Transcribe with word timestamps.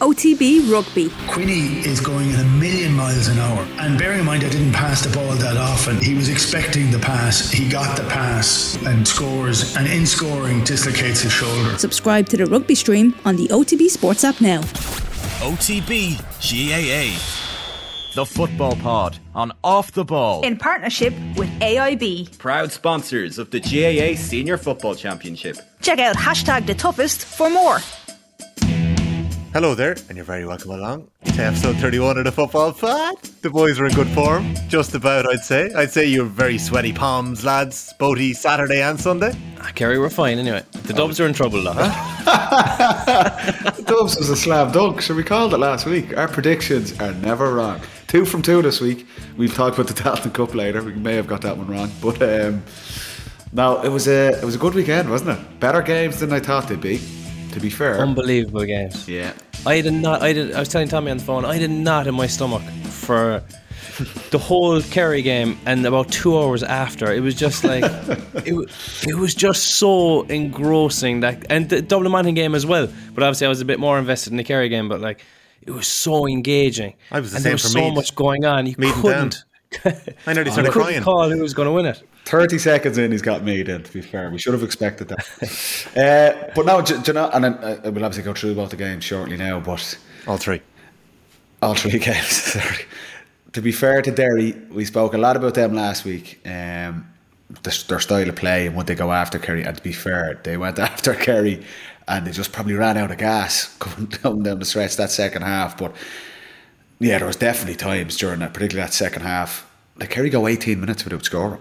OTB 0.00 0.72
Rugby. 0.72 1.10
Queenie 1.28 1.80
is 1.86 2.00
going 2.00 2.32
at 2.32 2.40
a 2.40 2.44
million 2.44 2.94
miles 2.94 3.28
an 3.28 3.38
hour. 3.38 3.66
And 3.80 3.98
bearing 3.98 4.20
in 4.20 4.24
mind 4.24 4.42
I 4.42 4.48
didn't 4.48 4.72
pass 4.72 5.04
the 5.04 5.14
ball 5.14 5.34
that 5.34 5.58
often, 5.58 6.00
he 6.00 6.14
was 6.14 6.30
expecting 6.30 6.90
the 6.90 6.98
pass. 6.98 7.50
He 7.50 7.68
got 7.68 7.98
the 7.98 8.04
pass 8.04 8.78
and 8.86 9.06
scores. 9.06 9.76
And 9.76 9.86
in 9.86 10.06
scoring, 10.06 10.64
dislocates 10.64 11.20
his 11.20 11.32
shoulder. 11.32 11.76
Subscribe 11.76 12.30
to 12.30 12.38
the 12.38 12.46
rugby 12.46 12.74
stream 12.74 13.14
on 13.26 13.36
the 13.36 13.48
OTB 13.48 13.88
Sports 13.90 14.24
app 14.24 14.40
now. 14.40 14.62
OTB 15.42 16.16
GAA. 16.40 17.18
The 18.14 18.26
Football 18.26 18.76
Pod 18.76 19.18
on 19.34 19.52
Off 19.62 19.92
the 19.92 20.04
Ball. 20.04 20.42
In 20.42 20.56
partnership 20.56 21.12
with 21.36 21.48
AIB. 21.60 22.38
Proud 22.38 22.72
sponsors 22.72 23.38
of 23.38 23.50
the 23.50 23.60
GAA 23.60 24.16
Senior 24.18 24.56
Football 24.56 24.94
Championship. 24.94 25.58
Check 25.80 25.98
out 25.98 26.16
hashtag 26.16 26.66
the 26.66 26.74
toughest 26.74 27.24
for 27.24 27.48
more. 27.48 27.78
Hello 29.52 29.74
there, 29.74 29.96
and 30.08 30.16
you're 30.16 30.24
very 30.24 30.46
welcome 30.46 30.70
along 30.70 31.10
to 31.24 31.42
episode 31.42 31.74
31 31.78 32.18
of 32.18 32.24
the 32.24 32.30
Football 32.30 32.72
Pod. 32.72 33.16
The 33.42 33.50
boys 33.50 33.80
are 33.80 33.86
in 33.86 33.92
good 33.94 34.06
form, 34.08 34.54
just 34.68 34.94
about, 34.94 35.28
I'd 35.28 35.40
say. 35.40 35.72
I'd 35.74 35.90
say 35.90 36.06
you're 36.06 36.24
very 36.24 36.56
sweaty 36.56 36.92
palms, 36.92 37.44
lads, 37.44 37.92
boaty 37.98 38.32
Saturday 38.34 38.80
and 38.80 39.00
Sunday. 39.00 39.32
Ah, 39.58 39.72
Kerry, 39.74 39.98
we're 39.98 40.08
fine 40.08 40.38
anyway. 40.38 40.62
The 40.84 40.92
Dubs 40.92 41.18
are 41.18 41.26
in 41.26 41.32
trouble, 41.32 41.64
though. 41.64 41.72
The 41.72 41.82
Dubs 43.88 44.16
was 44.18 44.30
a 44.30 44.36
slab 44.36 44.72
dunk. 44.72 45.02
So 45.02 45.16
we 45.16 45.24
called 45.24 45.52
it 45.52 45.58
last 45.58 45.84
week. 45.84 46.16
Our 46.16 46.28
predictions 46.28 46.98
are 47.00 47.12
never 47.14 47.52
wrong. 47.52 47.80
Two 48.06 48.24
from 48.24 48.42
two 48.42 48.62
this 48.62 48.80
week. 48.80 49.04
We'll 49.36 49.48
talk 49.50 49.74
about 49.74 49.88
the 49.88 49.94
Tailteann 49.94 50.32
Cup 50.32 50.54
later. 50.54 50.80
We 50.80 50.94
may 50.94 51.16
have 51.16 51.26
got 51.26 51.40
that 51.42 51.56
one 51.56 51.66
wrong, 51.66 51.90
but 52.00 52.22
um, 52.22 52.62
no, 53.52 53.82
it 53.82 53.88
was 53.88 54.06
a 54.06 54.28
it 54.28 54.44
was 54.44 54.54
a 54.54 54.58
good 54.58 54.74
weekend, 54.74 55.10
wasn't 55.10 55.30
it? 55.38 55.60
Better 55.60 55.82
games 55.82 56.20
than 56.20 56.32
I 56.32 56.38
thought 56.38 56.68
they'd 56.68 56.80
be. 56.80 57.00
To 57.52 57.60
be 57.60 57.70
fair, 57.70 57.98
Unbelievable 57.98 58.64
games. 58.64 59.08
yeah. 59.08 59.32
I 59.66 59.80
did 59.80 59.92
not. 59.94 60.22
I 60.22 60.32
did. 60.32 60.52
I 60.54 60.60
was 60.60 60.68
telling 60.68 60.88
Tommy 60.88 61.10
on 61.10 61.18
the 61.18 61.24
phone. 61.24 61.44
I 61.44 61.58
did 61.58 61.70
not 61.70 62.06
in 62.06 62.14
my 62.14 62.26
stomach 62.26 62.62
for 62.88 63.42
the 64.30 64.38
whole 64.38 64.80
Kerry 64.82 65.20
game, 65.20 65.58
and 65.66 65.84
about 65.84 66.10
two 66.10 66.38
hours 66.38 66.62
after, 66.62 67.12
it 67.12 67.20
was 67.20 67.34
just 67.34 67.64
like 67.64 67.84
it. 68.46 68.70
It 69.08 69.14
was 69.16 69.34
just 69.34 69.76
so 69.76 70.22
engrossing 70.22 71.20
that, 71.20 71.44
and 71.50 71.68
the 71.68 71.82
Dublin 71.82 72.10
Monaghan 72.12 72.34
game 72.34 72.54
as 72.54 72.64
well. 72.64 72.88
But 73.14 73.22
obviously, 73.24 73.46
I 73.46 73.50
was 73.50 73.60
a 73.60 73.64
bit 73.66 73.78
more 73.80 73.98
invested 73.98 74.32
in 74.32 74.36
the 74.38 74.44
Kerry 74.44 74.68
game. 74.70 74.88
But 74.88 75.00
like, 75.00 75.22
it 75.62 75.70
was 75.72 75.86
so 75.86 76.26
engaging. 76.26 76.94
I 77.10 77.20
was 77.20 77.32
the 77.32 77.36
and 77.36 77.42
same 77.42 77.50
there 77.50 77.54
was 77.54 77.62
for 77.62 77.68
so 77.68 77.80
Meath. 77.80 77.94
much 77.96 78.14
going 78.14 78.44
on. 78.46 78.66
You 78.66 78.74
Meath 78.78 78.94
and 78.94 79.02
couldn't. 79.02 79.44
I 80.26 80.32
nearly 80.32 80.50
started 80.50 80.72
couldn't 80.72 80.88
crying. 80.88 81.02
call 81.02 81.28
who 81.30 81.40
was 81.42 81.52
going 81.54 81.66
to 81.66 81.72
win 81.72 81.86
it. 81.86 82.02
30 82.24 82.58
seconds 82.58 82.98
in, 82.98 83.10
he's 83.12 83.22
got 83.22 83.42
made 83.42 83.68
in, 83.68 83.82
to 83.82 83.92
be 83.92 84.00
fair. 84.00 84.30
We 84.30 84.38
should 84.38 84.52
have 84.52 84.62
expected 84.62 85.08
that. 85.08 85.26
uh, 85.96 86.52
but 86.54 86.66
no, 86.66 86.80
do, 86.82 86.96
do 87.00 87.02
you 87.08 87.12
know, 87.14 87.28
and 87.30 87.44
then, 87.44 87.54
uh, 87.54 87.80
we'll 87.84 88.04
obviously 88.04 88.22
go 88.22 88.34
through 88.34 88.52
about 88.52 88.70
the 88.70 88.76
game 88.76 89.00
shortly 89.00 89.36
now, 89.36 89.58
but 89.60 89.98
All 90.26 90.36
three. 90.36 90.60
all 91.62 91.74
three 91.74 91.98
games, 91.98 92.26
sorry. 92.28 92.84
To 93.52 93.60
be 93.60 93.72
fair 93.72 94.00
to 94.02 94.10
Derry, 94.12 94.52
we 94.70 94.84
spoke 94.84 95.14
a 95.14 95.18
lot 95.18 95.36
about 95.36 95.54
them 95.54 95.74
last 95.74 96.04
week. 96.04 96.40
Um, 96.46 97.06
the, 97.62 97.84
their 97.88 97.98
style 97.98 98.28
of 98.28 98.36
play 98.36 98.68
and 98.68 98.76
what 98.76 98.86
they 98.86 98.94
go 98.94 99.10
after 99.12 99.38
Kerry. 99.40 99.64
And 99.64 99.76
to 99.76 99.82
be 99.82 99.92
fair, 99.92 100.40
they 100.44 100.56
went 100.56 100.78
after 100.90 101.14
Kerry 101.14 101.64
and 102.06 102.26
they 102.26 102.30
just 102.30 102.52
probably 102.52 102.74
ran 102.74 102.96
out 102.96 103.10
of 103.10 103.18
gas 103.18 103.76
coming 103.78 104.06
down, 104.06 104.42
down 104.44 104.58
the 104.60 104.64
stretch 104.64 104.96
that 104.96 105.10
second 105.10 105.42
half. 105.42 105.76
But 105.76 105.96
yeah, 107.00 107.18
there 107.18 107.26
was 107.26 107.36
definitely 107.36 107.74
times 107.76 108.16
during 108.16 108.38
that, 108.40 108.52
particularly 108.54 108.86
that 108.86 108.94
second 108.94 109.22
half. 109.22 109.68
Like 109.96 110.10
Kerry 110.10 110.30
go 110.30 110.46
18 110.46 110.78
minutes 110.80 111.02
without 111.04 111.24
scoring. 111.24 111.60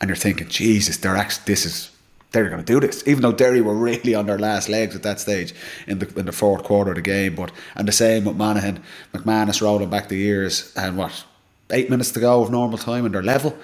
And 0.00 0.08
you're 0.08 0.16
thinking, 0.16 0.48
Jesus, 0.48 0.96
they're 0.96 1.16
actually, 1.16 1.44
this 1.46 1.66
is, 1.66 1.90
they're 2.32 2.48
going 2.48 2.64
to 2.64 2.72
do 2.72 2.80
this. 2.80 3.06
Even 3.06 3.22
though 3.22 3.32
Derry 3.32 3.60
were 3.60 3.74
really 3.74 4.14
on 4.14 4.26
their 4.26 4.38
last 4.38 4.68
legs 4.68 4.94
at 4.96 5.02
that 5.02 5.20
stage 5.20 5.52
in 5.86 5.98
the 5.98 6.18
in 6.18 6.26
the 6.26 6.32
fourth 6.32 6.62
quarter 6.62 6.92
of 6.92 6.96
the 6.96 7.02
game. 7.02 7.34
But 7.34 7.52
and 7.74 7.86
the 7.86 7.92
same 7.92 8.24
with 8.24 8.36
Monaghan, 8.36 8.82
McManus 9.12 9.60
rolling 9.60 9.90
back 9.90 10.08
the 10.08 10.16
years 10.16 10.72
and 10.76 10.96
what 10.96 11.24
eight 11.70 11.90
minutes 11.90 12.12
to 12.12 12.20
go 12.20 12.42
of 12.42 12.50
normal 12.50 12.78
time 12.78 13.04
and 13.04 13.14
they're 13.14 13.22
level. 13.22 13.56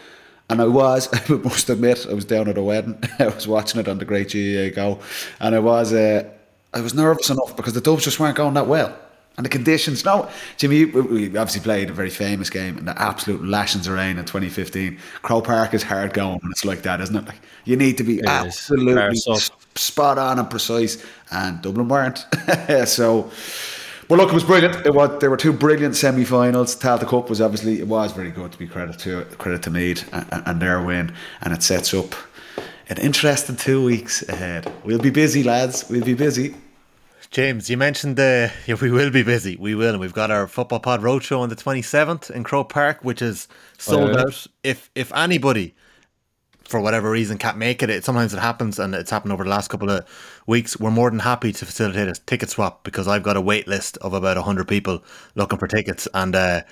And 0.48 0.60
I 0.60 0.66
was, 0.66 1.08
I 1.30 1.32
must 1.34 1.68
admit, 1.70 2.06
I 2.08 2.14
was 2.14 2.24
down 2.24 2.48
at 2.48 2.58
a 2.58 2.62
wedding. 2.62 3.02
I 3.18 3.28
was 3.28 3.48
watching 3.48 3.80
it 3.80 3.88
on 3.88 3.98
the 3.98 4.04
Great 4.04 4.32
GAA 4.32 4.74
Go, 4.74 5.00
and 5.40 5.54
I 5.54 5.58
was, 5.58 5.92
uh, 5.92 6.28
I 6.72 6.80
was 6.80 6.94
nervous 6.94 7.30
enough 7.30 7.56
because 7.56 7.72
the 7.72 7.80
Dubs 7.80 8.04
just 8.04 8.20
weren't 8.20 8.36
going 8.36 8.54
that 8.54 8.66
well. 8.66 8.96
And 9.36 9.44
the 9.44 9.50
conditions, 9.50 10.04
no, 10.04 10.28
Jimmy, 10.56 10.86
we- 10.86 11.26
obviously 11.36 11.60
played 11.60 11.90
a 11.90 11.92
very 11.92 12.08
famous 12.10 12.48
game 12.48 12.78
in 12.78 12.86
the 12.86 13.00
absolute 13.00 13.44
lashings 13.44 13.86
of 13.86 13.92
rain 13.94 14.16
in 14.18 14.24
2015. 14.24 14.98
Croke 15.22 15.44
Park 15.44 15.74
is 15.74 15.82
hard 15.82 16.14
going 16.14 16.38
when 16.42 16.50
it's 16.52 16.64
like 16.64 16.82
that, 16.82 17.00
isn't 17.02 17.14
it? 17.16 17.26
Like 17.26 17.40
you 17.64 17.76
need 17.76 17.98
to 17.98 18.04
be 18.04 18.20
is. 18.20 18.26
absolutely 18.26 18.94
Bars 18.94 19.26
up. 19.28 19.36
s- 19.36 19.50
spot 19.74 20.16
on 20.18 20.38
and 20.38 20.48
precise, 20.48 21.04
and 21.30 21.60
Dublin 21.60 21.88
weren't. 21.88 22.24
so, 22.88 23.30
but 24.08 24.16
look, 24.18 24.30
it 24.30 24.34
was 24.34 24.44
brilliant. 24.44 24.86
It 24.86 24.94
was 24.94 25.20
there 25.20 25.28
were 25.30 25.36
two 25.36 25.52
brilliant 25.52 25.96
semi-finals. 25.96 26.74
Tailteann 26.76 27.08
Cup 27.08 27.28
was 27.28 27.40
obviously 27.42 27.78
it 27.80 27.86
was 27.88 28.12
very 28.12 28.30
good 28.30 28.52
to 28.52 28.58
be 28.58 28.66
credit 28.66 28.98
to 29.00 29.24
credit 29.36 29.62
to 29.64 29.70
Meath 29.70 30.08
and, 30.14 30.42
and 30.46 30.62
their 30.62 30.80
win, 30.82 31.12
and 31.42 31.52
it 31.52 31.62
sets 31.62 31.92
up 31.92 32.14
an 32.88 32.96
interesting 32.98 33.56
two 33.56 33.84
weeks 33.84 34.26
ahead. 34.30 34.72
We'll 34.84 34.98
be 34.98 35.10
busy, 35.10 35.42
lads. 35.42 35.84
We'll 35.90 36.04
be 36.04 36.14
busy. 36.14 36.54
James, 37.36 37.68
you 37.68 37.76
mentioned 37.76 38.16
the 38.16 38.50
yeah, 38.66 38.76
we 38.80 38.90
will 38.90 39.10
be 39.10 39.22
busy. 39.22 39.58
We 39.60 39.74
will, 39.74 39.90
and 39.90 40.00
we've 40.00 40.14
got 40.14 40.30
our 40.30 40.46
football 40.46 40.80
pod 40.80 41.02
roadshow 41.02 41.40
on 41.40 41.50
the 41.50 41.54
twenty 41.54 41.82
seventh 41.82 42.30
in 42.30 42.44
Croke 42.44 42.70
Park, 42.70 43.00
which 43.02 43.20
is 43.20 43.46
sold 43.76 44.14
yeah. 44.14 44.22
out. 44.22 44.46
If 44.64 44.88
if 44.94 45.12
anybody, 45.12 45.74
for 46.64 46.80
whatever 46.80 47.10
reason, 47.10 47.36
can't 47.36 47.58
make 47.58 47.82
it, 47.82 47.90
it 47.90 48.06
sometimes 48.06 48.32
it 48.32 48.38
happens, 48.38 48.78
and 48.78 48.94
it's 48.94 49.10
happened 49.10 49.34
over 49.34 49.44
the 49.44 49.50
last 49.50 49.68
couple 49.68 49.90
of 49.90 50.06
weeks. 50.46 50.80
We're 50.80 50.90
more 50.90 51.10
than 51.10 51.18
happy 51.18 51.52
to 51.52 51.66
facilitate 51.66 52.08
a 52.08 52.14
ticket 52.14 52.48
swap 52.48 52.84
because 52.84 53.06
I've 53.06 53.22
got 53.22 53.36
a 53.36 53.42
wait 53.42 53.68
list 53.68 53.98
of 53.98 54.14
about 54.14 54.38
hundred 54.38 54.66
people 54.66 55.04
looking 55.34 55.58
for 55.58 55.68
tickets, 55.68 56.08
and 56.14 56.34
uh, 56.34 56.62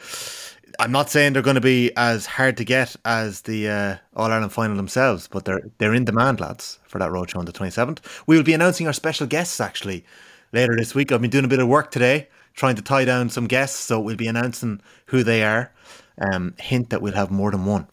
I'm 0.81 0.93
not 0.93 1.11
saying 1.11 1.35
they're 1.35 1.43
going 1.43 1.57
to 1.57 1.61
be 1.61 1.95
as 1.95 2.25
hard 2.25 2.57
to 2.57 2.65
get 2.65 2.97
as 3.05 3.43
the 3.43 3.69
uh, 3.69 3.97
All 4.17 4.33
Ireland 4.33 4.55
final 4.55 4.77
themselves, 4.77 5.29
but 5.29 5.45
they're 5.45 5.61
they're 5.77 5.93
in 5.93 6.07
demand, 6.07 6.41
lads, 6.41 6.79
for 6.87 6.99
that 7.01 7.11
roadshow 7.11 7.37
on 7.37 7.45
the 7.45 7.53
27th. 7.53 7.99
We 8.27 8.39
will 8.39 8.45
be 8.45 8.55
announcing 8.55 8.87
our 8.87 8.95
special 8.95 9.27
guests 9.27 9.61
actually 9.61 10.07
later 10.55 10.75
this 10.77 10.95
week. 10.95 11.13
I've 11.13 11.21
been 11.21 11.31
doing 11.31 11.45
a 11.45 11.49
bit 11.49 11.59
of 11.59 11.69
work 11.69 11.91
today, 11.91 12.29
trying 12.55 12.77
to 12.77 12.83
tie 12.83 13.05
down 13.05 13.29
some 13.29 13.47
guests, 13.47 13.79
so 13.79 14.01
we'll 14.01 14.17
be 14.17 14.29
announcing 14.29 14.81
who 15.07 15.23
they 15.23 15.43
are. 15.45 15.73
Um, 16.19 16.55
hint 16.59 16.91
that 16.91 17.03
we'll 17.03 17.13
have 17.15 17.31
more 17.31 17.51
than 17.51 17.65
one. 17.67 17.89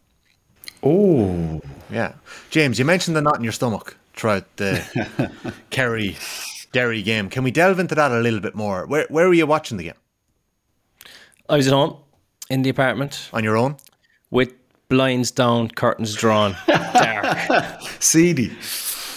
Oh, 0.84 1.62
Yeah, 1.92 2.14
James, 2.52 2.80
you 2.80 2.86
mentioned 2.86 3.16
the 3.18 3.22
knot 3.22 3.38
in 3.38 3.44
your 3.44 3.52
stomach 3.54 3.98
throughout 4.14 4.46
the 4.58 4.82
Kerry 5.72 6.16
Derry 6.72 7.02
game. 7.02 7.30
Can 7.30 7.44
we 7.44 7.52
delve 7.52 7.80
into 7.80 7.96
that 7.96 8.12
a 8.12 8.20
little 8.20 8.40
bit 8.40 8.56
more? 8.56 8.86
Where 8.86 9.06
where 9.10 9.28
were 9.28 9.34
you 9.34 9.46
watching 9.48 9.78
the 9.78 9.86
game? 9.86 9.94
I 11.50 11.58
was 11.58 11.68
at 11.68 11.74
home 11.74 11.98
in 12.50 12.62
the 12.62 12.70
apartment 12.70 13.30
On 13.34 13.44
your 13.44 13.58
own? 13.58 13.76
with 14.30 14.54
blinds 14.88 15.32
down, 15.32 15.68
curtains 15.70 16.16
drawn, 16.16 16.56
dark. 16.68 17.26
seedy. 18.00 18.52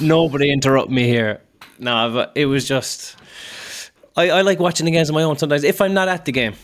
Nobody 0.00 0.50
interrupt 0.52 0.90
me 0.90 1.04
here. 1.04 1.40
No, 1.78 2.10
but 2.12 2.32
it 2.34 2.46
was 2.46 2.66
just. 2.66 3.16
I, 4.16 4.30
I 4.30 4.40
like 4.42 4.60
watching 4.60 4.86
the 4.86 4.92
games 4.92 5.10
on 5.10 5.14
my 5.14 5.22
own 5.22 5.36
sometimes. 5.36 5.64
If 5.64 5.80
I'm 5.80 5.94
not 5.94 6.08
at 6.08 6.24
the 6.24 6.32
game, 6.32 6.54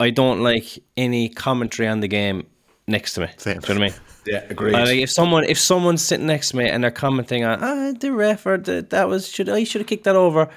I 0.00 0.10
don't 0.10 0.40
like 0.40 0.78
any 0.96 1.28
commentary 1.28 1.88
on 1.88 2.00
the 2.00 2.08
game 2.08 2.46
next 2.86 3.14
to 3.14 3.22
me. 3.22 3.28
Same. 3.36 3.58
Do 3.60 3.72
you 3.72 3.78
know 3.78 3.80
what 3.86 3.92
I 3.92 3.94
mean? 3.94 4.00
Yeah, 4.26 4.44
agreed. 4.48 4.74
I 4.74 4.84
like 4.84 4.98
if 4.98 5.10
someone 5.10 5.44
if 5.44 5.58
someone's 5.58 6.02
sitting 6.02 6.26
next 6.26 6.50
to 6.50 6.56
me 6.56 6.68
and 6.68 6.82
they're 6.82 6.90
commenting 6.90 7.44
on 7.44 7.62
ah 7.62 7.92
the 7.98 8.10
ref 8.12 8.46
or 8.46 8.56
the, 8.56 8.82
that 8.90 9.08
was 9.08 9.28
should 9.28 9.48
I 9.48 9.64
should 9.64 9.82
have 9.82 9.86
kicked 9.86 10.04
that 10.04 10.16
over, 10.16 10.48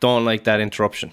don't 0.00 0.24
like 0.24 0.44
that 0.44 0.60
interruption. 0.60 1.12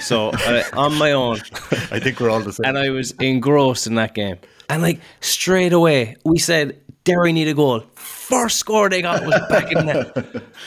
So 0.00 0.30
I, 0.34 0.64
on 0.74 0.94
my 0.98 1.12
own, 1.12 1.36
I 1.90 1.98
think 1.98 2.20
we're 2.20 2.28
all 2.28 2.40
the 2.40 2.52
same. 2.52 2.66
and 2.66 2.76
I 2.76 2.90
was 2.90 3.12
engrossed 3.12 3.86
in 3.86 3.94
that 3.94 4.14
game. 4.14 4.36
And 4.68 4.82
like 4.82 5.00
straight 5.20 5.72
away, 5.72 6.16
we 6.26 6.38
said 6.38 6.78
Derry 7.08 7.32
need 7.32 7.48
a 7.48 7.54
goal. 7.54 7.80
First 7.94 8.58
score 8.58 8.90
they 8.90 9.00
got 9.00 9.24
was 9.24 9.40
back 9.48 9.72
in 9.72 9.86
net. 9.86 10.12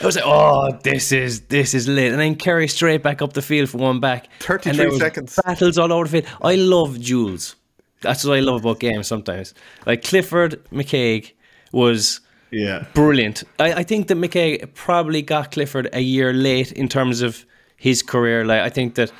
I 0.00 0.06
was 0.06 0.16
like, 0.16 0.24
oh, 0.26 0.72
this 0.82 1.12
is 1.12 1.42
this 1.42 1.72
is 1.72 1.86
lit. 1.86 2.10
And 2.12 2.20
then 2.20 2.34
Kerry 2.34 2.66
straight 2.66 3.02
back 3.02 3.22
up 3.22 3.32
the 3.34 3.42
field 3.42 3.68
for 3.70 3.78
one 3.78 4.00
back. 4.00 4.28
33 4.40 4.70
And 4.70 4.78
there 4.78 4.90
was 4.90 4.98
seconds. 4.98 5.38
Battles 5.44 5.78
all 5.78 5.92
over 5.92 6.08
the 6.08 6.22
field. 6.22 6.36
I 6.42 6.56
love 6.56 7.00
duels. 7.00 7.54
That's 8.00 8.24
what 8.24 8.36
I 8.36 8.40
love 8.40 8.62
about 8.62 8.80
games 8.80 9.06
sometimes. 9.06 9.54
Like 9.86 10.02
Clifford 10.02 10.64
McKaigue 10.70 11.32
was 11.70 12.20
yeah. 12.50 12.86
brilliant. 12.92 13.44
I, 13.60 13.72
I 13.74 13.82
think 13.84 14.08
that 14.08 14.16
McKay 14.16 14.74
probably 14.74 15.22
got 15.22 15.52
Clifford 15.52 15.88
a 15.92 16.00
year 16.00 16.32
late 16.32 16.72
in 16.72 16.88
terms 16.88 17.22
of 17.22 17.46
his 17.76 18.02
career. 18.02 18.44
Like 18.44 18.62
I 18.62 18.68
think 18.68 18.96
that 18.96 19.12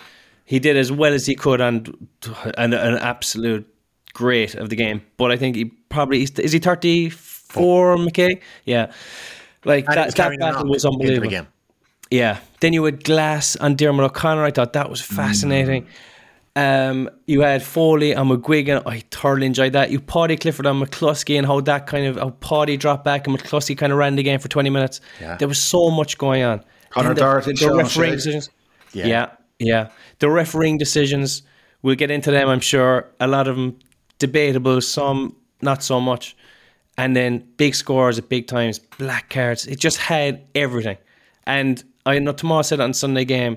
he 0.45 0.59
did 0.59 0.77
as 0.77 0.91
well 0.91 1.13
as 1.15 1.27
he 1.27 1.37
could 1.37 1.61
and 1.61 1.89
and 2.59 2.75
an 2.75 2.99
absolute 2.99 3.73
great 4.13 4.57
of 4.57 4.69
the 4.69 4.77
game. 4.77 5.03
But 5.17 5.31
I 5.31 5.37
think 5.37 5.57
he 5.57 5.73
probably 5.93 6.23
is 6.23 6.53
he 6.53 6.59
thirty 6.59 7.11
four 7.11 7.97
McKay? 7.97 8.41
Yeah. 8.65 8.93
Like 9.65 9.87
And 9.87 9.97
that, 9.97 10.15
that 10.17 10.39
battle 10.39 10.69
was 10.69 10.85
into 10.85 10.97
the 10.99 11.03
unbelievable. 11.05 11.31
game. 11.31 11.47
Yeah. 12.11 12.39
Then 12.61 12.73
you 12.73 12.83
had 12.85 13.05
Glass 13.05 13.57
and 13.57 13.79
Diarmuid 13.79 14.07
O'Connor. 14.07 14.45
I 14.45 14.51
thought 14.51 14.73
that 14.73 14.91
was 14.91 15.01
fascinating. 15.01 15.87
Um, 16.55 17.09
you 17.27 17.41
had 17.43 17.63
Foley 17.63 18.13
and 18.13 18.29
McGuigan. 18.31 18.83
I 18.87 19.05
thoroughly 19.11 19.47
enjoyed 19.47 19.73
that. 19.73 19.91
You 19.91 20.01
Paddy 20.01 20.37
Clifford 20.37 20.67
and 20.67 20.83
McCluskey 20.83 21.39
and 21.39 21.47
how 21.47 21.61
that 21.61 21.87
kind 21.87 22.07
of 22.07 22.17
how 22.17 22.31
Paddy 22.31 22.77
dropped 22.77 23.05
back 23.05 23.27
and 23.27 23.39
McCluskey 23.39 23.79
kind 23.79 23.93
of 23.93 23.99
ran 23.99 24.17
the 24.17 24.23
game 24.23 24.41
for 24.41 24.49
twenty 24.49 24.71
minutes. 24.71 25.01
Yeah. 25.21 25.37
There 25.37 25.49
was 25.49 25.59
so 25.59 25.91
much 25.91 26.19
going 26.19 26.43
on. 26.43 26.65
Connor 26.91 27.11
And 27.11 27.17
the, 27.17 27.21
Doherty, 27.23 27.53
the 27.53 27.57
Sean 27.57 27.77
refereeing 27.79 28.15
decisions. 28.15 28.51
Yeah. 28.93 29.07
Yeah. 29.07 29.31
Yeah, 29.59 29.91
the 30.19 30.29
refereeing 30.29 30.77
decisions. 30.77 31.43
We'll 31.83 31.95
get 31.95 32.11
into 32.11 32.33
them. 32.33 32.49
I'm 32.49 32.59
sure 32.59 33.09
a 33.21 33.29
lot 33.29 33.47
of 33.47 33.55
them 33.55 33.79
debatable, 34.19 34.81
some 34.81 35.37
not 35.63 35.83
so 35.83 36.01
much. 36.01 36.37
And 36.99 37.17
then 37.17 37.47
big 37.57 37.75
scores 37.75 38.19
at 38.19 38.29
big 38.29 38.47
times, 38.47 38.79
black 38.79 39.31
cards. 39.31 39.67
It 39.67 39.79
just 39.79 39.97
had 39.97 40.45
everything. 40.55 40.99
And 41.47 41.83
I 42.05 42.19
know 42.19 42.33
Tomas 42.33 42.69
said 42.69 42.81
on 42.81 42.93
Sunday 42.93 43.25
game, 43.25 43.57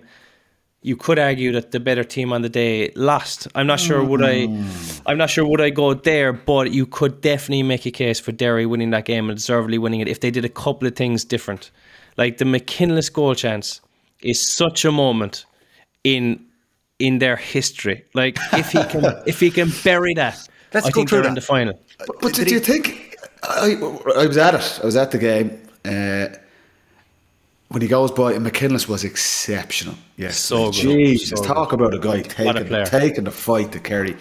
you 0.85 0.95
could 0.95 1.17
argue 1.17 1.51
that 1.53 1.71
the 1.71 1.79
better 1.79 2.03
team 2.03 2.31
on 2.31 2.43
the 2.43 2.49
day 2.49 2.91
lost. 2.95 3.47
I'm 3.55 3.65
not 3.65 3.79
sure 3.79 4.03
would 4.03 4.23
I 4.23 4.45
mm. 4.45 5.01
I'm 5.07 5.17
not 5.17 5.31
sure 5.31 5.43
would 5.43 5.59
I 5.59 5.71
go 5.71 5.95
there, 5.95 6.31
but 6.31 6.71
you 6.71 6.85
could 6.85 7.21
definitely 7.21 7.63
make 7.63 7.87
a 7.87 7.91
case 7.91 8.19
for 8.19 8.31
Derry 8.31 8.67
winning 8.67 8.91
that 8.91 9.05
game 9.05 9.27
and 9.27 9.35
deservedly 9.35 9.79
winning 9.79 9.99
it 9.99 10.07
if 10.07 10.19
they 10.19 10.29
did 10.29 10.45
a 10.45 10.49
couple 10.49 10.87
of 10.87 10.95
things 10.95 11.25
different. 11.25 11.71
Like 12.17 12.37
the 12.37 12.45
McKinless 12.45 13.11
goal 13.11 13.33
chance 13.33 13.81
is 14.21 14.47
such 14.47 14.85
a 14.85 14.91
moment 14.91 15.45
in 16.03 16.45
in 16.99 17.17
their 17.17 17.35
history. 17.35 18.05
Like 18.13 18.37
if 18.53 18.71
he 18.71 18.83
can 18.83 19.05
if 19.25 19.39
he 19.39 19.49
can 19.49 19.71
bury 19.83 20.13
that, 20.13 20.47
Let's 20.75 20.87
I 20.87 20.89
go 20.91 20.99
think 20.99 21.09
through 21.09 21.21
they're 21.21 21.29
in 21.29 21.35
the 21.35 21.41
final. 21.41 21.79
But, 21.97 22.19
but 22.21 22.33
did 22.33 22.51
you 22.51 22.59
think? 22.59 23.15
I, 23.43 23.75
I 24.17 24.27
was 24.27 24.37
at 24.37 24.55
it. 24.55 24.79
I 24.83 24.85
was 24.85 24.97
at 24.97 25.11
the 25.11 25.17
game. 25.17 25.57
Uh, 25.85 26.27
when 27.69 27.81
he 27.81 27.87
goes 27.87 28.11
by, 28.11 28.33
and 28.33 28.43
McKinless 28.43 28.87
was 28.87 29.03
exceptional. 29.03 29.95
Yes, 30.17 30.37
So 30.37 30.65
good. 30.65 30.81
Jesus, 30.81 31.29
So 31.29 31.43
talk 31.43 31.73
about 31.73 31.93
a 31.93 31.99
guy 31.99 32.23
What 32.43 32.57
a 32.57 32.63
taking 32.63 32.85
taking 32.85 33.23
the 33.23 33.31
fight 33.31 33.71
to 33.71 33.79
Kerry. 33.79 34.17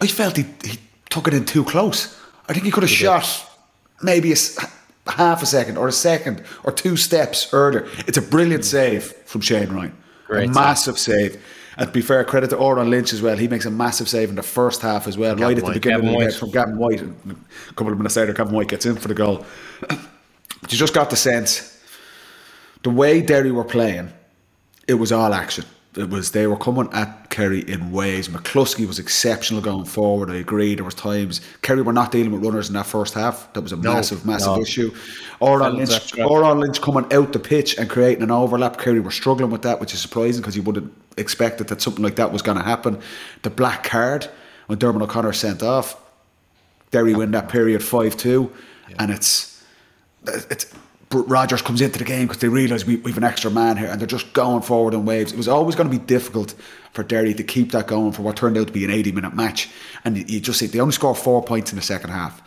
I 0.00 0.06
felt 0.08 0.36
he, 0.36 0.44
he 0.64 0.78
took 1.10 1.28
it 1.28 1.34
in 1.34 1.44
too 1.44 1.64
close. 1.64 2.20
I 2.48 2.52
think 2.52 2.64
he 2.64 2.70
could 2.72 2.82
have 2.82 2.90
shot 2.90 3.26
maybe 4.02 4.32
a 4.32 4.36
half 5.10 5.42
a 5.42 5.46
second 5.46 5.78
or 5.78 5.88
a 5.88 5.92
second 5.92 6.42
or 6.64 6.72
two 6.72 6.96
steps 6.96 7.52
earlier. 7.52 7.86
It's 8.06 8.18
a 8.18 8.22
brilliant 8.22 8.64
save 8.64 9.04
from 9.04 9.40
Shane 9.40 9.70
Ryan. 9.70 9.96
Great 10.26 10.42
a 10.42 10.46
save. 10.46 10.54
massive 10.54 10.98
save. 10.98 11.42
And 11.76 11.88
to 11.88 11.92
be 11.92 12.00
fair, 12.00 12.22
credit 12.24 12.50
to 12.50 12.56
Odhrán 12.56 12.88
Lynch 12.88 13.12
as 13.12 13.20
well. 13.20 13.36
He 13.36 13.48
makes 13.48 13.66
a 13.66 13.70
massive 13.70 14.08
save 14.08 14.28
in 14.28 14.36
the 14.36 14.42
first 14.42 14.80
half 14.80 15.08
as 15.08 15.18
well, 15.18 15.36
right 15.36 15.58
at 15.58 15.64
the 15.64 15.72
beginning 15.72 16.02
Gavin 16.02 16.14
of 16.14 16.20
the 16.20 16.30
game 16.30 16.38
from 16.38 16.50
Gavin 16.50 16.76
White. 16.78 17.00
And 17.00 17.44
a 17.70 17.74
couple 17.74 17.92
of 17.92 17.98
minutes 17.98 18.16
later, 18.16 18.32
Gavin 18.32 18.54
White 18.54 18.68
gets 18.68 18.86
in 18.86 18.96
for 18.96 19.08
the 19.08 19.14
goal. 19.14 19.44
But 19.88 20.72
you 20.72 20.78
just 20.78 20.94
got 20.94 21.10
the 21.10 21.16
sense 21.16 21.70
the 22.84 22.90
way 22.90 23.20
Derry 23.22 23.50
were 23.50 23.64
playing, 23.64 24.12
it 24.86 24.94
was 24.94 25.10
all 25.10 25.34
action. 25.34 25.64
It 25.96 26.10
was 26.10 26.32
they 26.32 26.46
were 26.46 26.56
coming 26.56 26.88
at 26.92 27.30
Kerry 27.30 27.60
in 27.60 27.92
waves. 27.92 28.28
McCluskey 28.28 28.86
was 28.86 28.98
exceptional 28.98 29.60
going 29.62 29.84
forward. 29.84 30.30
I 30.30 30.36
agree. 30.36 30.74
There 30.74 30.84
was 30.84 30.94
times 30.94 31.40
Kerry 31.62 31.82
were 31.82 31.92
not 31.92 32.10
dealing 32.10 32.32
with 32.32 32.44
runners 32.44 32.68
in 32.68 32.74
that 32.74 32.86
first 32.86 33.14
half. 33.14 33.52
That 33.52 33.60
was 33.60 33.72
a 33.72 33.76
massive, 33.76 34.26
massive 34.26 34.56
no. 34.56 34.60
issue. 34.60 34.90
Odhrán 35.40 35.60
Fell 35.60 35.78
into 35.78 35.92
that 35.92 36.16
Lynch. 36.16 36.28
Odhrán 36.30 36.58
Lynch 36.58 36.80
coming 36.80 37.12
out 37.12 37.32
the 37.32 37.38
pitch 37.38 37.78
and 37.78 37.88
creating 37.88 38.24
an 38.24 38.30
overlap. 38.30 38.78
Kerry 38.78 39.00
were 39.00 39.12
struggling 39.12 39.50
with 39.50 39.62
that, 39.62 39.80
which 39.80 39.94
is 39.94 40.00
surprising 40.00 40.40
because 40.40 40.56
you 40.56 40.62
wouldn't 40.62 40.92
expected 41.16 41.68
that 41.68 41.80
something 41.80 42.02
like 42.02 42.16
that 42.16 42.32
was 42.32 42.42
going 42.42 42.58
to 42.58 42.64
happen. 42.64 43.00
The 43.42 43.50
black 43.50 43.84
card 43.84 44.28
when 44.66 44.78
Diarmuid 44.78 45.02
O'Connor 45.02 45.32
sent 45.32 45.62
off, 45.62 46.00
Derry 46.90 47.14
win 47.14 47.32
that 47.32 47.48
period 47.48 47.82
five 47.82 48.16
two, 48.16 48.52
and 48.98 49.10
it's 49.10 49.64
it's 50.26 50.72
Rogers 51.10 51.62
comes 51.62 51.80
into 51.80 51.98
the 51.98 52.04
game 52.04 52.26
because 52.26 52.40
they 52.40 52.48
realise 52.48 52.84
we, 52.86 52.96
we've 52.96 53.16
an 53.16 53.24
extra 53.24 53.50
man 53.50 53.76
here, 53.76 53.88
and 53.88 54.00
they're 54.00 54.06
just 54.06 54.32
going 54.32 54.62
forward 54.62 54.94
in 54.94 55.04
waves. 55.04 55.32
It 55.32 55.36
was 55.36 55.48
always 55.48 55.76
going 55.76 55.90
to 55.90 55.96
be 55.96 56.04
difficult 56.04 56.54
for 56.92 57.02
Derry 57.02 57.34
to 57.34 57.44
keep 57.44 57.72
that 57.72 57.86
going 57.86 58.12
for 58.12 58.22
what 58.22 58.36
turned 58.36 58.56
out 58.56 58.66
to 58.66 58.72
be 58.72 58.84
an 58.84 58.90
eighty 58.90 59.12
minute 59.12 59.34
match, 59.34 59.68
and 60.04 60.16
you, 60.16 60.24
you 60.26 60.40
just 60.40 60.58
see 60.58 60.66
they 60.66 60.80
only 60.80 60.92
scored 60.92 61.16
four 61.18 61.42
points 61.42 61.72
in 61.72 61.76
the 61.76 61.82
second 61.82 62.10
half. 62.10 62.42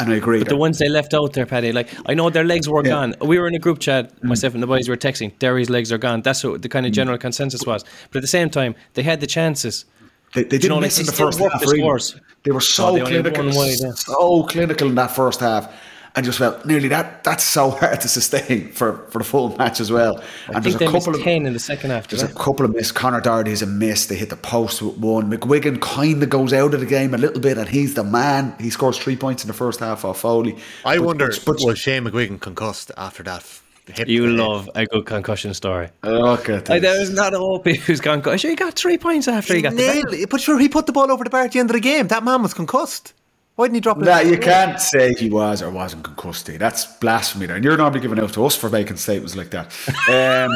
And 0.00 0.12
I 0.12 0.16
agree. 0.16 0.38
But 0.38 0.48
the 0.48 0.56
ones 0.56 0.78
they 0.78 0.88
left 0.88 1.12
out 1.12 1.32
there, 1.32 1.44
Paddy, 1.44 1.72
like 1.72 1.88
I 2.06 2.14
know 2.14 2.30
their 2.30 2.44
legs 2.44 2.68
were 2.68 2.84
Yeah. 2.84 2.90
gone. 2.90 3.14
We 3.20 3.36
were 3.38 3.48
in 3.48 3.54
a 3.56 3.58
group 3.58 3.80
chat, 3.80 4.14
mm. 4.20 4.24
myself 4.28 4.54
and 4.54 4.62
the 4.62 4.66
boys 4.68 4.88
were 4.88 4.96
texting, 4.96 5.36
Derry's 5.40 5.70
legs 5.70 5.90
are 5.90 5.98
gone. 5.98 6.22
That's 6.22 6.44
what 6.44 6.62
the 6.62 6.68
kind 6.68 6.86
of 6.86 6.92
mm. 6.92 6.94
general 6.94 7.18
consensus 7.18 7.66
was. 7.66 7.84
But 8.10 8.18
at 8.18 8.22
the 8.22 8.28
same 8.28 8.48
time, 8.48 8.76
they 8.94 9.02
had 9.02 9.20
the 9.20 9.26
chances. 9.26 9.86
They, 10.34 10.42
they 10.42 10.58
didn't 10.58 10.68
know, 10.68 10.74
like, 10.76 10.82
miss 10.82 11.00
in 11.00 11.06
the 11.06 11.12
first 11.12 11.40
half. 11.40 11.60
the 11.60 12.20
They 12.44 12.50
were 12.52 12.60
so 12.60 13.00
Oh, 13.00 13.04
clinical, 13.04 13.46
wide, 13.46 13.76
yeah. 13.80 13.92
so 13.92 14.42
clinical 14.44 14.88
in 14.88 14.94
that 14.94 15.10
first 15.10 15.40
half, 15.40 15.72
and 16.16 16.24
just 16.24 16.38
felt 16.38 16.64
nearly 16.66 16.88
that. 16.88 17.22
That's 17.24 17.44
so 17.44 17.70
hard 17.70 18.00
to 18.00 18.08
sustain 18.08 18.72
for, 18.72 18.98
for 19.10 19.18
the 19.18 19.24
full 19.24 19.56
match 19.56 19.80
as 19.80 19.90
well. 19.92 20.18
I 20.48 20.52
and 20.54 20.64
think 20.64 20.64
they 20.64 20.70
there's 20.70 20.74
a 20.90 20.92
missed 20.92 21.06
couple 21.06 21.18
of 21.20 21.24
ten 21.24 21.46
in 21.46 21.52
the 21.52 21.58
second 21.58 21.90
half. 21.90 22.08
there's 22.08 22.22
did 22.22 22.30
a 22.30 22.34
couple 22.34 22.64
of 22.64 22.74
miss. 22.74 22.90
Connor 22.92 23.20
Doherty's 23.20 23.62
a 23.62 23.66
miss. 23.66 24.06
They 24.06 24.16
hit 24.16 24.30
the 24.30 24.36
post 24.36 24.82
with 24.82 24.96
one. 24.98 25.30
McGuigan 25.30 25.80
kind 25.80 26.22
of 26.22 26.28
goes 26.30 26.52
out 26.52 26.74
of 26.74 26.80
the 26.80 26.86
game 26.86 27.14
a 27.14 27.18
little 27.18 27.40
bit, 27.40 27.58
and 27.58 27.68
he's 27.68 27.94
the 27.94 28.04
man. 28.04 28.54
He 28.60 28.70
scores 28.70 28.98
three 28.98 29.16
points 29.16 29.42
in 29.44 29.48
the 29.48 29.54
first 29.54 29.80
half 29.80 30.04
off 30.04 30.20
Foley. 30.20 30.56
I 30.84 30.96
But- 30.98 31.04
wonder, 31.06 31.28
but- 31.28 31.42
but- 31.44 31.60
was 31.64 31.78
Shane 31.78 32.04
McGuigan 32.04 32.40
concussed 32.40 32.90
after 32.96 33.22
that 33.24 33.44
hit? 33.92 34.08
You 34.08 34.26
love 34.26 34.68
a 34.74 34.84
good 34.86 35.06
concussion 35.06 35.54
story. 35.54 35.88
Look 36.02 36.48
at 36.48 36.68
Like, 36.68 36.82
this. 36.82 36.90
there 36.90 37.00
was 37.00 37.10
not 37.10 37.32
a 37.34 37.38
hope 37.38 37.66
who's 37.66 38.00
gone. 38.00 38.22
Sure, 38.36 38.50
he 38.50 38.56
got 38.56 38.74
three 38.74 38.98
points 38.98 39.28
after 39.28 39.54
he, 39.54 39.58
He 39.58 39.62
got 39.62 39.70
the 39.76 39.76
nailed 39.86 40.12
it. 40.12 40.28
But 40.28 40.40
sure, 40.40 40.58
he 40.58 40.68
put 40.68 40.86
the 40.86 40.92
ball 40.92 41.10
over 41.10 41.24
the 41.24 41.30
bar 41.30 41.42
at 41.44 41.52
the 41.52 41.58
end 41.58 41.70
of 41.70 41.74
the 41.74 41.80
game. 41.80 42.08
That 42.08 42.22
man 42.24 42.42
was 42.42 42.52
concussed. 42.54 43.14
Why 43.58 43.64
didn't 43.64 43.74
he 43.74 43.80
drop 43.80 43.98
it? 43.98 44.04
Nah, 44.04 44.20
you 44.20 44.38
can't 44.38 44.78
say 44.78 45.14
he 45.14 45.28
was 45.28 45.62
or 45.62 45.70
wasn't 45.70 46.04
concussed. 46.04 46.46
Dave. 46.46 46.60
That's 46.60 46.84
blasphemy 46.98 47.46
there. 47.46 47.56
And 47.56 47.64
you're 47.64 47.76
normally 47.76 47.98
giving 47.98 48.20
out 48.20 48.32
to 48.34 48.46
us 48.46 48.54
for 48.54 48.70
making 48.70 48.98
statements 48.98 49.34
like 49.34 49.50
that. 49.50 49.66
Um, 50.08 50.52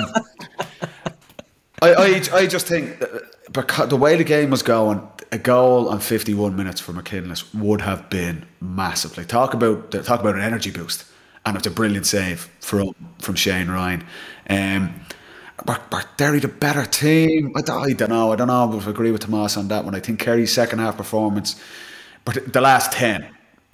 I, 1.82 1.94
I, 1.94 2.22
I 2.32 2.46
just 2.46 2.68
think 2.68 3.02
because 3.50 3.88
the 3.88 3.96
way 3.96 4.14
the 4.14 4.22
game 4.22 4.50
was 4.50 4.62
going, 4.62 5.04
a 5.32 5.38
goal 5.38 5.88
on 5.88 5.98
51 5.98 6.54
minutes 6.54 6.80
for 6.80 6.92
McKinless 6.92 7.52
would 7.52 7.80
have 7.80 8.08
been 8.08 8.46
massive. 8.60 9.16
Like 9.16 9.26
talk 9.26 9.52
about 9.52 9.90
talk 9.90 10.20
about 10.20 10.36
an 10.36 10.42
energy 10.42 10.70
boost, 10.70 11.04
and 11.44 11.56
it's 11.56 11.66
a 11.66 11.72
brilliant 11.72 12.06
save 12.06 12.48
from 12.60 12.94
from 13.18 13.34
Shane 13.34 13.68
Ryan. 13.68 14.06
Um, 14.48 14.94
but, 15.66 15.90
but 15.90 16.06
Derry 16.16 16.38
the 16.38 16.46
better 16.46 16.84
team. 16.84 17.52
I 17.56 17.62
don't, 17.62 17.84
I 17.84 17.92
don't 17.94 18.10
know. 18.10 18.32
I 18.32 18.36
don't 18.36 18.46
know 18.46 18.78
if 18.78 18.86
I 18.86 18.90
agree 18.90 19.10
with 19.10 19.22
Tomas 19.22 19.56
on 19.56 19.66
that 19.68 19.84
one. 19.84 19.96
I 19.96 19.98
think 20.00 20.20
Kerry's 20.20 20.52
second 20.52 20.78
half 20.78 20.96
performance, 20.96 21.60
but 22.24 22.52
the 22.52 22.60
last 22.60 22.92
ten, 22.92 23.28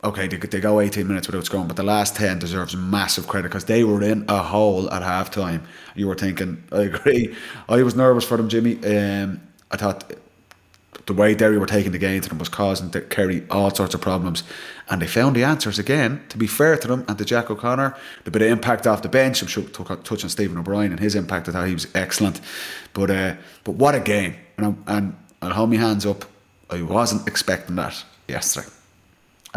okay, 0.04 0.28
they, 0.28 0.36
they 0.36 0.60
go 0.60 0.80
18 0.80 1.06
minutes 1.06 1.26
without 1.26 1.44
scoring, 1.44 1.66
but 1.66 1.76
the 1.76 1.82
last 1.82 2.16
10 2.16 2.38
deserves 2.38 2.76
massive 2.76 3.26
credit 3.26 3.48
because 3.48 3.64
they 3.64 3.84
were 3.84 4.02
in 4.02 4.24
a 4.28 4.42
hole 4.42 4.90
at 4.92 5.02
half 5.02 5.30
time. 5.30 5.66
You 5.94 6.06
were 6.08 6.14
thinking, 6.14 6.62
I 6.72 6.82
agree. 6.82 7.34
I 7.68 7.82
was 7.82 7.96
nervous 7.96 8.24
for 8.24 8.36
them, 8.36 8.48
Jimmy. 8.48 8.76
Um, 8.84 9.40
I 9.70 9.76
thought 9.76 10.12
the 11.06 11.14
way 11.14 11.34
Derry 11.34 11.58
were 11.58 11.66
taking 11.66 11.92
the 11.92 11.98
game 11.98 12.20
to 12.20 12.28
them 12.28 12.38
was 12.38 12.48
causing 12.48 12.90
Kerry 12.90 13.44
all 13.50 13.74
sorts 13.74 13.94
of 13.94 14.00
problems. 14.00 14.44
And 14.90 15.02
they 15.02 15.06
found 15.06 15.36
the 15.36 15.44
answers 15.44 15.78
again, 15.78 16.22
to 16.28 16.38
be 16.38 16.46
fair 16.46 16.76
to 16.76 16.88
them 16.88 17.04
and 17.08 17.18
to 17.18 17.24
Jack 17.24 17.50
O'Connor. 17.50 17.96
The 18.24 18.30
bit 18.30 18.42
of 18.42 18.48
impact 18.48 18.86
off 18.86 19.02
the 19.02 19.08
bench, 19.08 19.42
I'm 19.42 19.48
sure 19.48 19.64
took 19.64 20.04
touch 20.04 20.22
on 20.22 20.30
Stephen 20.30 20.58
O'Brien 20.58 20.92
and 20.92 21.00
his 21.00 21.14
impact. 21.14 21.48
I 21.48 21.52
thought 21.52 21.66
he 21.66 21.74
was 21.74 21.88
excellent. 21.94 22.40
But 22.92 23.10
uh, 23.10 23.36
but 23.64 23.72
what 23.72 23.94
a 23.94 24.00
game. 24.00 24.36
And, 24.56 24.66
I'm, 24.66 24.84
and 24.86 25.16
I'll 25.42 25.52
hold 25.52 25.70
my 25.70 25.76
hands 25.76 26.04
up. 26.04 26.24
I 26.70 26.82
wasn't 26.82 27.26
expecting 27.26 27.76
that 27.76 28.04
yesterday. 28.28 28.68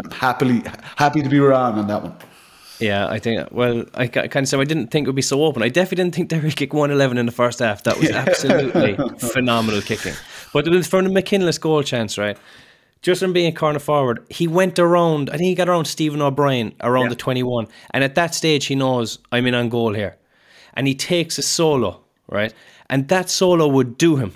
I'm 0.02 0.10
happily 0.10 0.62
happy 0.96 1.22
to 1.22 1.28
be 1.28 1.38
wrong 1.38 1.78
on 1.78 1.86
that 1.88 2.02
one. 2.02 2.16
Yeah, 2.80 3.06
I 3.06 3.18
think. 3.18 3.48
Well, 3.52 3.84
I 3.94 4.08
kind 4.08 4.36
of 4.36 4.48
said 4.48 4.58
I 4.58 4.64
didn't 4.64 4.88
think 4.88 5.06
it 5.06 5.08
would 5.08 5.16
be 5.16 5.22
so 5.22 5.44
open. 5.44 5.62
I 5.62 5.68
definitely 5.68 6.02
didn't 6.02 6.14
think 6.16 6.28
Derry 6.28 6.50
kicked 6.50 6.74
one 6.74 6.90
eleven 6.90 7.16
in 7.18 7.26
the 7.26 7.32
first 7.32 7.60
half. 7.60 7.84
That 7.84 7.98
was 7.98 8.10
absolutely 8.24 8.96
phenomenal 9.18 9.82
kicking. 9.82 10.14
But 10.52 10.66
it 10.66 10.70
was 10.70 10.86
from 10.88 11.04
the 11.04 11.10
McKinless 11.10 11.58
goal 11.58 11.82
chance, 11.82 12.18
right? 12.18 12.36
Just 13.02 13.20
from 13.20 13.32
being 13.32 13.52
a 13.52 13.56
corner 13.56 13.78
forward, 13.78 14.24
he 14.28 14.48
went 14.48 14.78
around. 14.78 15.30
I 15.30 15.36
think 15.36 15.46
he 15.46 15.54
got 15.54 15.68
around 15.68 15.86
Stephen 15.86 16.22
O'Brien 16.22 16.74
around 16.80 17.10
the 17.10 17.16
twenty-one, 17.16 17.68
and 17.90 18.02
at 18.02 18.14
that 18.16 18.34
stage, 18.34 18.66
he 18.66 18.74
knows 18.74 19.18
I'm 19.30 19.46
in 19.46 19.54
on 19.54 19.68
goal 19.68 19.94
here, 19.94 20.16
and 20.74 20.88
he 20.88 20.94
takes 20.94 21.38
a 21.38 21.42
solo, 21.42 22.00
right? 22.28 22.52
And 22.90 23.08
that 23.08 23.30
solo 23.30 23.68
would 23.68 23.96
do 23.96 24.16
him. 24.16 24.32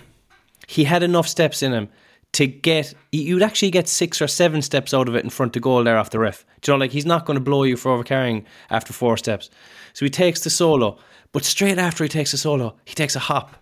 He 0.69 0.85
had 0.85 1.03
enough 1.03 1.29
steps 1.29 1.63
in 1.63 1.73
him 1.73 1.89
to 2.37 2.47
get 2.47 2.93
you'd 3.13 3.43
actually 3.43 3.71
get 3.71 3.89
six 3.89 4.21
or 4.21 4.27
seven 4.27 4.61
steps 4.61 4.93
out 4.93 5.09
of 5.09 5.17
it 5.17 5.25
in 5.25 5.31
front 5.31 5.57
of 5.57 5.63
goal 5.63 5.83
there 5.83 5.97
off 5.97 6.11
the 6.11 6.19
ref. 6.19 6.45
Do 6.61 6.71
you 6.71 6.77
know, 6.77 6.81
like 6.81 6.91
he's 6.93 7.07
not 7.07 7.25
going 7.25 7.39
to 7.39 7.41
blow 7.41 7.63
you 7.63 7.79
for 7.79 7.97
overcarrying 7.97 8.45
after 8.69 8.93
four 8.93 9.17
steps. 9.17 9.49
So 9.95 10.05
he 10.05 10.11
takes 10.11 10.41
the 10.41 10.51
solo, 10.51 10.99
but 11.33 11.47
straight 11.47 11.79
after 11.79 12.05
he 12.05 12.09
takes 12.11 12.33
the 12.33 12.37
solo, 12.37 12.77
he 12.85 12.95
takes 12.95 13.17
a 13.17 13.21
hop. 13.21 13.57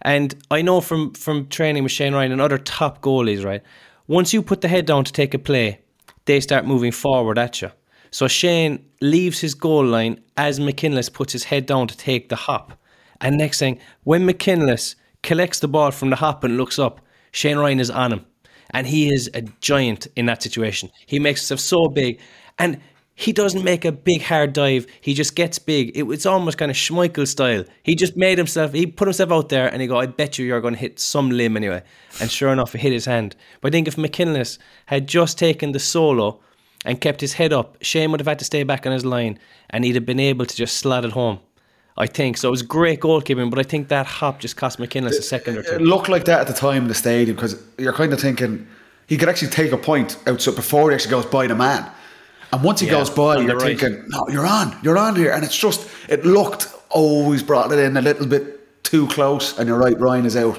And 0.00 0.34
I 0.50 0.62
know 0.62 0.80
from 0.80 1.12
from 1.12 1.48
training 1.48 1.82
with 1.82 1.92
Shane 1.92 2.14
Ryan 2.14 2.32
and 2.32 2.40
other 2.40 2.56
top 2.56 3.02
goalies, 3.02 3.44
right? 3.44 3.62
Once 4.06 4.32
you 4.32 4.40
put 4.40 4.62
the 4.62 4.68
head 4.68 4.86
down 4.86 5.04
to 5.04 5.12
take 5.12 5.34
a 5.34 5.38
play, 5.38 5.80
they 6.24 6.40
start 6.40 6.64
moving 6.64 6.92
forward 6.92 7.38
at 7.38 7.60
you. 7.60 7.70
So 8.10 8.28
Shane 8.28 8.82
leaves 9.02 9.40
his 9.40 9.54
goal 9.54 9.84
line 9.84 10.22
as 10.38 10.58
McKinless 10.58 11.12
puts 11.12 11.34
his 11.34 11.44
head 11.44 11.66
down 11.66 11.86
to 11.88 11.96
take 11.98 12.30
the 12.30 12.36
hop. 12.36 12.72
And 13.20 13.36
next 13.36 13.58
thing, 13.58 13.78
when 14.04 14.24
McKinless 14.24 14.96
collects 15.22 15.60
the 15.60 15.68
ball 15.68 15.90
from 15.90 16.08
the 16.08 16.16
hop 16.16 16.44
and 16.44 16.56
looks 16.56 16.78
up, 16.78 17.02
Shane 17.32 17.58
Ryan 17.58 17.80
is 17.80 17.90
on 17.90 18.12
him. 18.12 18.26
And 18.72 18.86
he 18.86 19.12
is 19.12 19.28
a 19.34 19.42
giant 19.60 20.06
in 20.14 20.26
that 20.26 20.42
situation. 20.42 20.90
He 21.06 21.18
makes 21.18 21.40
himself 21.40 21.60
so 21.60 21.88
big. 21.88 22.20
And 22.58 22.80
he 23.20 23.32
doesn't 23.32 23.64
make 23.64 23.84
a 23.84 23.92
big 23.92 24.22
hard 24.22 24.54
dive. 24.54 24.86
He 25.02 25.12
just 25.12 25.36
gets 25.36 25.58
big. 25.58 25.90
It, 25.94 26.04
it's 26.04 26.24
almost 26.24 26.56
kind 26.56 26.70
of 26.70 26.76
Schmeichel 26.76 27.28
style. 27.28 27.64
He 27.82 27.94
just 27.94 28.16
made 28.16 28.38
himself, 28.38 28.72
he 28.72 28.86
put 28.86 29.08
himself 29.08 29.30
out 29.30 29.50
there 29.50 29.68
and 29.68 29.82
he 29.82 29.88
go, 29.88 29.98
I 29.98 30.06
bet 30.06 30.38
you 30.38 30.46
you're 30.46 30.62
going 30.62 30.72
to 30.72 30.80
hit 30.80 30.98
some 30.98 31.28
limb 31.28 31.56
anyway. 31.56 31.82
And 32.18 32.30
sure 32.30 32.50
enough, 32.50 32.74
it 32.74 32.80
hit 32.80 32.92
his 32.92 33.04
hand. 33.04 33.36
But 33.60 33.68
I 33.68 33.72
think 33.72 33.88
if 33.88 33.98
McKinless 33.98 34.58
had 34.86 35.06
just 35.06 35.38
taken 35.38 35.72
the 35.72 35.78
solo 35.78 36.40
and 36.86 36.98
kept 36.98 37.20
his 37.20 37.34
head 37.34 37.52
up, 37.52 37.76
Shane 37.82 38.10
would 38.10 38.20
have 38.20 38.26
had 38.26 38.38
to 38.38 38.44
stay 38.46 38.62
back 38.62 38.86
on 38.86 38.92
his 38.92 39.04
line 39.04 39.38
and 39.68 39.84
he'd 39.84 39.96
have 39.96 40.06
been 40.06 40.20
able 40.20 40.46
to 40.46 40.56
just 40.56 40.78
slot 40.78 41.04
it 41.04 41.12
home. 41.12 41.40
I 42.00 42.06
think 42.06 42.38
so. 42.38 42.48
It 42.48 42.50
was 42.50 42.62
great 42.62 43.00
goalkeeping, 43.00 43.50
but 43.50 43.58
I 43.58 43.62
think 43.62 43.88
that 43.88 44.06
hop 44.06 44.40
just 44.40 44.56
cost 44.56 44.78
McKinless 44.78 45.18
a 45.18 45.22
second 45.22 45.58
or 45.58 45.62
two. 45.62 45.74
It 45.74 45.82
looked 45.82 46.08
like 46.08 46.24
that 46.24 46.40
at 46.40 46.46
the 46.46 46.54
time 46.54 46.82
in 46.84 46.88
the 46.88 46.94
stadium 46.94 47.36
because 47.36 47.62
you're 47.76 47.92
kind 47.92 48.12
of 48.14 48.20
thinking 48.20 48.66
he 49.06 49.18
could 49.18 49.28
actually 49.28 49.50
take 49.50 49.70
a 49.72 49.76
point 49.76 50.16
out 50.26 50.40
so 50.40 50.50
before 50.50 50.90
he 50.90 50.94
actually 50.94 51.10
goes 51.10 51.26
by 51.26 51.46
the 51.46 51.54
man. 51.54 51.90
And 52.52 52.62
once 52.64 52.80
he 52.80 52.86
Yeah, 52.86 52.92
goes 52.92 53.10
by, 53.10 53.38
you're 53.40 53.54
right. 53.56 53.78
thinking, 53.78 54.02
no, 54.08 54.26
you're 54.28 54.46
on, 54.46 54.76
you're 54.82 54.96
on 54.96 55.14
here. 55.14 55.30
And 55.30 55.44
it's 55.44 55.56
just, 55.56 55.88
it 56.08 56.24
looked, 56.24 56.68
he's 56.94 57.42
brought 57.42 57.70
it 57.70 57.78
in 57.78 57.96
a 57.96 58.00
little 58.00 58.26
bit 58.26 58.82
too 58.82 59.06
close. 59.08 59.58
And 59.58 59.68
you're 59.68 59.78
right, 59.78 59.98
Ryan 60.00 60.24
is 60.24 60.36
out 60.36 60.58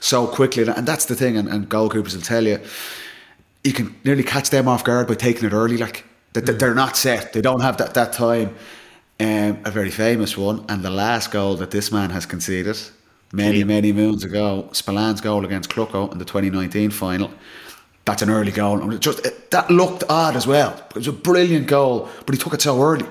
so 0.00 0.26
quickly. 0.26 0.68
And 0.68 0.86
that's 0.86 1.06
the 1.06 1.14
thing, 1.14 1.38
and, 1.38 1.48
and 1.48 1.70
goalkeepers 1.70 2.14
will 2.14 2.22
tell 2.22 2.44
you, 2.44 2.60
you 3.64 3.72
can 3.72 3.94
nearly 4.04 4.24
catch 4.24 4.50
them 4.50 4.68
off 4.68 4.84
guard 4.84 5.06
by 5.08 5.14
taking 5.14 5.46
it 5.48 5.52
early. 5.52 5.78
Like 5.78 6.04
that, 6.34 6.44
that 6.44 6.56
mm. 6.56 6.58
they're 6.58 6.74
not 6.74 6.96
set. 6.96 7.32
They 7.32 7.40
don't 7.40 7.60
have 7.60 7.78
that 7.78 7.94
that 7.94 8.12
time. 8.12 8.54
Um, 9.20 9.60
a 9.64 9.70
very 9.70 9.90
famous 9.90 10.36
one, 10.36 10.64
and 10.68 10.82
the 10.82 10.90
last 10.90 11.30
goal 11.30 11.54
that 11.56 11.70
this 11.70 11.92
man 11.92 12.10
has 12.10 12.26
conceded 12.26 12.76
many 13.32 13.64
many 13.64 13.92
moons 13.92 14.24
ago, 14.24 14.68
Spillane's 14.72 15.20
goal 15.20 15.44
against 15.44 15.70
Clucko 15.70 16.10
in 16.12 16.18
the 16.18 16.24
2019 16.24 16.90
final. 16.90 17.30
That's 18.04 18.22
an 18.22 18.30
early 18.30 18.50
goal. 18.50 18.98
Just 18.98 19.24
it, 19.24 19.50
that 19.52 19.70
looked 19.70 20.04
odd 20.08 20.36
as 20.36 20.46
well. 20.46 20.74
It 20.90 20.94
was 20.96 21.08
a 21.08 21.12
brilliant 21.12 21.66
goal, 21.66 22.08
but 22.26 22.34
he 22.34 22.40
took 22.40 22.54
it 22.54 22.62
so 22.62 22.82
early. 22.82 23.06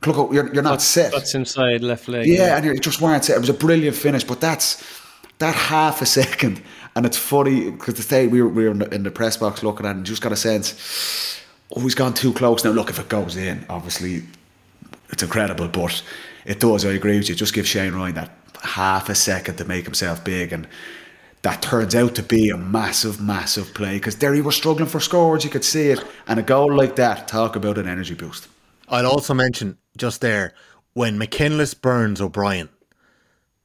Clucko, 0.00 0.32
you're, 0.32 0.52
you're 0.54 0.62
not 0.62 0.80
set. 0.80 1.12
That's 1.12 1.34
inside 1.34 1.82
left 1.82 2.08
leg. 2.08 2.26
Yeah, 2.26 2.56
and 2.56 2.64
you 2.64 2.78
just 2.78 3.02
weren't 3.02 3.24
set. 3.24 3.36
It 3.36 3.40
was 3.40 3.50
a 3.50 3.54
brilliant 3.54 3.96
finish, 3.96 4.24
but 4.24 4.40
that's 4.40 4.82
that 5.38 5.54
half 5.54 6.00
a 6.00 6.06
second, 6.20 6.62
and 6.96 7.04
it's 7.04 7.18
funny 7.18 7.70
because 7.70 7.94
the 7.94 8.08
day 8.08 8.26
we 8.26 8.40
were, 8.42 8.48
we 8.48 8.64
were 8.64 8.70
in, 8.70 8.78
the, 8.78 8.94
in 8.94 9.02
the 9.02 9.10
press 9.10 9.36
box 9.36 9.62
looking 9.62 9.84
at 9.84 9.90
it, 9.90 9.96
and 9.98 10.06
just 10.06 10.22
got 10.22 10.32
a 10.32 10.36
sense, 10.36 11.42
oh, 11.76 11.80
he's 11.80 11.94
gone 11.94 12.14
too 12.14 12.32
close. 12.32 12.64
Now, 12.64 12.70
look, 12.70 12.88
if 12.88 12.98
it 12.98 13.10
goes 13.10 13.36
in, 13.36 13.66
obviously, 13.68 14.22
it's 15.10 15.22
incredible, 15.22 15.68
but 15.68 16.02
it 16.44 16.60
does. 16.60 16.84
I 16.84 16.92
agree 16.92 17.18
with 17.18 17.28
you. 17.28 17.34
Just 17.34 17.54
give 17.54 17.66
Shane 17.66 17.94
Ryan 17.94 18.14
that 18.14 18.30
half 18.62 19.08
a 19.08 19.14
second 19.14 19.56
to 19.56 19.64
make 19.64 19.84
himself 19.84 20.24
big, 20.24 20.52
and 20.52 20.66
that 21.42 21.62
turns 21.62 21.94
out 21.94 22.14
to 22.16 22.22
be 22.22 22.50
a 22.50 22.56
massive, 22.56 23.20
massive 23.20 23.72
play 23.74 23.94
because 23.94 24.14
Derry 24.14 24.40
were 24.40 24.52
struggling 24.52 24.88
for 24.88 25.00
scores. 25.00 25.44
You 25.44 25.50
could 25.50 25.64
see 25.64 25.88
it, 25.88 26.04
and 26.26 26.38
a 26.38 26.42
goal 26.42 26.74
like 26.74 26.96
that, 26.96 27.28
talk 27.28 27.56
about 27.56 27.78
an 27.78 27.88
energy 27.88 28.14
boost. 28.14 28.48
I'll 28.88 29.06
also 29.06 29.34
mention 29.34 29.78
just 29.96 30.20
there 30.20 30.54
when 30.92 31.18
McKinless 31.18 31.74
burns 31.74 32.20
O'Brien, 32.20 32.68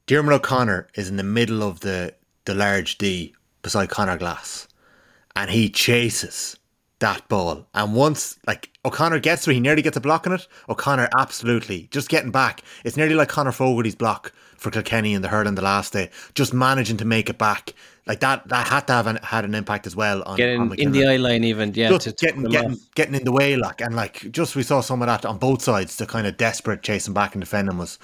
Diarmuid 0.08 0.36
O'Connor 0.36 0.88
is 0.94 1.10
in 1.10 1.18
the 1.18 1.24
middle 1.24 1.64
of 1.64 1.80
the, 1.80 2.14
the 2.46 2.54
large 2.54 2.98
D 2.98 3.34
beside 3.64 3.90
Connor 3.90 4.18
Glass, 4.18 4.68
and 5.36 5.50
he 5.50 5.70
chases 5.70 6.58
that 7.00 7.28
ball. 7.28 7.66
And 7.74 7.94
once 7.94 8.38
like 8.48 8.72
O'Connor 8.84 9.20
gets 9.20 9.46
through, 9.46 9.56
he 9.56 9.60
nearly 9.60 9.82
gets 9.82 9.98
a 9.98 10.02
block 10.02 10.28
on 10.28 10.34
it. 10.34 10.48
O'Connor 10.70 11.10
absolutely 11.18 11.88
just 11.92 12.10
getting 12.10 12.32
back. 12.32 12.62
It's 12.84 12.98
nearly 12.98 13.16
like 13.16 13.30
Connor 13.30 13.52
Fogarty's 13.52 13.96
block 13.96 14.32
for 14.58 14.72
Kilkenny 14.72 15.14
in 15.14 15.22
the 15.22 15.28
hurling 15.28 15.56
the 15.56 15.62
last 15.62 15.94
day, 15.94 16.10
just 16.34 16.54
managing 16.54 16.98
to 16.98 17.06
make 17.06 17.30
it 17.30 17.38
back. 17.38 17.74
Like 18.08 18.20
that, 18.20 18.48
that 18.50 18.68
had 18.68 18.88
to 18.88 18.94
have 18.94 19.08
an, 19.08 19.18
had 19.24 19.46
an 19.46 19.56
impact 19.56 19.88
as 19.88 19.96
well 19.96 20.22
on, 20.24 20.38
Getting 20.38 20.62
on 20.62 20.74
in 20.76 20.92
the 20.92 21.08
eye 21.08 21.18
line, 21.18 21.44
even 21.44 21.74
yeah, 21.74 21.90
just 21.90 22.06
to, 22.06 22.12
to 22.12 22.26
getting 22.26 22.44
getting 22.44 22.74
off. 22.74 22.78
getting 22.96 23.16
in 23.16 23.24
the 23.24 23.32
way, 23.32 23.56
like 23.56 23.82
and 23.82 23.96
like 23.96 24.32
just 24.32 24.56
we 24.56 24.64
saw 24.64 24.82
some 24.82 25.02
of 25.02 25.08
that 25.08 25.26
on 25.26 25.40
both 25.40 25.64
sides. 25.64 25.96
The 25.98 26.06
kind 26.06 26.28
of 26.28 26.38
desperate 26.38 26.84
chasing 26.84 27.14
back 27.14 27.34
and 27.34 27.42
defending 27.42 27.78
was. 27.78 27.98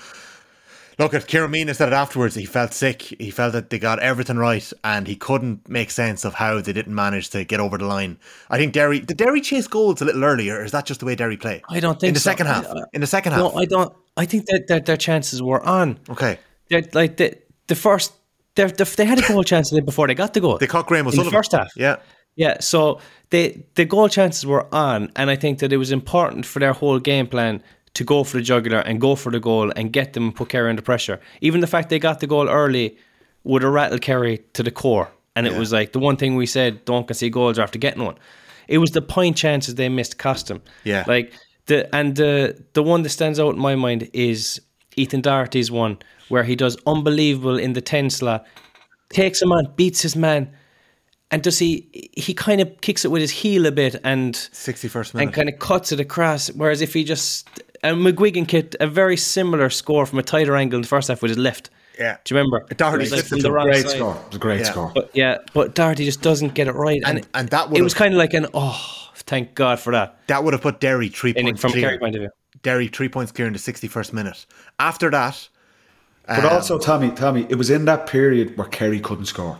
Look 1.01 1.13
at 1.15 1.27
Kieran 1.27 1.51
Meenagh 1.51 1.75
said 1.75 1.89
it 1.89 1.93
afterwards. 1.93 2.35
He 2.35 2.45
felt 2.45 2.73
sick. 2.73 3.01
He 3.01 3.31
felt 3.31 3.53
that 3.53 3.69
they 3.71 3.79
got 3.79 3.99
everything 3.99 4.37
right, 4.37 4.71
and 4.83 5.07
he 5.07 5.15
couldn't 5.15 5.67
make 5.67 5.89
sense 5.89 6.23
of 6.23 6.35
how 6.35 6.61
they 6.61 6.73
didn't 6.73 6.93
manage 6.93 7.29
to 7.31 7.43
get 7.43 7.59
over 7.59 7.77
the 7.77 7.85
line. 7.85 8.19
I 8.49 8.57
think 8.57 8.73
Derry 8.73 8.99
did 8.99 9.17
Derry 9.17 9.41
chase 9.41 9.67
goals 9.67 10.01
a 10.01 10.05
little 10.05 10.23
earlier. 10.23 10.59
Or 10.59 10.63
is 10.63 10.71
that 10.73 10.85
just 10.85 10.99
the 10.99 11.05
way 11.05 11.15
Derry 11.15 11.37
play? 11.37 11.63
I 11.69 11.79
don't 11.79 11.99
think 11.99 12.09
in 12.09 12.13
the 12.13 12.19
so. 12.19 12.29
second 12.29 12.47
half. 12.47 12.67
I- 12.67 12.69
uh, 12.69 12.85
in 12.93 13.01
the 13.01 13.07
second 13.07 13.31
half. 13.33 13.41
No, 13.41 13.53
I 13.53 13.65
don't. 13.65 13.93
I 14.15 14.25
think 14.25 14.45
that, 14.47 14.67
that 14.67 14.85
their 14.85 14.97
chances 14.97 15.41
were 15.41 15.61
on. 15.65 15.99
okay. 16.09 16.37
They're 16.69 16.83
like 16.93 17.17
the 17.17 17.37
the 17.67 17.75
first. 17.75 18.13
They 18.55 18.65
they 18.65 19.05
had 19.05 19.17
a 19.17 19.27
goal 19.27 19.43
chance 19.43 19.71
before 19.71 20.07
they 20.07 20.13
got 20.13 20.33
the 20.33 20.41
goal. 20.41 20.57
They 20.57 20.67
caught 20.67 20.85
Graham 20.87 21.07
in 21.07 21.15
the 21.15 21.31
first 21.31 21.53
half. 21.53 21.71
Yeah. 21.75 21.97
Yeah, 22.35 22.59
so 22.61 22.99
they 23.29 23.65
the 23.75 23.85
goal 23.85 24.07
chances 24.07 24.45
were 24.45 24.73
on, 24.73 25.11
and 25.15 25.29
I 25.29 25.35
think 25.35 25.59
that 25.59 25.73
it 25.73 25.77
was 25.77 25.91
important 25.91 26.45
for 26.45 26.59
their 26.59 26.73
whole 26.73 26.99
game 26.99 27.27
plan 27.27 27.61
to 27.93 28.03
go 28.03 28.23
for 28.23 28.37
the 28.37 28.43
jugular 28.43 28.79
and 28.79 29.01
go 29.01 29.15
for 29.15 29.31
the 29.31 29.39
goal 29.39 29.71
and 29.75 29.91
get 29.91 30.13
them 30.13 30.25
and 30.25 30.35
put 30.35 30.49
Kerry 30.49 30.69
under 30.69 30.81
pressure. 30.81 31.19
Even 31.41 31.61
the 31.61 31.67
fact 31.67 31.89
they 31.89 31.99
got 31.99 32.19
the 32.19 32.27
goal 32.27 32.49
early 32.49 32.97
would 33.43 33.63
have 33.63 33.73
rattled 33.73 34.01
Kerry 34.01 34.39
to 34.53 34.63
the 34.63 34.71
core, 34.71 35.11
and 35.35 35.47
it 35.47 35.57
was 35.57 35.71
like 35.71 35.91
the 35.93 35.99
one 35.99 36.17
thing 36.17 36.35
we 36.35 36.45
said: 36.45 36.85
don't 36.85 37.07
concede 37.07 37.33
goals 37.33 37.59
after 37.59 37.79
getting 37.79 38.03
one. 38.03 38.17
It 38.67 38.77
was 38.77 38.91
the 38.91 39.01
point 39.01 39.35
chances 39.35 39.75
they 39.75 39.89
missed 39.89 40.17
cost 40.17 40.47
them. 40.47 40.61
Yeah. 40.83 41.03
like 41.07 41.33
the 41.65 41.93
and 41.93 42.15
the 42.15 42.63
the 42.73 42.83
one 42.83 43.03
that 43.03 43.09
stands 43.09 43.39
out 43.39 43.55
in 43.55 43.59
my 43.59 43.75
mind 43.75 44.09
is 44.13 44.61
Ethan 44.95 45.21
Doherty's 45.21 45.71
one 45.71 45.97
where 46.29 46.43
he 46.43 46.55
does 46.55 46.77
unbelievable 46.85 47.57
in 47.57 47.73
the 47.73 47.81
ten 47.81 48.09
slot, 48.09 48.45
takes 49.09 49.41
him 49.41 49.51
on, 49.51 49.73
beats 49.75 50.01
his 50.01 50.15
man 50.15 50.51
and 51.31 51.41
does 51.41 51.57
he 51.57 52.09
he 52.13 52.33
kind 52.33 52.61
of 52.61 52.81
kicks 52.81 53.03
it 53.05 53.09
with 53.09 53.21
his 53.21 53.31
heel 53.31 53.65
a 53.65 53.71
bit 53.71 53.95
and 54.03 54.35
61st 54.35 55.13
minute 55.13 55.25
and 55.25 55.33
kind 55.33 55.49
of 55.49 55.57
cuts 55.59 55.91
it 55.91 55.99
across 55.99 56.49
whereas 56.51 56.81
if 56.81 56.93
he 56.93 57.03
just 57.03 57.47
and 57.83 57.97
McGuigan 57.97 58.47
kicked 58.47 58.75
a 58.79 58.87
very 58.87 59.17
similar 59.17 59.69
score 59.69 60.05
from 60.05 60.19
a 60.19 60.23
tighter 60.23 60.55
angle 60.55 60.77
in 60.77 60.81
the 60.81 60.87
first 60.87 61.07
half 61.07 61.21
with 61.21 61.29
his 61.29 61.37
left 61.37 61.69
Yeah. 61.99 62.17
do 62.23 62.33
you 62.33 62.39
remember 62.39 62.65
Doherty 62.75 63.03
It 63.05 63.11
was 63.11 63.19
slipped 63.19 63.29
from 63.29 63.39
the 63.39 63.47
to 63.49 63.51
wrong 63.53 63.65
Great 63.67 63.83
side. 63.87 63.95
score. 63.97 64.15
It 64.15 64.27
was 64.27 64.35
a 64.35 64.39
great 64.39 64.59
Yeah. 64.61 64.65
score. 64.71 64.91
but 64.93 65.09
yeah 65.13 65.37
but 65.53 65.75
Doherty 65.75 66.05
just 66.05 66.21
doesn't 66.21 66.53
get 66.53 66.67
it 66.67 66.73
right 66.75 67.01
and, 67.05 67.17
And- 67.19 67.27
and 67.33 67.49
that 67.49 67.65
it 67.65 67.69
would've- 67.71 67.83
was 67.83 67.93
kind 67.93 68.13
of 68.13 68.17
like 68.17 68.33
an 68.33 68.47
oh 68.53 68.79
thank 69.15 69.55
God 69.55 69.79
for 69.79 69.91
that 69.93 70.17
that 70.27 70.43
would 70.43 70.53
have 70.53 70.61
put 70.61 70.79
Derry 70.79 71.09
three 71.09 71.31
in, 71.35 71.45
points 71.45 71.61
from 71.61 71.71
clear. 71.71 71.83
Kerry 71.87 71.99
point 71.99 72.15
of 72.15 72.21
view 72.21 72.29
Derry 72.63 72.87
three 72.87 73.09
points 73.09 73.31
clear 73.31 73.47
in 73.47 73.53
the 73.53 73.59
sixty 73.59 73.87
first 73.87 74.13
minute. 74.13 74.45
After 74.79 75.09
that, 75.09 75.47
But 76.27 76.45
um, 76.45 76.53
also, 76.53 76.77
Tommy, 76.77 77.09
Tommy, 77.09 77.47
it 77.49 77.55
was 77.55 77.71
in 77.71 77.85
that 77.85 78.05
period 78.05 78.55
where 78.55 78.67
Kerry 78.67 78.99
couldn't 78.99 79.25
score. 79.25 79.57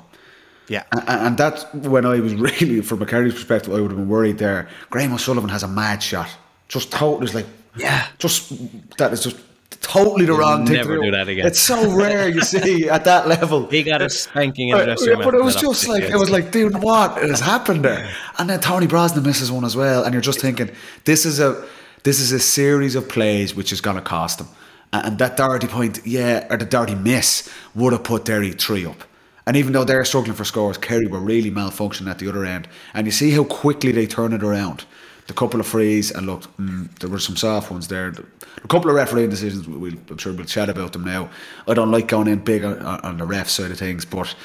yeah, 0.68 0.84
And, 0.92 1.04
and 1.08 1.38
that's 1.38 1.66
when 1.74 2.06
I 2.06 2.20
was 2.20 2.36
really, 2.48 2.82
from 2.82 3.02
a 3.02 3.08
Kerry's 3.08 3.34
perspective, 3.34 3.74
I 3.74 3.82
would 3.82 3.90
have 3.90 3.98
been 3.98 4.08
worried 4.08 4.38
there. 4.38 4.68
Graham 4.92 5.14
O'Sullivan 5.14 5.50
has 5.50 5.64
a 5.64 5.68
mad 5.68 6.04
shot. 6.04 6.30
Just 6.68 6.92
totally, 6.92 7.26
it's 7.26 7.34
like, 7.34 7.48
Yeah. 7.76 8.08
just 8.18 8.50
that 8.98 9.14
is 9.14 9.24
just 9.24 9.38
totally 9.82 10.26
the 10.26 10.34
wrong 10.34 10.66
thing 10.66 10.76
never 10.76 10.96
to 10.96 11.02
do 11.02 11.06
do. 11.06 11.12
that 11.12 11.28
again. 11.28 11.46
It's 11.46 11.60
so 11.60 11.96
rare 11.96 12.30
you 12.30 12.42
see 12.42 12.90
at 12.96 13.06
that 13.06 13.28
level. 13.28 13.68
he 13.68 13.84
got 13.84 14.02
a 14.02 14.10
spanking 14.10 14.70
in 14.70 14.78
the 14.78 14.86
dressing 14.86 15.10
room 15.10 15.22
but 15.24 15.34
it 15.34 15.44
was 15.44 15.56
just 15.56 15.88
like 15.88 16.04
it 16.04 16.18
was 16.18 16.30
like, 16.30 16.52
dude, 16.52 16.82
what 16.82 17.18
has 17.18 17.40
happened 17.40 17.84
there? 17.84 18.10
And 18.38 18.50
then 18.50 18.60
Tony 18.60 18.88
Brosnan 18.88 19.24
misses 19.24 19.52
one 19.52 19.66
as 19.66 19.76
well, 19.76 20.04
and 20.04 20.14
you're 20.14 20.22
just 20.22 20.40
thinking, 20.40 20.70
this 21.06 21.26
is 21.26 21.40
a 21.40 21.66
this 22.04 22.20
is 22.20 22.32
a 22.32 22.40
series 22.40 22.96
of 22.96 23.08
plays 23.08 23.56
which 23.56 23.72
is 23.72 23.82
going 23.82 23.96
to 23.96 24.02
cost 24.02 24.38
them. 24.40 24.48
And 24.94 25.06
and 25.06 25.20
that 25.20 25.38
Doherty 25.38 25.68
point, 25.68 26.00
yeah, 26.06 26.48
or 26.50 26.58
the 26.58 26.66
Doherty 26.66 26.96
miss 26.96 27.50
would 27.76 27.94
have 27.94 28.04
put 28.04 28.26
Derry 28.26 28.52
three 28.52 28.86
up. 28.86 29.04
And 29.48 29.58
even 29.58 29.74
though 29.74 29.84
they're 29.84 30.06
struggling 30.06 30.36
for 30.36 30.46
scores, 30.46 30.78
Kerry 30.78 31.08
were 31.08 31.20
really 31.20 31.50
malfunctioning 31.50 32.10
at 32.10 32.20
the 32.20 32.30
other 32.30 32.46
end. 32.46 32.68
And 32.94 33.08
you 33.08 33.12
see 33.12 33.32
how 33.32 33.44
quickly 33.44 33.92
they 33.92 34.06
turn 34.06 34.34
it 34.34 34.44
around. 34.44 34.86
The 35.32 35.38
couple 35.38 35.62
of 35.62 35.66
frees, 35.66 36.12
and 36.12 36.28
look, 36.28 36.42
mm, 36.58 36.94
there 37.00 37.10
were 37.10 37.18
some 37.18 37.38
soft 37.38 37.72
ones 37.72 37.88
there. 37.88 38.10
A 38.10 38.68
couple 38.68 38.90
of 38.90 38.98
refereeing 38.98 39.30
decisions, 39.30 39.66
we'll, 39.66 39.94
I'm 40.10 40.18
sure 40.18 40.34
we'll 40.34 40.46
chat 40.46 40.68
about 40.68 40.92
them 40.92 41.06
now. 41.06 41.30
I 41.70 41.74
don't 41.74 41.90
like 41.90 42.10
going 42.10 42.28
in 42.28 42.40
big 42.40 42.66
on, 42.66 42.78
on 42.80 43.16
the 43.16 43.26
ref 43.26 43.48
side 43.48 43.72
of 43.72 43.80
things, 43.80 44.04
but 44.04 44.36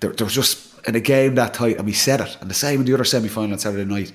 there, 0.00 0.10
there 0.10 0.24
was 0.24 0.34
just 0.34 0.80
in 0.88 0.96
a 0.96 1.00
game 1.00 1.36
that 1.36 1.54
tight, 1.54 1.76
and 1.76 1.86
we 1.86 1.92
said 1.92 2.20
it, 2.20 2.36
and 2.40 2.50
the 2.50 2.54
same 2.54 2.80
in 2.80 2.86
the 2.86 2.94
other 2.94 3.04
semi 3.04 3.28
final 3.28 3.52
on 3.52 3.60
Saturday 3.60 3.84
night. 3.84 4.12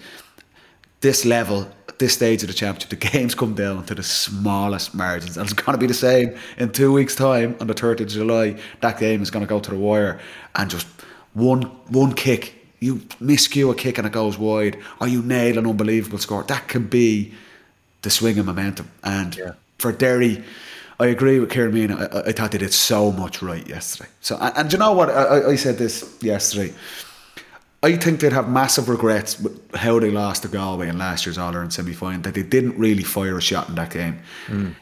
This 0.99 1.23
level, 1.23 1.71
this 1.97 2.13
stage 2.13 2.43
of 2.43 2.49
the 2.49 2.53
championship, 2.53 2.89
the 2.89 3.09
games 3.09 3.33
come 3.33 3.53
down 3.53 3.85
to 3.85 3.95
the 3.95 4.03
smallest 4.03 4.93
margins, 4.93 5.37
and 5.37 5.49
it's 5.49 5.53
going 5.53 5.77
to 5.77 5.79
be 5.79 5.87
the 5.87 5.93
same 5.93 6.35
in 6.57 6.73
two 6.73 6.91
weeks' 6.91 7.15
time 7.15 7.55
on 7.61 7.67
the 7.67 7.73
30th 7.73 8.01
of 8.01 8.07
July. 8.09 8.59
That 8.81 8.99
game 8.99 9.21
is 9.21 9.31
going 9.31 9.45
to 9.45 9.49
go 9.49 9.61
to 9.61 9.69
the 9.69 9.77
wire, 9.77 10.19
and 10.55 10.69
just 10.69 10.87
one 11.31 11.61
one 11.87 12.11
kick, 12.11 12.60
you 12.81 12.95
miscue 13.21 13.71
a 13.71 13.75
kick 13.75 13.97
and 13.97 14.05
it 14.07 14.11
goes 14.11 14.37
wide, 14.37 14.77
or 14.99 15.07
you 15.07 15.21
nail 15.21 15.57
an 15.57 15.65
unbelievable 15.67 16.17
score. 16.17 16.43
That 16.43 16.67
can 16.67 16.87
be 16.87 17.33
the 18.01 18.09
swing 18.09 18.37
of 18.39 18.45
momentum. 18.47 18.89
And 19.03 19.35
for 19.77 19.91
Derry, 19.91 20.43
I 20.99 21.05
agree 21.07 21.39
with 21.39 21.49
Kieran 21.51 21.73
Meenagh. 21.73 22.13
I, 22.13 22.29
I- 22.29 22.31
thought 22.33 22.51
they 22.51 22.57
did 22.57 22.73
so 22.73 23.11
much 23.11 23.41
right 23.41 23.67
yesterday. 23.67 24.09
So, 24.21 24.37
and, 24.41 24.57
and 24.57 24.73
you 24.73 24.79
know 24.79 24.91
what? 24.93 25.09
I, 25.09 25.49
I- 25.51 25.55
said 25.55 25.77
this 25.77 26.17
yesterday. 26.21 26.73
I 27.83 27.95
think 27.97 28.19
they'd 28.19 28.31
have 28.33 28.47
massive 28.47 28.89
regrets 28.89 29.39
with 29.39 29.59
how 29.75 29.99
they 29.99 30.11
lost 30.11 30.43
to 30.43 30.47
Galway 30.47 30.87
in 30.87 30.99
last 30.99 31.25
year's 31.25 31.39
All 31.39 31.49
Ireland 31.51 31.73
semi 31.73 31.93
final, 31.93 32.21
that 32.21 32.35
they 32.35 32.43
didn't 32.43 32.77
really 32.77 33.01
fire 33.03 33.37
a 33.37 33.41
shot 33.41 33.69
in 33.69 33.75
that 33.75 33.89
game. 33.91 34.19
They, 34.47 34.73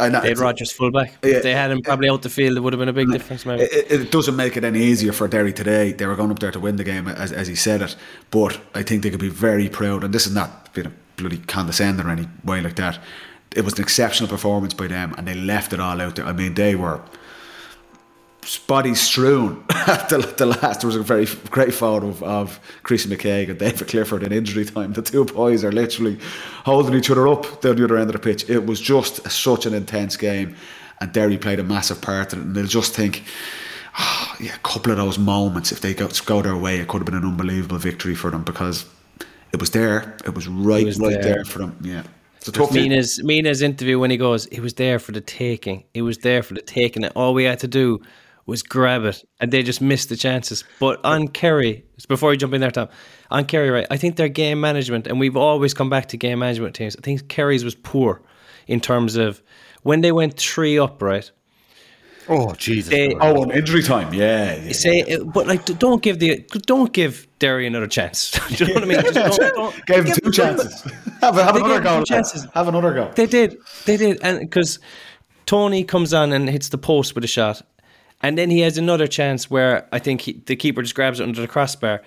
and 0.00 0.14
they 0.14 0.28
had 0.28 0.38
Rogers 0.38 0.72
fullback 0.72 1.14
Yeah. 1.22 1.36
if 1.36 1.42
they 1.42 1.52
had 1.52 1.70
him 1.70 1.80
probably 1.82 2.08
out 2.08 2.22
the 2.22 2.28
field 2.28 2.56
it 2.56 2.60
would 2.60 2.72
have 2.72 2.80
been 2.80 2.88
a 2.88 2.92
big 2.92 3.10
difference 3.12 3.46
maybe 3.46 3.62
it, 3.62 3.92
it 3.92 4.10
doesn't 4.10 4.34
make 4.36 4.56
it 4.56 4.64
any 4.64 4.80
easier 4.80 5.12
for 5.12 5.28
Derry 5.28 5.52
today. 5.52 5.92
They 5.92 6.06
were 6.06 6.16
going 6.16 6.30
up 6.30 6.38
there 6.40 6.50
to 6.50 6.60
win 6.60 6.76
the 6.76 6.84
game, 6.84 7.06
as, 7.08 7.32
as 7.32 7.46
he 7.46 7.54
said 7.54 7.80
it. 7.82 7.94
But 8.30 8.60
I 8.74 8.82
think 8.82 9.02
they 9.02 9.10
could 9.10 9.20
be 9.20 9.28
very 9.28 9.68
proud. 9.68 10.02
And 10.04 10.12
this 10.12 10.26
is 10.26 10.34
not 10.34 10.72
being 10.74 10.88
a 10.88 10.92
bloody 11.16 11.38
condescending 11.38 12.06
or 12.06 12.10
any 12.10 12.26
way 12.44 12.60
like 12.60 12.74
that. 12.76 12.98
It 13.54 13.64
was 13.64 13.74
an 13.74 13.82
exceptional 13.82 14.28
performance 14.28 14.74
by 14.74 14.88
them, 14.88 15.14
and 15.16 15.28
they 15.28 15.34
left 15.34 15.72
it 15.72 15.78
all 15.80 16.00
out 16.00 16.16
there. 16.16 16.26
I 16.26 16.32
mean, 16.32 16.54
they 16.54 16.74
were 16.74 17.00
bodies 18.66 19.00
strewn 19.00 19.64
at 19.70 20.08
the, 20.08 20.18
the 20.36 20.46
last. 20.46 20.80
There 20.80 20.88
was 20.88 20.96
a 20.96 21.02
very 21.02 21.26
great 21.50 21.74
photo 21.74 22.08
of, 22.08 22.22
of 22.22 22.60
Chrissy 22.82 23.08
McKaigue 23.08 23.50
and 23.50 23.58
David 23.58 23.88
Clifford 23.88 24.22
in 24.22 24.32
injury 24.32 24.64
time. 24.64 24.92
The 24.92 25.02
two 25.02 25.24
boys 25.24 25.64
are 25.64 25.72
literally 25.72 26.18
holding 26.64 26.94
each 26.94 27.10
other 27.10 27.26
up 27.28 27.60
down 27.60 27.76
the 27.76 27.84
other 27.84 27.96
end 27.96 28.10
of 28.10 28.14
the 28.14 28.18
pitch. 28.18 28.48
It 28.48 28.66
was 28.66 28.80
just 28.80 29.28
such 29.30 29.66
an 29.66 29.74
intense 29.74 30.16
game. 30.16 30.54
and 31.00 31.12
Derry 31.12 31.36
played 31.38 31.58
a 31.60 31.64
massive 31.64 32.00
part 32.00 32.32
in 32.32 32.38
it, 32.40 32.42
and 32.42 32.54
they'll 32.54 32.66
just 32.66 32.94
think. 32.94 33.22
Oh, 33.96 34.34
yeah, 34.40 34.54
a 34.56 34.58
couple 34.58 34.90
of 34.90 34.98
those 34.98 35.18
moments, 35.20 35.70
if 35.70 35.80
they 35.80 35.94
go, 35.94 36.08
go 36.26 36.42
their 36.42 36.56
way, 36.56 36.78
it 36.80 36.88
could 36.88 36.98
have 36.98 37.06
been 37.06 37.14
an 37.14 37.22
unbelievable 37.24 37.78
victory 37.78 38.16
for 38.16 38.28
them 38.28 38.42
because 38.42 38.86
it 39.52 39.60
was 39.60 39.70
there. 39.70 40.16
It 40.24 40.34
was 40.34 40.48
right, 40.48 40.82
It 40.82 40.86
was 40.86 40.98
right 40.98 41.12
there. 41.22 41.34
there. 41.34 41.44
for 41.44 41.60
them. 41.60 41.76
Yeah, 41.80 42.02
it's 42.36 42.50
tough 42.50 42.70
Meenagh's 42.70 43.22
Meenagh's 43.22 43.62
interview 43.62 44.00
when 44.00 44.10
he 44.10 44.16
goes, 44.16 44.46
he 44.50 44.58
was 44.58 44.74
there 44.74 44.98
for 44.98 45.12
the 45.12 45.20
taking. 45.20 45.84
He 45.94 46.02
was 46.02 46.18
there 46.18 46.42
for 46.42 46.54
the 46.54 46.60
taking. 46.62 47.06
All 47.10 47.34
we 47.34 47.44
had 47.44 47.60
to 47.60 47.68
do 47.68 48.00
was 48.46 48.62
grab 48.62 49.04
it, 49.04 49.24
and 49.40 49.50
they 49.52 49.62
just 49.62 49.80
missed 49.80 50.08
the 50.10 50.16
chances. 50.16 50.64
But 50.80 51.02
on 51.04 51.28
Kerry, 51.28 51.84
before 52.08 52.32
you 52.32 52.38
jump 52.38 52.52
in 52.54 52.60
there, 52.60 52.70
Tom, 52.70 52.88
on 53.30 53.44
Kerry, 53.46 53.70
right? 53.70 53.86
I 53.90 53.96
think 53.96 54.16
their 54.16 54.28
game 54.28 54.60
management, 54.60 55.06
and 55.06 55.18
we've 55.18 55.36
always 55.36 55.72
come 55.74 55.88
back 55.90 56.06
to 56.08 56.16
game 56.16 56.38
management 56.40 56.74
teams. 56.74 56.96
I 56.96 57.00
think 57.00 57.28
Kerry's 57.28 57.64
was 57.64 57.74
poor 57.74 58.20
in 58.66 58.80
terms 58.80 59.16
of 59.16 59.42
when 59.82 60.00
they 60.02 60.12
went 60.12 60.36
three 60.38 60.78
up, 60.78 61.00
right? 61.02 61.30
Oh 62.26 62.54
Jesus! 62.54 62.90
They- 62.90 63.14
Oh, 63.20 63.42
on 63.42 63.50
injury 63.50 63.82
time, 63.82 64.14
yeah. 64.14 64.56
yeah. 64.56 64.72
Say, 64.72 65.02
uh, 65.02 65.24
but 65.24 65.46
like, 65.46 65.64
don't 65.78 66.02
give 66.02 66.18
the 66.20 66.38
don't 66.66 66.90
give 66.92 67.26
Derry 67.38 67.66
another 67.66 67.86
chance. 67.86 68.30
Do 68.56 68.64
you 68.64 68.68
know 68.68 68.74
what 68.80 68.82
I 68.84 68.86
mean? 68.86 69.12
Just 69.12 69.38
don't, 69.40 69.54
don't, 69.56 69.86
Gave 69.86 69.98
him 69.98 70.04
give 70.06 70.14
two 70.16 70.20
them- 70.22 70.32
chances. 70.32 70.82
have, 71.20 71.34
have 71.34 71.54
They 71.54 71.60
another 71.60 71.80
go. 71.82 72.02
chances. 72.04 72.46
Have 72.54 72.68
another 72.68 72.94
go. 72.94 73.10
They 73.14 73.26
did. 73.26 73.58
They 73.84 73.98
did. 73.98 74.20
And 74.22 74.40
because 74.40 74.78
Tony 75.44 75.84
comes 75.84 76.14
on 76.14 76.32
and 76.32 76.48
hits 76.48 76.70
the 76.70 76.78
post 76.78 77.14
with 77.14 77.24
a 77.24 77.28
shot. 77.28 77.60
And 78.24 78.38
then 78.38 78.48
he 78.48 78.60
has 78.60 78.78
another 78.78 79.06
chance 79.06 79.50
where 79.50 79.86
I 79.92 79.98
think 79.98 80.22
he, 80.22 80.32
the 80.46 80.56
keeper 80.56 80.80
just 80.80 80.94
grabs 80.94 81.20
it 81.20 81.24
under 81.24 81.42
the 81.42 81.46
crossbar. 81.46 82.00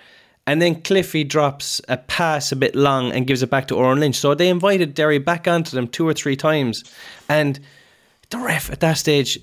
And 0.48 0.60
then 0.60 0.82
Cliffy 0.82 1.24
drops 1.24 1.80
a 1.90 1.98
pass 1.98 2.52
a 2.52 2.56
bit 2.56 2.76
long 2.76 3.12
and 3.12 3.28
gives 3.28 3.44
it 3.44 3.52
back 3.52 3.68
to 3.68 3.76
Odhrán 3.76 4.00
Lynch. 4.00 4.16
So 4.16 4.34
they 4.34 4.50
invited 4.50 4.96
Derry 4.96 5.20
back 5.20 5.48
onto 5.48 5.76
them 5.76 5.88
two 5.88 6.08
or 6.08 6.16
three 6.16 6.36
times. 6.36 6.84
And 7.30 7.60
the 8.32 8.40
ref 8.40 8.72
at 8.72 8.80
that 8.80 8.94
stage 8.94 9.38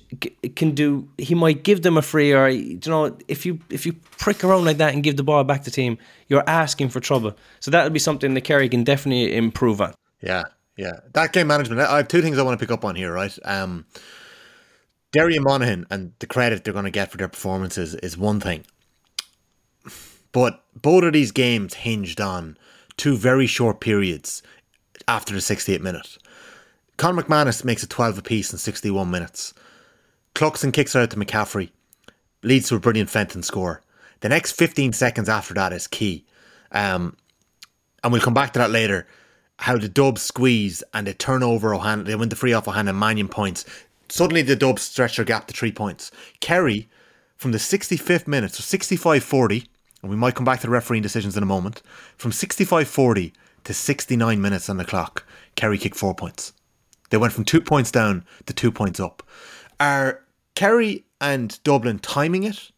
can 0.57 0.71
do. 0.75 1.07
He 1.17 1.33
might 1.33 1.63
give 1.63 1.81
them 1.81 1.95
a 1.95 2.01
free, 2.01 2.33
or 2.33 2.49
you 2.49 2.77
know, 2.87 3.17
if 3.29 3.45
you 3.45 3.57
if 3.69 3.85
you 3.85 3.93
prick 4.17 4.43
around 4.43 4.65
like 4.65 4.77
that 4.77 4.93
and 4.93 5.01
give 5.01 5.15
the 5.15 5.23
ball 5.23 5.45
back 5.45 5.63
to 5.63 5.71
team, 5.71 5.97
you're 6.27 6.43
asking 6.45 6.89
for 6.89 6.99
trouble. 6.99 7.37
So 7.61 7.71
that 7.71 7.85
would 7.85 7.93
be 7.93 7.99
something 7.99 8.33
that 8.33 8.41
Kerry 8.41 8.67
can 8.67 8.83
definitely 8.83 9.33
improve 9.33 9.79
on. 9.79 9.93
Yeah, 10.21 10.43
yeah. 10.75 10.99
That 11.13 11.31
game 11.31 11.47
management. 11.47 11.79
I 11.79 11.97
have 11.97 12.09
two 12.09 12.21
things 12.21 12.37
I 12.37 12.43
want 12.43 12.59
to 12.59 12.63
pick 12.63 12.71
up 12.71 12.83
on 12.83 12.95
here, 12.95 13.13
right? 13.13 13.35
Um, 13.45 13.85
Derry 15.15 15.37
and 15.37 15.45
Monaghan 15.45 15.85
and 15.89 16.11
the 16.19 16.27
credit 16.27 16.65
they're 16.65 16.73
going 16.73 16.83
to 16.83 16.91
get 16.91 17.09
for 17.09 17.15
their 17.15 17.29
performances 17.29 17.95
is 17.95 18.17
one 18.17 18.41
thing, 18.41 18.65
but 20.33 20.65
both 20.75 21.05
of 21.05 21.13
these 21.13 21.31
games 21.31 21.73
hinged 21.73 22.19
on 22.19 22.57
two 22.97 23.15
very 23.15 23.47
short 23.47 23.79
periods 23.79 24.43
after 25.07 25.33
the 25.33 25.39
68th 25.39 25.79
minute. 25.79 26.17
Conor 26.97 27.23
McManus 27.23 27.63
makes 27.63 27.81
it 27.81 27.89
12 27.89 28.17
apiece 28.17 28.51
in 28.51 28.57
61 28.57 29.09
minutes. 29.09 29.53
Cluxton 30.33 30.73
kicks 30.73 30.93
it 30.93 30.99
out 30.99 31.11
to 31.11 31.15
McCaffrey, 31.15 31.69
leads 32.43 32.67
to 32.67 32.75
a 32.75 32.79
brilliant 32.81 33.09
Fenton 33.09 33.41
score. 33.41 33.81
The 34.19 34.27
next 34.27 34.51
15 34.51 34.91
seconds 34.91 35.29
after 35.29 35.53
that 35.53 35.71
is 35.71 35.87
key. 35.87 36.25
Um, 36.73 37.15
and 38.03 38.11
we'll 38.11 38.21
come 38.21 38.33
back 38.33 38.51
to 38.51 38.59
that 38.59 38.69
later. 38.69 39.07
How 39.59 39.77
the 39.77 39.87
Dubs 39.87 40.21
squeeze 40.21 40.83
and 40.93 41.07
they 41.07 41.13
turn 41.13 41.41
over 41.41 41.73
O'Hanlon, 41.73 42.03
they 42.03 42.15
win 42.15 42.27
the 42.27 42.35
free 42.35 42.51
off 42.51 42.67
O'Hanlon, 42.67 42.99
Mannion 42.99 43.29
points. 43.29 43.63
Suddenly 44.09 44.41
the 44.41 44.55
Dubs 44.55 44.83
stretch 44.83 45.17
their 45.17 45.25
gap 45.25 45.47
to 45.47 45.53
three 45.53 45.71
points. 45.71 46.11
Kerry, 46.39 46.89
from 47.35 47.51
the 47.51 47.57
65th 47.57 48.27
minute, 48.27 48.53
so 48.53 48.61
65 48.61 49.23
40, 49.23 49.67
and 50.01 50.11
we 50.11 50.17
might 50.17 50.35
come 50.35 50.45
back 50.45 50.59
to 50.61 50.67
the 50.67 50.71
refereeing 50.71 51.03
decisions 51.03 51.35
in 51.35 51.43
a 51.43 51.47
moment, 51.47 51.81
from 52.17 52.31
65 52.31 52.87
40 52.87 53.33
to 53.63 53.73
69 53.73 54.41
minutes 54.41 54.69
on 54.69 54.77
the 54.77 54.85
clock, 54.85 55.25
Kerry 55.55 55.77
kicked 55.77 55.97
four 55.97 56.13
points. 56.13 56.53
They 57.09 57.17
went 57.17 57.33
from 57.33 57.45
two 57.45 57.61
points 57.61 57.91
down 57.91 58.25
to 58.45 58.53
two 58.53 58.71
points 58.71 58.99
up. 58.99 59.23
Are 59.79 60.23
Kerry 60.55 61.05
and 61.19 61.61
Dublin 61.63 61.99
timing 61.99 62.43
it 62.43 62.71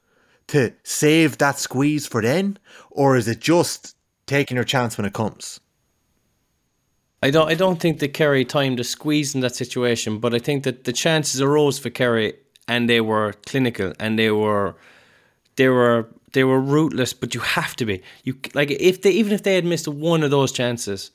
to 0.47 0.73
save 0.83 1.37
that 1.37 1.59
squeeze 1.59 2.07
for 2.07 2.21
then, 2.21 2.57
or 2.89 3.15
is 3.15 3.27
it 3.27 3.39
just 3.39 3.95
taking 4.25 4.55
your 4.55 4.63
chance 4.63 4.97
when 4.97 5.05
it 5.05 5.13
comes? 5.13 5.59
I 7.23 7.31
don't. 7.31 7.49
I 7.49 7.55
don't 7.55 7.79
think 7.79 7.99
that 7.99 8.13
Kerry 8.13 8.45
timed 8.45 8.79
a 8.79 8.83
squeeze 8.83 9.33
in 9.33 9.41
that 9.41 9.55
situation, 9.55 10.19
but 10.19 10.33
I 10.35 10.39
think 10.39 10.63
that 10.63 10.83
the 10.83 10.93
chances 10.93 11.41
arose 11.41 11.79
for 11.79 11.89
Kerry, 11.89 12.33
and 12.67 12.87
they 12.87 13.01
were 13.01 13.33
clinical, 13.45 13.93
and 13.99 14.19
they 14.19 14.29
were, 14.29 14.75
they 15.55 15.67
were, 15.67 16.07
they 16.33 16.43
were 16.43 16.59
ruthless. 16.59 17.13
But 17.13 17.33
you 17.33 17.41
have 17.41 17.75
to 17.77 17.85
be. 17.85 18.03
You 18.23 18.35
like 18.53 18.69
if 18.69 19.01
they 19.01 19.11
even 19.11 19.33
if 19.33 19.41
they 19.41 19.55
had 19.55 19.65
missed 19.65 19.87
one 19.87 20.21
of 20.21 20.29
those 20.29 20.51
chances, 20.51 21.09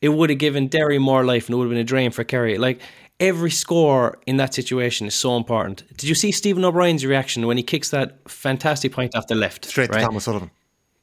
it 0.00 0.08
would 0.08 0.30
have 0.30 0.40
given 0.40 0.66
Derry 0.66 0.98
more 0.98 1.24
life, 1.24 1.46
and 1.46 1.54
it 1.54 1.56
would 1.58 1.64
have 1.64 1.70
been 1.70 1.78
a 1.78 1.84
drain 1.84 2.10
for 2.10 2.24
Kerry. 2.24 2.58
Like 2.58 2.80
every 3.20 3.52
score 3.52 4.18
in 4.26 4.38
that 4.38 4.54
situation 4.54 5.06
is 5.06 5.14
so 5.14 5.36
important. 5.36 5.84
Did 5.96 6.08
you 6.08 6.16
see 6.16 6.32
Stephen 6.32 6.64
O'Brien's 6.64 7.06
reaction 7.06 7.46
when 7.46 7.56
he 7.56 7.62
kicks 7.62 7.90
that 7.90 8.28
fantastic 8.28 8.92
point 8.92 9.14
off 9.14 9.28
the 9.28 9.36
left? 9.36 9.66
Straight 9.66 9.92
to? 9.92 10.00
Thomas 10.00 10.24
Sullivan. 10.24 10.50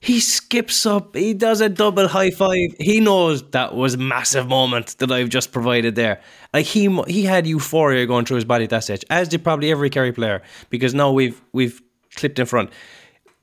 He 0.05 0.19
skips 0.19 0.85
up. 0.85 1.15
He 1.15 1.33
does 1.33 1.61
a 1.61 1.67
double 1.67 2.07
high 2.07 2.29
five. 2.29 2.75
He 2.79 2.99
knows 2.99 3.41
that 3.49 3.73
was 3.73 3.95
a 3.95 3.97
massive 3.97 4.47
moment 4.47 4.99
that 4.99 5.11
I've 5.11 5.29
just 5.29 5.51
provided 5.51 5.95
there. 5.95 6.21
Like 6.53 6.67
he 6.67 6.95
he 7.07 7.23
had 7.23 7.47
euphoria 7.47 8.05
going 8.05 8.25
through 8.25 8.35
his 8.35 8.45
body 8.45 8.65
at 8.65 8.69
that 8.69 8.83
stage, 8.83 9.03
as 9.09 9.29
did 9.29 9.43
probably 9.43 9.71
every 9.71 9.89
Kerry 9.89 10.11
player, 10.11 10.43
because 10.69 10.93
now 10.93 11.11
we've 11.11 11.41
we've 11.53 11.81
clipped 12.15 12.37
in 12.37 12.45
front. 12.45 12.69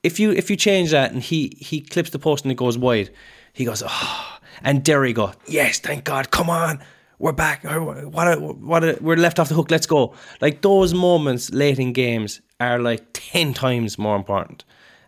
If 0.03 0.21
you 0.21 0.31
if 0.31 0.49
you 0.49 0.55
change 0.55 0.91
that 0.91 1.11
and 1.11 1.21
he 1.21 1.57
he 1.59 1.81
clips 1.81 2.11
the 2.11 2.19
post 2.19 2.45
and 2.45 2.51
it 2.53 2.55
goes 2.55 2.77
wide, 2.77 3.09
he 3.51 3.65
goes 3.65 3.83
oh, 3.85 4.39
and 4.61 4.85
Derry 4.85 5.11
go 5.11 5.33
yes, 5.45 5.79
thank 5.79 6.05
God, 6.05 6.31
come 6.31 6.49
on, 6.49 6.81
we're 7.19 7.33
back. 7.33 7.65
What 7.65 8.27
a, 8.27 8.39
what 8.39 8.83
a, 8.85 8.97
we're 9.01 9.17
left 9.17 9.37
off 9.37 9.49
the 9.49 9.55
hook. 9.55 9.69
Let's 9.69 9.85
go. 9.85 10.15
Like 10.39 10.61
those 10.61 10.93
moments 10.93 11.51
late 11.51 11.77
in 11.77 11.91
games 11.91 12.39
are 12.61 12.79
like 12.79 13.05
ten 13.11 13.53
times 13.53 13.97
more 13.97 14.15
important. 14.15 14.63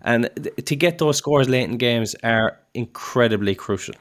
And 0.05 0.29
th- 0.41 0.55
to 0.65 0.75
get 0.75 0.97
those 0.99 1.17
scores 1.17 1.49
late 1.49 1.63
in 1.69 1.77
games 1.77 2.15
are 2.23 2.57
incredibly 2.73 3.55
crucial. 3.55 3.95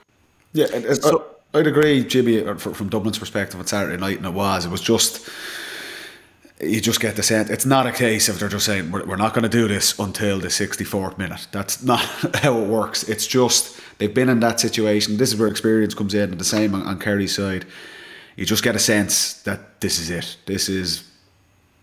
Yeah, 0.53 0.67
it- 0.67 0.85
it- 0.85 1.05
I- 1.05 1.59
I'd 1.59 1.67
agree, 1.67 2.05
Jimmy, 2.05 2.45
uh, 2.47 2.55
from 2.57 2.89
Dublin's 2.89 3.19
perspective 3.19 3.59
on 3.59 3.67
Saturday 3.67 3.97
night, 3.97 4.19
and 4.19 4.27
it 4.27 4.33
was. 4.33 4.65
It 4.67 4.71
was 4.71 4.81
just, 4.81 5.29
you 6.61 6.81
just 6.81 7.01
get 7.01 7.17
the 7.17 7.23
sense. 7.23 7.49
It's 7.51 7.67
not 7.67 7.87
a 7.87 7.93
case 7.93 8.29
of 8.29 8.39
they're 8.39 8.49
just 8.49 8.67
saying, 8.67 8.91
we're, 8.91 9.05
we're 9.05 9.17
not 9.17 9.35
going 9.35 9.43
to 9.45 9.49
do 9.49 9.67
this 9.69 9.99
until 9.99 10.39
the 10.41 10.49
64th 10.49 11.17
minute. 11.19 11.47
That's 11.53 11.83
not 11.83 12.01
how 12.43 12.59
it 12.61 12.67
works. 12.69 13.05
It's 13.09 13.27
just, 13.27 13.81
they've 13.99 14.13
been 14.13 14.29
in 14.29 14.41
that 14.41 14.61
situation. 14.61 15.17
This 15.17 15.33
is 15.33 15.39
where 15.39 15.49
experience 15.49 15.95
comes 15.95 16.15
in, 16.15 16.31
and 16.31 16.39
the 16.41 16.45
same 16.45 16.75
on, 16.75 16.83
on 16.83 16.99
Kerry's 16.99 17.35
side. 17.35 17.65
You 18.37 18.45
just 18.45 18.65
get 18.65 18.75
a 18.75 18.81
sense 18.81 19.35
that 19.45 19.81
this 19.81 19.99
is 20.01 20.11
it. 20.11 20.37
This 20.47 20.69
is, 20.69 21.05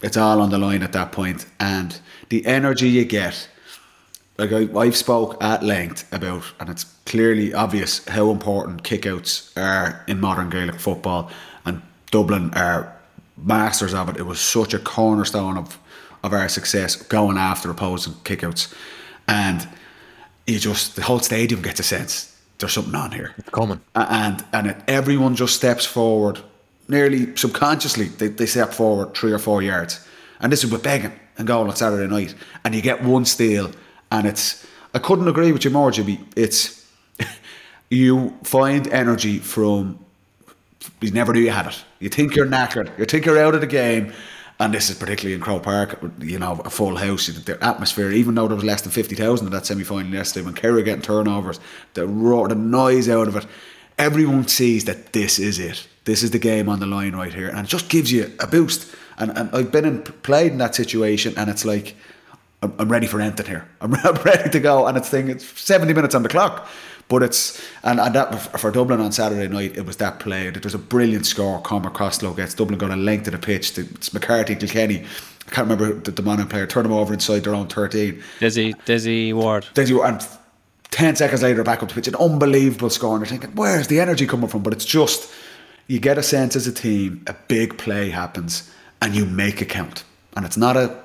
it's 0.01 0.17
all 0.17 0.41
on 0.41 0.49
the 0.49 0.57
line 0.57 0.84
at 0.84 0.91
that 0.93 1.12
point. 1.13 1.45
And 1.62 1.97
the 2.29 2.45
energy 2.45 2.89
you 2.89 3.05
get 3.05 3.47
like 4.41 4.51
I, 4.51 4.80
I've 4.80 4.97
spoke 4.97 5.41
at 5.41 5.62
length 5.62 6.12
about, 6.12 6.43
and 6.60 6.67
it's 6.67 6.86
clearly 7.06 7.54
obvious 7.54 8.04
how 8.08 8.32
important 8.32 8.82
kickouts 8.82 9.56
are 9.56 10.04
in 10.08 10.19
modern 10.19 10.49
Gaelic 10.49 10.80
football, 10.80 11.30
and 11.63 11.82
Dublin 12.10 12.51
are 12.56 12.91
masters 13.38 13.93
of 13.93 14.10
it. 14.10 14.17
It 14.17 14.25
was 14.25 14.41
such 14.41 14.73
a 14.73 14.80
cornerstone 14.80 15.58
of 15.58 15.77
of 16.23 16.34
our 16.34 16.49
success 16.49 16.95
going 16.95 17.38
after 17.38 17.69
opposing 17.69 18.13
kickouts, 18.23 18.73
and 19.27 19.67
you 20.47 20.58
just 20.58 20.95
the 20.95 21.04
whole 21.04 21.19
stadium 21.19 21.62
gets 21.62 21.80
a 21.80 21.84
sense 21.84 22.36
there's 22.58 22.73
something 22.73 22.95
on 22.95 23.12
here. 23.12 23.34
It's 23.38 23.49
coming. 23.49 23.82
And 23.93 24.43
and 24.54 24.67
it, 24.67 24.77
everyone 24.88 25.36
just 25.36 25.56
steps 25.56 25.86
forward, 25.86 26.39
nearly 26.88 27.36
subconsciously. 27.36 28.06
They, 28.06 28.30
they 28.30 28.47
step 28.47 28.73
forward 28.73 29.13
three 29.13 29.34
or 29.34 29.39
four 29.39 29.62
yards, 29.62 30.04
and 30.39 30.51
this 30.51 30.63
is 30.63 30.71
with 30.71 30.82
Beggan 30.82 31.13
and 31.38 31.47
going 31.47 31.69
on 31.69 31.75
Saturday 31.75 32.08
night, 32.08 32.34
and 32.63 32.73
you 32.73 32.82
get 32.82 33.04
one 33.04 33.25
steal, 33.25 33.71
and 34.12 34.28
it's. 34.28 34.65
I 34.93 35.00
couldn't 35.00 35.28
agree 35.28 35.54
with 35.54 35.63
you 35.63 35.71
more, 35.71 35.89
Jimmy. 35.89 36.19
It's 36.36 36.86
you 37.89 38.38
find 38.43 38.88
energy 38.88 39.39
from. 39.39 40.00
You 41.00 41.12
never 41.12 41.34
knew 41.34 41.41
you 41.41 41.52
had 41.52 41.67
it. 41.67 41.84
You 42.00 42.10
think 42.10 42.36
you're 42.36 42.47
knackered. 42.47 42.97
You 42.97 43.06
think 43.06 43.26
you're 43.26 43.39
out 43.39 43.56
of 43.56 43.62
the 43.62 43.67
game. 43.67 44.13
And 44.60 44.71
this 44.71 44.91
is 44.91 44.97
particularly 44.97 45.34
in 45.34 45.41
Croke 45.41 45.63
Park, 45.63 46.00
you 46.19 46.38
know, 46.38 46.62
a 46.63 46.69
full 46.69 46.95
house. 46.95 47.26
The 47.26 47.58
atmosphere, 47.63 48.12
even 48.12 48.36
though 48.36 48.47
there 48.47 48.56
was 48.56 48.63
less 48.63 48.84
than 48.84 48.91
50,000 48.91 49.47
in 49.47 49.52
that 49.54 49.65
semi 49.65 49.84
final 49.84 50.13
yesterday, 50.13 50.45
when 50.45 50.54
Kerry 50.54 50.84
getting 50.84 51.02
turnovers, 51.02 51.60
the 51.95 52.06
roar, 52.06 52.47
the 52.47 52.54
noise 52.54 53.10
out 53.10 53.28
of 53.28 53.36
it, 53.36 53.47
everyone 53.97 54.47
sees 54.47 54.86
that 54.86 55.13
this 55.13 55.39
is 55.39 55.58
it. 55.58 55.88
This 56.06 56.21
is 56.21 56.30
the 56.30 56.38
game 56.38 56.69
on 56.69 56.80
the 56.80 56.86
line 56.86 57.15
right 57.15 57.34
here. 57.34 57.50
And 57.50 57.65
it 57.65 57.69
just 57.69 57.89
gives 57.89 58.12
you 58.12 58.32
a 58.39 58.45
boost. 58.45 58.95
And, 59.17 59.36
and 59.36 59.50
I've 59.56 59.71
been 59.71 59.86
in, 59.86 60.04
played 60.04 60.52
in 60.52 60.58
that 60.60 60.76
situation, 60.76 61.34
and 61.38 61.50
it's 61.50 61.65
like, 61.65 61.95
I'm, 62.62 62.74
I'm 62.80 62.89
ready 62.89 63.08
for 63.08 63.19
anything 63.19 63.45
here. 63.45 63.67
I'm, 63.82 63.93
I'm 64.04 64.15
ready 64.24 64.50
to 64.50 64.60
go. 64.60 64.88
And 64.88 64.97
it's 64.97 65.10
thing, 65.10 65.30
it's 65.30 65.45
70 65.60 65.93
minutes 65.93 66.15
on 66.15 66.24
the 66.24 66.30
clock. 66.30 66.67
But 67.08 67.24
it's 67.24 67.62
and, 67.84 68.00
and 68.00 68.15
that 68.15 68.58
for 68.58 68.71
Dublin 68.71 69.02
on 69.02 69.12
Saturday 69.12 69.45
night, 69.54 69.76
it 69.76 69.86
was 69.86 69.97
that 69.97 70.19
play. 70.19 70.47
It 70.47 70.63
was 70.63 70.74
a 70.74 70.80
brilliant 70.80 71.26
score. 71.26 71.62
Cormac 71.62 71.93
Costello 71.93 72.34
gets 72.34 72.54
Dublin 72.54 72.80
got 72.80 72.89
a 72.89 72.95
length 72.95 73.28
of 73.28 73.34
the 73.34 73.38
pitch. 73.38 73.78
It's 73.78 74.13
McCarthy, 74.13 74.56
Kilkenny. 74.56 75.00
I 75.00 75.52
can't 75.52 75.69
remember 75.69 75.93
the, 75.93 76.12
the 76.12 76.21
Monaghan 76.21 76.47
player. 76.47 76.65
Turn 76.65 76.84
them 76.84 76.93
over 76.93 77.13
inside 77.13 77.43
their 77.43 77.54
own 77.54 77.67
thirteen. 77.67 78.24
Desi 78.39 78.74
Desi 78.86 79.34
Ward. 79.34 79.67
Then 79.74 79.88
you 79.88 80.02
and 80.04 80.26
ten 80.91 81.17
seconds 81.17 81.43
later, 81.43 81.62
back 81.65 81.84
up 81.84 81.89
the 81.89 81.95
pitch. 81.95 82.08
An 82.08 82.15
unbelievable 82.15 82.89
score. 82.89 83.17
And 83.17 83.19
you're 83.19 83.38
thinking, 83.38 83.58
where's 83.58 83.88
the 83.88 84.00
energy 84.00 84.26
coming 84.26 84.47
from? 84.47 84.63
But 84.63 84.71
it's 84.71 84.86
just 84.86 85.34
you 85.88 86.00
get 86.00 86.17
a 86.17 86.24
sense 86.24 86.56
as 86.56 86.65
a 86.65 86.71
team, 86.71 87.26
a 87.28 87.36
big 87.50 87.78
play 87.78 88.10
happens, 88.10 88.71
and 89.02 89.13
you 89.13 89.26
make 89.26 89.62
it 89.62 89.67
count. 89.67 90.06
And 90.38 90.45
it's 90.45 90.56
not 90.56 90.78
a 90.78 90.97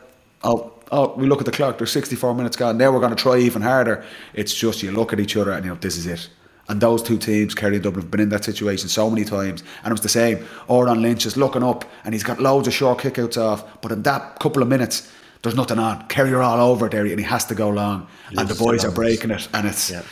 oh 0.45 0.73
oh 0.93 1.15
we 1.17 1.27
look 1.27 1.41
at 1.41 1.47
the 1.47 1.53
clock. 1.53 1.79
There's 1.79 1.93
64 1.93 2.35
minutes 2.35 2.57
gone. 2.57 2.79
Now 2.79 2.91
we're 2.93 3.01
going 3.01 3.15
to 3.15 3.23
try 3.23 3.39
even 3.39 3.63
harder. 3.63 4.05
It's 4.35 4.55
just 4.55 4.83
you 4.83 4.91
look 4.93 5.13
at 5.13 5.21
each 5.21 5.37
other 5.37 5.53
and 5.53 5.65
you 5.65 5.71
know 5.71 5.77
this 5.79 5.97
is 5.97 6.07
it. 6.07 6.29
And 6.69 6.81
those 6.81 7.01
two 7.01 7.17
teams, 7.17 7.55
Kerry 7.55 7.77
and 7.77 7.85
Dublin, 7.85 8.03
have 8.03 8.11
been 8.11 8.21
in 8.21 8.29
that 8.31 8.45
situation 8.45 8.89
so 8.89 9.09
many 9.09 9.25
times. 9.25 9.63
And 9.85 9.93
it 9.93 9.93
was 9.93 10.01
the 10.01 10.09
same. 10.09 10.39
Odhrán 10.69 11.01
Lynch 11.01 11.25
is 11.25 11.37
looking 11.37 11.63
up 11.63 11.85
and 12.05 12.13
he's 12.13 12.25
got 12.25 12.41
loads 12.41 12.67
of 12.67 12.75
short 12.75 12.99
kickouts 12.99 13.41
off. 13.41 13.81
But 13.83 13.93
in 13.93 14.03
that 14.03 14.41
couple 14.41 14.63
of 14.63 14.69
minutes, 14.69 15.09
there's 15.43 15.55
nothing 15.55 15.79
on. 15.79 16.09
Kerry 16.09 16.33
are 16.35 16.43
all 16.43 16.73
over 16.73 16.89
there 16.89 17.07
and 17.07 17.19
he 17.21 17.25
has 17.25 17.45
to 17.47 17.55
go 17.55 17.69
long. 17.69 18.09
and 18.37 18.49
the 18.49 18.57
boys 18.57 18.85
are 18.85 18.91
breaking 18.91 19.31
it. 19.31 19.47
And 19.55 19.69
it's 19.69 19.91
Yeah. 19.93 20.03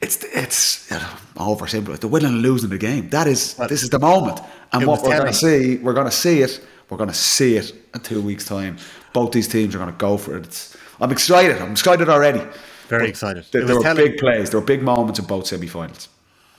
it's 0.00 0.24
it's 0.24 0.90
you 0.90 0.96
know, 0.96 1.08
oversimple. 1.36 1.96
The 2.00 2.08
winning 2.08 2.28
and 2.32 2.42
losing 2.42 2.70
the 2.70 2.78
game. 2.78 3.08
That 3.10 3.28
is 3.28 3.54
this 3.68 3.84
is 3.84 3.90
the 3.90 4.00
moment. 4.00 4.40
And 4.72 4.86
what 4.88 5.00
we're 5.02 5.16
going 5.16 5.32
to 5.32 5.32
see, 5.32 5.76
we're 5.76 5.92
going 5.94 6.06
to 6.10 6.16
see 6.16 6.40
it. 6.42 6.60
We're 6.90 6.96
going 6.98 7.08
to 7.10 7.14
see 7.14 7.56
it 7.56 7.72
in 7.94 8.00
two 8.00 8.20
weeks' 8.20 8.44
time. 8.46 8.78
Both 9.12 9.32
these 9.32 9.48
teams 9.48 9.74
are 9.74 9.78
going 9.78 9.90
to 9.92 9.96
go 9.98 10.16
for 10.16 10.36
it. 10.36 10.44
It's, 10.44 10.76
I'm 11.00 11.10
excited. 11.12 11.58
I'm 11.60 11.72
excited 11.72 12.08
already. 12.08 12.40
Very 12.88 13.02
But 13.04 13.08
excited. 13.08 13.44
There, 13.50 13.62
It 13.62 13.66
there 13.66 13.76
were 13.76 13.82
telling- 13.82 14.04
big 14.04 14.18
plays. 14.18 14.50
There 14.50 14.60
were 14.60 14.66
big 14.66 14.82
moments 14.82 15.18
in 15.18 15.24
both 15.26 15.46
semi-finals. 15.46 16.08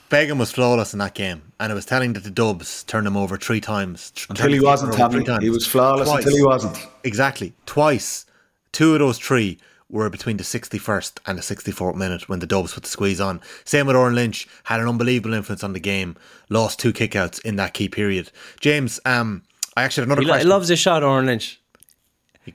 Beggan 0.08 0.38
was 0.38 0.52
flawless 0.52 0.92
in 0.92 1.00
that 1.00 1.14
game, 1.14 1.42
and 1.58 1.72
it 1.72 1.74
was 1.74 1.84
telling 1.84 2.12
that 2.12 2.22
the 2.22 2.30
Dubs 2.30 2.84
turned 2.84 3.08
him 3.08 3.16
over 3.16 3.36
three 3.36 3.60
times. 3.60 4.12
Until 4.30 4.52
he 4.52 4.60
wasn't, 4.60 4.94
three 4.94 5.24
times. 5.24 5.42
He 5.42 5.50
was 5.50 5.66
flawless 5.66 6.08
Twice. 6.08 6.24
until 6.24 6.36
he 6.38 6.44
wasn't. 6.44 6.78
Exactly, 7.02 7.54
twice. 7.66 8.24
Two 8.70 8.92
of 8.92 9.00
those 9.00 9.18
three 9.18 9.58
were 9.90 10.08
between 10.08 10.36
the 10.36 10.44
61st 10.44 11.18
and 11.26 11.36
the 11.38 11.42
64th 11.42 11.96
minute 11.96 12.28
when 12.28 12.38
the 12.38 12.46
Dubs 12.46 12.74
put 12.74 12.84
the 12.84 12.88
squeeze 12.88 13.20
on. 13.20 13.40
Same 13.64 13.86
with 13.88 13.96
Odhrán 13.96 14.14
Lynch, 14.14 14.46
had 14.64 14.78
an 14.80 14.88
unbelievable 14.88 15.34
influence 15.34 15.64
on 15.64 15.72
the 15.72 15.80
game, 15.80 16.16
lost 16.50 16.78
two 16.78 16.92
kickouts 16.92 17.40
in 17.44 17.56
that 17.56 17.74
key 17.74 17.88
period. 17.88 18.30
James, 18.60 19.00
um, 19.06 19.42
I 19.76 19.82
actually 19.84 20.02
have 20.02 20.08
another 20.08 20.22
He, 20.22 20.26
lo- 20.26 20.32
question. 20.34 20.48
loves 20.48 20.68
his 20.68 20.78
shot, 20.78 21.02
Odhrán 21.02 21.26
Lynch. 21.26 21.60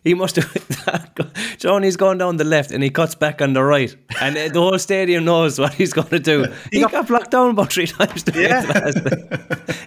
He 0.06 0.14
must 0.14 0.38
have. 0.38 1.12
Johnny's 1.58 1.98
going 1.98 2.18
down 2.18 2.38
the 2.38 2.46
left 2.46 2.72
and 2.72 2.82
he 2.82 2.90
cuts 2.90 3.14
back 3.14 3.42
on 3.42 3.52
the 3.52 3.62
right, 3.62 3.94
and 4.22 4.38
uh, 4.38 4.48
the 4.48 4.62
whole 4.62 4.80
stadium 4.80 5.26
knows 5.26 5.60
what 5.60 5.74
he's 5.74 5.92
going 5.92 6.08
to 6.08 6.20
do. 6.20 6.46
He 6.72 6.80
got 6.80 7.08
blocked 7.08 7.32
down 7.32 7.50
about 7.50 7.74
three 7.74 7.88
times. 7.98 8.24
To 8.24 8.42
yeah. 8.42 8.62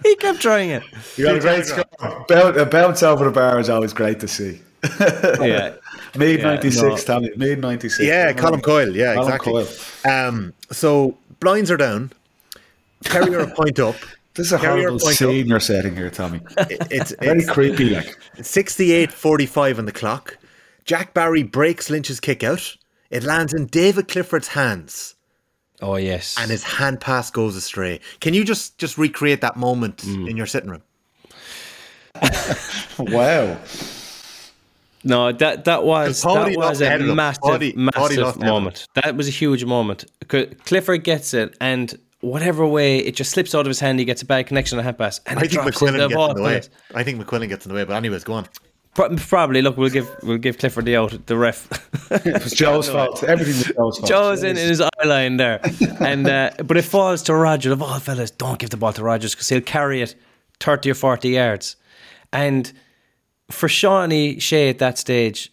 he 0.03 0.15
kept 0.17 0.41
trying 0.41 0.69
it. 0.69 0.83
You 1.17 1.25
got 1.25 1.37
a 1.37 1.39
great 1.39 1.65
score. 1.65 1.83
Bounce, 2.29 2.55
a 2.57 2.65
bounce 2.67 3.01
over 3.01 3.25
the 3.25 3.31
bar 3.31 3.59
is 3.59 3.67
always 3.67 3.93
great 3.93 4.19
to 4.19 4.27
see. 4.27 4.61
Yeah, 5.01 5.73
Mid 6.15 6.39
Yeah, 6.39 6.45
96, 6.53 6.81
no. 6.83 6.97
Tommy. 6.97 7.31
Mid 7.35 7.59
96. 7.59 8.07
yeah, 8.07 8.31
Colm 8.33 8.61
Coyle. 8.61 8.95
Yeah, 8.95 9.15
Colm 9.15 9.23
exactly. 9.23 9.53
Coyle. 9.53 10.13
Um, 10.13 10.53
so 10.71 11.17
blinds 11.39 11.71
are 11.71 11.77
down. 11.77 12.11
Kerry 13.05 13.33
are 13.33 13.39
a 13.39 13.47
point 13.55 13.79
up. 13.79 13.95
This 14.35 14.47
is 14.47 14.53
a 14.53 14.57
Kerry 14.59 14.81
horrible 14.81 14.99
point 14.99 15.11
up. 15.21 15.29
scene 15.29 15.47
you're 15.47 15.59
setting 15.59 15.95
here, 15.95 16.09
Tommy. 16.09 16.41
It- 16.57 16.87
It's, 16.91 17.15
Very 17.19 17.39
it's 17.39 17.49
creepy, 17.49 17.89
like. 17.91 18.17
68.45 18.37 19.77
on 19.79 19.85
the 19.85 19.91
clock. 19.91 20.37
Jack 20.83 21.13
Barry 21.13 21.43
breaks 21.43 21.89
Lynch's 21.89 22.19
kick 22.19 22.43
out. 22.43 22.75
It 23.09 23.23
lands 23.23 23.53
in 23.53 23.67
David 23.67 24.07
Clifford's 24.07 24.49
hands, 24.49 25.15
Oh 25.81 25.95
yes, 25.95 26.35
and 26.39 26.49
his 26.51 26.63
hand 26.63 26.99
pass 27.01 27.29
goes 27.31 27.55
astray. 27.55 27.99
Can 28.19 28.33
you 28.33 28.43
just 28.43 28.77
just 28.77 28.97
recreate 28.97 29.41
that 29.41 29.55
moment 29.57 29.97
Mm. 29.97 30.29
in 30.29 30.37
your 30.37 30.45
sitting 30.47 30.69
room? 30.69 30.81
Wow. 32.97 33.57
No, 35.03 35.31
that 35.33 35.65
that 35.65 35.83
was 35.83 36.21
that 36.23 36.47
was 36.47 36.55
lost 36.55 36.79
the 36.79 36.89
head 36.89 37.01
of 37.01 37.09
a 37.09 37.15
massive, 37.15 37.41
Paddy- 37.43 37.73
Paddy 37.73 37.83
massive 37.83 38.15
the 38.17 38.25
head 38.25 38.35
of 38.35 38.41
moment. 38.41 38.87
That 38.95 39.15
was 39.15 39.27
a 39.27 39.31
huge 39.31 39.63
moment. 39.65 40.05
Clifford 40.27 41.03
gets 41.03 41.33
it, 41.33 41.55
and 41.61 41.93
whatever 42.25 42.65
way 42.65 42.97
it 42.97 43.15
just 43.15 43.31
slips 43.31 43.53
out 43.53 43.61
of 43.61 43.67
his 43.67 43.79
hand, 43.79 43.99
he 43.99 44.05
gets 44.05 44.21
a 44.21 44.25
bad 44.25 44.47
connection 44.47 44.77
on 44.77 44.79
the 44.79 44.83
hand 44.83 44.97
pass, 44.97 45.21
and 45.25 45.37
I 45.37 45.41
think 45.41 45.53
drops 45.53 45.77
McQuillan 45.77 46.03
into 46.03 46.09
gets 46.09 46.29
in 46.29 46.35
the 46.35 46.43
way. 46.43 46.61
I 46.93 47.03
think 47.03 47.21
McQuillan 47.21 47.49
gets 47.49 47.65
in 47.65 47.69
the 47.69 47.75
way. 47.75 47.83
But 47.83 47.95
anyways, 47.95 48.23
go 48.23 48.33
on. 48.33 48.47
Pro- 48.95 49.15
Probably. 49.15 49.61
Look, 49.61 49.77
we'll 49.77 49.89
give 49.89 50.09
we'll 50.23 50.37
give 50.37 50.57
Clifford 50.57 50.85
the 50.85 50.95
out. 50.95 51.25
The 51.27 51.37
ref. 51.37 51.67
It 52.11 52.43
was 52.43 52.53
Joe's 52.53 52.87
fault. 52.95 53.23
Everything 53.23 53.55
was 53.55 53.65
Joe's 53.65 53.97
fault. 53.97 54.09
Joe's 54.09 54.43
in, 54.43 54.57
in 54.57 54.67
his 54.67 54.79
eye 54.79 54.89
line 55.05 55.37
there, 55.37 55.59
and 55.99 56.27
uh, 56.27 56.51
but 56.63 56.77
it 56.77 56.83
falls 56.83 57.23
to 57.23 57.35
Roger. 57.35 57.71
Of 57.71 57.81
all 57.81 57.99
fellas, 57.99 58.31
don't 58.31 58.59
give 58.59 58.69
the 58.69 58.77
ball 58.77 58.93
to 58.93 59.03
Rogers 59.03 59.33
because 59.33 59.49
he'll 59.49 59.61
carry 59.61 60.01
it 60.01 60.15
thirty 60.59 60.89
or 60.91 60.93
forty 60.93 61.29
yards. 61.29 61.75
And 62.31 62.71
for 63.49 63.67
Shawnee 63.67 64.39
Shea 64.39 64.69
at 64.69 64.79
that 64.79 64.97
stage 64.97 65.51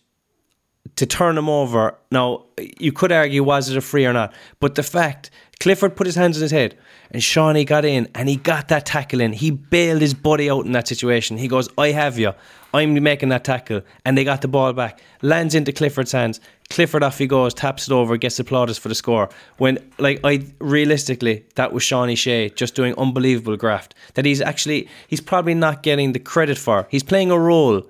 to 0.96 1.06
turn 1.06 1.38
him 1.38 1.48
over, 1.48 1.96
now 2.10 2.44
you 2.78 2.92
could 2.92 3.12
argue 3.12 3.42
was 3.42 3.70
it 3.70 3.76
a 3.76 3.80
free 3.80 4.04
or 4.04 4.12
not, 4.12 4.32
but 4.60 4.74
the 4.74 4.82
fact 4.82 5.30
Clifford 5.62 5.94
put 5.94 6.08
his 6.08 6.16
hands 6.16 6.36
on 6.36 6.42
his 6.42 6.50
head 6.50 6.76
and 7.12 7.22
Shawnee 7.22 7.64
got 7.64 7.84
in 7.84 8.08
and 8.16 8.28
he 8.28 8.34
got 8.34 8.66
that 8.66 8.84
tackle 8.84 9.20
in. 9.20 9.32
He 9.32 9.52
bailed 9.52 10.00
his 10.00 10.12
buddy 10.12 10.50
out 10.50 10.66
in 10.66 10.72
that 10.72 10.88
situation. 10.88 11.38
He 11.38 11.46
goes, 11.46 11.68
"I 11.78 11.92
have 11.92 12.18
you. 12.18 12.32
I'm 12.74 13.00
making 13.00 13.28
that 13.28 13.44
tackle," 13.44 13.82
and 14.04 14.18
they 14.18 14.24
got 14.24 14.40
the 14.42 14.48
ball 14.48 14.72
back. 14.72 15.00
Lands 15.20 15.54
into 15.54 15.70
Clifford's 15.70 16.10
hands. 16.10 16.40
Clifford 16.68 17.04
off 17.04 17.16
he 17.16 17.28
goes, 17.28 17.54
taps 17.54 17.86
it 17.86 17.92
over, 17.92 18.16
gets 18.16 18.40
applauded 18.40 18.76
for 18.76 18.88
the 18.88 18.96
score. 18.96 19.28
When 19.58 19.78
like 19.98 20.18
I 20.24 20.44
realistically, 20.58 21.44
that 21.54 21.72
was 21.72 21.84
Shawnee 21.84 22.16
Shea 22.16 22.48
just 22.48 22.74
doing 22.74 22.92
unbelievable 22.98 23.56
graft. 23.56 23.94
That 24.14 24.24
he's 24.24 24.40
actually 24.40 24.88
he's 25.06 25.20
probably 25.20 25.54
not 25.54 25.84
getting 25.84 26.12
the 26.12 26.18
credit 26.18 26.58
for. 26.58 26.88
He's 26.90 27.04
playing 27.04 27.30
a 27.30 27.38
role 27.38 27.84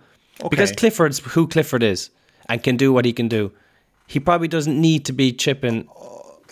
because 0.51 0.73
Clifford's 0.73 1.21
who 1.21 1.49
Clifford 1.49 1.83
is 1.83 2.11
and 2.51 2.63
can 2.63 2.77
do 2.77 2.93
what 2.93 3.07
he 3.07 3.15
can 3.15 3.29
do. 3.29 3.51
He 4.07 4.21
probably 4.21 4.49
doesn't 4.49 4.79
need 4.79 5.07
to 5.07 5.15
be 5.15 5.33
chipping 5.33 5.89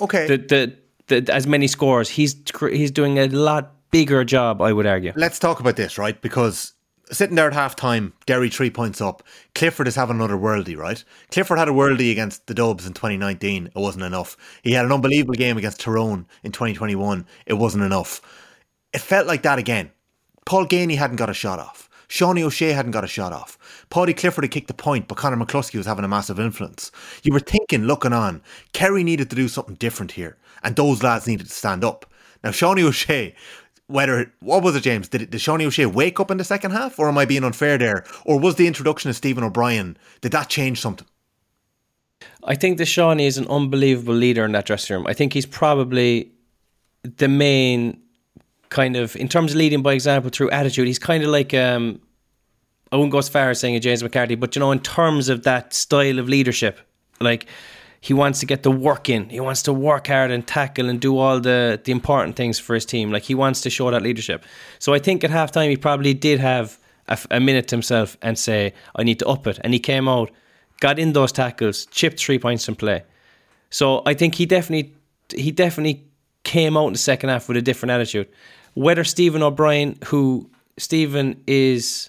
Okay. 0.00 0.26
the, 0.26 0.38
the, 0.38 0.72
the 1.10 1.32
as 1.32 1.46
many 1.46 1.66
scores. 1.66 2.08
He's 2.08 2.36
he's 2.70 2.90
doing 2.90 3.18
a 3.18 3.28
lot 3.28 3.74
bigger 3.90 4.24
job, 4.24 4.62
I 4.62 4.72
would 4.72 4.86
argue. 4.86 5.12
Let's 5.16 5.38
talk 5.38 5.60
about 5.60 5.76
this, 5.76 5.98
right? 5.98 6.20
Because 6.20 6.72
sitting 7.12 7.36
there 7.36 7.48
at 7.48 7.52
half 7.52 7.76
time, 7.76 8.12
Derry 8.26 8.48
three 8.48 8.70
points 8.70 9.00
up. 9.00 9.22
Clifford 9.54 9.88
is 9.88 9.96
having 9.96 10.16
another 10.16 10.36
worldie, 10.36 10.76
right? 10.76 11.02
Clifford 11.30 11.58
had 11.58 11.68
a 11.68 11.72
worldie 11.72 12.12
against 12.12 12.46
the 12.46 12.54
Dubs 12.54 12.86
in 12.86 12.94
2019. 12.94 13.66
It 13.66 13.72
wasn't 13.74 14.04
enough. 14.04 14.36
He 14.62 14.72
had 14.72 14.86
an 14.86 14.92
unbelievable 14.92 15.34
game 15.34 15.58
against 15.58 15.80
Tyrone 15.80 16.26
in 16.42 16.52
2021. 16.52 17.26
It 17.46 17.54
wasn't 17.54 17.84
enough. 17.84 18.20
It 18.92 19.00
felt 19.00 19.26
like 19.26 19.42
that 19.42 19.58
again. 19.58 19.90
Paul 20.46 20.66
Geaney 20.66 20.96
hadn't 20.96 21.16
got 21.16 21.30
a 21.30 21.34
shot 21.34 21.58
off. 21.58 21.90
Shawnee 22.10 22.42
O'Shea 22.42 22.72
hadn't 22.72 22.90
got 22.90 23.04
a 23.04 23.06
shot 23.06 23.32
off. 23.32 23.56
Paddy 23.88 24.14
Clifford 24.14 24.42
had 24.42 24.50
kicked 24.50 24.66
the 24.66 24.74
point, 24.74 25.06
but 25.06 25.16
Conor 25.16 25.36
McCluskey 25.36 25.76
was 25.76 25.86
having 25.86 26.04
a 26.04 26.08
massive 26.08 26.40
influence. 26.40 26.90
You 27.22 27.32
were 27.32 27.38
thinking, 27.38 27.84
looking 27.84 28.12
on, 28.12 28.42
Kerry 28.72 29.04
needed 29.04 29.30
to 29.30 29.36
do 29.36 29.46
something 29.46 29.76
different 29.76 30.10
here, 30.10 30.36
and 30.62 30.76
those 30.76 31.02
lads 31.02 31.26
needed 31.26 31.46
to 31.46 31.52
stand 31.52 31.84
up. 31.84 32.06
Now, 32.42 32.50
Shawnee 32.50 32.84
O'Shea, 32.84 33.34
whether 33.86 34.32
what 34.40 34.62
was 34.62 34.76
it, 34.76 34.82
James? 34.82 35.08
Did, 35.08 35.30
did 35.30 35.40
Shawnee 35.40 35.66
O'Shea 35.66 35.86
wake 35.86 36.20
up 36.20 36.30
in 36.30 36.38
the 36.38 36.44
second 36.44 36.70
half, 36.70 36.98
or 36.98 37.08
am 37.08 37.18
I 37.18 37.24
being 37.24 37.44
unfair 37.44 37.76
there? 37.76 38.04
Or 38.24 38.38
was 38.38 38.56
the 38.56 38.66
introduction 38.66 39.10
of 39.10 39.16
Stephen 39.16 39.44
O'Brien 39.44 39.96
did 40.20 40.32
that 40.32 40.48
change 40.48 40.80
something? 40.80 41.06
I 42.44 42.54
think 42.54 42.78
that 42.78 42.86
Shawnee 42.86 43.26
is 43.26 43.38
an 43.38 43.46
unbelievable 43.48 44.14
leader 44.14 44.44
in 44.44 44.52
that 44.52 44.66
dressing 44.66 44.96
room. 44.96 45.06
I 45.06 45.14
think 45.14 45.32
he's 45.32 45.46
probably 45.46 46.32
the 47.02 47.28
main 47.28 48.00
kind 48.68 48.96
of 48.96 49.16
in 49.16 49.28
terms 49.28 49.52
of 49.52 49.58
leading 49.58 49.82
by 49.82 49.92
example 49.92 50.30
through 50.30 50.50
attitude. 50.50 50.86
He's 50.86 50.98
kind 50.98 51.22
of 51.22 51.30
like 51.30 51.52
um, 51.52 52.00
I 52.92 52.96
wouldn't 52.96 53.12
go 53.12 53.18
as 53.18 53.28
far 53.28 53.50
as 53.50 53.60
saying 53.60 53.76
a 53.76 53.80
James 53.80 54.02
McCarthy, 54.02 54.34
but 54.34 54.54
you 54.54 54.60
know, 54.60 54.72
in 54.72 54.80
terms 54.80 55.28
of 55.28 55.42
that 55.42 55.74
style 55.74 56.18
of 56.18 56.28
leadership, 56.28 56.80
like 57.20 57.46
he 58.00 58.14
wants 58.14 58.40
to 58.40 58.46
get 58.46 58.62
the 58.62 58.70
work 58.70 59.08
in. 59.10 59.28
He 59.28 59.40
wants 59.40 59.62
to 59.62 59.72
work 59.72 60.06
hard 60.06 60.30
and 60.30 60.46
tackle 60.46 60.88
and 60.88 61.00
do 61.00 61.18
all 61.18 61.38
the 61.40 61.80
the 61.84 61.92
important 61.92 62.36
things 62.36 62.58
for 62.58 62.74
his 62.74 62.86
team. 62.86 63.10
Like 63.10 63.24
he 63.24 63.34
wants 63.34 63.60
to 63.62 63.70
show 63.70 63.90
that 63.90 64.02
leadership. 64.02 64.44
So 64.78 64.94
I 64.94 64.98
think 64.98 65.22
at 65.22 65.30
halftime 65.30 65.68
he 65.68 65.76
probably 65.76 66.14
did 66.14 66.40
have 66.40 66.78
a 67.30 67.40
minute 67.40 67.68
to 67.68 67.76
himself 67.76 68.16
and 68.22 68.38
say, 68.38 68.72
"I 68.96 69.02
need 69.02 69.18
to 69.18 69.26
up 69.26 69.46
it." 69.46 69.58
And 69.62 69.72
he 69.74 69.80
came 69.80 70.08
out, 70.08 70.30
got 70.80 70.98
in 70.98 71.12
those 71.12 71.32
tackles, 71.32 71.86
chipped 71.86 72.18
three 72.18 72.38
points 72.38 72.68
in 72.68 72.74
play. 72.74 73.02
So 73.70 74.02
I 74.06 74.14
think 74.14 74.36
he 74.36 74.46
definitely 74.46 74.94
he 75.34 75.50
definitely 75.52 76.04
came 76.42 76.76
out 76.76 76.86
in 76.86 76.92
the 76.94 76.98
second 76.98 77.28
half 77.28 77.48
with 77.48 77.56
a 77.56 77.62
different 77.62 77.90
attitude. 77.90 78.28
Whether 78.74 79.04
Stephen 79.04 79.42
O'Brien, 79.42 79.98
who 80.06 80.48
Stephen 80.78 81.42
is, 81.46 82.08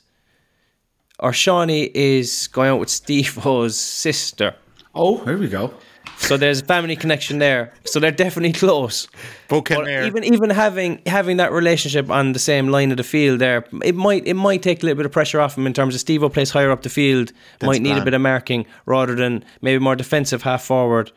or 1.19 1.33
Shawnee 1.33 1.91
is 1.93 2.47
going 2.47 2.69
out 2.69 2.79
with 2.79 2.89
Steve 2.89 3.45
O's 3.45 3.77
sister. 3.77 4.55
Oh, 4.93 5.23
here 5.23 5.37
we 5.37 5.47
go. 5.47 5.73
So 6.17 6.37
there's 6.37 6.61
a 6.61 6.65
family 6.65 6.95
connection 6.95 7.39
there. 7.39 7.73
So 7.85 7.99
they're 7.99 8.11
definitely 8.11 8.53
close. 8.53 9.07
Both 9.47 9.69
But 9.69 9.87
even 9.87 10.23
even 10.23 10.49
having 10.49 11.01
having 11.05 11.37
that 11.37 11.51
relationship 11.51 12.09
on 12.09 12.33
the 12.33 12.39
same 12.39 12.67
line 12.67 12.91
of 12.91 12.97
the 12.97 13.03
field 13.03 13.39
there, 13.39 13.65
it 13.83 13.95
might 13.95 14.27
it 14.27 14.35
might 14.35 14.61
take 14.61 14.83
a 14.83 14.85
little 14.85 14.97
bit 14.97 15.05
of 15.05 15.11
pressure 15.11 15.39
off 15.39 15.57
him 15.57 15.65
in 15.65 15.73
terms 15.73 15.95
of 15.95 16.01
Steve 16.01 16.23
O 16.23 16.29
plays 16.29 16.51
higher 16.51 16.71
up 16.71 16.83
the 16.83 16.89
field, 16.89 17.31
might 17.61 17.81
need 17.81 17.97
a 17.97 18.03
bit 18.03 18.13
of 18.13 18.21
marking 18.21 18.65
rather 18.85 19.15
than 19.15 19.43
maybe 19.61 19.79
more 19.79 19.95
defensive 19.95 20.43
half 20.43 20.63
forward 20.63 21.11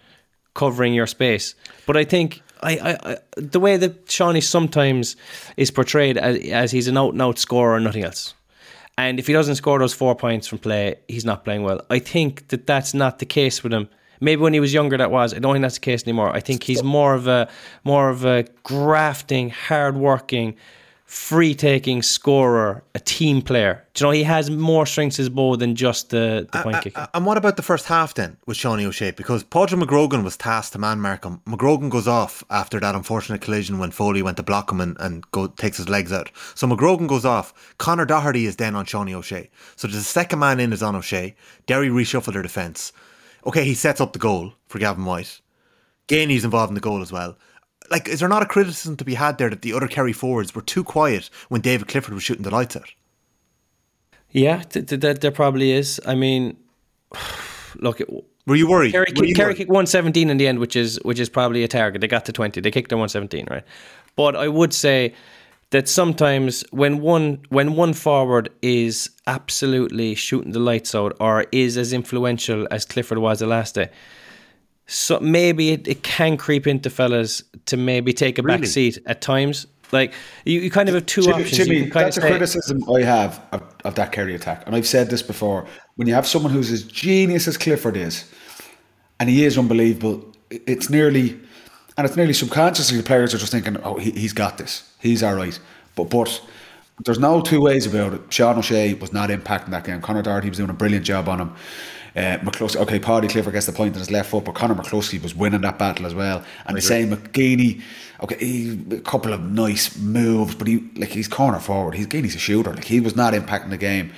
covering 0.55 0.95
your 0.95 1.07
space. 1.07 1.55
But 1.87 1.97
I 1.97 2.05
think 2.05 2.43
I, 2.63 2.79
I, 2.79 3.13
I 3.13 3.17
the 3.37 3.61
way 3.61 3.77
that 3.77 4.11
Shawnee 4.11 4.41
sometimes 4.41 5.17
is 5.57 5.71
portrayed 5.71 6.17
as, 6.17 6.39
as 6.51 6.71
he's 6.71 6.89
an 6.89 6.97
out 6.97 7.13
and 7.13 7.23
out 7.23 7.39
scorer 7.39 7.77
and 7.77 7.85
nothing 7.85 8.05
else. 8.05 8.35
And 8.97 9.19
if 9.19 9.27
he 9.27 9.33
doesn't 9.33 9.57
score 9.57 9.79
those 9.79 9.93
four 9.93 10.15
points 10.15 10.47
from 10.47 10.59
play, 10.59 10.97
he's 11.09 11.25
not 11.25 11.45
playing 11.45 11.65
well. 11.65 11.81
I 11.91 11.99
think 11.99 12.49
that 12.49 12.67
that's 12.67 12.95
not 12.95 13.19
the 13.19 13.27
case 13.27 13.63
with 13.63 13.73
him. 13.73 13.89
Maybe 14.21 14.41
when 14.41 14.55
he 14.55 14.61
was 14.61 14.73
younger, 14.73 14.97
that 14.97 15.11
was. 15.11 15.35
I 15.35 15.39
don't 15.41 15.55
think 15.55 15.63
that's 15.63 15.75
the 15.75 15.81
case 15.81 16.05
anymore. 16.05 16.31
I 16.31 16.41
think 16.41 16.63
he's 16.63 16.83
more 16.83 17.15
of 17.15 17.27
a 17.27 17.49
more 17.83 18.09
of 18.09 18.25
a 18.25 18.45
grafting, 18.63 19.51
hard-working, 19.51 20.55
free 21.15 21.55
taking 21.55 22.03
scorer, 22.03 22.83
a 22.97 22.99
team 22.99 23.41
player. 23.41 23.87
Do 23.95 24.03
you 24.03 24.09
know 24.09 24.11
he 24.11 24.25
has 24.25 24.51
more 24.51 24.85
strengths 24.85 25.21
as 25.21 25.29
bow 25.29 25.55
than 25.55 25.77
just 25.77 26.11
the, 26.11 26.49
the 26.51 26.59
uh, 26.59 26.63
point 26.65 26.77
uh, 26.77 26.81
kicking? 26.81 27.03
Uh, 27.03 27.07
and 27.15 27.25
what 27.25 27.39
about 27.39 27.57
the 27.57 27.63
first 27.63 27.87
half 27.87 28.15
then 28.15 28.37
with 28.47 28.57
Shawnee 28.57 28.85
O'Shea? 28.85 29.13
Because 29.13 29.45
Padraig 29.45 29.81
McGrogan 29.81 30.25
was 30.25 30.37
tasked 30.37 30.73
to 30.73 30.79
man 30.79 31.01
mark 31.01 31.25
him. 31.25 31.41
McGrogan 31.47 31.89
goes 31.89 32.09
off 32.09 32.43
after 32.51 32.81
that 32.81 32.97
unfortunate 32.97 33.41
collision 33.41 33.79
when 33.79 33.93
Foley 33.93 34.23
went 34.23 34.37
to 34.39 34.43
block 34.43 34.73
him 34.73 34.81
and, 34.81 34.97
and 34.99 35.25
go 35.31 35.47
takes 35.47 35.77
his 35.77 35.89
legs 35.89 36.13
out. 36.13 36.33
So 36.57 36.67
McGrogan 36.67 37.07
goes 37.07 37.25
off. 37.25 37.75
Connor 37.79 38.07
Doherty 38.07 38.45
is 38.45 38.57
then 38.57 38.75
on 38.75 38.85
Shawnee 38.85 39.15
O'Shea. 39.15 39.49
So 39.77 39.87
the 39.87 40.01
second 40.01 40.41
man 40.41 40.59
in 40.59 40.73
is 40.73 40.83
on 40.83 40.97
O'Shea. 40.97 41.37
Derry 41.67 41.89
reshuffled 41.91 42.33
their 42.33 42.43
defence. 42.43 42.93
Okay, 43.47 43.65
he 43.65 43.75
sets 43.75 44.01
up 44.01 44.15
the 44.15 44.19
goal 44.19 44.55
for 44.67 44.81
Gavin 44.81 45.05
White. 45.05 45.41
Geaney's 46.09 46.45
involved 46.45 46.71
in 46.71 46.75
the 46.75 46.81
goal 46.81 47.03
as 47.03 47.13
well 47.13 47.39
like, 47.91 48.09
is 48.09 48.21
there 48.21 48.29
not 48.29 48.43
a 48.43 48.47
criticism 48.47 48.97
to 48.97 49.05
be 49.05 49.15
had 49.15 49.39
there 49.39 49.51
that 49.51 49.63
the 49.63 49.73
other 49.73 49.89
Kerry 49.89 50.13
forwards 50.13 50.55
were 50.55 50.63
too 50.63 50.85
quiet 50.85 51.31
when 51.49 51.61
David 51.61 51.89
Clifford 51.89 52.15
was 52.15 52.23
shooting 52.23 52.43
the 52.43 52.51
lights 52.51 52.77
out? 52.77 52.93
Yeah, 54.31 54.63
th- 54.63 54.87
th- 54.87 55.01
th- 55.01 55.21
there 55.21 55.31
probably 55.31 55.73
is. 55.73 56.01
I 56.07 56.15
mean, 56.15 56.57
look, 57.77 58.01
it, 58.01 58.09
were 58.47 58.57
you 58.57 58.69
worried? 58.69 58.93
Kerry, 58.93 59.13
were 59.17 59.25
you 59.25 59.35
Kerry 59.35 59.49
worried? 59.49 59.57
kicked 59.59 59.71
117 59.71 60.29
in 60.29 60.37
the 60.37 60.47
end, 60.47 60.59
which 60.59 60.77
is 60.77 60.99
which 61.05 61.19
is 61.21 61.29
probably 61.29 61.63
a 61.63 61.69
target. 61.69 62.01
They 62.01 62.09
got 62.09 62.25
to 62.27 62.33
20. 62.33 62.61
They 62.61 62.71
kicked 62.71 62.91
their 62.91 62.99
117, 62.99 63.47
right? 63.51 63.65
But 64.17 64.37
I 64.37 64.49
would 64.49 64.75
say 64.75 65.15
that 65.71 65.89
sometimes 65.89 66.63
when 66.71 67.01
one 67.01 67.41
when 67.49 67.75
one 67.75 67.95
forward 67.95 68.51
is 68.61 69.11
absolutely 69.27 70.15
shooting 70.15 70.53
the 70.53 70.59
lights 70.59 70.95
out 70.95 71.17
or 71.21 71.47
is 71.53 71.77
as 71.79 71.93
influential 71.93 72.69
as 72.71 72.85
Clifford 72.85 73.19
was 73.19 73.39
the 73.39 73.47
last 73.47 73.75
day, 73.77 73.91
so 74.87 75.19
maybe 75.21 75.71
it, 75.71 75.89
it 75.89 76.03
can 76.03 76.37
creep 76.37 76.67
into 76.67 76.91
fellas 76.91 77.43
to 77.67 77.77
maybe 77.77 78.13
take 78.13 78.39
a 78.39 78.43
Really? 78.43 78.59
back 78.59 78.67
seat 78.67 78.99
at 79.07 79.21
times. 79.21 79.67
Like 79.93 80.13
you, 80.45 80.61
you 80.61 80.71
kind 80.71 80.89
of 80.89 80.95
have 80.95 81.07
two 81.07 81.23
Jimmy, 81.23 81.43
options. 81.43 81.57
Jimmy 81.57 81.77
you 81.77 81.83
can 81.85 81.91
kind 81.93 82.07
that's 82.07 82.17
of 82.17 82.25
a 82.25 82.27
say, 82.27 82.33
criticism 82.33 82.81
I 82.93 83.03
have 83.03 83.41
of, 83.53 83.63
of 83.85 83.95
that 83.95 84.13
Kerry 84.13 84.35
attack. 84.35 84.67
And 84.67 84.75
I've 84.75 84.87
said 84.87 85.11
this 85.11 85.23
before. 85.23 85.67
When 85.97 86.09
you 86.09 86.15
have 86.15 86.27
someone 86.27 86.53
who's 86.53 86.71
as 86.73 86.83
genius 86.83 87.47
as 87.47 87.57
Clifford 87.57 87.97
is, 87.97 88.31
and 89.21 89.31
he 89.31 89.45
is 89.45 89.57
unbelievable, 89.57 90.33
it's 90.51 90.91
nearly, 90.91 91.39
and 91.97 92.07
it's 92.07 92.17
nearly 92.17 92.33
subconsciously 92.33 92.97
the 92.97 93.05
players 93.05 93.33
are 93.35 93.39
just 93.39 93.53
thinking, 93.53 93.77
oh, 93.85 93.97
he, 93.99 94.11
he's 94.11 94.33
got 94.33 94.59
this. 94.59 94.91
He's 95.01 95.23
all 95.23 95.35
right. 95.35 95.59
But, 95.95 96.11
but 96.11 96.43
there's 97.05 97.21
no 97.21 97.41
two 97.41 97.61
ways 97.61 97.87
about 97.87 98.15
it. 98.15 98.21
Sean 98.31 98.59
O'Shea 98.59 98.95
was 98.95 99.13
not 99.13 99.31
impacting 99.31 99.71
that 99.71 99.85
game. 99.85 100.01
Conor 100.01 100.23
Doherty 100.23 100.49
was 100.49 100.59
doing 100.59 100.71
a 100.71 100.75
brilliant 100.75 101.05
job 101.05 101.29
on 101.29 101.41
him. 101.41 101.55
Uh, 102.17 102.39
McCluskey, 102.39 102.77
okay, 102.77 103.01
Paddy 103.01 103.27
Clifford 103.27 103.53
gets 103.53 103.67
the 103.67 103.73
point 103.73 103.95
in 103.95 103.99
his 103.99 104.11
left 104.11 104.31
foot, 104.31 104.45
but 104.45 104.55
Conor 104.55 104.77
McCluskey 104.77 105.21
was 105.21 105.35
winning 105.35 105.63
that 105.63 105.79
battle 105.81 106.07
as 106.07 106.15
well. 106.15 106.45
And 106.65 106.77
the 106.77 106.81
same 106.81 107.11
McGeaney, 107.11 107.83
okay, 108.23 108.37
he, 108.37 108.81
a 108.93 109.01
couple 109.01 109.33
of 109.33 109.41
nice 109.41 109.97
moves, 109.99 110.55
but 110.55 110.69
he 110.69 110.89
like 110.95 111.09
he's 111.09 111.27
corner 111.27 111.59
forward. 111.59 111.95
He's 111.95 112.07
Geaney's 112.07 112.37
a 112.37 112.39
shooter. 112.39 112.73
Like 112.73 112.85
he 112.85 113.01
was 113.01 113.17
not 113.17 113.35
impacting 113.35 113.71
the 113.71 113.77
game. 113.77 114.13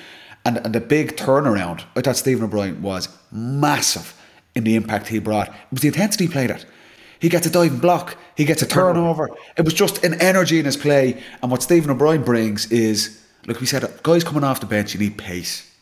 And 0.44 0.58
and 0.58 0.74
the 0.74 0.80
big 0.80 1.16
turnaround, 1.16 1.84
I 1.96 2.02
thought 2.02 2.16
Stephen 2.16 2.44
O'Brien 2.44 2.82
was 2.82 3.08
massive 3.32 4.14
in 4.54 4.64
the 4.64 4.76
impact 4.76 5.08
he 5.08 5.18
brought. 5.18 5.48
It 5.48 5.54
was 5.70 5.80
the 5.80 5.88
intensity 5.88 6.26
he 6.26 6.32
played 6.32 6.50
at. 6.50 6.66
He 7.18 7.30
gets 7.30 7.46
a 7.46 7.50
diving 7.50 7.78
block. 7.78 8.18
He 8.36 8.44
gets 8.44 8.60
a 8.60 8.66
turnover. 8.66 9.30
It 9.56 9.64
was 9.64 9.72
just 9.72 10.04
an 10.04 10.20
energy 10.20 10.58
in 10.58 10.66
his 10.66 10.76
play. 10.76 11.22
And 11.42 11.50
what 11.50 11.62
Stephen 11.62 11.90
O'Brien 11.90 12.22
brings 12.22 12.70
is, 12.70 13.22
like 13.46 13.60
we 13.60 13.66
said, 13.66 13.90
guys 14.02 14.22
coming 14.22 14.44
off 14.44 14.60
the 14.60 14.66
bench, 14.66 14.92
you 14.92 15.00
need 15.00 15.16
pace. 15.16 15.72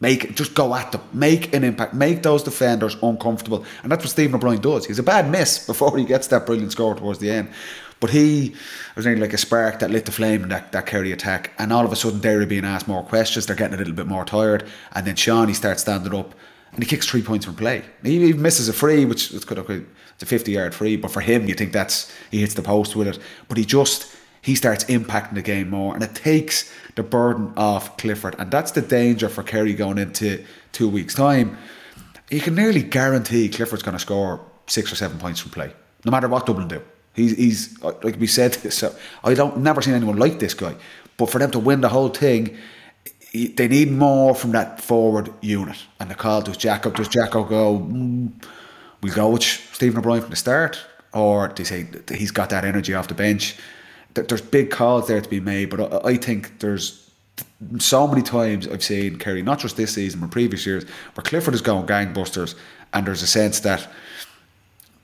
Make 0.00 0.34
just 0.34 0.54
go 0.54 0.74
at 0.74 0.92
them. 0.92 1.00
Make 1.12 1.54
an 1.54 1.64
impact. 1.64 1.94
Make 1.94 2.22
those 2.22 2.42
defenders 2.42 2.96
uncomfortable. 3.02 3.64
And 3.82 3.90
that's 3.90 4.04
what 4.04 4.10
Stephen 4.10 4.34
O'Brien 4.34 4.60
does. 4.60 4.86
He's 4.86 4.98
a 4.98 5.04
bad 5.04 5.30
miss 5.30 5.64
before 5.64 5.96
he 5.96 6.04
gets 6.04 6.26
that 6.28 6.46
brilliant 6.46 6.72
score 6.72 6.94
towards 6.94 7.20
the 7.20 7.30
end. 7.30 7.48
But 8.00 8.10
he 8.10 8.54
was 8.96 9.06
nearly 9.06 9.22
like 9.22 9.32
a 9.32 9.38
spark 9.38 9.78
that 9.78 9.90
lit 9.90 10.04
the 10.04 10.12
flame 10.12 10.42
in 10.42 10.48
that, 10.50 10.72
that 10.72 10.86
Kerry 10.86 11.12
attack. 11.12 11.52
And 11.58 11.72
all 11.72 11.84
of 11.84 11.92
a 11.92 11.96
sudden, 11.96 12.20
they're 12.20 12.44
being 12.44 12.64
asked 12.64 12.88
more 12.88 13.02
questions. 13.02 13.46
They're 13.46 13.56
getting 13.56 13.74
a 13.74 13.78
little 13.78 13.94
bit 13.94 14.06
more 14.06 14.24
tired. 14.24 14.66
And 14.92 15.06
then 15.06 15.16
Sean, 15.16 15.48
he 15.48 15.54
starts 15.54 15.82
standing 15.82 16.14
up 16.14 16.34
and 16.74 16.82
he 16.82 16.88
kicks 16.88 17.06
three 17.06 17.22
points 17.22 17.46
from 17.46 17.54
play. 17.54 17.84
He, 18.02 18.32
misses 18.32 18.68
a 18.68 18.72
free, 18.72 19.04
which 19.04 19.32
is. 19.32 19.50
Okay, 19.50 19.82
it's 20.12 20.22
a 20.22 20.26
50 20.26 20.52
yard 20.52 20.74
free. 20.74 20.96
But 20.96 21.12
for 21.12 21.20
him, 21.20 21.46
you 21.46 21.54
think 21.54 21.72
that's 21.72 22.12
he 22.30 22.40
hits 22.40 22.54
the 22.54 22.62
post 22.62 22.96
with 22.96 23.06
it. 23.06 23.18
But 23.48 23.58
he 23.58 23.64
just 23.64 24.14
he 24.42 24.54
starts 24.54 24.84
impacting 24.84 25.34
the 25.34 25.42
game 25.42 25.70
more, 25.70 25.94
and 25.94 26.02
it 26.02 26.14
takes 26.14 26.70
the 26.96 27.02
burden 27.02 27.52
off 27.56 27.96
Clifford, 27.96 28.36
and 28.38 28.50
that's 28.50 28.72
the 28.72 28.82
danger 28.82 29.28
for 29.28 29.42
Kerry 29.42 29.74
going 29.74 29.98
into 29.98 30.44
two 30.72 30.88
weeks' 30.88 31.14
time. 31.14 31.56
You 32.30 32.40
can 32.40 32.54
nearly 32.54 32.82
guarantee 32.82 33.48
Clifford's 33.48 33.82
going 33.82 33.96
to 33.96 33.98
score 33.98 34.40
six 34.66 34.92
or 34.92 34.96
seven 34.96 35.18
points 35.18 35.40
from 35.40 35.50
play, 35.50 35.72
no 36.04 36.10
matter 36.10 36.28
what 36.28 36.46
Dublin 36.46 36.68
do. 36.68 36.80
He's, 37.14 37.36
he's 37.36 37.82
like 37.82 38.18
we 38.18 38.26
said. 38.26 38.54
So 38.72 38.94
I 39.22 39.34
don't 39.34 39.58
never 39.58 39.82
seen 39.82 39.94
anyone 39.94 40.16
like 40.16 40.38
this 40.38 40.54
guy, 40.54 40.74
but 41.16 41.30
for 41.30 41.38
them 41.38 41.50
to 41.52 41.58
win 41.58 41.80
the 41.80 41.88
whole 41.88 42.08
thing, 42.08 42.56
they 43.32 43.68
need 43.68 43.90
more 43.90 44.34
from 44.34 44.52
that 44.52 44.80
forward 44.80 45.32
unit. 45.40 45.76
And 45.98 46.10
the 46.10 46.14
call 46.14 46.42
does 46.42 46.56
Jacko 46.56 46.90
does 46.90 47.08
Jacko 47.08 47.44
go? 47.44 47.78
Mm, 47.78 48.32
we'll 49.02 49.14
go 49.14 49.30
with 49.30 49.42
Stephen 49.42 49.98
O'Brien 49.98 50.22
from 50.22 50.30
the 50.30 50.36
start, 50.36 50.80
or 51.12 51.52
they 51.54 51.64
say 51.64 51.86
he's 52.12 52.30
got 52.30 52.50
that 52.50 52.64
energy 52.64 52.94
off 52.94 53.08
the 53.08 53.14
bench. 53.14 53.56
There- 54.14 54.24
There's 54.24 54.40
big 54.42 54.70
calls 54.70 55.08
there 55.08 55.20
to 55.20 55.28
be 55.28 55.40
made, 55.40 55.70
but 55.70 55.80
I 56.06 56.10
I 56.10 56.16
think 56.16 56.58
there's 56.60 57.10
so 57.78 58.06
many 58.06 58.22
times 58.22 58.68
I've 58.68 58.84
seen 58.84 59.18
Kerry, 59.18 59.42
not 59.42 59.58
just 59.58 59.76
this 59.76 59.94
season, 59.94 60.20
but 60.20 60.30
previous 60.30 60.64
years, 60.66 60.84
where 61.14 61.22
Clifford 61.24 61.54
is 61.54 61.62
going 61.62 61.86
gangbusters, 61.86 62.54
and 62.92 63.06
there's 63.06 63.22
a 63.22 63.26
sense 63.26 63.60
that 63.60 63.88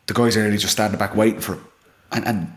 the 0.06 0.14
guys 0.14 0.36
are 0.36 0.42
really 0.44 0.56
just 0.58 0.72
standing 0.72 0.98
back 0.98 1.16
waiting 1.16 1.40
for 1.40 1.54
him. 1.54 1.64
And, 2.12 2.26
and 2.26 2.52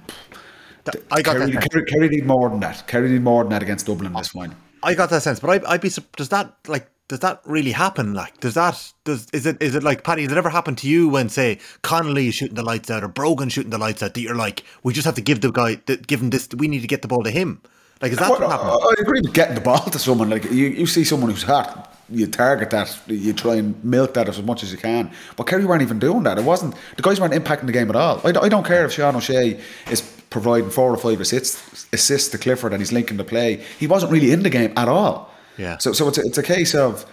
I 1.12 1.22
got 1.22 1.38
Kerry, 1.38 1.52
that. 1.52 1.72
Kerry, 1.72 1.86
Kerry 1.86 2.10
need 2.10 2.26
more 2.26 2.50
than 2.50 2.60
that. 2.62 2.86
Kerry 2.88 3.10
need 3.10 3.22
more 3.24 3.44
than 3.44 3.52
that 3.52 3.64
against 3.64 3.86
Dublin 3.86 4.08
in 4.08 4.14
this 4.14 4.30
final. 4.30 4.56
I 4.84 4.96
got 4.96 5.10
that 5.12 5.22
sense, 5.24 5.40
but 5.40 5.50
I, 5.66 5.74
I'd 5.74 5.82
be. 5.82 5.90
Does 6.18 6.30
that 6.30 6.54
like? 6.68 6.88
Does 7.14 7.20
that 7.20 7.42
really 7.46 7.74
happen? 7.74 8.16
Like, 8.16 8.40
does 8.40 8.56
that? 8.56 8.92
Does 9.04 9.28
is 9.34 9.46
it? 9.46 9.62
Is 9.62 9.76
it 9.76 9.84
like 9.84 10.04
Paddy? 10.04 10.24
Did 10.24 10.32
it 10.32 10.38
ever 10.40 10.50
happen 10.50 10.76
to 10.78 10.88
you 10.88 11.08
when, 11.08 11.30
say, 11.30 11.60
Connolly 11.84 12.30
is 12.30 12.34
shooting 12.34 12.56
the 12.56 12.64
lights 12.64 12.90
out 12.90 13.04
or 13.04 13.08
Brogan 13.08 13.50
shooting 13.50 13.70
the 13.70 13.78
lights 13.78 14.02
out? 14.02 14.16
That 14.16 14.22
you're 14.22 14.34
like, 14.34 14.64
we 14.82 14.94
just 14.94 15.06
have 15.06 15.14
to 15.14 15.22
give 15.22 15.42
the 15.42 15.52
guy, 15.52 15.76
give 15.76 16.24
him 16.24 16.32
this. 16.32 16.50
We 16.58 16.68
need 16.68 16.82
to 16.82 16.88
get 16.88 17.04
the 17.04 17.08
ball 17.08 17.22
to 17.22 17.30
him. 17.30 17.62
Like, 18.02 18.14
is 18.14 18.18
that 18.18 18.32
Well, 18.32 18.42
what 18.42 18.50
happened? 18.50 18.72
I 18.72 19.02
agree 19.02 19.22
with 19.22 19.32
getting 19.36 19.54
the 19.54 19.62
ball 19.62 19.78
to 19.78 20.00
someone. 20.00 20.32
Like 20.32 20.46
you, 20.46 20.66
you 20.70 20.88
see 20.88 21.04
someone 21.04 21.30
who's 21.30 21.44
hot, 21.44 21.96
you 22.10 22.26
target 22.26 22.72
that, 22.72 23.00
you 23.06 23.32
try 23.32 23.58
and 23.58 23.86
milk 23.86 24.16
that 24.16 24.28
as 24.28 24.42
much 24.42 24.64
as 24.64 24.72
you 24.72 24.80
can. 24.80 25.12
But 25.36 25.44
Kerry 25.44 25.66
weren't 25.66 25.84
even 25.84 26.00
doing 26.00 26.24
that. 26.24 26.40
It 26.40 26.46
wasn't 26.46 26.74
the 26.96 27.04
guys 27.04 27.22
weren't 27.22 27.36
impacting 27.36 27.68
the 27.68 27.74
game 27.74 27.92
at 27.92 27.96
all. 27.96 28.22
I, 28.24 28.30
I 28.30 28.50
don't 28.50 28.66
care 28.66 28.86
if 28.86 28.94
Sean 28.94 29.16
O'Shea 29.16 29.60
is 29.92 30.02
providing 30.32 30.72
four 30.72 30.92
or 30.92 30.98
five 30.98 31.22
assists, 31.22 31.86
assists 31.94 32.30
to 32.30 32.40
Clifford 32.40 32.74
and 32.74 32.82
he's 32.82 32.92
linking 32.92 33.18
the 33.18 33.24
play. 33.24 33.64
He 33.78 33.86
wasn't 33.86 34.12
really 34.12 34.32
in 34.32 34.42
the 34.42 34.50
game 34.50 34.74
at 34.76 34.88
all. 34.88 35.32
Yeah. 35.58 35.78
So, 35.78 35.94
so 35.94 36.08
it's 36.08 36.18
a, 36.18 36.22
it's 36.22 36.38
a 36.38 36.44
case 36.44 36.76
of. 36.76 37.06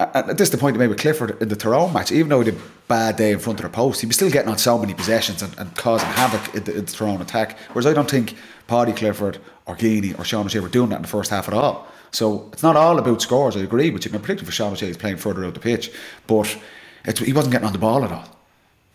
And 0.00 0.30
this 0.30 0.48
is 0.48 0.50
the 0.50 0.58
point 0.58 0.74
I 0.74 0.80
made 0.80 0.88
with 0.88 0.98
Clifford 0.98 1.40
in 1.40 1.48
the 1.48 1.54
Tyrone 1.54 1.92
match. 1.92 2.10
Even 2.10 2.28
though 2.28 2.40
he 2.40 2.46
had 2.46 2.56
a 2.56 2.60
bad 2.88 3.14
day 3.14 3.30
in 3.30 3.38
front 3.38 3.60
of 3.60 3.62
the 3.62 3.68
post, 3.70 4.00
he 4.00 4.08
was 4.08 4.16
still 4.16 4.28
getting 4.28 4.50
on 4.50 4.58
so 4.58 4.76
many 4.76 4.92
possessions 4.92 5.40
and, 5.40 5.56
and 5.56 5.72
causing 5.76 6.08
havoc 6.08 6.52
in 6.52 6.64
the, 6.64 6.72
in 6.78 6.84
the 6.84 6.90
Tyrone 6.90 7.22
attack. 7.22 7.56
Whereas 7.72 7.86
I 7.86 7.92
don't 7.92 8.10
think 8.10 8.34
Paddy 8.66 8.92
Clifford 8.92 9.38
or 9.66 9.76
Geaney 9.76 10.18
or 10.18 10.24
Sean 10.24 10.46
O'Shea 10.46 10.58
were 10.58 10.68
doing 10.68 10.90
that 10.90 10.96
in 10.96 11.02
the 11.02 11.08
first 11.08 11.30
half 11.30 11.46
at 11.46 11.54
all. 11.54 11.86
So 12.10 12.50
it's 12.52 12.62
not 12.62 12.74
all 12.76 12.98
about 12.98 13.22
scores. 13.22 13.56
I 13.56 13.60
agree 13.60 13.90
with 13.90 14.04
you. 14.04 14.10
And 14.12 14.20
particularly 14.20 14.46
for 14.46 14.52
Sean 14.52 14.72
O'Shea, 14.72 14.88
he's 14.88 14.96
playing 14.96 15.18
further 15.18 15.44
out 15.44 15.54
the 15.54 15.60
pitch, 15.60 15.92
but 16.26 16.58
it's, 17.04 17.20
he 17.20 17.32
wasn't 17.32 17.52
getting 17.52 17.66
on 17.66 17.72
the 17.72 17.78
ball 17.78 18.04
at 18.04 18.10
all. 18.10 18.28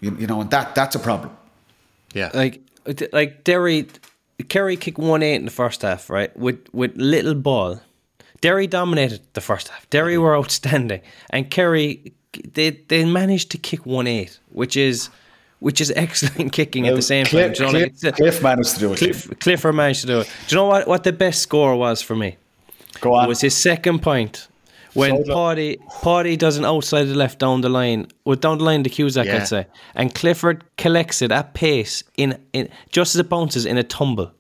You, 0.01 0.17
you 0.17 0.27
know, 0.27 0.41
and 0.41 0.49
that 0.51 0.75
that's 0.75 0.95
a 0.95 0.99
problem. 0.99 1.35
yeah. 2.13 2.29
like 2.33 2.61
like 3.13 3.43
Derry 3.43 3.87
Kerry 4.47 4.77
kicked 4.77 4.97
one 4.97 5.23
eight 5.23 5.35
in 5.35 5.45
the 5.45 5.51
first 5.51 5.81
half, 5.81 6.09
right? 6.09 6.35
With 6.37 6.67
with 6.73 6.95
little 6.95 7.35
ball. 7.35 7.81
Derry 8.41 8.67
dominated 8.67 9.21
the 9.33 9.41
first 9.41 9.67
half. 9.69 9.89
Derry 9.89 10.17
were 10.17 10.35
outstanding. 10.37 11.01
And 11.29 11.49
Kerry 11.49 12.13
they 12.53 12.71
they 12.87 13.05
managed 13.05 13.51
to 13.51 13.57
kick 13.57 13.85
one 13.85 14.07
eight, 14.07 14.39
which 14.49 14.77
is 14.77 15.09
which 15.59 15.81
is 15.81 15.91
excellent 15.95 16.51
kicking 16.53 16.87
at 16.87 16.95
the 16.95 17.01
same 17.01 17.25
time. 17.25 17.31
Cliff, 17.31 17.57
Do 17.57 17.65
you 17.65 17.71
know, 17.73 17.89
Cliff, 17.89 18.15
Cliff 18.15 18.43
managed 18.43 18.73
to 18.75 18.79
do 18.79 18.93
it. 18.93 18.97
Cliff, 18.97 19.39
Clifford 19.39 19.75
managed 19.75 20.01
to 20.01 20.07
do 20.07 20.19
it. 20.21 20.29
Do 20.47 20.55
you 20.55 20.61
know 20.61 20.67
what, 20.67 20.87
what 20.87 21.03
the 21.03 21.11
best 21.11 21.41
score 21.41 21.75
was 21.75 22.01
for 22.01 22.15
me? 22.15 22.37
Go 23.01 23.13
on. 23.13 23.25
It 23.25 23.27
was 23.27 23.41
his 23.41 23.55
second 23.55 24.01
point. 24.01 24.47
When 24.93 25.23
So- 25.25 25.33
Party 25.33 25.77
Paddy 26.01 26.35
does 26.35 26.57
an 26.57 26.65
outside 26.65 27.05
the 27.05 27.15
left 27.15 27.39
down 27.39 27.61
the 27.61 27.69
line, 27.69 28.07
or 28.25 28.35
down 28.35 28.57
the 28.57 28.63
line 28.63 28.83
the 28.83 28.89
Cusack, 28.89 29.25
Yeah. 29.27 29.37
I'd 29.37 29.47
say, 29.47 29.67
and 29.95 30.13
Clifford 30.15 30.63
collects 30.77 31.21
it 31.21 31.31
at 31.31 31.53
pace 31.53 32.03
in, 32.17 32.39
in 32.53 32.69
just 32.91 33.13
as 33.15 33.19
it 33.19 33.29
bounces 33.29 33.65
in 33.65 33.77
a 33.77 33.83
tumble. 33.83 34.31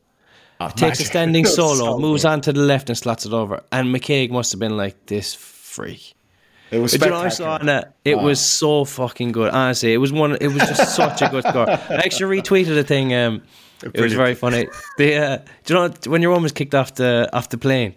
Takes 0.75 0.99
a 0.99 1.05
standing 1.05 1.45
It 1.45 1.49
solo, 1.49 1.75
so 1.93 1.99
moves 1.99 2.23
good. 2.23 2.29
on 2.29 2.41
to 2.41 2.53
the 2.53 2.59
left 2.61 2.89
and 2.89 2.97
slots 2.97 3.25
it 3.25 3.33
over. 3.33 3.61
And 3.71 3.93
McKaigue 3.95 4.29
must 4.31 4.51
have 4.51 4.59
been 4.59 4.75
like 4.77 5.05
this 5.05 5.33
freak. 5.33 6.13
It 6.71 6.79
was 6.79 6.97
But 6.97 7.05
you 7.05 7.11
know, 7.11 7.17
I 7.17 7.29
saw 7.29 7.55
spectacular. 7.57 7.73
on 7.73 7.83
it. 7.83 7.91
It 8.05 8.19
was 8.19 8.39
so 8.41 8.85
fucking 8.85 9.31
good. 9.31 9.51
Honestly, 9.53 9.93
it 9.93 9.97
was 9.97 10.11
one. 10.11 10.35
It 10.39 10.47
was 10.49 10.57
just 10.67 10.95
such 10.95 11.21
a 11.21 11.29
good 11.29 11.43
score. 11.45 11.67
I 11.69 12.01
actually 12.05 12.39
retweeted 12.41 12.77
a 12.77 12.83
thing. 12.83 13.13
Um, 13.13 13.41
it 13.81 13.99
was 13.99 14.13
very 14.13 14.35
funny. 14.35 14.67
The 14.97 15.15
uh, 15.15 15.37
do 15.63 15.73
you 15.73 15.79
know 15.79 15.93
when 16.07 16.21
your 16.21 16.31
woman 16.31 16.43
was 16.43 16.51
kicked 16.51 16.75
off 16.75 16.93
the 16.95 17.29
off 17.33 17.49
the 17.49 17.57
plane? 17.57 17.95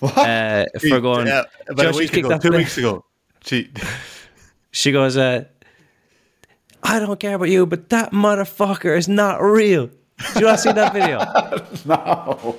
Uh, 0.00 0.64
for 0.80 1.00
going, 1.00 1.26
yeah, 1.26 1.42
about 1.68 1.82
know 1.82 1.90
a 1.90 1.96
week 1.98 2.16
ago, 2.16 2.38
two 2.38 2.50
the- 2.50 2.56
weeks 2.58 2.78
ago. 2.78 3.04
She, 3.44 3.70
She 4.70 4.92
goes, 4.92 5.16
uh, 5.16 5.44
I 6.82 7.00
don't 7.00 7.18
care 7.18 7.34
about 7.34 7.48
you, 7.48 7.66
but 7.66 7.88
that 7.88 8.12
motherfucker 8.12 8.96
is 8.96 9.08
not 9.08 9.42
real. 9.42 9.90
Did 10.18 10.40
you 10.40 10.46
not 10.46 10.60
see 10.60 10.72
that 10.72 10.92
video? 10.92 11.18
no. 11.86 12.56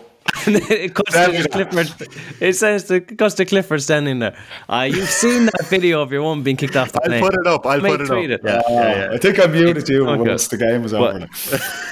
it 0.47 0.93
cuts 0.93 1.13
to. 1.13 1.49
Clifford. 1.49 2.07
It 2.39 2.53
says 2.55 2.85
to, 2.85 2.95
it 2.95 3.17
cuts 3.17 3.35
to 3.35 3.45
Clifford 3.45 3.81
standing 3.81 4.19
there. 4.19 4.37
Uh, 4.69 4.87
you've 4.89 5.09
seen 5.09 5.45
that 5.45 5.65
video 5.65 6.01
of 6.01 6.11
your 6.11 6.21
woman 6.21 6.43
being 6.43 6.55
kicked 6.55 6.75
off 6.75 6.91
the 6.91 7.01
I'll 7.03 7.19
put 7.19 7.33
it 7.33 7.47
up. 7.47 7.65
I'll 7.65 7.81
Mate, 7.81 7.89
put 7.91 8.01
it 8.01 8.05
tweet 8.07 8.31
up. 8.31 8.39
it. 8.39 8.45
Yeah, 8.45 8.61
yeah, 8.69 8.95
yeah. 9.09 9.11
I 9.13 9.17
think 9.17 9.39
I 9.39 9.47
muted 9.47 9.89
you 9.89 10.07
Okay. 10.07 10.29
once 10.29 10.47
the 10.47 10.57
game 10.57 10.83
was 10.83 10.93
over. 10.93 11.27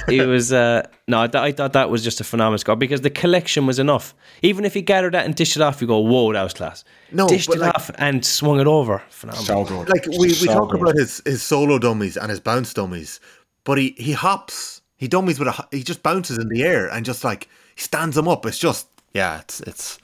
But 0.06 0.14
he 0.14 0.22
was 0.22 0.54
uh, 0.54 0.84
no, 1.08 1.22
I, 1.24 1.28
th- 1.28 1.42
I 1.42 1.52
thought 1.52 1.74
that 1.74 1.90
was 1.90 2.04
just 2.04 2.22
a 2.22 2.24
phenomenal 2.24 2.60
score 2.60 2.76
because 2.76 3.02
the 3.02 3.10
collection 3.10 3.66
was 3.66 3.80
enough. 3.80 4.14
Even 4.44 4.66
if 4.66 4.74
he 4.74 4.82
gathered 4.82 5.14
that 5.16 5.26
and 5.26 5.34
dished 5.36 5.56
it 5.58 5.62
off, 5.62 5.82
you 5.82 5.88
go, 5.88 6.00
"Whoa, 6.00 6.32
that 6.34 6.44
was 6.44 6.54
class." 6.54 6.84
No, 7.12 7.28
dished 7.28 7.50
it 7.50 7.58
like- 7.60 7.74
off 7.76 7.90
and 7.98 8.24
swung 8.26 8.60
it 8.62 8.68
over. 8.68 9.02
Phenomenal. 9.10 9.46
so 9.46 9.64
good. 9.66 9.90
Like 9.90 10.06
we, 10.06 10.18
we 10.20 10.30
So 10.30 10.54
talk 10.54 10.72
good. 10.72 10.82
about 10.82 10.96
his, 10.96 11.22
his 11.26 11.42
solo 11.42 11.80
dummies 11.80 12.16
and 12.18 12.30
his 12.30 12.40
bounce 12.40 12.74
dummies, 12.74 13.20
but 13.64 13.78
he, 13.78 13.96
he 13.98 14.12
hops, 14.14 14.77
he 14.98 15.08
dummies 15.08 15.40
with 15.40 15.48
a 15.48 15.68
he 15.72 15.84
just 15.84 16.04
bounces 16.04 16.38
in 16.38 16.50
the 16.50 16.64
air 16.64 16.88
and 16.88 17.06
just 17.06 17.24
like 17.24 17.48
he 17.76 17.82
stands 17.82 18.16
them 18.16 18.28
up. 18.28 18.46
It's 18.46 18.60
just 18.60 18.88
yeah, 19.14 19.40
it's 19.40 19.62
it's 19.62 20.00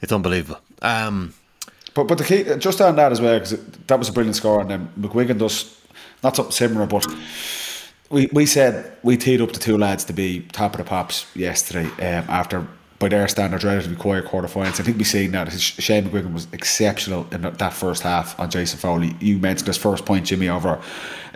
it's 0.00 0.12
unbelievable. 0.12 0.60
Um, 0.82 1.34
But 1.94 2.08
but 2.08 2.18
the 2.18 2.24
key 2.24 2.44
just 2.58 2.80
on 2.80 2.96
that 2.96 3.12
as 3.12 3.20
well 3.20 3.38
because 3.38 3.58
that 3.86 3.98
was 3.98 4.08
a 4.08 4.12
brilliant 4.12 4.36
score 4.36 4.60
and 4.60 4.70
then 4.70 4.88
McGuigan 4.98 5.38
does 5.38 5.78
not 6.22 6.36
something 6.36 6.52
similar 6.52 6.86
but 6.86 7.06
we 8.10 8.28
we 8.32 8.46
said 8.46 8.96
we 9.02 9.16
teed 9.16 9.40
up 9.40 9.52
the 9.52 9.58
two 9.58 9.76
lads 9.78 10.04
to 10.04 10.12
be 10.12 10.40
top 10.52 10.72
of 10.74 10.78
the 10.78 10.84
pops 10.84 11.26
yesterday 11.34 11.86
um, 11.86 12.24
after 12.28 12.66
by 13.02 13.08
their 13.08 13.26
standards 13.26 13.64
relatively 13.64 13.96
quiet 13.96 14.24
quarter 14.24 14.46
finals. 14.46 14.78
I 14.78 14.84
think 14.84 14.96
we've 14.96 15.06
seen 15.06 15.32
that 15.32 15.50
Shane 15.50 16.04
McGuigan 16.08 16.32
was 16.32 16.46
exceptional 16.52 17.26
in 17.32 17.42
that 17.42 17.72
first 17.72 18.02
half 18.04 18.38
on 18.38 18.48
Jason 18.48 18.78
Foley. 18.78 19.16
You 19.18 19.38
mentioned 19.38 19.66
his 19.66 19.76
first 19.76 20.06
point, 20.06 20.24
Jimmy, 20.24 20.48
over 20.48 20.80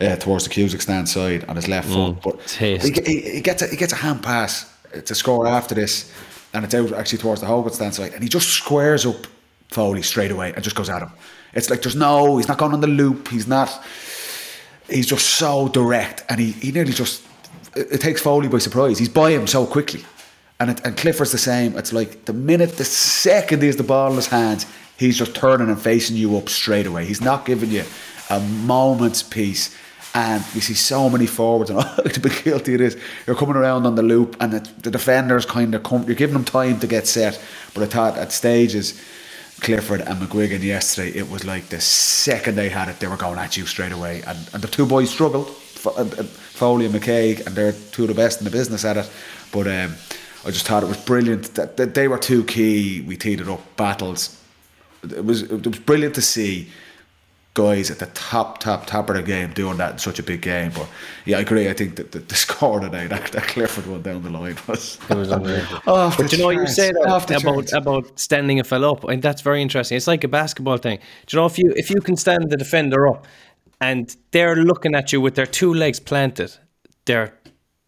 uh, 0.01 0.17
towards 0.17 0.45
the 0.45 0.51
Cusack 0.51 0.81
stand 0.81 1.09
side 1.09 1.45
on 1.49 1.57
his 1.57 1.67
left 1.67 1.89
foot, 1.89 2.23
but 2.23 2.57
he, 2.85 2.93
he, 3.05 3.21
he 3.33 3.41
gets 3.41 3.63
a, 3.63 3.67
he 3.67 3.77
gets 3.77 3.93
a 3.93 3.97
hand 3.97 4.23
pass 4.23 4.73
to 5.05 5.15
score 5.15 5.49
after 5.49 5.75
this, 5.75 6.13
and 6.55 6.65
it's 6.65 6.73
out 6.73 6.93
actually 6.93 7.19
towards 7.19 7.41
the 7.41 7.49
Hogan 7.49 7.73
stand 7.73 7.95
side, 7.97 8.13
and 8.15 8.23
he 8.23 8.29
just 8.29 8.49
squares 8.49 9.05
up 9.05 9.27
Foley 9.69 10.03
straight 10.03 10.31
away 10.31 10.53
and 10.55 10.63
just 10.63 10.77
goes 10.77 10.89
at 10.89 11.03
him. 11.03 11.11
It's 11.53 11.69
like 11.69 11.83
there's 11.83 11.97
no, 11.97 12.37
he's 12.37 12.47
not 12.47 12.59
going 12.59 12.75
on 12.75 12.81
the 12.81 12.87
loop, 12.87 13.27
he's 13.27 13.49
not, 13.49 13.77
he's 14.89 15.07
just 15.07 15.27
so 15.27 15.69
direct, 15.69 16.25
and 16.29 16.39
he, 16.39 16.53
he 16.53 16.71
nearly 16.71 16.93
just, 16.93 17.25
it, 17.75 17.95
it 17.95 18.01
takes 18.01 18.21
Foley 18.21 18.47
by 18.47 18.59
surprise. 18.59 19.01
He's 19.01 19.09
by 19.09 19.31
him 19.33 19.49
so 19.49 19.67
quickly. 19.67 20.05
And, 20.59 20.71
it, 20.71 20.81
and 20.85 20.97
Clifford's 20.97 21.33
the 21.33 21.38
same. 21.38 21.77
It's 21.77 21.92
like 21.92 22.25
the 22.25 22.33
minute, 22.33 22.73
the 22.73 22.85
second 22.85 23.61
he 23.61 23.66
has 23.66 23.77
the 23.77 23.83
ball 23.83 24.11
in 24.11 24.16
his 24.16 24.27
hands, 24.27 24.66
he's 24.97 25.19
just 25.19 25.35
turning 25.35 25.69
and 25.69 25.81
facing 25.81 26.16
you 26.16 26.37
up 26.37 26.49
straight 26.49 26.87
away. 26.87 27.05
He's 27.05 27.21
not 27.21 27.45
giving 27.45 27.71
you 27.71 27.85
a 28.31 28.40
moment's 28.40 29.23
peace. 29.23 29.77
And 30.14 30.42
we 30.55 30.61
see 30.61 30.73
so 30.73 31.11
many 31.11 31.27
forwards, 31.27 31.69
and 31.69 31.79
oh, 31.83 32.03
to 32.03 32.21
be 32.21 32.31
guilty 32.31 32.73
of 32.73 32.79
this, 32.79 32.97
you're 33.27 33.37
coming 33.37 33.55
around 33.55 33.85
on 33.85 33.97
the 33.97 34.03
loop, 34.03 34.35
and 34.40 34.51
the, 34.51 34.71
the 34.81 34.90
defenders 34.90 35.45
kind 35.45 35.75
of 35.75 35.83
come, 35.83 36.05
you're 36.05 36.14
giving 36.14 36.33
them 36.33 36.45
time 36.45 36.81
to 36.81 36.87
get 36.87 37.07
set. 37.07 37.38
But 37.75 37.83
I 37.83 37.87
thought 37.87 38.16
at 38.16 38.33
stages, 38.33 38.99
Clifford 39.61 40.01
and 40.01 40.21
McGuigan 40.21 40.62
yesterday, 40.62 41.19
it 41.19 41.31
was 41.31 41.45
like 41.45 41.69
the 41.69 41.83
second 41.83 42.55
they 42.55 42.71
had 42.71 42.88
it, 42.88 42.99
they 42.99 43.09
were 43.09 43.19
going 43.19 43.38
at 43.38 43.59
you 43.59 43.66
straight 43.66 43.92
away. 43.92 44.23
And, 44.27 44.38
and 44.55 44.62
the 44.62 44.69
two 44.69 44.87
boys 44.87 45.11
struggled, 45.11 45.49
uh, 45.85 45.90
uh, 45.90 46.05
Foley 46.07 46.87
and 46.87 46.95
McKaigue, 46.95 47.47
and 47.47 47.55
they're 47.55 47.73
two 47.92 48.03
of 48.03 48.09
the 48.09 48.14
best 48.14 48.40
in 48.40 48.47
the 48.47 48.51
business 48.51 48.87
at 48.87 48.97
it. 48.97 49.11
But 49.53 49.66
um, 49.66 49.97
I 50.47 50.51
just 50.51 50.67
thought 50.67 50.83
it 50.85 50.89
was 50.89 51.03
brilliant 51.05 51.55
that, 51.55 51.77
that 51.77 51.95
they 51.95 52.07
were 52.07 52.19
two 52.19 52.45
key. 52.45 53.01
We 53.03 53.17
teed 53.17 53.41
it 53.41 53.49
up 53.49 53.77
battles. 53.77 54.41
It 55.03 55.25
was 55.25 55.43
it 55.43 55.67
was 55.67 55.79
brilliant 55.81 56.15
to 56.15 56.23
see 56.23 56.69
guys 57.55 57.91
at 57.91 57.99
the 57.99 58.07
top, 58.07 58.59
top, 58.59 58.87
top 58.87 59.09
of 59.09 59.17
the 59.17 59.23
game 59.23 59.51
doing 59.55 59.79
that 59.79 59.93
in 59.93 59.99
such 59.99 60.19
a 60.19 60.23
big 60.23 60.43
game. 60.43 60.71
But 60.75 60.87
yeah, 61.25 61.39
I 61.39 61.41
agree. 61.41 61.69
I 61.69 61.73
think 61.73 61.97
that 61.97 62.13
the, 62.13 62.19
the 62.21 62.35
score 62.45 62.81
today, 62.81 63.07
that, 63.07 63.33
that 63.33 63.43
Clifford 63.45 63.87
one 63.87 64.03
down 64.03 64.23
the 64.23 64.31
line 64.31 64.57
was. 64.69 64.99
It 65.09 65.15
was 65.17 65.33
unbelievable. 65.33 65.81
Off 65.87 66.19
But 66.19 66.31
the 66.31 66.37
you 66.37 66.43
know, 66.43 66.51
you 66.51 66.59
charts, 66.59 66.77
say 66.77 66.93
that 66.93 67.25
the 67.27 67.37
about 67.37 67.55
charts. 67.55 67.73
about 67.73 68.21
standing 68.21 68.61
a 68.61 68.65
fella 68.65 68.93
up, 68.93 69.05
and 69.05 69.23
that's 69.23 69.43
very 69.43 69.63
interesting. 69.63 69.97
It's 69.97 70.07
like 70.07 70.23
a 70.23 70.29
basketball 70.29 70.77
thing. 70.77 70.99
Do 71.27 71.37
you 71.37 71.41
know 71.41 71.47
if 71.47 71.59
you 71.59 71.73
if 71.77 71.91
you 71.91 72.01
can 72.01 72.17
stand 72.17 72.51
the 72.51 72.57
defender 72.57 73.09
up, 73.09 73.27
and 73.81 74.15
they're 74.31 74.57
looking 74.57 74.95
at 74.95 75.13
you 75.13 75.21
with 75.21 75.35
their 75.35 75.47
two 75.47 75.73
legs 75.75 75.99
planted, 75.99 76.55
they're 77.07 77.33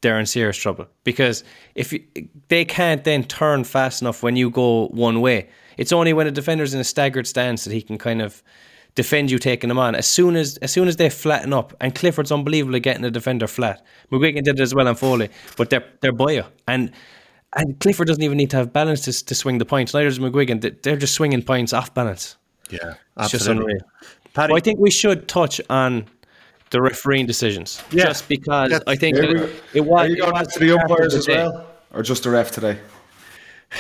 they're 0.01 0.19
in 0.21 0.27
serious 0.27 0.57
trouble 0.57 0.87
because 1.05 1.43
if 1.75 1.93
you, 1.93 2.03
they 2.49 2.65
can't 2.65 3.05
then 3.05 3.25
turn 3.25 3.65
fast 3.65 4.01
enough 4.03 4.23
when 4.23 4.37
you 4.37 4.51
go 4.51 4.87
one 4.89 5.21
way. 5.21 5.49
It's 5.77 5.93
only 5.93 6.13
when 6.13 6.27
a 6.27 6.31
defender's 6.31 6.75
in 6.75 6.81
a 6.81 6.85
staggered 6.85 7.27
stance 7.27 7.65
that 7.65 7.73
he 7.73 7.83
can 7.83 7.99
kind 7.99 8.23
of 8.23 8.43
defend 8.95 9.31
you 9.31 9.39
taking 9.39 9.69
them 9.69 9.79
on. 9.79 9.95
As 9.95 10.07
soon 10.07 10.35
as 10.37 10.57
as 10.59 10.73
soon 10.73 10.89
as 10.89 10.97
they 10.97 11.09
flatten 11.11 11.53
up, 11.53 11.73
and 11.81 11.95
Clifford's 11.95 12.33
unbelievably 12.33 12.81
getting 12.81 13.03
the 13.03 13.11
defender 13.11 13.47
flat. 13.47 13.85
McGuigan 14.11 14.43
did 14.43 14.59
it 14.59 14.61
as 14.61 14.75
well 14.75 14.89
on 14.89 14.95
Foley, 14.97 15.31
but 15.57 15.71
they're 15.71 15.85
they're 16.01 16.13
you. 16.33 16.45
And 16.67 16.93
and 17.57 17.79
Clifford 17.81 18.07
doesn't 18.09 18.23
even 18.23 18.37
need 18.39 18.51
to 18.51 18.57
have 18.57 18.73
balance 18.73 19.03
to, 19.03 19.25
to 19.25 19.35
swing 19.35 19.59
the 19.59 19.65
points. 19.65 19.95
Neither 19.95 20.09
does 20.09 20.19
McGuigan. 20.19 20.61
They- 20.61 20.71
They're 20.83 20.97
just 20.97 21.15
swinging 21.15 21.43
points 21.43 21.73
off 21.73 21.95
balance. 21.95 22.37
yeah, 22.71 22.95
It's 23.19 23.31
just 23.31 23.35
absolutely. 23.49 23.73
unreal. 23.73 23.81
Paddy, 24.35 24.53
Well, 24.53 24.59
I 24.59 24.61
think 24.61 24.79
we 24.81 24.91
should 24.91 25.29
touch 25.29 25.61
on 25.71 26.07
the 26.71 26.81
refereeing 26.81 27.27
decisions, 27.27 27.83
Yeah. 27.91 28.05
just 28.07 28.29
because 28.29 28.71
Yes. 28.71 28.83
I 28.87 28.97
think 28.97 29.17
Here 29.17 29.27
we- 29.35 29.41
it, 29.45 29.63
it 29.75 29.81
was. 29.85 30.07
Are 30.07 30.09
you 30.09 30.17
going 30.17 30.37
after 30.37 30.59
the 30.61 30.79
umpires 30.79 31.15
as 31.15 31.27
well, 31.29 31.67
or 31.93 32.03
just 32.03 32.23
the 32.25 32.31
ref 32.31 32.51
today? 32.51 32.79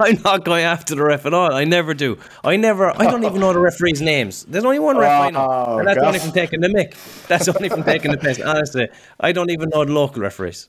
I'm 0.00 0.18
not 0.24 0.44
going 0.46 0.64
after 0.64 0.94
the 0.94 1.02
ref 1.04 1.26
at 1.26 1.34
all. 1.34 1.52
I 1.52 1.64
never 1.64 1.92
do. 1.92 2.16
I 2.42 2.56
never. 2.56 2.90
I 2.98 3.04
don't 3.04 3.22
even 3.24 3.38
know 3.40 3.52
the 3.52 3.58
referees' 3.58 4.00
names. 4.00 4.44
There's 4.44 4.64
only 4.64 4.78
one 4.78 4.96
ref 4.96 5.10
I 5.10 5.30
know, 5.30 5.46
Oh, 5.66 5.78
and 5.78 5.86
that's 5.88 5.98
only 6.02 6.18
from 6.18 6.32
taking 6.32 6.60
the 6.60 6.68
mick. 6.68 6.94
That's 7.28 7.48
only 7.48 7.68
from 7.68 7.82
taking 7.84 8.10
the 8.10 8.16
piss. 8.16 8.40
Honestly, 8.40 8.88
I 9.20 9.32
don't 9.32 9.50
even 9.50 9.68
know 9.68 9.84
the 9.84 9.92
local 9.92 10.22
referees. 10.22 10.68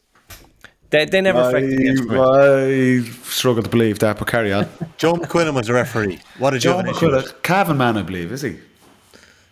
They, 0.90 1.06
they 1.06 1.22
never 1.22 1.40
affect 1.40 1.66
the 1.68 1.78
me. 1.78 2.18
I, 2.18 3.00
I 3.00 3.02
struggle 3.30 3.64
to 3.64 3.70
believe 3.70 4.00
that, 4.00 4.20
but 4.20 4.28
carry 4.28 4.52
on. 4.54 4.68
Joe 4.98 5.14
McQuillan 5.16 5.54
was 5.56 5.68
the 5.68 5.74
referee. 5.74 6.20
What 6.38 6.52
did 6.52 6.64
you 6.64 6.72
have 6.72 6.80
John 6.82 6.88
an 6.90 6.96
issue 6.96 7.12
with? 7.12 7.26
McCullough, 7.26 7.42
Cavan 7.42 7.78
man, 7.78 7.98
I 7.98 8.02
believe, 8.04 8.32
is 8.32 8.42
he? 8.42 8.58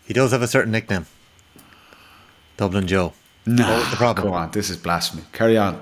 He 0.05 0.13
does 0.13 0.31
have 0.31 0.41
a 0.41 0.47
certain 0.47 0.71
nickname. 0.71 1.05
Dublin 2.57 2.87
Joe. 2.87 3.13
No, 3.45 3.67
What 3.67 3.79
was 3.79 3.89
the 3.89 3.95
problem? 3.97 4.27
Come 4.27 4.33
on, 4.33 4.51
this 4.51 4.69
is 4.69 4.77
blasphemy. 4.77 5.23
Carry 5.33 5.57
on. 5.57 5.81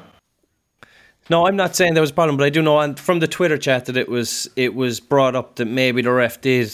No, 1.29 1.47
I'm 1.47 1.55
not 1.55 1.75
saying 1.75 1.93
there 1.93 2.01
was 2.01 2.09
a 2.09 2.13
problem, 2.13 2.35
but 2.37 2.43
I 2.45 2.49
do 2.49 2.61
know 2.61 2.79
and 2.79 2.99
from 2.99 3.19
the 3.19 3.27
Twitter 3.27 3.57
chat 3.57 3.85
that 3.85 3.95
it 3.95 4.09
was 4.09 4.49
it 4.55 4.73
was 4.73 4.99
brought 4.99 5.35
up 5.35 5.55
that 5.57 5.65
maybe 5.65 6.01
the 6.01 6.11
ref 6.11 6.41
did 6.41 6.71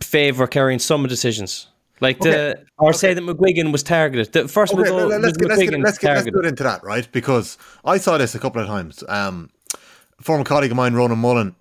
favour 0.00 0.46
carrying 0.46 0.78
some 0.78 1.06
decisions. 1.06 1.68
Like 2.00 2.18
the 2.20 2.52
Okay. 2.56 2.62
or 2.78 2.92
say 2.94 3.12
that 3.12 3.20
McGuigan 3.22 3.72
was 3.72 3.82
targeted. 3.82 4.32
The 4.32 4.48
first 4.48 4.72
Okay, 4.72 4.82
result 4.82 5.08
let- 5.10 5.20
was 5.20 5.26
let's, 5.26 5.36
get, 5.36 5.48
let's, 5.48 5.62
get, 5.62 5.80
let's, 5.80 5.98
get, 5.98 6.14
let's 6.14 6.30
get 6.30 6.44
into 6.46 6.62
that, 6.62 6.82
right? 6.82 7.06
Because 7.12 7.58
I 7.84 7.98
saw 7.98 8.16
this 8.16 8.34
a 8.34 8.38
couple 8.38 8.62
of 8.62 8.66
times. 8.68 9.04
Um, 9.06 9.50
a 10.18 10.22
former 10.22 10.44
colleague 10.44 10.70
of 10.70 10.76
mine, 10.78 10.94
Ronan 10.94 11.18
Mullen, 11.18 11.54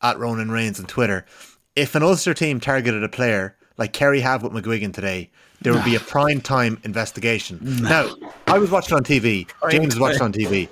at 0.00 0.16
Ronan 0.18 0.50
Reigns 0.52 0.78
on 0.78 0.86
Twitter, 0.86 1.26
if 1.74 1.94
an 1.96 2.02
Ulster 2.04 2.34
team 2.34 2.60
targeted 2.60 3.02
a 3.02 3.08
player 3.08 3.56
like 3.80 3.92
Kerry 3.92 4.20
have 4.20 4.44
with 4.44 4.52
McGuigan 4.52 4.94
today, 4.94 5.30
there 5.62 5.72
would 5.72 5.84
be 5.84 5.96
a 5.96 6.00
prime 6.14 6.40
time 6.40 6.80
investigation. 6.84 7.58
Now, 7.82 8.14
I 8.46 8.58
was 8.58 8.70
watching 8.70 8.94
on 8.94 9.02
TV. 9.02 9.48
James 9.70 9.86
was 9.96 9.98
watching 9.98 10.22
on 10.22 10.32
TV. 10.32 10.68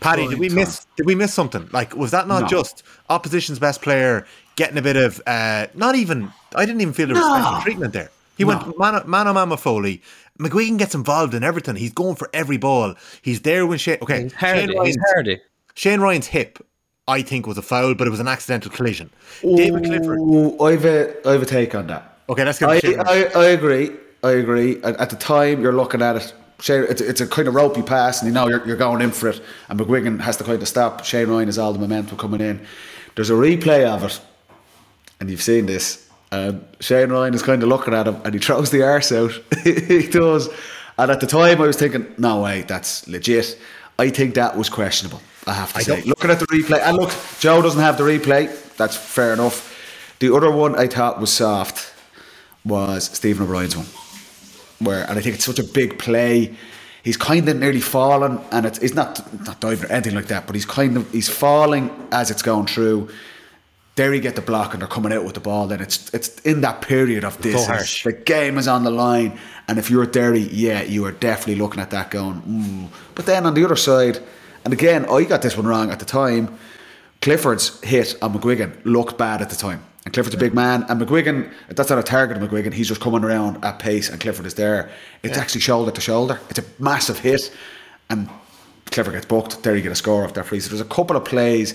Paddy, 0.00 0.26
did 0.26 0.38
we 0.38 0.48
miss? 0.48 0.86
Did 0.96 1.06
we 1.06 1.14
miss 1.14 1.32
something? 1.32 1.68
Like, 1.72 1.94
was 1.94 2.10
that 2.10 2.26
not 2.26 2.42
No. 2.42 2.48
just 2.48 2.82
opposition's 3.08 3.58
best 3.58 3.80
player 3.82 4.26
getting 4.56 4.76
a 4.76 4.82
bit 4.82 4.96
of? 4.96 5.22
Uh, 5.26 5.66
not 5.74 5.94
even. 5.94 6.32
I 6.54 6.66
didn't 6.66 6.80
even 6.80 6.92
feel 6.94 7.06
there 7.06 7.16
was 7.16 7.24
special 7.24 7.60
treatment 7.62 7.92
there. 7.92 8.10
He 8.36 8.44
went 8.44 8.78
man, 8.78 9.02
man 9.06 9.26
on 9.28 9.34
man 9.34 9.48
with 9.48 9.60
Foley. 9.60 10.02
McGuigan 10.38 10.76
gets 10.78 10.94
involved 10.94 11.32
in 11.32 11.42
everything. 11.42 11.76
He's 11.76 11.92
going 11.94 12.16
for 12.16 12.28
every 12.34 12.58
ball. 12.58 12.94
He's 13.22 13.40
there 13.40 13.66
when 13.66 13.78
Shane. 13.78 13.98
Okay, 14.02 14.24
He's 14.24 14.34
hardy. 14.34 14.66
Shane 14.66 14.76
Ryan's, 14.76 14.98
hardy. 15.12 15.40
Shane 15.74 16.00
Ryan's 16.00 16.26
hip, 16.26 16.58
I 17.08 17.22
think, 17.22 17.46
was 17.46 17.56
a 17.56 17.62
foul, 17.62 17.94
but 17.94 18.06
it 18.06 18.10
was 18.10 18.20
an 18.20 18.28
accidental 18.28 18.70
collision. 18.70 19.08
David 19.42 19.84
Clifford. 19.84 20.18
Ooh, 20.18 20.60
I've 20.60 20.84
a, 20.84 21.26
I've 21.26 21.40
a 21.42 21.46
take 21.46 21.74
on 21.74 21.86
that. 21.86 22.15
Okay, 22.28 22.44
let's 22.44 22.58
get 22.58 22.68
I, 22.68 22.80
I, 23.06 23.24
I 23.34 23.44
agree. 23.46 23.90
I 24.22 24.32
agree. 24.32 24.82
At, 24.82 24.96
at 24.96 25.10
the 25.10 25.16
time, 25.16 25.62
you're 25.62 25.72
looking 25.72 26.02
at 26.02 26.16
it. 26.16 26.34
Shane, 26.60 26.86
it's, 26.88 27.00
it's 27.00 27.20
a 27.20 27.26
kind 27.26 27.48
of 27.48 27.54
ropey 27.54 27.82
pass, 27.82 28.20
and 28.20 28.28
you 28.28 28.34
know 28.34 28.48
you're, 28.48 28.66
you're 28.66 28.76
going 28.76 29.02
in 29.02 29.10
for 29.10 29.28
it. 29.28 29.40
And 29.68 29.78
McGuigan 29.78 30.20
has 30.20 30.36
to 30.38 30.44
kind 30.44 30.60
of 30.60 30.66
stop. 30.66 31.04
Shane 31.04 31.28
Ryan 31.28 31.46
has 31.48 31.58
all 31.58 31.72
the 31.72 31.78
momentum 31.78 32.16
coming 32.16 32.40
in. 32.40 32.64
There's 33.14 33.30
a 33.30 33.34
replay 33.34 33.86
of 33.86 34.02
it, 34.04 34.20
and 35.20 35.30
you've 35.30 35.42
seen 35.42 35.66
this. 35.66 36.10
And 36.32 36.66
Shane 36.80 37.10
Ryan 37.10 37.34
is 37.34 37.42
kind 37.42 37.62
of 37.62 37.68
looking 37.68 37.94
at 37.94 38.08
him, 38.08 38.20
and 38.24 38.34
he 38.34 38.40
throws 38.40 38.70
the 38.70 38.82
arse 38.82 39.12
out. 39.12 39.32
he 39.64 40.06
does. 40.08 40.48
And 40.98 41.10
at 41.10 41.20
the 41.20 41.26
time, 41.26 41.60
I 41.60 41.66
was 41.66 41.76
thinking, 41.76 42.12
no 42.18 42.40
way, 42.40 42.62
that's 42.62 43.06
legit. 43.06 43.58
I 43.98 44.08
think 44.08 44.34
that 44.34 44.56
was 44.56 44.68
questionable. 44.68 45.20
I 45.46 45.52
have 45.52 45.72
to 45.74 45.82
say. 45.82 45.96
don't- 45.96 46.06
Looking 46.06 46.30
at 46.30 46.40
the 46.40 46.46
replay, 46.46 46.80
and 46.82 46.96
look, 46.96 47.12
Joe 47.38 47.62
doesn't 47.62 47.80
have 47.80 47.98
the 47.98 48.04
replay. 48.04 48.48
That's 48.76 48.96
fair 48.96 49.34
enough. 49.34 49.74
The 50.18 50.34
other 50.34 50.50
one 50.50 50.74
I 50.74 50.86
thought 50.86 51.20
was 51.20 51.30
soft 51.32 51.92
was 52.66 53.04
Stephen 53.04 53.44
O'Brien's 53.44 53.76
one, 53.76 53.86
where 54.80 55.08
and 55.08 55.18
I 55.18 55.22
think 55.22 55.36
it's 55.36 55.44
such 55.44 55.58
a 55.58 55.64
big 55.64 55.98
play. 55.98 56.54
He's 57.04 57.16
kind 57.16 57.48
of 57.48 57.56
nearly 57.56 57.80
fallen, 57.80 58.40
and 58.50 58.66
it's, 58.66 58.78
it's 58.80 58.94
not 58.94 59.20
not 59.46 59.60
diving 59.60 59.88
or 59.88 59.92
anything 59.92 60.14
like 60.14 60.26
that, 60.26 60.46
but 60.46 60.54
he's 60.54 60.66
kind 60.66 60.96
of 60.96 61.10
he's 61.12 61.28
falling 61.28 61.90
as 62.10 62.30
it's 62.30 62.42
going 62.42 62.66
through. 62.66 63.08
Derry 63.94 64.20
get 64.20 64.34
the 64.34 64.42
block 64.42 64.74
and 64.74 64.82
they're 64.82 64.88
coming 64.88 65.12
out 65.12 65.24
with 65.24 65.34
the 65.34 65.40
ball. 65.40 65.68
Then 65.68 65.80
it's 65.80 66.12
it's 66.12 66.38
in 66.40 66.60
that 66.60 66.82
period 66.82 67.24
of 67.24 67.40
this. 67.40 67.66
So. 67.66 68.10
The 68.10 68.16
game 68.16 68.58
is 68.58 68.68
on 68.68 68.84
the 68.84 68.90
line, 68.90 69.38
and 69.68 69.78
if 69.78 69.88
you're 69.90 70.04
Derry, 70.04 70.40
yeah, 70.52 70.82
you 70.82 71.06
are 71.06 71.12
definitely 71.12 71.54
looking 71.54 71.80
at 71.80 71.90
that 71.90 72.10
going. 72.10 72.42
Mm. 72.42 72.88
But 73.14 73.24
then 73.26 73.46
on 73.46 73.54
the 73.54 73.64
other 73.64 73.76
side, 73.76 74.20
And 74.66 74.72
again, 74.72 75.06
I 75.08 75.22
got 75.22 75.42
this 75.42 75.56
one 75.56 75.64
wrong 75.64 75.92
at 75.92 76.00
the 76.00 76.04
time. 76.04 76.58
Clifford's 77.22 77.80
hit 77.84 78.16
on 78.20 78.34
McGuigan 78.34 78.84
looked 78.84 79.16
bad 79.16 79.40
at 79.40 79.48
the 79.48 79.54
time. 79.54 79.84
And 80.06 80.14
Clifford's 80.14 80.36
a 80.36 80.38
big 80.38 80.54
man, 80.54 80.84
and 80.88 81.00
McGuigan, 81.02 81.52
that's 81.68 81.90
not 81.90 81.98
a 81.98 82.02
target 82.04 82.36
of 82.40 82.48
McGuigan, 82.48 82.72
he's 82.72 82.86
just 82.86 83.00
coming 83.00 83.24
around 83.24 83.64
at 83.64 83.80
pace, 83.80 84.08
and 84.08 84.20
Clifford 84.20 84.46
is 84.46 84.54
there. 84.54 84.88
It's 85.24 85.36
actually 85.36 85.62
shoulder 85.62 85.90
to 85.90 86.00
shoulder. 86.00 86.38
It's 86.48 86.60
a 86.60 86.64
massive 86.78 87.18
hit, 87.18 87.52
and 88.08 88.30
Clifford 88.92 89.14
gets 89.14 89.26
booked. 89.26 89.64
There 89.64 89.74
you 89.74 89.82
get 89.82 89.90
a 89.90 89.96
score 89.96 90.22
off 90.22 90.32
that 90.34 90.46
free. 90.46 90.60
So 90.60 90.68
there's 90.68 90.80
a 90.80 90.84
couple 90.84 91.16
of 91.16 91.24
plays. 91.24 91.74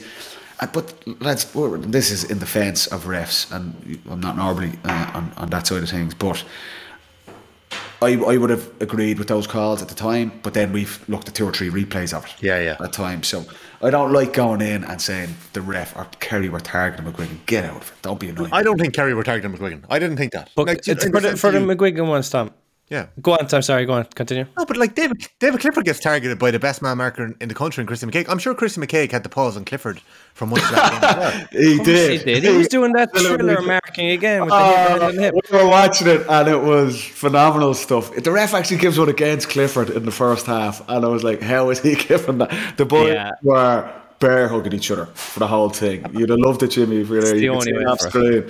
uh, 0.61 0.67
But 0.71 0.93
lads, 1.21 1.43
this 1.91 2.09
is 2.09 2.23
in 2.31 2.39
defence 2.39 2.87
of 2.87 3.03
refs, 3.03 3.51
and 3.51 3.99
I'm 4.09 4.21
not 4.21 4.37
normally 4.37 4.79
uh, 4.85 5.11
on, 5.13 5.33
on 5.35 5.49
that 5.49 5.67
side 5.67 5.83
of 5.83 5.89
things, 5.89 6.13
but 6.13 6.41
I, 8.01 8.15
I 8.15 8.37
would 8.37 8.49
have 8.49 8.69
agreed 8.81 9.19
with 9.19 9.27
those 9.27 9.45
calls 9.45 9.81
at 9.81 9.87
the 9.87 9.95
time, 9.95 10.31
but 10.41 10.53
then 10.55 10.73
we've 10.73 11.03
looked 11.07 11.27
at 11.27 11.35
two 11.35 11.47
or 11.47 11.51
three 11.53 11.69
replays 11.69 12.17
of 12.17 12.25
it. 12.25 12.33
Yeah, 12.41 12.59
yeah. 12.59 12.77
At 12.83 12.93
times, 12.93 13.27
so 13.27 13.45
I 13.81 13.91
don't 13.91 14.11
like 14.11 14.33
going 14.33 14.61
in 14.61 14.83
and 14.83 14.99
saying 14.99 15.35
the 15.53 15.61
ref 15.61 15.95
or 15.95 16.07
Kerry 16.19 16.49
were 16.49 16.59
targeting 16.59 17.05
McGuigan. 17.11 17.45
Get 17.45 17.65
out 17.65 17.77
of 17.77 17.91
it. 17.91 18.01
Don't 18.01 18.19
be 18.19 18.29
annoying. 18.29 18.49
I 18.51 18.63
don't 18.63 18.79
think 18.79 18.95
Kerry 18.95 19.13
were 19.13 19.23
targeting 19.23 19.55
McGuigan. 19.55 19.85
I 19.89 19.99
didn't 19.99 20.17
think 20.17 20.33
that. 20.33 20.49
But 20.55 20.67
Like, 20.67 20.77
it's 20.79 20.87
in 20.87 21.11
for 21.11 21.19
the, 21.19 21.29
sense 21.29 21.41
for 21.41 21.51
the 21.51 21.59
McGuigan 21.59 22.07
ones, 22.07 22.29
Tom. 22.29 22.51
Yeah. 22.91 23.07
Go 23.21 23.31
on, 23.31 23.47
I'm 23.49 23.61
Sorry, 23.61 23.85
go 23.85 23.93
on. 23.93 24.03
Continue. 24.03 24.45
No, 24.57 24.65
but 24.65 24.75
like 24.75 24.95
David, 24.95 25.25
David 25.39 25.61
Clifford 25.61 25.85
gets 25.85 26.01
targeted 26.01 26.37
by 26.37 26.51
the 26.51 26.59
best 26.59 26.81
man 26.81 26.97
marker 26.97 27.23
in, 27.23 27.35
in 27.39 27.47
the 27.47 27.55
country, 27.55 27.81
and 27.81 27.87
Christian 27.87 28.11
McKaigue. 28.11 28.27
I'm 28.27 28.37
sure 28.37 28.53
Christian 28.53 28.83
McKaigue 28.83 29.11
had 29.11 29.23
the 29.23 29.29
pause 29.29 29.55
on 29.55 29.63
Clifford 29.63 30.01
from 30.33 30.49
much 30.49 30.61
of 30.61 30.71
that 30.71 30.91
game 30.91 31.03
as 31.03 31.17
well. 31.17 31.47
he 31.63 31.77
He 31.77 31.83
did. 31.85 32.43
He 32.43 32.57
was 32.57 32.67
doing 32.67 32.91
that 32.91 33.15
thriller 33.15 33.61
marking 33.61 34.09
again 34.09 34.41
with 34.41 34.49
the 34.49 34.67
hip 34.67 35.15
the 35.15 35.21
hip. 35.21 35.35
we 35.51 35.57
were 35.57 35.67
watching 35.69 36.07
it 36.07 36.25
and 36.27 36.49
it 36.49 36.61
was 36.61 37.01
phenomenal 37.01 37.73
stuff. 37.73 38.13
The 38.13 38.29
ref 38.31 38.53
actually 38.53 38.77
gives 38.77 38.99
one 38.99 39.07
against 39.07 39.47
Clifford 39.47 39.89
in 39.89 40.03
the 40.03 40.11
first 40.11 40.45
half, 40.45 40.81
and 40.89 41.05
I 41.05 41.07
was 41.07 41.23
like, 41.23 41.41
"How 41.41 41.69
is 41.69 41.79
he 41.79 41.95
giving 42.07 42.39
that?" 42.39 42.75
The 42.75 42.85
boys 42.85 43.13
Yeah. 43.13 43.31
were 43.41 43.89
bear 44.19 44.49
hugging 44.49 44.73
each 44.73 44.91
other 44.91 45.05
for 45.07 45.39
the 45.39 45.47
whole 45.47 45.69
thing. 45.69 46.05
You'd 46.13 46.29
have 46.29 46.39
loved 46.39 46.61
it, 46.61 46.71
Jimmy. 46.71 46.99
If 47.01 47.07
you 47.09 47.15
were 47.15 47.21
there. 47.21 47.33
the 47.35 47.39
You 47.41 47.51
could 47.51 47.55
only 47.55 47.65
see 47.67 47.71
it 47.71 47.77
way 47.79 47.85
off 47.85 48.01
for 48.01 48.09
screen. 48.09 48.43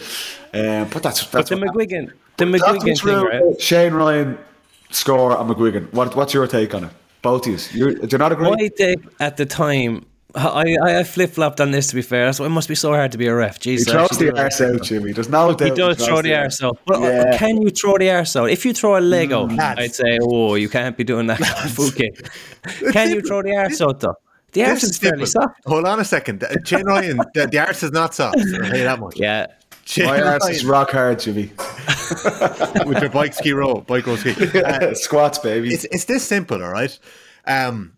Um, 0.54 0.90
but 0.90 1.04
that's 1.04 1.24
But 1.24 1.32
that's 1.32 1.50
the 1.50 1.58
what 1.58 1.68
happened. 1.68 1.90
McGuigan, 1.90 2.12
the 2.42 2.58
McGuigan 2.58 3.02
thing, 3.04 3.24
right? 3.24 3.62
Shane 3.62 3.94
Ryan 3.94 4.38
score 4.90 5.38
and 5.40 5.50
McGuigan. 5.50 5.92
What, 5.94 6.16
what's 6.16 6.34
your 6.34 6.48
take 6.48 6.74
on 6.76 6.84
it? 6.86 6.92
Both 7.22 7.48
of 7.48 7.54
you. 7.76 7.88
You- 7.88 7.96
Do 7.96 8.08
you 8.12 8.18
not 8.18 8.32
agree? 8.32 8.50
My 8.50 8.70
take 8.78 9.00
at 9.20 9.38
the 9.38 9.46
time, 9.46 10.06
I 10.34 10.78
I 10.82 11.04
flip 11.04 11.32
flopped 11.32 11.60
on 11.62 11.72
this. 11.72 11.88
To 11.88 11.96
be 11.96 12.02
fair, 12.02 12.26
that's 12.26 12.40
why 12.40 12.46
it 12.46 12.50
must 12.60 12.68
be 12.70 12.76
so 12.76 12.90
hard 12.94 13.12
to 13.12 13.18
be 13.18 13.28
a 13.28 13.36
ref. 13.36 13.56
He 13.64 13.72
Jesus, 13.76 13.92
throws 13.92 14.10
the 14.18 14.36
arse 14.42 14.62
out, 14.62 14.82
Jimmy. 14.82 15.12
There's 15.12 15.30
no 15.30 15.54
doubt. 15.54 15.62
He 15.70 15.76
does 15.76 15.98
throw 16.06 16.22
the 16.22 16.34
arse 16.36 16.64
out. 16.64 16.80
But 16.86 16.98
uh, 17.02 17.06
Yeah. 17.06 17.38
can 17.38 17.62
you 17.62 17.70
throw 17.70 17.98
the 17.98 18.10
arse 18.12 18.36
out? 18.38 18.50
If 18.50 18.66
you 18.66 18.74
throw 18.74 18.98
a 18.98 19.02
leg 19.02 19.32
out, 19.34 19.52
lads. 19.52 19.80
I'd 19.82 19.94
say, 19.94 20.20
oh, 20.22 20.56
you 20.56 20.70
can't 20.70 20.96
be 20.98 21.04
doing 21.04 21.28
that 21.28 21.40
kick. 21.98 22.94
Can 22.94 23.12
you 23.12 23.22
throw 23.22 23.42
the 23.44 23.56
arse 23.56 23.82
out 23.82 24.00
though? 24.00 24.16
The 24.54 24.64
arse 24.66 24.84
is 24.84 24.98
fairly 24.98 25.26
simple. 25.26 25.50
soft. 25.50 25.62
Hold 25.68 25.86
on 25.86 26.00
a 26.00 26.06
second. 26.06 26.44
Shane 26.66 26.86
Ryan, 26.86 27.18
the, 27.34 27.48
the 27.48 27.60
arse 27.60 27.84
is 27.84 27.92
not 27.92 28.14
soft. 28.16 28.38
Tell 28.38 28.46
you 28.78 28.84
that 28.84 29.00
much. 29.00 29.18
Yeah. 29.20 29.48
Shane 29.92 30.06
My 30.06 30.20
ass 30.20 30.48
is 30.48 30.64
rock 30.64 30.92
hard, 30.92 31.20
Jimmy. 31.20 31.52
with 32.86 33.02
your 33.02 33.10
bike 33.10 33.34
ski 33.34 33.52
row, 33.52 33.82
bike 33.82 34.08
row 34.08 34.16
ski. 34.16 34.32
Uh, 34.62 34.94
Squats, 34.94 35.38
baby. 35.40 35.74
it's 35.74 35.84
it's 35.86 36.06
this 36.06 36.26
simple, 36.26 36.64
all 36.64 36.72
right. 36.72 36.98
Um, 37.46 37.98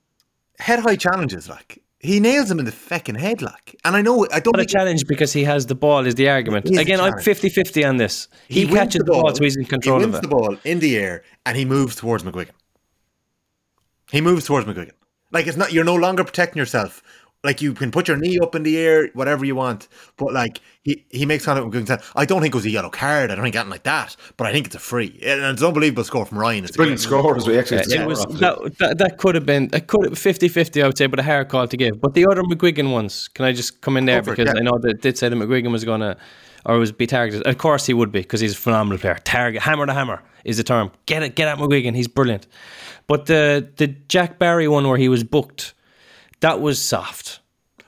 head 0.57 0.79
high 0.79 0.95
challenges, 0.95 1.47
like 1.47 1.83
he 1.99 2.19
nails 2.19 2.49
him 2.49 2.57
in 2.57 2.65
the 2.65 2.71
fucking 2.71 3.13
head, 3.13 3.43
like. 3.43 3.79
And 3.85 3.95
I 3.95 4.01
know 4.01 4.25
I 4.33 4.39
don't 4.39 4.53
Not 4.53 4.55
a 4.55 4.57
think 4.61 4.71
challenge 4.71 5.05
because 5.05 5.33
he 5.33 5.43
has 5.43 5.67
the 5.67 5.75
ball 5.75 6.07
is 6.07 6.15
the 6.15 6.29
argument. 6.29 6.65
Is 6.65 6.79
Again, 6.79 6.99
I'm 6.99 7.11
challenge. 7.11 7.25
50 7.25 7.49
50 7.49 7.85
on 7.85 7.97
this. 7.97 8.27
He, 8.47 8.65
wins 8.65 8.75
catches 8.75 8.99
the 9.03 9.11
ball, 9.11 9.35
so 9.35 9.43
he's 9.43 9.55
in 9.55 9.65
control 9.65 9.99
he 9.99 10.05
of 10.05 10.11
wins 10.13 10.25
it. 10.25 10.27
the 10.27 10.35
ball 10.35 10.57
in 10.63 10.79
the 10.79 10.97
air 10.97 11.23
and 11.45 11.55
he 11.55 11.63
moves 11.63 11.95
towards 11.95 12.23
McGuigan. 12.23 12.49
He 14.11 14.19
moves 14.19 14.45
towards 14.45 14.65
McGuigan. 14.65 14.93
Like 15.31 15.45
it's 15.45 15.57
not 15.57 15.71
you're 15.73 15.83
no 15.83 15.95
longer 15.95 16.23
protecting 16.23 16.59
yourself. 16.59 17.03
Like 17.43 17.61
you 17.61 17.73
can 17.73 17.91
put 17.91 18.07
your 18.07 18.15
knee 18.15 18.39
up 18.41 18.55
in 18.55 18.63
the 18.63 18.77
air, 18.77 19.09
whatever 19.13 19.43
you 19.43 19.53
want, 19.53 19.89
but 20.15 20.31
like 20.31 20.61
he, 20.81 21.05
he 21.09 21.25
makes 21.25 21.43
contact 21.43 21.65
with 21.67 21.75
McGuigan. 21.75 22.01
I 22.15 22.25
don't 22.25 22.41
think 22.41 22.53
it 22.53 22.57
was 22.57 22.65
a 22.65 22.69
yellow 22.69 22.89
card. 22.89 23.31
I 23.31 23.35
don't 23.35 23.43
think 23.43 23.55
anything 23.55 23.69
like 23.69 23.83
that. 23.83 24.15
But 24.37 24.47
I 24.47 24.53
think 24.53 24.67
it's 24.67 24.75
a 24.75 24.79
free, 24.79 25.19
and 25.21 25.41
it's 25.41 25.61
an 25.61 25.67
unbelievable 25.67 26.05
score 26.05 26.25
from 26.25 26.37
Ryan. 26.37 26.63
It's 26.63 26.75
a 26.75 26.77
Brilliant 26.77 27.01
great- 27.01 27.19
score 27.19 27.35
as 27.35 27.45
we 27.45 27.57
actually 27.57 27.79
It 27.79 28.07
was 28.07 28.23
that, 28.39 28.75
that, 28.79 28.97
that 28.97 29.17
could 29.17 29.35
have 29.35 29.45
been 29.45 29.69
it 29.73 29.87
could 29.87 30.05
have 30.05 30.17
50 30.17 30.47
50 30.47 30.81
I 30.83 30.87
would 30.87 30.97
say 30.97 31.07
but 31.07 31.19
a 31.19 31.23
hard 31.23 31.49
call 31.49 31.67
to 31.67 31.75
give 31.75 31.99
but 31.99 32.13
the 32.13 32.25
other 32.25 32.43
McGuigan 32.43 32.93
ones 32.93 33.27
can 33.27 33.43
I 33.43 33.51
just 33.51 33.81
come 33.81 33.97
in 33.97 34.05
there 34.05 34.21
Go 34.21 34.31
because 34.31 34.45
yeah. 34.53 34.59
I 34.59 34.63
know 34.63 34.77
that 34.79 35.01
did 35.01 35.17
say 35.17 35.27
that 35.27 35.35
McGuigan 35.35 35.71
was 35.71 35.83
gonna 35.83 36.15
or 36.65 36.77
was 36.77 36.93
be 36.93 37.07
targeted 37.07 37.45
of 37.45 37.57
course 37.57 37.85
he 37.85 37.93
would 37.93 38.11
be 38.13 38.21
because 38.21 38.39
he's 38.39 38.53
a 38.53 38.57
phenomenal 38.57 38.97
player 38.99 39.19
target 39.25 39.61
hammer 39.61 39.85
to 39.85 39.93
hammer 39.93 40.23
is 40.45 40.55
the 40.57 40.63
term 40.63 40.91
get 41.07 41.23
it 41.23 41.35
get 41.35 41.49
at 41.49 41.57
McGuigan 41.57 41.93
he's 41.93 42.07
brilliant 42.07 42.47
but 43.07 43.25
the 43.25 43.69
the 43.75 43.87
Jack 43.87 44.39
Barry 44.39 44.69
one 44.69 44.87
where 44.87 44.97
he 44.97 45.09
was 45.09 45.25
booked 45.25 45.73
that 46.43 46.57
was 46.61 46.77
soft 46.93 47.39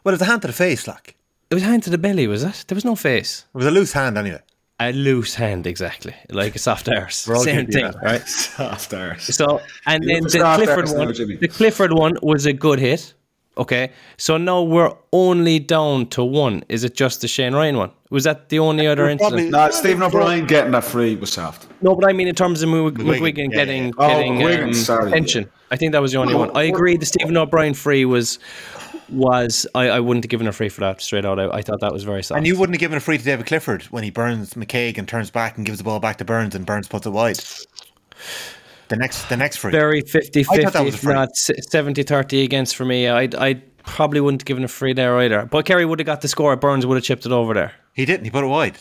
Well, 0.03 0.13
it's 0.15 0.21
a 0.21 0.25
hand 0.31 0.41
to 0.43 0.47
the 0.47 0.53
face, 0.67 0.83
like 0.87 1.07
it 1.51 1.53
was 1.53 1.63
hand 1.63 1.83
to 1.83 1.89
the 1.95 1.97
belly 2.05 2.25
was 2.27 2.43
it 2.43 2.57
there 2.67 2.75
was 2.75 2.85
no 2.91 2.95
face 2.95 3.45
it 3.53 3.57
was 3.57 3.67
a 3.67 3.71
loose 3.71 3.93
hand 3.93 4.17
anyway. 4.17 4.41
a 4.79 4.91
loose 4.91 5.35
hand 5.35 5.67
exactly 5.73 6.15
like 6.41 6.53
a 6.55 6.59
soft 6.59 6.89
arse 6.89 7.17
same 7.49 7.67
thing 7.67 7.85
that. 7.85 8.01
right 8.09 8.27
soft 8.57 8.93
arse. 8.93 9.25
So 9.39 9.61
and 9.85 10.03
You 10.03 10.09
then 10.13 10.23
the 10.23 10.39
Clifford 10.57 10.79
arse 10.79 10.93
now, 10.93 10.99
one, 11.05 11.37
the 11.45 11.47
Clifford 11.59 11.93
one 11.93 12.13
was 12.31 12.45
a 12.45 12.53
good 12.65 12.79
hit. 12.79 13.13
Okay, 13.57 13.85
so 14.17 14.35
now 14.35 14.61
we're 14.73 14.93
only 15.13 15.59
down 15.59 16.07
to 16.15 16.21
one. 16.25 16.55
Is 16.67 16.83
it 16.83 16.93
just 17.03 17.21
the 17.21 17.27
Shane 17.35 17.53
Ryan 17.55 17.77
one? 17.77 17.91
Was 18.09 18.25
that 18.25 18.49
the 18.49 18.59
only 18.59 18.85
other 18.85 19.07
incident? 19.07 19.49
No, 19.51 19.69
Stephen 19.69 20.03
O'Brien 20.03 20.45
getting 20.45 20.73
that 20.73 20.83
free 20.83 21.15
was 21.15 21.31
soft. 21.31 21.59
No, 21.81 21.95
but 21.95 22.09
I 22.09 22.11
mean 22.11 22.27
in 22.27 22.35
terms 22.35 22.61
of 22.63 22.67
Mc- 22.69 22.95
McGuigan, 22.95 23.19
McGuigan 23.21 23.47
yeah, 23.51 23.59
getting 23.59 23.83
yeah. 23.85 23.91
Oh, 23.97 24.07
getting 24.09 24.33
McGuigan, 24.39 24.63
um, 24.63 24.73
sorry. 24.73 25.09
pension. 25.11 25.49
I 25.75 25.77
think 25.77 25.91
that 25.91 26.01
was 26.01 26.13
the 26.13 26.19
only 26.19 26.33
one. 26.33 26.55
I 26.55 26.63
agree. 26.63 26.95
The 26.95 27.05
Stephen 27.05 27.35
O'Brien 27.35 27.73
free 27.73 28.05
was 28.05 28.39
was 29.09 29.67
I, 29.75 29.89
I 29.89 29.99
wouldn't 29.99 30.23
have 30.23 30.29
given 30.29 30.47
a 30.47 30.53
free 30.53 30.69
for 30.69 30.79
that 30.79 31.01
straight 31.01 31.25
out. 31.25 31.37
I, 31.37 31.49
I 31.49 31.61
thought 31.61 31.81
that 31.81 31.91
was 31.91 32.05
very 32.05 32.23
soft. 32.23 32.37
And 32.37 32.47
you 32.47 32.57
wouldn't 32.57 32.75
have 32.75 32.79
given 32.79 32.95
a 32.95 33.01
free 33.01 33.17
to 33.17 33.23
David 33.23 33.45
Clifford 33.45 33.83
when 33.91 34.05
he 34.05 34.09
burns 34.09 34.53
McKaigue 34.53 34.97
and 34.97 35.05
turns 35.05 35.29
back 35.29 35.57
and 35.57 35.65
gives 35.65 35.79
the 35.79 35.83
ball 35.83 35.99
back 35.99 36.15
to 36.19 36.25
Burns 36.25 36.55
and 36.55 36.65
Burns 36.65 36.87
puts 36.87 37.05
it 37.05 37.09
wide. 37.09 37.41
The 38.87 38.95
next, 38.95 39.27
the 39.27 39.35
next 39.35 39.57
free. 39.57 39.71
very 39.71 39.99
50 39.99 40.39
I 40.39 40.43
thought 40.43 40.55
that 40.55 40.71
50, 40.71 40.85
was 40.85 40.95
a 40.95 40.97
free. 40.97 41.13
not 41.13 41.35
70 41.35 42.03
30 42.03 42.43
against 42.43 42.77
for 42.77 42.85
me. 42.85 43.09
I 43.09 43.27
I 43.37 43.61
probably 43.83 44.21
wouldn't 44.21 44.43
have 44.43 44.45
given 44.45 44.63
a 44.63 44.69
free 44.69 44.93
there 44.93 45.19
either. 45.19 45.45
But 45.45 45.65
Kerry 45.65 45.83
would 45.83 45.99
have 45.99 46.05
got 46.05 46.21
the 46.21 46.29
score. 46.29 46.55
Burns 46.55 46.85
would 46.85 46.95
have 46.95 47.03
chipped 47.03 47.25
it 47.25 47.33
over 47.33 47.53
there. 47.53 47.73
He 47.93 48.05
didn't. 48.05 48.23
He 48.23 48.31
put 48.31 48.45
it 48.45 48.47
wide. 48.47 48.77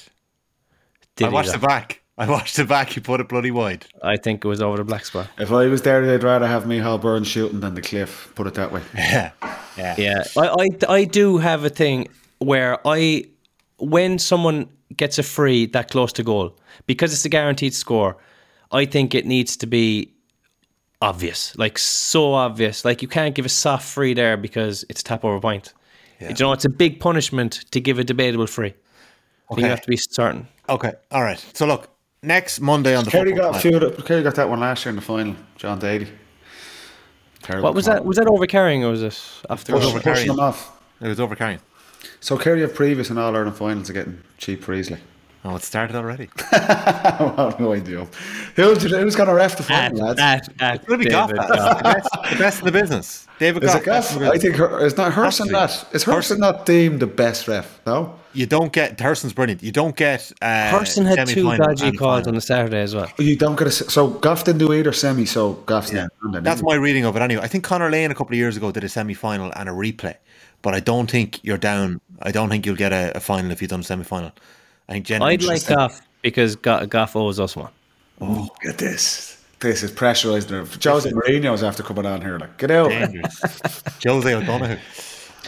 Did 1.17 1.25
I 1.25 1.29
he 1.31 1.35
watched 1.35 1.53
the 1.53 1.59
back. 1.59 2.04
I 2.17 2.29
watched 2.29 2.57
the 2.57 2.65
back. 2.65 2.91
He 2.91 3.01
put 3.01 3.21
it 3.21 3.29
bloody 3.29 3.51
wide. 3.51 3.87
I 4.03 4.17
think 4.17 4.45
it 4.45 4.49
was 4.49 4.63
over 4.63 4.77
the 4.77 4.85
black 4.85 5.05
spot. 5.05 5.29
If 5.39 5.51
I 5.51 5.67
was 5.67 5.83
there, 5.83 6.07
they'd 6.07 6.23
rather 6.23 6.47
have 6.47 6.65
Micheál 6.65 7.01
Burns 7.01 7.27
shooting 7.27 7.61
than 7.61 7.75
the 7.75 7.83
cliff. 7.83 8.31
Put 8.35 8.47
it 8.47 8.55
that 8.55 8.71
way. 8.73 8.83
Yeah, 8.95 9.33
yeah. 9.77 9.95
Yeah, 9.99 10.25
I, 10.37 10.49
I 10.89 10.93
I 11.01 11.05
do 11.05 11.39
have 11.39 11.65
a 11.65 11.69
thing 11.69 12.09
where 12.39 12.79
I 12.87 13.25
when 13.79 14.19
someone 14.19 14.69
gets 14.97 15.19
a 15.19 15.23
free 15.25 15.67
that 15.67 15.91
close 15.91 16.13
to 16.13 16.23
goal 16.23 16.57
because 16.87 17.13
it's 17.13 17.25
a 17.25 17.29
guaranteed 17.29 17.75
score, 17.75 18.17
I 18.71 18.85
think 18.85 19.15
it 19.15 19.27
needs 19.27 19.57
to 19.59 19.67
be 19.67 20.13
obvious, 21.03 21.57
like 21.59 21.79
so 21.79 22.35
obvious. 22.35 22.85
Like 22.85 23.03
you 23.03 23.09
can't 23.09 23.35
give 23.35 23.45
a 23.45 23.49
soft 23.49 23.87
free 23.89 24.15
there 24.15 24.37
because 24.37 24.85
it's 24.89 25.03
tap 25.03 25.25
over 25.25 25.41
point. 25.41 25.73
Yeah. 26.21 26.29
You 26.29 26.37
know, 26.39 26.53
it's 26.53 26.65
a 26.65 26.71
big 26.71 27.01
punishment 27.01 27.65
to 27.73 27.81
give 27.81 27.99
a 27.99 28.05
debatable 28.05 28.47
free. 28.47 28.69
I 28.71 28.75
think 28.75 28.79
Okay. 29.51 29.63
You 29.63 29.69
have 29.69 29.81
to 29.83 29.89
be 29.89 29.97
certain. 29.97 30.47
Okay, 30.69 30.93
all 31.11 31.23
right. 31.23 31.45
So 31.53 31.67
look, 31.67 31.94
next 32.25 32.61
Monday 32.61 32.95
on 32.97 33.05
the 33.05 33.11
Kerry 33.11 33.33
football 33.33 33.53
got 33.53 33.59
a 33.59 33.61
few. 33.61 34.03
Kerry 34.05 34.23
got 34.23 34.35
that 34.37 34.49
one 34.49 34.61
last 34.61 34.85
year 34.85 34.91
in 34.91 34.97
the 34.97 35.03
final. 35.03 35.37
John 35.57 35.79
Daly. 35.79 36.09
Terrible 37.43 37.65
What 37.65 37.75
was 37.75 37.87
call. 37.87 37.95
that? 37.95 38.05
Was 38.05 38.17
that 38.17 38.27
over 38.27 38.47
carrying 38.47 38.85
or 38.85 38.91
was 38.91 39.03
it 39.03 39.21
after? 39.51 39.73
was 39.75 39.83
Pushing, 39.83 39.91
over 39.97 39.99
pushing 40.03 40.13
carrying. 40.15 40.29
them 40.29 40.41
off. 40.41 40.81
It 41.01 41.09
was 41.09 41.21
over 41.21 41.37
carrying. 41.37 41.61
So 42.21 42.37
Kerry 42.39 42.61
have 42.63 42.75
previous 42.75 43.11
in 43.11 43.19
all 43.19 43.35
Ireland 43.35 43.57
finals 43.57 43.91
are 43.91 43.93
getting 43.93 44.21
cheap 44.39 44.63
for 44.65 44.75
Easley. 44.75 44.99
Oh, 45.47 45.57
it 45.57 45.63
started 45.63 45.95
already. 45.95 46.31
I 46.53 47.35
have 47.37 47.61
no 47.61 47.75
idea. 47.75 48.07
Who's, 48.57 48.83
who's 48.83 49.15
going 49.15 49.29
to 49.29 49.35
ref 49.35 49.59
the 49.59 49.75
At, 49.75 49.91
final, 49.93 50.07
lads? 50.15 50.49
at, 50.59 50.63
at 50.63 50.83
It'll 50.85 50.97
be 50.97 51.05
Gough. 51.05 51.29
The 51.35 51.81
best, 51.83 52.09
the 52.31 52.37
best 52.39 52.59
in 52.61 52.65
the 52.65 52.73
business. 52.73 53.27
David 53.39 53.63
Is 53.63 53.71
Gough. 53.75 53.83
it 53.83 53.85
best 53.85 54.09
Gaff? 54.13 54.17
in 54.17 54.23
the 54.27 54.33
I 54.33 54.39
think 54.39 54.57
Her- 54.57 54.87
is 54.87 54.97
not 54.97 55.13
Hurson 55.13 55.51
Has 55.51 55.81
to 55.81 55.85
that 55.85 55.93
be. 55.93 55.97
is 55.97 56.05
Hurson 56.05 56.41
not 56.41 56.65
deemed 56.65 57.01
the 57.01 57.07
best 57.07 57.47
ref? 57.47 57.79
No, 57.85 58.19
You 58.35 58.47
don't 58.47 58.73
get 58.73 58.99
Thurston's 58.99 59.33
brilliant. 59.33 59.63
You 59.63 59.73
don't 59.73 59.97
get. 59.97 60.31
Uh, 60.43 60.71
Person 60.77 61.07
had 61.07 61.27
two 61.29 61.35
semi-final 61.45 61.67
dodgy 61.67 61.97
calls 61.97 62.27
on 62.27 62.35
the 62.35 62.41
Saturday 62.41 62.81
as 62.81 62.95
well. 62.95 63.11
you 63.19 63.37
don't 63.37 63.57
get 63.57 63.69
a 63.69 63.71
so 63.71 64.09
Gough 64.09 64.45
didn't 64.45 64.59
do 64.59 64.73
either 64.73 64.93
semi. 64.93 65.25
So 65.25 65.53
Gough's 65.67 65.93
Yeah, 65.93 66.09
not. 66.23 66.43
that's 66.43 66.63
my 66.63 66.75
reading 66.75 67.05
of 67.05 67.15
it. 67.17 67.23
Anyway, 67.23 67.43
I 67.43 67.47
think 67.49 67.65
Conor 67.65 67.91
Lane 67.91 68.11
a 68.11 68.15
couple 68.15 68.35
of 68.35 68.39
years 68.39 68.57
ago 68.57 68.73
did 68.73 68.83
a 68.85 68.89
semi-final 68.89 69.53
and 69.57 69.69
a 69.69 69.73
replay, 69.73 70.17
but 70.63 70.75
I 70.75 70.81
don't 70.81 71.11
think 71.11 71.43
you're 71.45 71.59
down. 71.59 72.01
I 72.23 72.33
don't 72.33 72.49
think 72.49 72.67
you'll 72.67 72.77
get 72.77 72.93
a, 72.93 73.17
a 73.17 73.21
final 73.21 73.51
if 73.53 73.63
you've 73.63 73.71
done 73.71 73.81
a 73.81 73.85
semi-final. 73.85 74.33
I 74.89 74.93
think 74.93 75.07
genuinely. 75.07 75.35
I'd 75.35 75.43
like 75.45 75.67
Gough 75.67 76.01
because 76.23 76.57
Go- 76.57 76.85
Gough 76.87 77.15
owes 77.17 77.39
us 77.41 77.55
one. 77.57 77.71
Oh, 78.21 78.43
look 78.43 78.65
at 78.69 78.79
this. 78.79 79.41
This 79.61 79.83
is 79.83 79.91
pressurised. 79.91 80.49
there. 80.49 80.65
Jose 80.93 81.11
Mourinho's 81.11 81.63
after 81.63 81.83
coming 81.83 82.05
on 82.05 82.21
here. 82.21 82.39
Like, 82.39 82.59
get 82.59 82.71
out. 82.71 82.93
Jose 84.05 84.35
O'Donoghue. 84.35 84.77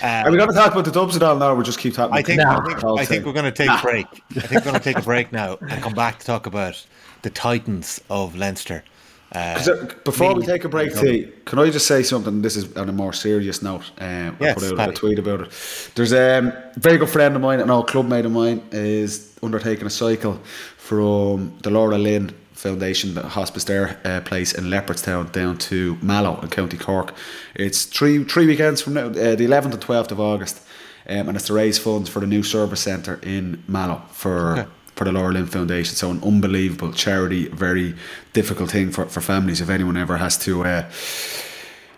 Are 0.03 0.31
we 0.31 0.37
going 0.37 0.49
to 0.51 0.55
talk 0.55 0.73
about 0.73 0.85
the 0.85 0.91
dubs 0.91 1.17
at 1.17 1.23
all 1.23 1.37
now? 1.37 1.51
Or 1.51 1.55
we 1.55 1.65
just 1.65 1.79
keep 1.79 1.95
talking. 1.95 2.15
I 2.15 2.23
think, 2.23 2.41
about 2.41 2.63
I 2.63 2.75
think, 2.75 3.01
I 3.01 3.05
think 3.05 3.27
we're 3.27 3.33
going 3.33 3.45
to 3.45 3.53
take 3.53 3.71
a 3.71 3.81
break. 3.83 4.07
I 4.37 4.41
think 4.41 4.53
we're 4.65 4.71
going 4.73 4.75
to 4.75 4.81
take 4.81 4.99
a 4.99 5.03
break 5.13 5.33
now 5.33 5.59
and 5.61 5.83
come 5.83 5.95
back 5.95 6.19
to 6.19 6.27
talk 6.27 6.47
about 6.47 6.85
the 7.23 7.31
Titans 7.31 8.01
of 8.11 8.37
Leinster 8.37 8.85
'Cause, 9.33 9.69
uh, 9.69 9.91
Before 10.05 10.35
we 10.35 10.47
take 10.47 10.65
a 10.65 10.69
break, 10.69 10.95
T, 10.95 11.29
can 11.45 11.59
I 11.59 11.69
just 11.71 11.87
say 11.87 12.03
something? 12.03 12.43
This 12.43 12.57
is 12.57 12.75
on 12.77 12.89
a 12.89 12.93
more 12.93 13.13
serious 13.13 13.61
note. 13.61 13.91
Um, 13.99 14.37
Yes, 14.41 14.63
I 14.63 14.71
put 14.71 14.79
out 14.81 14.89
a 14.91 14.93
tweet 14.93 15.19
about 15.19 15.41
it. 15.41 15.51
There's 15.95 16.13
um, 16.13 16.49
a 16.49 16.73
very 16.77 16.97
good 16.97 17.09
friend 17.09 17.35
of 17.35 17.43
mine, 17.43 17.61
an 17.61 17.69
old 17.71 17.89
club 17.89 18.07
mate 18.09 18.25
of 18.25 18.33
mine, 18.33 18.63
is 18.71 19.33
undertaking 19.43 19.87
a 19.87 19.91
cycle 19.91 20.41
from 20.77 21.53
the 21.63 21.71
Laura 21.71 21.99
Lynn 21.99 22.33
Foundation, 22.57 23.15
the 23.15 23.29
hospice 23.29 23.65
there 23.65 24.01
uh, 24.05 24.21
place 24.23 24.53
in 24.53 24.65
Leopardstown, 24.65 25.31
down 25.33 25.59
to 25.59 25.97
Mallow 26.03 26.41
in 26.41 26.49
County 26.49 26.77
Cork. 26.77 27.15
It's 27.55 27.85
three 27.85 28.25
three 28.25 28.47
weekends 28.47 28.83
from 28.83 28.95
now, 28.95 29.07
uh, 29.07 29.37
the 29.37 29.47
11th 29.47 29.75
and 29.75 29.81
12th 29.81 30.11
of 30.11 30.21
August, 30.21 30.61
um, 31.09 31.29
and 31.29 31.37
it's 31.37 31.47
to 31.47 31.53
raise 31.53 31.79
funds 31.79 32.09
for 32.09 32.21
the 32.21 32.27
new 32.27 32.43
service 32.43 32.81
centre 32.81 33.21
in 33.23 33.63
Mallow 33.69 34.03
for 34.11 34.67
for 34.97 35.05
the 35.05 35.13
Laura 35.13 35.33
Lynn 35.33 35.47
Foundation. 35.47 35.95
So 35.95 36.11
an 36.11 36.23
unbelievable 36.25 36.93
charity, 36.93 37.49
very 37.49 37.95
difficult 38.33 38.71
thing 38.71 38.91
for, 38.91 39.05
for 39.07 39.21
families 39.21 39.61
if 39.61 39.69
anyone 39.69 39.97
ever 39.97 40.17
has 40.17 40.39
to 40.39 40.65
uh, 40.65 40.91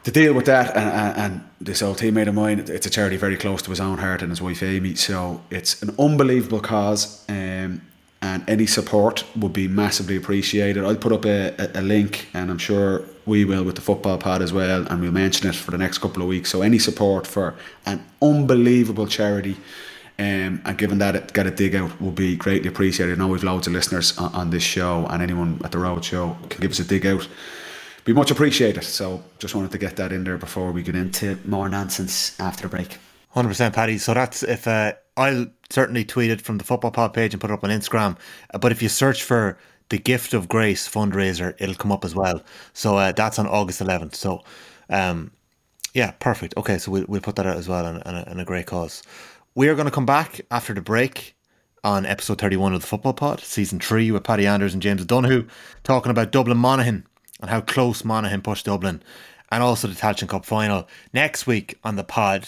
to 0.04 0.10
deal 0.10 0.34
with 0.34 0.46
that. 0.46 0.76
And, 0.76 0.90
and, 0.90 1.16
and 1.16 1.50
this 1.60 1.82
old 1.82 1.98
teammate 1.98 2.28
of 2.28 2.34
mine, 2.34 2.58
it's 2.58 2.86
a 2.86 2.90
charity 2.90 3.16
very 3.16 3.36
close 3.36 3.62
to 3.62 3.70
his 3.70 3.80
own 3.80 3.98
heart 3.98 4.22
and 4.22 4.30
his 4.30 4.42
wife 4.42 4.62
Amy. 4.62 4.96
So 4.96 5.42
it's 5.50 5.80
an 5.82 5.94
unbelievable 5.98 6.60
cause. 6.60 7.24
Um, 7.28 7.82
and 8.20 8.48
any 8.48 8.66
support 8.66 9.24
would 9.36 9.52
be 9.52 9.68
massively 9.68 10.16
appreciated. 10.16 10.84
I'll 10.84 10.96
put 10.96 11.12
up 11.12 11.24
a, 11.24 11.54
a, 11.58 11.80
a 11.80 11.82
link, 11.82 12.28
and 12.34 12.50
I'm 12.50 12.58
sure 12.58 13.02
we 13.26 13.44
will 13.44 13.64
with 13.64 13.76
the 13.76 13.80
football 13.80 14.18
pod 14.18 14.42
as 14.42 14.52
well, 14.52 14.86
and 14.88 15.00
we'll 15.00 15.12
mention 15.12 15.48
it 15.48 15.54
for 15.54 15.70
the 15.70 15.78
next 15.78 15.98
couple 15.98 16.22
of 16.22 16.28
weeks. 16.28 16.50
So 16.50 16.62
any 16.62 16.78
support 16.78 17.26
for 17.26 17.54
an 17.86 18.04
unbelievable 18.20 19.06
charity, 19.06 19.56
um, 20.18 20.60
and 20.64 20.76
given 20.76 20.98
that 20.98 21.14
it 21.14 21.32
got 21.32 21.46
a 21.46 21.50
dig 21.50 21.76
out 21.76 22.00
will 22.00 22.10
be 22.10 22.34
greatly 22.36 22.68
appreciated. 22.68 23.14
I 23.14 23.18
know 23.18 23.28
we've 23.28 23.44
loads 23.44 23.66
of 23.68 23.72
listeners 23.72 24.18
on, 24.18 24.34
on 24.34 24.50
this 24.50 24.64
show, 24.64 25.06
and 25.06 25.22
anyone 25.22 25.60
at 25.62 25.70
the 25.70 25.78
road 25.78 26.04
show 26.04 26.36
can 26.48 26.60
give 26.60 26.72
us 26.72 26.80
a 26.80 26.84
dig 26.84 27.06
out. 27.06 27.28
Be 28.04 28.12
much 28.14 28.30
appreciated. 28.30 28.82
So 28.84 29.22
just 29.38 29.54
wanted 29.54 29.70
to 29.72 29.78
get 29.78 29.96
that 29.96 30.12
in 30.12 30.24
there 30.24 30.38
before 30.38 30.72
we 30.72 30.82
get 30.82 30.96
into 30.96 31.38
more 31.44 31.68
nonsense 31.68 32.40
after 32.40 32.62
the 32.62 32.68
break. 32.68 32.96
Hundred 33.30 33.50
percent, 33.50 33.74
Paddy. 33.74 33.98
So 33.98 34.14
that's 34.14 34.42
if 34.42 34.66
uh, 34.66 34.94
I'll 35.18 35.46
certainly 35.70 36.04
tweet 36.04 36.30
it 36.30 36.40
from 36.40 36.58
the 36.58 36.64
football 36.64 36.90
pod 36.90 37.12
page 37.12 37.34
and 37.34 37.40
put 37.40 37.50
it 37.50 37.54
up 37.54 37.64
on 37.64 37.70
Instagram. 37.70 38.16
Uh, 38.54 38.58
But 38.58 38.72
if 38.72 38.82
you 38.82 38.88
search 38.88 39.22
for 39.22 39.58
the 39.90 39.98
Gift 39.98 40.32
of 40.34 40.48
Grace 40.48 40.88
fundraiser, 40.88 41.54
it'll 41.58 41.74
come 41.74 41.92
up 41.92 42.04
as 42.04 42.14
well. 42.14 42.42
So 42.72 42.96
uh, 42.96 43.12
that's 43.12 43.38
on 43.38 43.46
August 43.46 43.80
11th. 43.80 44.14
So, 44.14 44.42
um, 44.90 45.32
yeah, 45.94 46.12
perfect. 46.12 46.54
Okay, 46.56 46.78
so 46.78 46.90
we'll 46.92 47.04
we'll 47.08 47.20
put 47.20 47.36
that 47.36 47.46
out 47.46 47.56
as 47.56 47.68
well, 47.68 47.84
and, 47.86 48.02
and, 48.06 48.16
a, 48.16 48.28
and 48.30 48.40
a 48.40 48.44
great 48.44 48.66
cause. 48.66 49.02
We 49.54 49.68
are 49.68 49.74
going 49.74 49.86
to 49.86 49.90
come 49.90 50.06
back 50.06 50.40
after 50.50 50.72
the 50.74 50.80
break 50.80 51.34
on 51.82 52.04
episode 52.06 52.38
31 52.40 52.74
of 52.74 52.80
the 52.82 52.86
Football 52.86 53.14
Pod, 53.14 53.40
season 53.40 53.80
three, 53.80 54.10
with 54.10 54.22
Paddy 54.24 54.46
Andrews 54.46 54.74
and 54.74 54.82
James 54.82 55.02
O'Donoghue, 55.02 55.46
talking 55.84 56.10
about 56.10 56.30
Dublin 56.32 56.58
Monaghan 56.58 57.06
and 57.40 57.50
how 57.50 57.60
close 57.60 58.04
Monaghan 58.04 58.42
pushed 58.42 58.66
Dublin, 58.66 59.02
and 59.50 59.62
also 59.62 59.88
the 59.88 59.94
Tailteann 59.94 60.28
Cup 60.28 60.44
final. 60.44 60.86
Next 61.12 61.46
week 61.46 61.78
on 61.84 61.96
the 61.96 62.04
pod, 62.04 62.46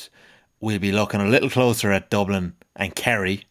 we'll 0.61 0.79
be 0.79 0.93
looking 0.93 1.21
a 1.21 1.29
little 1.29 1.51
closer 1.51 1.91
at 1.91 2.11
Dublin 2.11 2.55
and 2.77 2.95
Kerry. 2.95 3.45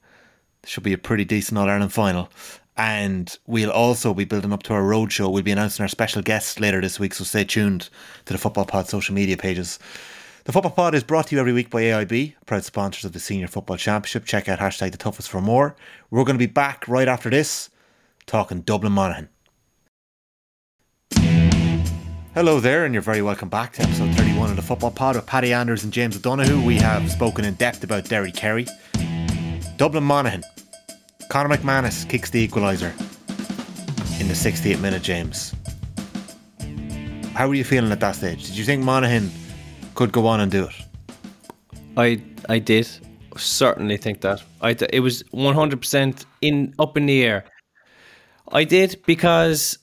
Should 0.66 0.84
be 0.84 0.94
a 0.94 0.98
pretty 0.98 1.26
decent 1.26 1.58
All 1.58 1.70
Ireland 1.70 1.94
final. 1.94 2.30
And 2.78 3.38
we'll 3.46 3.72
also 3.72 4.14
be 4.14 4.26
building 4.26 4.54
up 4.54 4.64
to 4.64 4.74
our 4.74 4.82
roadshow. 4.82 5.32
We'll 5.32 5.44
be 5.44 5.52
announcing 5.52 5.84
our 5.84 5.90
special 5.90 6.22
guests 6.22 6.60
later 6.60 6.80
this 6.80 7.00
week, 7.00 7.14
so 7.14 7.24
stay 7.24 7.44
tuned 7.44 7.90
to 8.26 8.34
the 8.34 8.40
Football 8.40 8.66
Pod 8.66 8.88
social 8.88 9.14
media 9.14 9.36
pages. 9.36 9.80
The 10.46 10.54
Football 10.54 10.72
Pod 10.72 10.96
is 10.96 11.04
brought 11.04 11.28
to 11.28 11.36
you 11.36 11.42
every 11.42 11.52
week 11.52 11.70
by 11.70 11.84
AIB, 11.84 12.36
proud 12.46 12.64
sponsors 12.64 13.04
of 13.06 13.12
the 13.12 13.20
Senior 13.20 13.48
Football 13.48 13.78
Championship. 13.78 14.26
Check 14.26 14.48
out 14.48 14.60
hashtag 14.60 14.92
the 14.92 14.98
toughest 14.98 15.30
for 15.30 15.42
more. 15.42 15.76
We're 16.10 16.24
going 16.24 16.38
to 16.38 16.48
be 16.48 16.52
back 16.52 16.88
right 16.88 17.08
after 17.08 17.30
this, 17.30 17.70
talking 18.26 18.62
Dublin 18.62 18.94
Monaghan. 18.94 19.30
Hello 22.40 22.62
there, 22.62 22.86
and 22.86 22.94
you're 22.94 23.04
very 23.04 23.22
welcome 23.22 23.50
back 23.50 23.74
to 23.74 23.82
episode 23.82 24.16
31 24.16 24.52
of 24.52 24.56
the 24.56 24.62
Football 24.62 24.92
Pod 24.92 25.18
with 25.18 25.26
Paddy 25.26 25.52
Andrews 25.52 25.84
and 25.84 25.92
James 25.92 26.16
O'Donoghue. 26.16 26.66
We 26.66 26.78
have 26.78 27.12
spoken 27.12 27.44
in 27.44 27.56
depth 27.56 27.84
about 27.84 28.06
Derry 28.06 28.32
Kerry. 28.32 28.66
Dublin 29.76 30.06
Monaghan. 30.06 30.46
Conor 31.28 31.58
McManus 31.58 32.08
kicks 32.08 32.30
the 32.30 32.48
equaliser 32.48 32.94
in 34.22 34.30
the 34.30 34.34
68th 34.34 34.80
minute, 34.80 35.02
James. 35.02 35.54
How 37.34 37.50
were 37.50 37.56
you 37.56 37.66
feeling 37.66 37.92
at 37.92 38.00
that 38.00 38.16
stage? 38.16 38.46
Did 38.46 38.58
you 38.58 38.64
think 38.64 38.86
Monaghan 38.86 39.30
could 39.94 40.14
go 40.14 40.26
on 40.26 40.40
and 40.40 40.50
do 40.50 40.64
it? 40.64 40.76
I 41.98 42.24
I 42.48 42.60
did 42.60 42.88
certainly 43.36 43.98
think 43.98 44.22
that. 44.22 44.42
I 44.62 44.78
it 44.94 45.02
was 45.02 45.26
one 45.32 45.56
hundred 45.56 45.82
percent 45.82 46.26
in 46.40 46.74
up 46.80 46.96
in 46.96 47.06
the 47.06 47.22
air. 47.22 47.44
I 48.54 48.64
did 48.64 49.02
because 49.06 49.78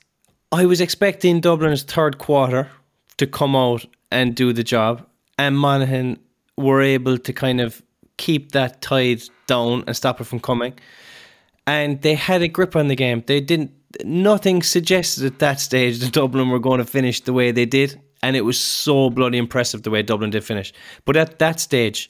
I 0.53 0.64
was 0.64 0.80
expecting 0.80 1.40
Dublin's 1.40 1.82
third 1.82 2.18
quarter 2.18 2.70
to 3.16 3.26
come 3.26 3.57
out 3.57 3.84
and 4.12 4.34
do 4.34 4.53
the 4.53 4.62
job, 4.62 5.05
and 5.38 5.59
Monaghan 5.59 6.18
were 6.57 6.80
able 6.80 7.18
to 7.18 7.32
kind 7.32 7.61
of 7.61 7.82
keep 8.16 8.53
that 8.53 8.80
tide 8.80 9.22
down 9.47 9.84
and 9.86 9.97
stop 9.97 10.20
it 10.20 10.24
from 10.24 10.40
coming. 10.40 10.74
And 11.66 12.01
they 12.03 12.14
had 12.14 12.42
a 12.42 12.49
grip 12.49 12.76
on 12.76 12.86
the 12.86 12.94
game. 12.94 13.24
They 13.26 13.40
didn't. 13.40 13.72
Nothing 14.05 14.62
suggested 14.62 15.24
at 15.24 15.38
that 15.40 15.59
stage 15.59 15.99
that 15.99 16.12
Dublin 16.12 16.51
were 16.51 16.59
going 16.61 16.78
to 16.78 16.84
finish 16.84 17.20
the 17.20 17.32
way 17.32 17.51
they 17.51 17.66
did, 17.66 18.01
and 18.22 18.36
it 18.36 18.42
was 18.42 18.59
so 18.59 19.11
bloody 19.11 19.38
impressive 19.38 19.82
the 19.82 19.90
way 19.90 20.03
Dublin 20.03 20.30
did 20.30 20.44
finish. 20.44 20.72
But 21.05 21.16
at 21.16 21.38
that 21.40 21.59
stage, 21.59 22.09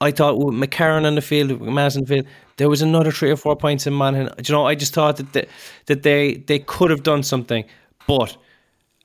I 0.00 0.10
thought 0.12 0.38
with 0.38 0.54
McCarron 0.54 1.04
on 1.04 1.16
the 1.16 1.20
field, 1.20 1.60
Madison 1.60 2.02
on 2.02 2.04
the 2.06 2.14
field, 2.14 2.26
there 2.56 2.68
was 2.68 2.82
another 2.82 3.10
three 3.10 3.30
or 3.30 3.36
four 3.36 3.56
points 3.56 3.86
in 3.86 3.92
Monaghan. 3.92 4.32
Do 4.36 4.52
you 4.52 4.56
know, 4.56 4.66
I 4.66 4.74
just 4.74 4.94
thought 4.94 5.16
that 5.16 5.32
they, 5.32 5.46
that 5.86 6.02
they 6.02 6.34
they 6.34 6.60
could 6.60 6.90
have 6.90 7.02
done 7.02 7.22
something. 7.22 7.64
But 8.06 8.36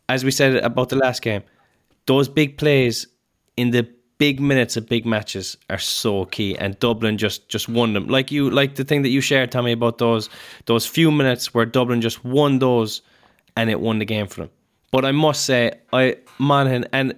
as 0.10 0.24
we 0.24 0.32
said 0.32 0.56
about 0.58 0.89
the 0.89 0.96
last 0.96 1.22
game, 1.22 1.44
those 2.06 2.30
big 2.30 2.58
plays 2.58 3.08
in 3.58 3.72
the 3.72 3.88
big 4.20 4.39
minutes 4.39 4.78
of 4.78 4.88
big 4.88 5.06
matches 5.06 5.58
are 5.70 5.80
so 5.80 6.26
key, 6.26 6.56
and 6.58 6.78
Dublin 6.80 7.18
just 7.18 7.50
just 7.50 7.68
won 7.68 7.94
them. 7.94 8.08
Like 8.08 8.32
you, 8.32 8.50
like 8.50 8.76
the 8.76 8.84
thing 8.84 9.02
that 9.02 9.10
you 9.10 9.22
shared, 9.22 9.52
Tommy, 9.52 9.72
about 9.72 9.98
those 9.98 10.30
those 10.66 10.86
few 10.86 11.12
minutes 11.12 11.54
where 11.54 11.66
Dublin 11.66 12.02
just 12.02 12.24
won 12.24 12.60
those, 12.60 13.02
and 13.58 13.70
it 13.70 13.80
won 13.80 14.00
the 14.00 14.06
game 14.06 14.28
for 14.28 14.41
them. 14.41 14.50
But 14.91 15.06
I 15.06 15.12
must 15.12 15.46
say, 15.46 15.72
I 15.91 16.18
Monaghan 16.38 16.86
and 16.94 17.16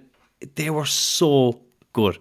they 0.55 0.69
were 0.69 0.86
so 0.86 1.59
good. 1.93 2.17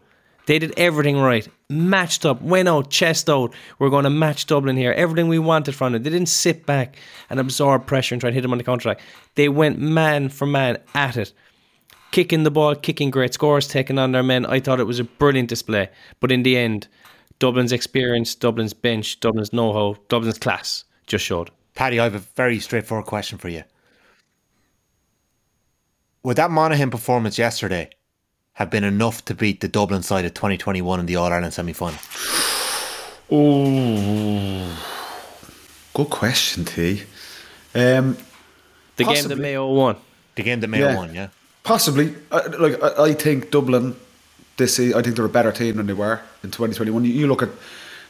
They 0.46 0.58
did 0.58 0.74
everything 0.76 1.18
right, 1.18 1.48
matched 1.70 2.26
up, 2.26 2.42
went 2.42 2.68
out, 2.68 2.90
chest 2.90 3.30
out. 3.30 3.54
We're 3.78 3.88
going 3.88 4.04
to 4.04 4.10
match 4.10 4.46
Dublin 4.46 4.76
here. 4.76 4.92
Everything 4.92 5.28
we 5.28 5.38
wanted 5.38 5.74
from 5.74 5.92
them. 5.92 6.02
They 6.02 6.10
didn't 6.10 6.28
sit 6.28 6.66
back 6.66 6.96
and 7.30 7.40
absorb 7.40 7.86
pressure 7.86 8.14
and 8.14 8.20
try 8.20 8.28
and 8.28 8.34
hit 8.34 8.42
them 8.42 8.52
on 8.52 8.58
the 8.58 8.64
counter 8.64 8.90
attack. 8.90 9.04
They 9.36 9.48
went 9.48 9.78
man 9.78 10.28
for 10.28 10.46
man 10.46 10.78
at 10.94 11.16
it 11.16 11.32
kicking 12.14 12.44
the 12.44 12.50
ball, 12.50 12.76
kicking 12.76 13.10
great 13.10 13.34
scores, 13.34 13.66
taking 13.66 13.98
on 13.98 14.12
their 14.12 14.22
men. 14.22 14.46
I 14.46 14.60
thought 14.60 14.78
it 14.78 14.86
was 14.86 15.00
a 15.00 15.04
brilliant 15.04 15.48
display. 15.48 15.90
But 16.20 16.30
in 16.30 16.44
the 16.44 16.56
end, 16.56 16.86
Dublin's 17.40 17.72
experience, 17.72 18.36
Dublin's 18.36 18.72
bench, 18.72 19.18
Dublin's 19.18 19.52
know 19.52 19.72
how, 19.72 19.96
Dublin's 20.08 20.38
class 20.38 20.84
just 21.08 21.24
showed. 21.24 21.50
Paddy, 21.74 21.98
I 21.98 22.04
have 22.04 22.14
a 22.14 22.20
very 22.20 22.60
straightforward 22.60 23.06
question 23.06 23.36
for 23.36 23.48
you. 23.48 23.64
With 26.22 26.36
that 26.36 26.52
Monaghan 26.52 26.90
performance 26.90 27.36
yesterday 27.36 27.90
have 28.54 28.70
been 28.70 28.84
enough 28.84 29.24
to 29.26 29.34
beat 29.34 29.60
the 29.60 29.68
Dublin 29.68 30.02
side 30.02 30.24
of 30.24 30.34
2021 30.34 31.00
in 31.00 31.06
the 31.06 31.16
All 31.16 31.32
Ireland 31.32 31.52
semi 31.54 31.72
final? 31.72 31.98
Ooh. 33.32 34.70
Good 35.94 36.10
question, 36.10 36.64
T. 36.64 37.02
Um, 37.74 38.16
The 38.96 39.04
game 39.04 39.14
Possibly. 39.14 39.34
that 39.36 39.42
Mayo 39.42 39.68
won. 39.72 39.96
The 40.36 40.42
game 40.42 40.60
that 40.60 40.68
Mayo 40.68 40.88
Yeah. 40.88 40.96
won, 40.96 41.14
yeah. 41.14 41.28
Possibly. 41.64 42.14
I, 42.30 42.46
like 42.46 42.80
I, 42.82 43.04
I 43.04 43.12
think 43.14 43.50
Dublin 43.50 43.96
this 44.56 44.76
season, 44.76 44.98
I 44.98 45.02
think 45.02 45.16
they're 45.16 45.24
a 45.24 45.28
better 45.28 45.50
team 45.50 45.76
than 45.76 45.86
they 45.86 45.92
were 45.94 46.20
in 46.44 46.50
2021. 46.50 47.04
You, 47.04 47.12
you 47.12 47.26
look 47.26 47.42
at 47.42 47.48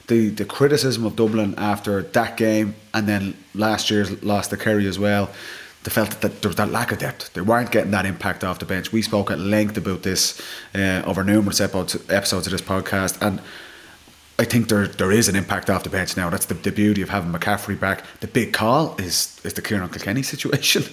the, 0.09 0.29
the 0.29 0.45
criticism 0.45 1.07
of 1.07 1.17
Dublin 1.17 1.55
after 1.57 2.03
that 2.03 2.37
game 2.37 2.75
and 2.93 3.09
then 3.09 3.35
last 3.55 3.91
year's 3.91 4.23
loss 4.23 4.49
to 4.49 4.57
Kerry 4.59 4.87
as 4.87 4.99
well. 4.99 5.31
They 5.85 5.91
felt 5.91 6.21
that 6.23 6.41
there 6.43 6.49
was 6.49 6.57
that 6.57 6.71
lack 6.71 6.93
of 6.93 6.99
depth. 6.99 7.33
They 7.35 7.43
weren't 7.43 7.71
getting 7.71 7.91
that 7.93 8.07
impact 8.07 8.43
off 8.43 8.59
the 8.59 8.65
bench. 8.65 8.91
We 8.93 9.03
spoke 9.03 9.31
at 9.31 9.39
length 9.39 9.77
about 9.77 10.03
this 10.03 10.41
uh, 10.75 11.03
over 11.05 11.23
numerous 11.23 11.61
episodes, 11.61 11.95
episodes 12.11 12.47
of 12.47 12.53
this 12.53 12.63
podcast, 12.63 13.21
and 13.21 13.39
I 14.39 14.45
think 14.45 14.69
there 14.69 14.87
there 14.89 15.13
is 15.13 15.29
an 15.29 15.37
impact 15.37 15.69
off 15.71 15.83
the 15.85 15.91
bench 15.91 16.17
now. 16.17 16.31
That's 16.31 16.47
the, 16.47 16.55
the 16.55 16.73
beauty 16.73 17.03
of 17.03 17.11
having 17.11 17.31
McCaffrey 17.33 17.79
back. 17.79 18.03
The 18.21 18.27
big 18.29 18.53
call 18.55 18.97
is 18.99 19.39
is 19.45 19.53
the 19.53 19.63
Ciarán 19.63 19.91
Kilkenny 19.93 20.23
situation. 20.35 20.85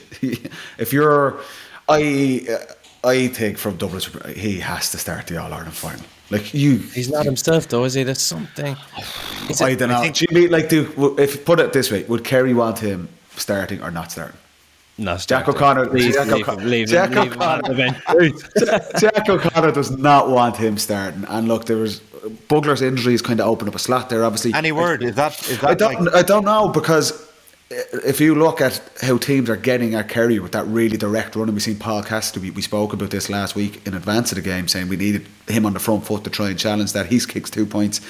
if 0.78 0.92
you're, 0.94 1.39
I 1.88 2.46
I 3.04 3.28
think 3.30 3.58
from 3.58 3.78
Dublin, 3.78 4.02
he 4.36 4.60
has 4.60 4.92
to 4.92 4.98
start 4.98 5.28
the 5.28 5.38
All 5.38 5.54
Ireland 5.54 5.74
final. 5.74 6.06
Like 6.30 6.54
you, 6.54 6.78
He's 6.78 7.10
not 7.10 7.26
himself, 7.26 7.68
though, 7.68 7.86
is 7.86 7.94
he? 7.94 8.04
That's 8.04 8.22
something. 8.22 8.76
I 8.76 9.04
a- 9.62 9.66
I 9.66 9.76
don't 9.76 9.89
know. 9.89 10.02
think- 10.02 10.16
Do 10.18 10.26
you 10.30 10.42
mean 10.42 10.52
like 10.52 10.68
do 10.70 11.16
if 11.18 11.44
put 11.46 11.60
it 11.62 11.72
this 11.74 11.89
way, 11.92 12.04
would 12.04 12.24
Kerry 12.24 12.54
want 12.54 12.80
him 12.80 13.08
starting 13.38 13.82
or 13.82 13.89
not 13.92 14.12
starting? 14.12 14.38
No, 15.02 15.18
Jack. 15.18 15.47
O'Connor- 15.47 15.88
Please 15.88 16.14
Jack 16.16 16.28
leave 16.28 16.47
O'Con- 16.47 16.70
leave 16.70 16.88
Jack 16.88 17.10
leave 17.12 17.32
O'Connor- 17.34 17.74
Jack 18.99 19.28
O'Connor 19.30 19.72
does 19.72 19.91
not 19.97 20.30
want 20.30 20.56
him 20.58 20.78
starting. 20.78 21.26
And 21.28 21.47
look, 21.47 21.66
there 21.66 21.78
was 21.78 21.99
Bugler's 22.47 22.82
injuries 22.82 23.22
kind 23.22 23.39
of 23.41 23.47
opened 23.47 23.70
up 23.70 23.76
a 23.76 23.80
slot 23.80 24.10
there. 24.10 24.24
Obviously, 24.24 24.54
Any 24.54 24.72
word? 24.72 25.02
Is 25.04 25.16
that 25.16 25.34
is 25.49 25.64
I 25.64 25.74
don't. 25.74 26.04
like, 26.06 26.14
I 26.16 26.22
don't 26.22 26.45
know 26.45 26.70
because 26.70 27.28
if 27.72 28.19
you 28.19 28.36
look 28.36 28.59
at 28.59 28.82
how 29.01 29.17
teams 29.17 29.49
are 29.49 29.55
getting 29.55 29.95
at 29.95 30.09
Kerry 30.09 30.39
with 30.39 30.51
that 30.51 30.65
really 30.67 30.97
direct 30.97 31.36
run, 31.36 31.47
and 31.47 31.53
we've 31.53 31.63
seen 31.63 31.78
Paul 31.80 32.03
Cassidy, 32.03 32.41
we, 32.41 32.51
we 32.51 32.61
spoke 32.61 32.91
about 32.91 33.11
this 33.11 33.30
last 33.30 33.55
week 33.55 33.86
in 33.88 33.93
advance 33.93 34.32
of 34.32 34.36
the 34.36 34.41
game, 34.41 34.67
saying 34.67 34.89
we 34.89 34.97
needed 34.97 35.26
him 35.47 35.65
on 35.65 35.74
the 35.74 35.80
front 35.80 36.05
foot 36.05 36.24
to 36.26 36.30
try 36.30 36.49
and 36.49 36.59
challenge 36.59 36.91
that. 36.93 37.05
He's 37.05 37.26
kicks 37.26 37.49
two 37.49 37.65
points 37.65 38.01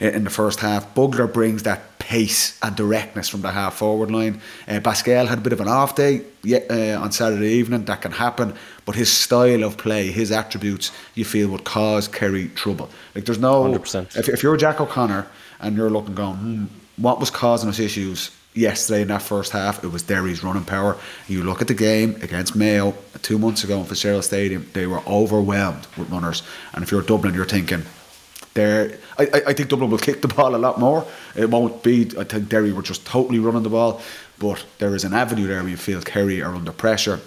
in, 0.00 0.24
the 0.24 0.30
first 0.30 0.60
half. 0.60 0.94
Bugler 0.94 1.26
brings 1.26 1.62
that 1.64 1.98
pace 1.98 2.58
and 2.62 2.74
directness 2.74 3.28
from 3.28 3.42
the 3.42 3.50
half 3.50 3.74
forward 3.74 4.10
line. 4.10 4.40
Uh, 4.66 4.80
Basquel 4.80 5.28
had 5.28 5.38
a 5.38 5.42
bit 5.42 5.52
of 5.52 5.60
an 5.60 5.68
off 5.68 5.94
day 5.94 6.22
uh, 6.50 7.00
on 7.00 7.12
Saturday 7.12 7.48
evening, 7.48 7.84
that 7.84 8.00
can 8.00 8.12
happen, 8.12 8.54
but 8.86 8.94
his 8.94 9.12
style 9.12 9.62
of 9.62 9.76
play, 9.76 10.10
his 10.10 10.32
attributes, 10.32 10.90
you 11.14 11.24
feel 11.24 11.48
would 11.50 11.64
cause 11.64 12.08
Kerry 12.08 12.48
trouble. 12.50 12.88
Like 13.14 13.26
there's 13.26 13.38
no. 13.38 13.64
100%. 13.64 14.16
If, 14.16 14.28
if 14.28 14.42
you're 14.42 14.56
Jack 14.56 14.80
O'Connor 14.80 15.26
and 15.60 15.76
you're 15.76 15.90
looking, 15.90 16.14
going, 16.14 16.36
hmm, 16.36 16.64
what 16.96 17.20
was 17.20 17.30
causing 17.30 17.68
us 17.68 17.78
issues? 17.78 18.30
Yesterday 18.54 19.02
in 19.02 19.08
that 19.08 19.22
first 19.22 19.52
half, 19.52 19.82
it 19.82 19.88
was 19.88 20.02
Derry's 20.02 20.44
running 20.44 20.64
power. 20.64 20.98
You 21.26 21.42
look 21.42 21.62
at 21.62 21.68
the 21.68 21.74
game 21.74 22.16
against 22.22 22.54
Mayo 22.54 22.94
two 23.22 23.38
months 23.38 23.64
ago 23.64 23.78
in 23.78 23.86
Fitzgerald 23.86 24.24
Stadium, 24.24 24.68
they 24.74 24.86
were 24.86 25.02
overwhelmed 25.06 25.86
with 25.96 26.10
runners. 26.10 26.42
And 26.74 26.84
if 26.84 26.90
you're 26.90 27.02
Dublin, 27.02 27.34
you're 27.34 27.46
thinking, 27.46 27.84
there. 28.54 28.98
I, 29.18 29.42
I 29.48 29.52
think 29.52 29.68
Dublin 29.68 29.90
will 29.90 29.98
kick 29.98 30.20
the 30.22 30.28
ball 30.28 30.54
a 30.54 30.58
lot 30.58 30.78
more. 30.78 31.06
It 31.34 31.50
won't 31.50 31.82
be. 31.82 32.10
I 32.18 32.24
think 32.24 32.48
Derry 32.48 32.72
were 32.72 32.82
just 32.82 33.06
totally 33.06 33.38
running 33.38 33.62
the 33.62 33.70
ball, 33.70 34.00
but 34.38 34.64
there 34.78 34.94
is 34.94 35.04
an 35.04 35.14
avenue 35.14 35.46
there 35.46 35.60
where 35.60 35.70
you 35.70 35.76
feel 35.76 36.02
Kerry 36.02 36.42
are 36.42 36.54
under 36.54 36.72
pressure. 36.72 37.20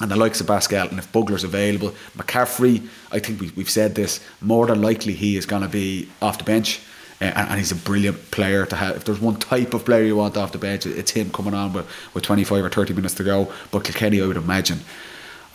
And 0.00 0.10
the 0.10 0.16
likes 0.16 0.40
of 0.40 0.46
Basquel, 0.46 0.88
and 0.88 0.98
if 0.98 1.12
Bugler's 1.12 1.44
available, 1.44 1.94
McCaffrey, 2.16 2.88
I 3.12 3.18
think 3.18 3.38
we, 3.38 3.50
we've 3.54 3.68
said 3.68 3.94
this, 3.94 4.20
more 4.40 4.66
than 4.66 4.80
likely 4.80 5.12
he 5.12 5.36
is 5.36 5.44
going 5.44 5.60
to 5.60 5.68
be 5.68 6.08
off 6.22 6.38
the 6.38 6.44
bench. 6.44 6.80
Uh, 7.20 7.24
and, 7.24 7.50
and, 7.50 7.58
he's 7.58 7.70
a 7.70 7.76
brilliant 7.76 8.30
player 8.30 8.64
to 8.66 8.76
have. 8.76 8.96
If 8.96 9.04
there's 9.04 9.20
one 9.20 9.36
type 9.36 9.74
of 9.74 9.84
player 9.84 10.04
you 10.04 10.16
want 10.16 10.36
off 10.36 10.52
the 10.52 10.58
bench, 10.58 10.86
it's 10.86 11.10
him 11.10 11.30
coming 11.30 11.54
on 11.54 11.72
with, 11.72 11.86
with 12.14 12.24
25 12.24 12.64
or 12.64 12.70
30 12.70 12.94
minutes 12.94 13.14
to 13.14 13.24
go. 13.24 13.52
But 13.70 13.84
Kilkenny, 13.84 14.22
I 14.22 14.26
would 14.26 14.36
imagine, 14.36 14.80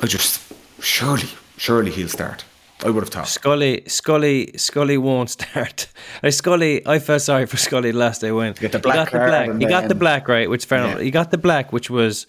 I 0.01 0.05
just 0.05 0.53
surely, 0.79 1.29
surely 1.57 1.91
he'll 1.91 2.07
start. 2.07 2.45
I 2.83 2.89
would 2.89 3.03
have 3.03 3.09
thought. 3.09 3.27
Scully, 3.27 3.83
Scully, 3.87 4.51
Scully 4.57 4.97
won't 4.97 5.29
start. 5.29 5.87
Like 6.21 6.33
Scully, 6.33 6.85
I 6.85 6.99
felt 6.99 7.21
sorry 7.21 7.45
for 7.45 7.57
Scully 7.57 7.91
the 7.91 7.97
last 7.97 8.21
day 8.21 8.31
when 8.31 8.53
he 8.53 8.67
got 8.67 8.71
the 8.73 8.79
black. 8.79 9.09
He 9.09 9.11
got 9.11 9.11
the 9.11 9.27
black. 9.27 9.61
He 9.61 9.65
got 9.65 9.87
the 9.87 9.95
black 9.95 10.27
right, 10.27 10.49
which 10.49 10.65
fair 10.65 10.79
enough. 10.79 10.99
He 10.99 11.09
got 11.09 11.31
the 11.31 11.37
black, 11.37 11.71
which 11.71 11.89
was 11.89 12.27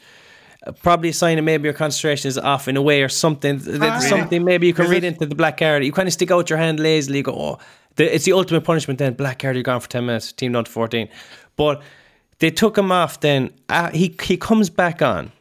probably 0.83 1.11
a 1.11 1.13
sign 1.13 1.39
of 1.39 1.45
maybe 1.45 1.65
your 1.65 1.75
concentration 1.75 2.29
is 2.29 2.39
off 2.39 2.69
in 2.69 2.77
a 2.77 2.83
way 2.83 3.03
or 3.03 3.09
something. 3.09 3.61
Ah, 3.81 3.99
something 4.01 4.45
maybe 4.45 4.67
you 4.67 4.75
can 4.75 4.89
read 4.89 5.05
it? 5.05 5.09
into 5.15 5.27
the 5.27 5.35
black 5.35 5.59
card. 5.59 5.85
You 5.85 5.93
kind 5.93 6.09
of 6.09 6.13
stick 6.13 6.31
out 6.31 6.51
your 6.51 6.59
hand 6.59 6.81
lazily. 6.81 7.19
You 7.19 7.25
go, 7.25 7.33
oh, 7.33 7.59
the, 7.97 8.15
it's 8.15 8.25
the 8.25 8.33
ultimate 8.33 8.63
punishment. 8.63 8.99
Then 8.99 9.15
black 9.15 9.39
card, 9.39 9.57
you're 9.57 9.63
gone 9.63 9.81
for 9.81 9.89
ten 9.89 10.07
minutes. 10.07 10.33
Team 10.33 10.53
down 10.53 10.65
to 10.65 10.71
fourteen, 10.71 11.09
but 11.57 11.83
they 12.39 12.51
took 12.51 12.77
him 12.77 12.93
off. 12.93 13.21
Then 13.21 13.53
uh, 13.69 13.91
he 13.91 14.17
he 14.23 14.37
comes 14.37 14.71
back 14.71 15.03
on 15.03 15.33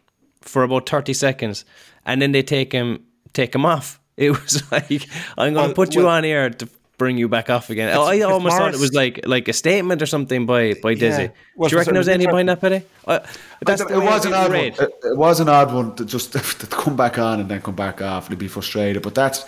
for 0.41 0.63
about 0.63 0.89
thirty 0.89 1.13
seconds, 1.13 1.65
and 2.05 2.21
then 2.21 2.31
they 2.31 2.43
take 2.43 2.71
him 2.71 3.03
take 3.33 3.53
him 3.53 3.65
off 3.65 3.99
it 4.17 4.31
was 4.31 4.63
like 4.71 5.07
I'm 5.37 5.53
going 5.53 5.69
to 5.69 5.75
put 5.75 5.93
you 5.93 6.07
on 6.07 6.23
here 6.23 6.49
to 6.49 6.69
bring 6.97 7.17
you 7.17 7.27
back 7.27 7.49
off 7.49 7.69
again. 7.69 7.89
I 7.89 8.21
almost 8.21 8.43
Morris, 8.43 8.55
thought 8.55 8.73
it 8.73 8.79
was 8.79 8.93
like 8.93 9.25
like 9.25 9.47
a 9.47 9.53
statement 9.53 10.01
or 10.01 10.05
something 10.05 10.45
by 10.45 10.73
by 10.81 10.95
Dessie. 10.95 11.23
Yeah. 11.23 11.29
Well, 11.55 11.69
Do 11.69 11.75
you 11.75 11.79
reckon 11.79 11.93
there 11.93 11.99
was 11.99 12.09
any 12.09 12.25
behind 12.25 12.49
that, 12.49 12.61
Petty? 12.61 12.83
Uh, 13.05 13.19
that's 13.61 13.81
it 13.81 13.89
was 13.89 14.25
an 14.25 14.33
odd 14.33 14.49
one. 14.49 14.59
It, 14.59 14.79
it, 14.79 15.17
was 15.17 15.39
an 15.39 15.49
odd 15.49 15.73
one 15.73 15.95
to 15.95 16.05
just 16.05 16.33
to 16.59 16.67
come 16.67 16.95
back 16.95 17.17
on 17.17 17.39
and 17.39 17.49
then 17.49 17.61
come 17.61 17.75
back 17.75 18.01
off 18.01 18.29
and 18.29 18.37
be 18.37 18.47
frustrated. 18.47 19.01
But 19.01 19.15
that's 19.15 19.45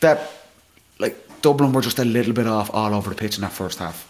that 0.00 0.30
like 0.98 1.16
Dublin 1.42 1.72
were 1.72 1.82
just 1.82 1.98
a 1.98 2.04
little 2.04 2.32
bit 2.32 2.46
off 2.46 2.70
all 2.72 2.94
over 2.94 3.10
the 3.10 3.16
pitch 3.16 3.36
in 3.36 3.42
that 3.42 3.52
first 3.52 3.78
half. 3.78 4.08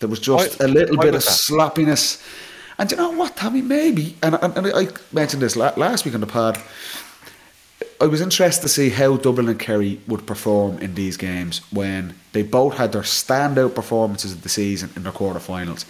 There 0.00 0.08
was 0.08 0.20
just 0.20 0.60
I, 0.60 0.64
a 0.64 0.68
little 0.68 0.96
bit 0.96 1.14
of 1.14 1.24
that? 1.24 1.30
sloppiness. 1.30 2.22
And 2.78 2.90
you 2.90 2.96
know 2.96 3.10
what, 3.10 3.36
Tommy? 3.36 3.60
Maybe, 3.60 4.16
and, 4.22 4.36
and, 4.36 4.56
and 4.56 4.66
I 4.68 4.88
mentioned 5.12 5.42
this 5.42 5.54
last 5.54 6.06
week 6.06 6.14
on 6.14 6.22
the 6.22 6.26
pod 6.26 6.58
I 8.00 8.06
was 8.06 8.22
interested 8.22 8.62
to 8.62 8.68
see 8.68 8.88
how 8.88 9.18
Dublin 9.18 9.48
and 9.48 9.60
Kerry 9.60 10.00
would 10.08 10.26
perform 10.26 10.78
in 10.78 10.94
these 10.94 11.18
games 11.18 11.60
when 11.70 12.14
they 12.32 12.42
both 12.42 12.78
had 12.78 12.92
their 12.92 13.02
standout 13.02 13.74
performances 13.74 14.32
of 14.32 14.42
the 14.42 14.48
season 14.48 14.88
in 14.96 15.02
their 15.02 15.12
quarterfinals. 15.12 15.84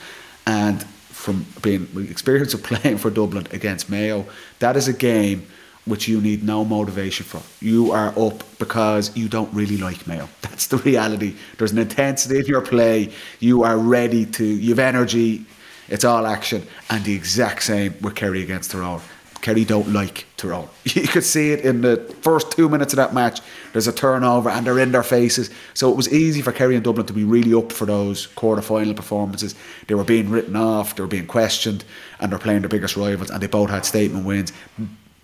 And 0.45 0.83
from 0.83 1.47
being 1.63 1.87
experience 2.11 2.53
of 2.53 2.63
playing 2.71 2.99
for 2.99 3.11
Dublin 3.11 3.47
against 3.53 3.89
Mayo, 3.89 4.27
that 4.59 4.77
is 4.77 4.89
a 4.89 4.93
game 4.93 5.47
which 5.85 6.09
you 6.09 6.21
need 6.21 6.43
no 6.43 6.65
motivation 6.65 7.25
for. 7.25 7.43
You 7.65 7.93
are 7.93 8.13
up 8.19 8.43
because 8.59 9.17
you 9.17 9.29
don't 9.29 9.53
really 9.55 9.77
like 9.77 10.09
Mayo. 10.09 10.29
That's 10.43 10.67
the 10.67 10.79
reality. 10.79 11.37
There's 11.59 11.71
an 11.71 11.79
intensity 11.79 12.41
in 12.41 12.47
your 12.47 12.61
play. 12.61 13.13
You 13.39 13.63
are 13.63 13.79
ready 13.79 14.27
to. 14.27 14.45
You 14.45 14.71
have 14.71 14.81
energy. 14.81 15.45
It's 15.89 16.05
all 16.05 16.27
action, 16.27 16.67
and 16.89 17.05
the 17.05 17.15
exact 17.15 17.65
same 17.65 17.95
with 18.01 18.15
Kerry 18.15 18.43
against 18.43 18.71
Tyrone. 18.71 19.01
Kerry 19.43 19.65
don't 19.65 19.93
like 19.93 20.27
Tyrone. 20.37 20.69
You 20.85 21.09
could 21.09 21.25
see 21.25 21.53
it 21.53 21.61
in 21.61 21.81
the 21.81 21.97
first 22.21 22.53
two 22.53 22.69
minutes 22.69 22.93
of 22.93 22.99
that 22.99 23.15
match. 23.15 23.41
There's 23.73 23.87
a 23.87 23.93
turnover 23.93 24.51
and 24.51 24.67
they're 24.67 24.79
in 24.79 24.93
their 24.93 25.03
faces. 25.03 25.51
So 25.75 25.91
it 25.91 25.97
was 25.97 26.13
easy 26.13 26.43
for 26.43 26.53
Kerry 26.53 26.75
and 26.75 26.85
Dublin 26.85 27.07
to 27.07 27.13
be 27.13 27.25
really 27.25 27.55
up 27.55 27.73
for 27.73 27.87
those 27.87 28.27
quarter 28.27 28.63
final 28.63 28.95
performances. 28.95 29.55
They 29.87 29.95
were 29.95 30.05
being 30.05 30.31
written 30.31 30.57
off, 30.57 30.97
they 30.97 31.03
were 31.03 31.09
being 31.09 31.27
questioned, 31.27 31.85
and 32.19 32.31
they're 32.31 32.39
playing 32.39 32.61
their 32.61 32.69
biggest 32.69 32.97
rivals, 32.97 33.31
and 33.31 33.43
they 33.43 33.47
both 33.47 33.71
had 33.71 33.85
statement 33.85 34.27
wins. 34.27 34.53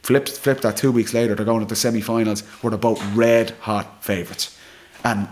Flipped, 0.03 0.31
flipped 0.31 0.63
that 0.63 0.77
two 0.77 0.93
weeks 0.93 1.13
later, 1.13 1.35
they're 1.35 1.45
going 1.45 1.61
to 1.61 1.67
the 1.67 1.77
semi 1.77 2.01
finals 2.01 2.43
where 2.63 2.71
they're 2.71 2.79
both 2.79 3.03
red 3.15 3.51
hot 3.61 4.05
favourites. 4.05 4.57
And 5.05 5.29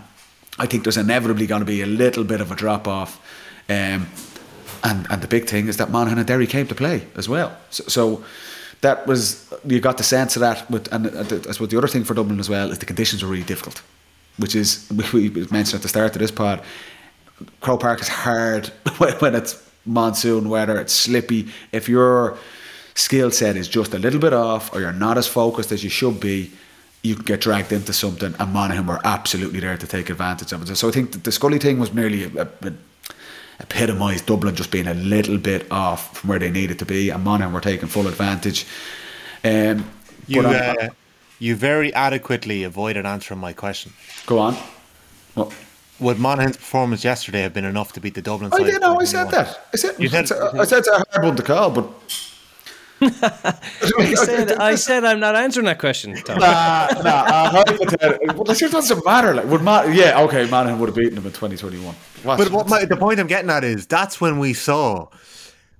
I 0.59 0.65
think 0.67 0.83
there's 0.83 0.97
inevitably 0.97 1.47
going 1.47 1.61
to 1.61 1.65
be 1.65 1.81
a 1.81 1.85
little 1.85 2.23
bit 2.23 2.41
of 2.41 2.51
a 2.51 2.55
drop 2.55 2.87
off. 2.87 3.21
Um, 3.69 4.07
and, 4.83 5.07
and 5.09 5.21
the 5.21 5.27
big 5.27 5.47
thing 5.47 5.67
is 5.67 5.77
that 5.77 5.89
Monaghan 5.89 6.19
and 6.19 6.27
Derry 6.27 6.45
came 6.45 6.67
to 6.67 6.75
play 6.75 7.07
as 7.15 7.27
well. 7.27 7.57
so, 7.71 7.83
so 7.87 8.23
that 8.81 9.07
was 9.07 9.53
you 9.65 9.79
got 9.79 9.97
the 9.97 10.03
sense 10.03 10.35
of 10.35 10.41
that. 10.41 10.69
With 10.69 10.91
and 10.91 11.07
I 11.07 11.51
suppose 11.51 11.69
the 11.69 11.77
other 11.77 11.87
thing 11.87 12.03
for 12.03 12.13
Dublin 12.13 12.39
as 12.39 12.49
well 12.49 12.71
is 12.71 12.79
the 12.79 12.85
conditions 12.85 13.23
were 13.23 13.29
really 13.29 13.43
difficult, 13.43 13.81
which 14.37 14.55
is 14.55 14.89
we 15.13 15.29
mentioned 15.29 15.75
at 15.75 15.81
the 15.81 15.89
start 15.89 16.15
of 16.15 16.19
this 16.19 16.31
pod. 16.31 16.61
Croke 17.59 17.81
Park 17.81 18.01
is 18.01 18.07
hard 18.07 18.67
when 19.19 19.35
it's 19.35 19.61
monsoon 19.85 20.49
weather. 20.49 20.79
It's 20.79 20.93
slippy. 20.93 21.47
If 21.71 21.89
your 21.89 22.37
skill 22.95 23.29
set 23.29 23.57
is 23.57 23.67
just 23.67 23.93
a 23.93 23.99
little 23.99 24.19
bit 24.19 24.33
off, 24.33 24.73
or 24.73 24.79
you're 24.79 24.93
not 24.93 25.17
as 25.17 25.27
focused 25.27 25.71
as 25.71 25.83
you 25.83 25.89
should 25.89 26.19
be, 26.19 26.51
you 27.03 27.15
get 27.15 27.41
dragged 27.41 27.71
into 27.71 27.93
something. 27.93 28.33
And 28.39 28.53
Monaghan 28.53 28.87
were 28.87 28.99
absolutely 29.03 29.59
there 29.59 29.77
to 29.77 29.87
take 29.87 30.09
advantage 30.09 30.51
of 30.51 30.69
it. 30.69 30.75
So 30.75 30.87
I 30.87 30.91
think 30.91 31.23
the 31.23 31.31
Scully 31.31 31.59
thing 31.59 31.79
was 31.79 31.93
merely 31.93 32.23
a, 32.23 32.43
a, 32.43 32.73
epitomised 33.59 34.25
Dublin 34.25 34.55
just 34.55 34.71
being 34.71 34.87
a 34.87 34.93
little 34.93 35.37
bit 35.37 35.71
off 35.71 36.17
from 36.17 36.29
where 36.29 36.39
they 36.39 36.51
needed 36.51 36.79
to 36.79 36.85
be, 36.85 37.09
and 37.09 37.23
Monaghan 37.23 37.53
were 37.53 37.61
taking 37.61 37.87
full 37.87 38.07
advantage. 38.07 38.65
Um, 39.43 39.89
you, 40.27 40.41
uh, 40.41 40.89
you 41.39 41.55
very 41.55 41.93
adequately 41.93 42.63
avoided 42.63 43.05
answering 43.05 43.39
my 43.39 43.53
question. 43.53 43.93
Go 44.25 44.39
on. 44.39 44.55
What? 45.35 45.53
Would 45.99 46.19
Monaghan's 46.19 46.57
performance 46.57 47.05
yesterday 47.05 47.41
have 47.41 47.53
been 47.53 47.63
enough 47.63 47.93
to 47.93 48.01
beat 48.01 48.15
the 48.15 48.21
Dublin 48.21 48.51
side? 48.51 48.61
I 48.61 48.63
did 48.65 48.81
know. 48.81 48.99
I 48.99 49.05
said 49.05 49.29
that. 49.31 49.67
I 49.73 49.77
said, 49.77 49.95
you 49.97 50.09
said, 50.09 50.29
I 50.31 50.65
said 50.65 50.79
it's 50.79 50.89
a 50.89 51.03
hard 51.11 51.23
one 51.23 51.35
to 51.37 51.43
call, 51.43 51.69
but 51.69 51.89
I, 53.01 54.13
said, 54.15 54.51
I 54.53 54.75
said 54.75 55.03
I'm 55.03 55.19
not 55.19 55.35
answering 55.35 55.65
that 55.65 55.79
question. 55.79 56.15
Tom. 56.15 56.39
Nah, 56.39 56.87
nah. 57.03 57.09
Uh, 57.11 57.63
well, 58.35 58.49
it 58.49 58.71
doesn't 58.71 59.05
matter. 59.05 59.33
Like, 59.33 59.45
would 59.47 59.61
Ma- 59.61 59.83
yeah, 59.83 60.21
okay, 60.21 60.49
Monaghan 60.49 60.79
would 60.79 60.87
have 60.87 60.95
beaten 60.95 61.17
him 61.17 61.25
in 61.25 61.33
2021. 61.33 61.93
but 62.23 62.51
what 62.51 62.69
my, 62.69 62.85
the 62.85 62.95
point 62.95 63.19
I'm 63.19 63.27
getting 63.27 63.49
at 63.49 63.65
is 63.65 63.85
that's 63.85 64.21
when 64.21 64.39
we 64.39 64.53
saw 64.53 65.09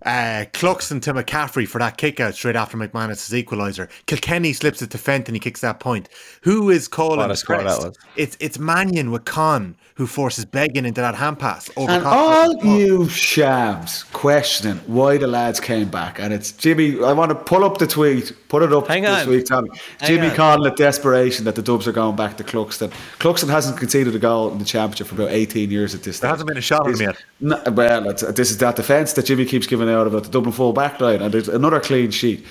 uh, 0.06 0.45
Cluxton 0.53 1.01
to 1.01 1.14
McCaffrey 1.14 1.68
for 1.68 1.80
that 1.80 1.97
kick 1.97 2.20
out 2.20 2.36
straight 2.36 2.56
after 2.56 2.78
McManus's 2.78 3.32
equaliser. 3.32 3.89
Kilkenny 4.06 4.53
slips 4.53 4.82
it 4.82 4.91
to 4.91 4.97
Fenton, 4.97 5.34
he 5.34 5.39
kicks 5.39 5.62
that 5.62 5.80
point. 5.80 6.10
Who 6.41 6.70
is 6.70 6.88
calling 6.88 7.28
the 7.28 7.43
press? 7.45 7.86
It's 8.16 8.38
it's 8.39 8.60
Mannion 8.60 9.12
with 9.12 9.26
Con 9.26 9.76
who 9.95 10.06
forces 10.06 10.43
Beggan 10.43 10.86
into 10.86 10.99
that 10.99 11.16
hand 11.16 11.39
pass. 11.39 11.70
Over 11.78 11.91
and 11.91 12.06
all 12.06 12.53
you 12.66 13.08
shams 13.08 14.03
questioning 14.12 14.78
why 14.88 15.18
the 15.18 15.28
lads 15.28 15.62
came 15.62 15.89
back, 15.89 16.20
and 16.20 16.34
it's 16.34 16.51
Jimmy. 16.51 17.01
I 17.01 17.14
want 17.14 17.30
to 17.30 17.36
pull 17.36 17.64
up 17.64 17.78
the 17.78 17.88
tweet, 17.88 18.34
put 18.49 18.62
it 18.62 18.74
up 18.74 18.88
Hang 18.88 19.03
this 19.03 19.24
on. 19.24 19.30
week, 19.30 19.45
Tommy. 19.45 19.70
Hang 20.01 20.08
Jimmy 20.08 20.28
on. 20.28 20.36
calling 20.36 20.72
it 20.72 20.78
desperation 20.78 21.45
that 21.45 21.56
the 21.56 21.62
Dubs 21.62 21.88
are 21.88 21.93
going 21.93 22.18
back 22.18 22.36
to 22.38 22.43
Cluxton. 22.43 22.91
Cluxton 23.20 23.49
hasn't 23.49 23.78
conceded 23.78 24.14
a 24.14 24.20
goal 24.20 24.51
in 24.51 24.58
the 24.58 24.66
championship 24.66 25.08
for 25.08 25.16
about 25.16 25.32
18 25.32 25.72
years 25.72 25.95
at 25.95 26.03
this 26.03 26.18
stage. 26.18 26.22
There 26.24 26.30
hasn't 26.32 26.49
been 26.49 26.58
a 26.58 26.62
shot 26.62 26.88
at 26.88 26.95
him 26.95 27.01
yet. 27.01 27.24
No, 27.39 27.62
well, 27.72 28.01
this 28.14 28.51
is 28.51 28.58
that 28.58 28.76
defence 28.76 29.14
that 29.14 29.26
Jimmy 29.26 29.45
keeps 29.45 29.66
giving 29.66 29.89
out 29.89 29.95
about 30.02 30.24
the 30.24 30.30
Dublin 30.30 30.54
full 30.54 30.74
back 30.74 31.00
line, 31.00 31.22
and 31.22 31.34
there's 31.34 31.50
another 31.50 31.80
clean 31.80 32.12
sheet. 32.12 32.46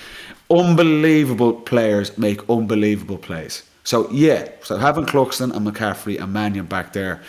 Unbelievable 0.49 1.53
players 1.53 2.17
make 2.17 2.49
unbelievable 2.49 3.17
plays. 3.17 3.63
So 3.83 4.09
yeah, 4.11 4.49
so 4.63 4.77
having 4.77 5.05
Cluxton 5.05 5.55
and 5.55 5.65
McCaffrey 5.67 6.21
and 6.21 6.33
Mannion 6.33 6.65
back 6.65 6.93
there, 6.93 7.21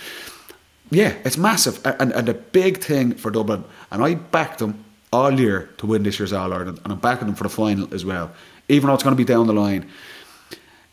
yeah, 0.90 1.14
it's 1.24 1.36
massive. 1.36 1.80
And, 1.84 2.12
and 2.12 2.28
the 2.28 2.34
big 2.34 2.78
thing 2.78 3.14
for 3.14 3.30
Dublin, 3.30 3.64
and 3.90 4.02
I 4.02 4.14
backed 4.14 4.58
them 4.58 4.84
all 5.12 5.38
year 5.38 5.70
to 5.78 5.86
win 5.86 6.02
this 6.02 6.18
year's 6.18 6.32
All 6.32 6.52
Ireland, 6.52 6.80
and 6.82 6.92
I'm 6.92 6.98
backing 6.98 7.26
them 7.26 7.36
for 7.36 7.44
the 7.44 7.50
final 7.50 7.92
as 7.94 8.04
well. 8.04 8.30
Even 8.68 8.88
though 8.88 8.94
it's 8.94 9.02
going 9.02 9.16
to 9.16 9.22
be 9.22 9.24
down 9.24 9.46
the 9.46 9.52
line, 9.52 9.88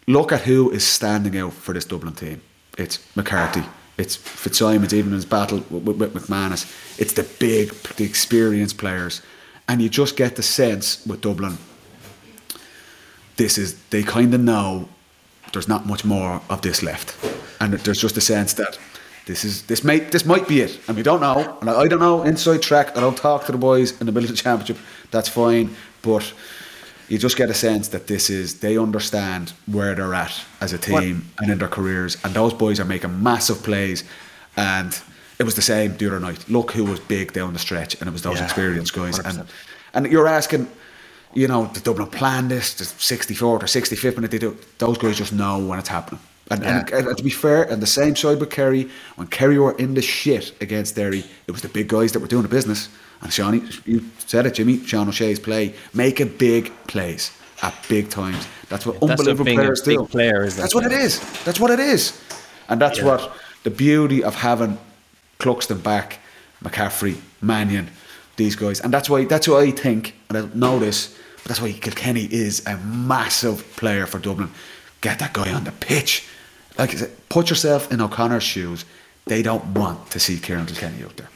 look 0.08 0.32
at 0.32 0.42
who 0.42 0.70
is 0.72 0.86
standing 0.86 1.38
out 1.38 1.54
for 1.54 1.74
this 1.74 1.86
Dublin 1.86 2.14
team. 2.14 2.42
It's 2.78 3.00
McCarthy. 3.16 3.64
It's 3.98 4.16
Fitzsimons, 4.16 4.92
his 4.92 5.26
battle 5.26 5.60
with, 5.70 5.84
with, 5.84 5.98
with 5.98 6.14
McManus. 6.14 6.66
It's 7.00 7.14
the 7.14 7.24
big, 7.40 7.72
the 7.98 8.04
experienced 8.06 8.78
players. 8.78 9.22
and 9.68 9.82
you 9.82 9.90
just 9.90 10.16
get 10.18 10.36
the 10.36 10.44
sense 10.44 11.06
with 11.06 11.22
Dublin. 11.22 11.58
This 13.38 13.58
is 13.58 13.76
they 13.90 14.04
kind 14.04 14.34
of 14.34 14.42
know 14.42 14.88
there's 15.52 15.68
not 15.68 15.86
much 15.86 16.06
more 16.06 16.42
of 16.50 16.62
this 16.62 16.84
left, 16.84 17.16
and 17.60 17.74
there's 17.74 18.02
just 18.02 18.18
a 18.18 18.22
sense 18.22 18.54
that 18.54 18.78
this 19.26 19.44
is 19.44 19.64
this 19.64 19.84
might 19.84 20.12
this 20.12 20.26
might 20.26 20.48
be 20.48 20.62
it, 20.62 20.80
and 20.88 20.98
we 20.98 21.04
don't 21.04 21.22
know. 21.22 21.58
And 21.62 21.70
I, 21.70 21.82
I 21.82 21.88
don't 21.88 22.00
know 22.00 22.24
inside 22.24 22.62
track. 22.62 22.96
I 22.98 23.00
don't 23.00 23.18
talk 23.18 23.46
to 23.46 23.52
the 23.52 23.58
boys 23.58 24.00
in 24.00 24.06
the 24.06 24.12
middle 24.12 24.30
of 24.30 24.36
the 24.36 24.42
championship. 24.42 24.78
That's 25.12 25.30
fine, 25.30 25.76
but 26.02 26.34
you 27.10 27.18
just 27.18 27.38
get 27.38 27.50
a 27.50 27.54
sense 27.54 27.90
that 27.90 28.08
this 28.08 28.30
is 28.30 28.60
they 28.60 28.78
understand 28.78 29.54
where 29.66 29.94
they're 29.96 30.14
at 30.14 30.34
as 30.62 30.74
a 30.74 30.78
team 30.78 31.28
and 31.40 31.52
in 31.52 31.58
their 31.60 31.68
careers, 31.68 32.18
and 32.24 32.34
those 32.34 32.54
boys 32.54 32.80
are 32.80 32.86
making 32.86 33.22
massive 33.24 33.62
plays, 33.64 34.04
and 34.58 35.00
it 35.40 35.44
was 35.44 35.56
the 35.56 35.62
same 35.62 35.98
the 35.98 36.08
other 36.08 36.20
night. 36.20 36.48
Look 36.50 36.72
who 36.72 36.86
was 36.86 37.00
big 37.00 37.34
down 37.34 37.54
the 37.54 37.60
stretch, 37.60 37.96
and 38.00 38.08
it 38.08 38.12
was 38.12 38.22
those 38.22 38.38
Yeah, 38.40 38.46
experienced 38.46 38.94
guys, 38.94 39.20
100%. 39.20 39.26
and 39.40 39.48
and 39.94 40.12
you're 40.12 40.28
asking. 40.28 40.68
You 41.36 41.48
know, 41.48 41.66
the 41.66 41.80
Dublin 41.80 42.10
plan 42.10 42.48
this, 42.48 42.76
the 42.76 42.84
64th 42.84 43.42
or 43.42 43.66
65th 43.66 44.16
minute 44.18 44.30
they 44.30 44.38
do. 44.38 44.56
Those 44.78 45.00
guys 45.00 45.18
just 45.18 45.34
know 45.34 45.58
when 45.58 45.80
it's 45.80 45.90
happening. 45.90 46.20
And, 46.54 46.64
and, 46.66 46.90
Yeah. 46.90 46.98
and 47.10 47.18
to 47.18 47.24
be 47.24 47.30
fair, 47.30 47.70
on 47.72 47.80
the 47.80 47.88
same 47.88 48.16
side 48.16 48.40
with 48.40 48.50
Kerry, 48.50 48.90
when 49.16 49.28
Kerry 49.28 49.58
were 49.60 49.76
in 49.78 49.94
the 49.94 50.02
shit 50.02 50.54
against 50.62 50.96
Derry, 50.96 51.24
it 51.48 51.52
was 51.52 51.62
the 51.62 51.68
big 51.70 51.88
guys 51.88 52.12
that 52.12 52.20
were 52.20 52.28
doing 52.28 52.44
the 52.44 52.50
business. 52.50 52.90
And 53.22 53.32
Shawnee, 53.32 53.64
you 53.86 54.04
said 54.26 54.46
it, 54.46 54.54
Jimmy, 54.56 54.80
Sean 54.86 55.08
O'Shea's 55.08 55.40
play, 55.40 55.74
making 55.94 56.38
big 56.38 56.72
plays 56.88 57.32
at 57.62 57.74
big 57.88 58.10
times. 58.10 58.46
That's 58.70 58.86
what 58.86 59.00
That's 59.00 59.12
unbelievable 59.22 59.52
a 59.52 59.56
players 59.56 59.82
do. 59.82 60.06
player 60.06 60.44
is 60.44 60.56
that 60.58 60.64
That's 60.64 60.76
what 60.76 60.86
it 60.86 60.92
thing. 60.92 61.44
That's 61.46 61.60
what 61.60 61.72
it 61.72 61.80
is. 61.80 62.20
And 62.70 62.82
that's 62.82 63.02
what 63.02 63.34
the 63.64 63.70
beauty 63.70 64.24
of 64.24 64.36
having 64.36 64.78
Cluxton 65.40 65.82
back, 65.82 66.20
McCaffrey, 66.64 67.16
Mannion, 67.42 67.90
these 68.36 68.56
guys. 68.56 68.80
And 68.82 68.94
that's 68.94 69.10
why 69.10 69.26
that's 69.26 69.48
why 69.48 69.62
I 69.62 69.72
think, 69.72 70.16
and 70.30 70.38
I 70.38 70.50
know 70.54 70.80
this, 70.80 71.16
but 71.38 71.46
that's 71.50 71.62
why 71.62 71.72
Kilkenny 71.72 72.26
is 72.32 72.66
a 72.66 72.78
massive 72.78 73.64
player 73.78 74.06
for 74.06 74.20
Dublin. 74.20 74.50
Get 75.02 75.20
that 75.20 75.34
guy 75.34 75.52
on 75.54 75.64
the 75.66 75.72
pitch. 75.72 76.28
Like 76.78 76.94
I 76.94 76.98
said, 76.98 77.30
put 77.30 77.50
yourself 77.50 77.92
in 77.92 78.02
O'Connor's 78.02 78.44
shoes. 78.44 78.86
They 79.26 79.42
don't 79.42 79.66
want 79.74 80.12
to 80.12 80.20
see 80.20 80.36
Ciarán 80.36 80.68
Kilkenny 80.68 81.04
out 81.04 81.16
there. 81.18 81.30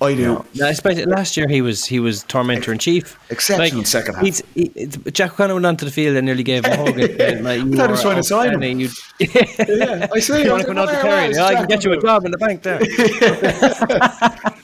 I 0.00 0.14
do. 0.14 0.44
No, 0.54 0.66
especially 0.66 1.04
last 1.04 1.36
year 1.36 1.48
he 1.48 1.62
was 1.62 1.84
he 1.84 2.00
was 2.00 2.24
tormentor 2.24 2.72
in 2.72 2.78
chief. 2.78 3.16
Exceptional 3.30 3.84
second 3.84 4.14
half. 4.14 4.24
He's, 4.24 4.42
he, 4.54 4.68
Jack 5.12 5.32
O'Connor 5.32 5.54
went 5.54 5.66
onto 5.66 5.84
the 5.84 5.90
field 5.90 6.16
and 6.16 6.26
nearly 6.26 6.42
gave 6.42 6.64
him 6.64 6.72
a 6.72 6.76
hug. 6.76 6.98
and 6.98 7.44
like, 7.44 7.60
you 7.60 7.76
thought 7.76 7.86
he 7.86 7.92
was 7.92 8.02
trying 8.02 8.16
to 8.16 8.22
sign 8.22 8.60
him. 8.60 8.80
You, 8.80 8.88
Yeah, 9.20 10.08
I 10.12 10.18
see. 10.18 10.42
you 10.42 10.48
I 10.48 10.52
want 10.52 10.62
to 10.62 10.66
come 10.66 10.76
like, 10.76 10.88
to 10.90 11.02
Kerry? 11.02 11.34
Yeah, 11.34 11.44
I 11.44 11.54
can 11.54 11.66
get 11.66 11.84
you 11.84 11.92
a 11.92 12.00
job 12.00 12.24
in 12.24 12.32
the 12.32 12.38
bank 12.38 12.62
there. 12.62 12.78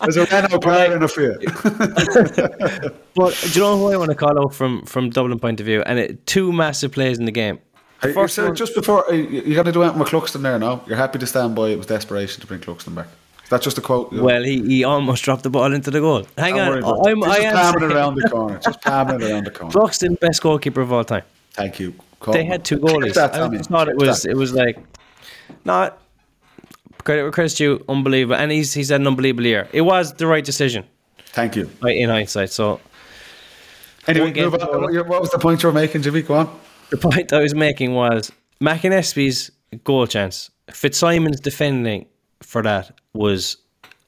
There's 0.00 0.16
a 0.16 0.24
Renault 0.24 0.58
car 0.58 0.92
in 0.92 1.02
a 1.02 1.08
few. 1.08 1.38
But 3.14 3.38
do 3.40 3.48
you 3.58 3.60
know 3.60 3.76
who 3.78 3.92
I 3.92 3.96
want 3.96 4.10
to 4.10 4.16
call 4.16 4.38
out 4.42 4.54
from 4.54 4.84
from 4.84 5.10
Dublin 5.10 5.38
point 5.38 5.60
of 5.60 5.66
view? 5.66 5.82
And 5.82 5.98
it, 5.98 6.26
two 6.26 6.52
massive 6.52 6.92
plays 6.92 7.18
in 7.18 7.24
the 7.24 7.32
game. 7.32 7.60
The 8.00 8.08
Hey, 8.08 8.14
first 8.14 8.34
so 8.34 8.46
one- 8.46 8.54
just 8.56 8.74
before 8.74 9.04
you, 9.10 9.16
you 9.16 9.54
got 9.54 9.64
to 9.64 9.72
do 9.72 9.82
anything 9.82 9.98
with 10.00 10.08
Cluxton 10.08 10.42
there 10.42 10.58
now. 10.58 10.82
You're 10.86 10.96
happy 10.96 11.18
to 11.18 11.26
stand 11.26 11.54
by. 11.54 11.68
It 11.68 11.76
was 11.78 11.86
desperation 11.86 12.40
to 12.40 12.46
bring 12.46 12.60
Cluxton 12.60 12.94
back. 12.94 13.08
That's 13.50 13.64
just 13.64 13.76
a 13.78 13.80
quote. 13.80 14.12
well, 14.12 14.42
he, 14.44 14.62
he 14.62 14.84
almost 14.84 15.24
dropped 15.24 15.42
the 15.42 15.50
ball 15.50 15.72
into 15.72 15.90
the 15.90 15.98
goal. 16.00 16.24
Hang 16.38 16.54
Don't 16.54 16.60
on, 16.62 16.68
worry 16.68 16.78
about 16.78 17.06
it. 17.06 17.10
I'm, 17.10 17.20
Just 17.20 17.40
I 17.40 17.42
am 17.42 17.54
palming 17.56 17.80
saying- 17.80 17.90
it 17.90 17.94
around 17.96 18.14
the 18.14 18.28
corner. 18.30 18.58
Just 18.64 18.80
palming 18.82 19.20
it 19.20 19.30
around 19.30 19.44
the 19.44 19.50
corner. 19.50 19.72
Cluxton, 19.72 20.20
best 20.20 20.40
goalkeeper 20.40 20.80
of 20.80 20.92
all 20.92 21.04
time. 21.04 21.24
Thank 21.52 21.80
you. 21.80 21.94
Call 22.20 22.32
they 22.34 22.42
him. 22.44 22.52
had 22.52 22.64
two 22.64 22.76
Keep 22.78 22.84
goalies. 22.88 23.14
that, 23.14 23.34
I 23.34 23.38
Tommy. 23.38 23.58
just 23.58 23.70
thought 23.70 23.88
it 23.88 23.96
was 23.96 24.22
that. 24.22 24.30
it 24.30 24.36
was 24.36 24.52
like 24.54 24.78
not 25.64 25.98
credit 27.02 27.22
where 27.22 27.32
credit's 27.32 27.54
due, 27.56 27.84
unbelievable, 27.88 28.36
and 28.36 28.52
he's 28.52 28.72
he's 28.72 28.90
had 28.90 29.00
an 29.00 29.06
unbelievable 29.08 29.44
year. 29.46 29.68
It 29.72 29.80
was 29.80 30.12
the 30.14 30.26
right 30.26 30.44
decision 30.44 30.84
Thank 31.32 31.56
you. 31.56 31.68
like, 31.80 31.96
in 31.96 32.08
hindsight. 32.08 32.50
So 32.50 32.80
Anyway, 34.06 34.32
One 34.32 34.50
move 34.50 34.54
on. 34.62 34.82
What 34.82 35.08
what 35.08 35.20
was 35.22 35.30
the 35.30 35.38
point 35.38 35.62
you 35.62 35.68
were 35.68 35.72
making, 35.72 36.02
Jimmy? 36.02 36.22
Go 36.22 36.34
on. 36.34 36.60
The 36.90 36.96
point 36.96 37.32
I 37.32 37.40
was 37.40 37.54
making 37.54 37.94
was 37.94 38.32
McAnespie's 38.60 39.50
goal 39.84 40.06
chance. 40.06 40.50
Fitzsimon's 40.70 41.40
defending 41.40 42.06
for 42.42 42.62
that 42.62 42.92
was 43.14 43.56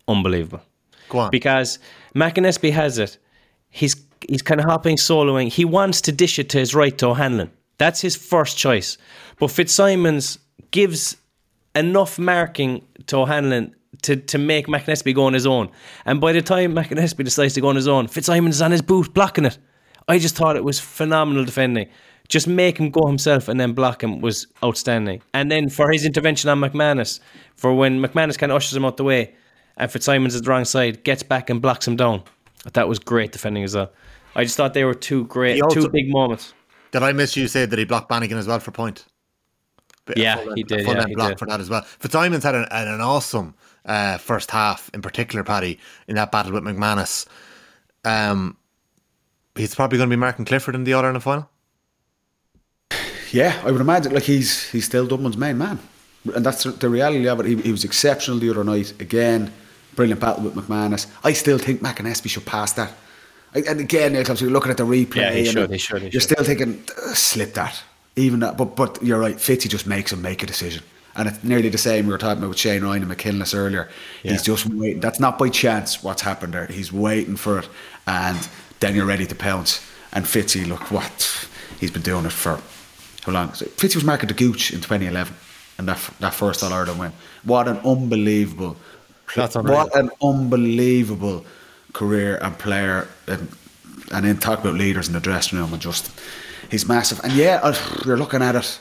unbelievable. 0.09 0.63
Go 1.09 1.19
on. 1.19 1.31
because 1.31 1.79
McAnespie 2.15 2.73
has 2.73 2.99
it. 2.99 3.19
He's 3.69 3.97
he's 4.29 4.43
kind 4.43 4.61
of 4.61 4.67
hopping, 4.67 4.97
soloing. 4.97 5.49
He 5.49 5.65
wants 5.65 6.01
to 6.03 6.13
dish 6.13 6.39
it 6.39 6.49
to 6.51 6.59
his 6.59 6.75
right 6.75 6.97
to 6.99 7.09
O'Hanlon. 7.09 7.51
That's 7.79 8.01
his 8.01 8.17
first 8.17 8.57
choice. 8.57 8.97
But 9.39 9.51
Fitzsimons 9.51 10.39
gives 10.71 11.17
enough 11.75 12.19
marking 12.19 12.87
to 13.07 13.19
O'Hanlon 13.19 13.75
to, 14.03 14.17
to 14.17 14.39
make 14.39 14.67
McAnespie 14.69 15.15
go 15.15 15.25
on 15.25 15.35
his 15.35 15.47
own. 15.47 15.71
And 16.05 16.21
by 16.21 16.33
the 16.33 16.43
time 16.43 16.75
McAnespie 16.75 17.25
decides 17.25 17.55
to 17.55 17.61
go 17.61 17.69
on 17.69 17.77
his 17.77 17.89
own, 17.89 18.07
Fitzsimons 18.07 18.57
is 18.57 18.63
on 18.63 18.71
his 18.71 18.83
boot 18.83 19.13
blocking 19.13 19.45
it. 19.45 19.59
I 20.09 20.19
just 20.19 20.37
thought 20.37 20.57
it 20.57 20.65
was 20.65 20.81
phenomenal 20.81 21.45
defending. 21.45 21.89
Just 22.33 22.49
make 22.49 22.79
him 22.79 22.89
go 22.89 23.07
himself 23.07 23.47
and 23.47 23.61
then 23.61 23.75
block 23.75 24.03
him 24.03 24.23
was 24.23 24.47
outstanding. 24.65 25.21
And 25.35 25.51
then 25.51 25.69
for 25.69 25.91
his 25.91 26.07
intervention 26.07 26.49
on 26.49 26.61
McManus, 26.61 27.21
for 27.57 27.75
when 27.75 28.01
McManus 28.01 28.39
kind 28.39 28.51
of 28.51 28.57
ushers 28.57 28.75
him 28.75 28.87
out 28.87 28.97
the 28.97 29.05
way 29.05 29.35
and 29.77 29.93
Fitzsimons 29.93 30.35
is 30.35 30.41
the 30.41 30.49
wrong 30.49 30.65
side, 30.65 31.05
gets 31.05 31.23
back 31.23 31.51
and 31.51 31.61
blocks 31.61 31.87
him 31.87 31.95
down. 31.95 32.23
That 32.73 32.89
was 32.89 32.99
great 32.99 33.33
defending 33.33 33.65
as 33.65 33.75
well. 33.75 33.93
I 34.35 34.45
just 34.45 34.57
thought 34.57 34.73
they 34.73 34.85
were 34.85 34.95
two 34.95 35.27
great, 35.27 35.61
also- 35.61 35.83
two 35.83 35.89
big 35.91 36.09
moments. 36.09 36.55
Did 36.91 37.03
I 37.03 37.13
miss 37.13 37.37
you 37.37 37.49
say 37.49 37.67
that 37.67 37.79
he 37.79 37.85
blocked 37.85 38.09
Bannigan 38.09 38.39
as 38.39 38.47
well 38.47 38.61
for 38.61 38.71
point? 38.71 39.05
Yeah, 40.17 40.37
full 40.37 40.55
he 40.55 40.61
end- 40.63 40.69
did, 40.69 40.85
Full 40.87 40.95
yeah, 40.95 41.03
end 41.03 41.15
block 41.15 41.29
did. 41.33 41.39
for 41.39 41.47
that 41.47 41.61
as 41.61 41.69
well. 41.69 41.83
Fitzsimons 41.83 42.45
had 42.45 42.55
an, 42.55 42.67
an, 42.71 43.01
awesome 43.03 43.55
uh, 43.85 44.17
first 44.17 44.51
half, 44.51 44.91
in 44.95 45.03
particular, 45.03 45.45
Paddy, 45.45 45.79
in 46.09 46.17
that 46.17 46.33
battle 46.33 46.53
with 46.53 46.65
McManus. 46.65 47.27
Um, 48.07 48.57
he's 49.55 49.75
probably 49.75 49.99
going 49.99 50.09
to 50.09 50.17
be 50.17 50.19
marking 50.19 50.47
Clifford 50.47 50.75
in 50.75 50.85
the 50.85 50.95
All 50.95 51.05
Ireland 51.05 51.23
final. 51.23 51.51
Yeah, 53.33 53.61
I 53.65 53.71
would 53.71 53.81
imagine. 53.81 54.13
Like 54.15 54.25
he's 54.25 54.69
he's 54.71 54.85
still 54.85 55.07
Dublin's 55.07 55.37
main 55.37 55.59
man, 55.59 55.79
and 56.35 56.45
that's 56.47 56.65
the 56.65 56.89
reality 56.89 57.27
of 57.29 57.41
it. 57.41 57.47
He, 57.47 57.57
he 57.57 57.73
was 57.73 57.85
exceptional 57.85 58.39
the 58.39 58.51
other 58.51 58.65
night. 58.65 58.93
Again, 59.01 59.53
brilliant 59.97 60.21
battle 60.21 60.45
with 60.45 60.55
McManus. 60.55 61.07
I 61.25 61.33
still 61.33 61.59
think 61.59 61.81
McAnespie 61.81 62.31
should 62.31 62.47
pass 62.47 62.73
that. 62.75 62.93
I- 63.55 63.65
And 63.69 63.81
again, 63.81 64.15
you're 64.15 64.51
looking 64.51 64.71
at 64.71 64.77
the 64.77 64.85
replay. 64.87 65.17
Yeah, 65.17 65.33
he 65.33 65.45
should, 65.45 65.71
he 65.71 65.79
should, 65.79 66.03
he 66.03 66.09
you're 66.11 66.21
still 66.21 66.45
thinking 66.45 66.83
"Uh, 67.05 67.15
slip 67.15 67.55
that, 67.55 67.83
even 68.17 68.41
that. 68.41 68.57
But 68.57 68.77
but 68.77 69.03
you're 69.03 69.19
right. 69.21 69.37
Fitzy 69.37 69.69
just 69.69 69.87
makes 69.87 70.13
him 70.13 70.21
make 70.23 70.43
a 70.43 70.47
decision, 70.47 70.83
and 71.17 71.29
it's 71.29 71.43
nearly 71.45 71.69
the 71.71 71.79
same 71.79 72.07
we 72.07 72.13
were 72.13 72.19
talking 72.19 72.39
about 72.39 72.49
with 72.51 72.59
Shane 72.59 72.83
Ryan 72.85 73.03
and 73.03 73.09
McKinless 73.09 73.55
earlier. 73.55 73.89
Yeah. 74.23 74.33
He's 74.33 74.43
just 74.43 74.67
waiting. 74.67 75.01
That's 75.01 75.21
not 75.21 75.39
by 75.39 75.49
chance 75.51 76.03
what's 76.03 76.23
happened 76.23 76.53
there. 76.55 76.67
He's 76.67 76.93
waiting 76.93 77.37
for 77.37 77.59
it, 77.61 77.69
and 78.07 78.39
then 78.81 78.95
you're 78.95 79.07
ready 79.07 79.27
to 79.27 79.35
pounce. 79.35 79.81
And 80.15 80.25
Fitzy, 80.27 80.67
look 80.67 80.91
what 80.91 81.47
he's 81.81 81.91
been 81.91 82.03
doing 82.03 82.27
it 82.27 82.33
for 82.33 82.61
how 83.25 83.33
long? 83.33 83.55
So 83.55 83.67
Fitzy 83.67 83.97
was 83.97 84.05
marking 84.05 84.29
the 84.29 84.35
Gooch 84.35 84.73
in 84.73 84.81
2011, 84.81 85.35
and 85.79 85.89
that 85.89 85.99
that 86.21 86.35
first 86.35 86.63
All 86.63 86.73
Ireland 86.73 86.99
win. 86.99 87.13
What 87.45 87.69
an 87.69 87.79
unbelievable, 87.79 88.77
That's 89.35 89.57
unreal. 89.57 89.77
what 89.77 89.97
an 89.97 90.11
unbelievable 90.23 91.45
career 91.93 92.39
and 92.43 92.59
player, 92.59 93.09
and 93.27 93.49
and 94.13 94.25
then 94.25 94.39
talk 94.39 94.61
about 94.61 94.75
leaders 94.75 95.09
in 95.09 95.15
the 95.15 95.21
dressing 95.21 95.59
room 95.59 95.73
and 95.73 95.81
just 95.81 96.11
he's 96.71 96.87
massive. 96.87 97.21
And 97.25 97.33
yeah, 97.33 97.75
you're 98.05 98.17
looking 98.19 98.43
at 98.43 98.57
it. 98.57 98.81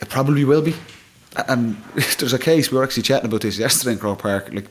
It 0.00 0.08
probably 0.08 0.44
will 0.44 0.62
be. 0.62 0.74
And 1.48 1.76
there's 2.18 2.32
a 2.32 2.38
case 2.38 2.70
we 2.70 2.78
were 2.78 2.84
actually 2.84 3.02
chatting 3.04 3.26
about 3.26 3.40
this 3.40 3.58
yesterday 3.58 3.92
in 3.92 3.98
Croke 3.98 4.20
Park. 4.20 4.52
Like, 4.52 4.68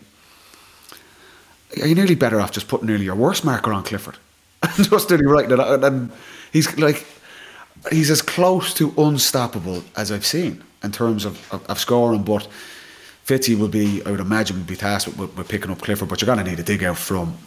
are 1.82 1.88
you 1.88 1.96
nearly 1.96 2.16
better 2.16 2.40
off 2.40 2.52
just 2.52 2.68
putting 2.68 2.88
nearly 2.88 3.06
your 3.06 3.16
worst 3.16 3.44
marker 3.44 3.74
on 3.74 3.84
Clifford? 3.84 4.18
just 4.76 5.10
nearly 5.10 5.26
right. 5.26 5.52
And, 5.52 5.84
and 5.84 6.12
he's 6.52 6.78
like, 6.78 7.06
he's 7.90 8.10
as 8.10 8.22
close 8.22 8.74
to 8.76 8.94
unstoppable 8.98 9.84
as 9.96 10.12
I've 10.12 10.26
seen 10.26 10.64
in 10.84 10.92
terms 10.92 11.26
of, 11.26 11.54
of, 11.54 11.66
of 11.70 11.80
scoring. 11.80 12.24
But 12.24 12.48
Fitzy 13.26 13.58
will 13.58 13.68
be, 13.68 14.02
I 14.06 14.12
would 14.12 14.20
imagine, 14.20 14.58
will 14.58 14.66
be 14.66 14.76
tasked 14.76 15.08
with, 15.08 15.18
with, 15.18 15.38
with 15.38 15.50
picking 15.50 15.72
up 15.72 15.82
Clifford. 15.82 16.10
But 16.10 16.22
you're 16.22 16.34
going 16.34 16.44
to 16.44 16.50
need 16.50 16.60
a 16.60 16.64
dig 16.64 16.84
out 16.84 16.98
from 16.98 17.38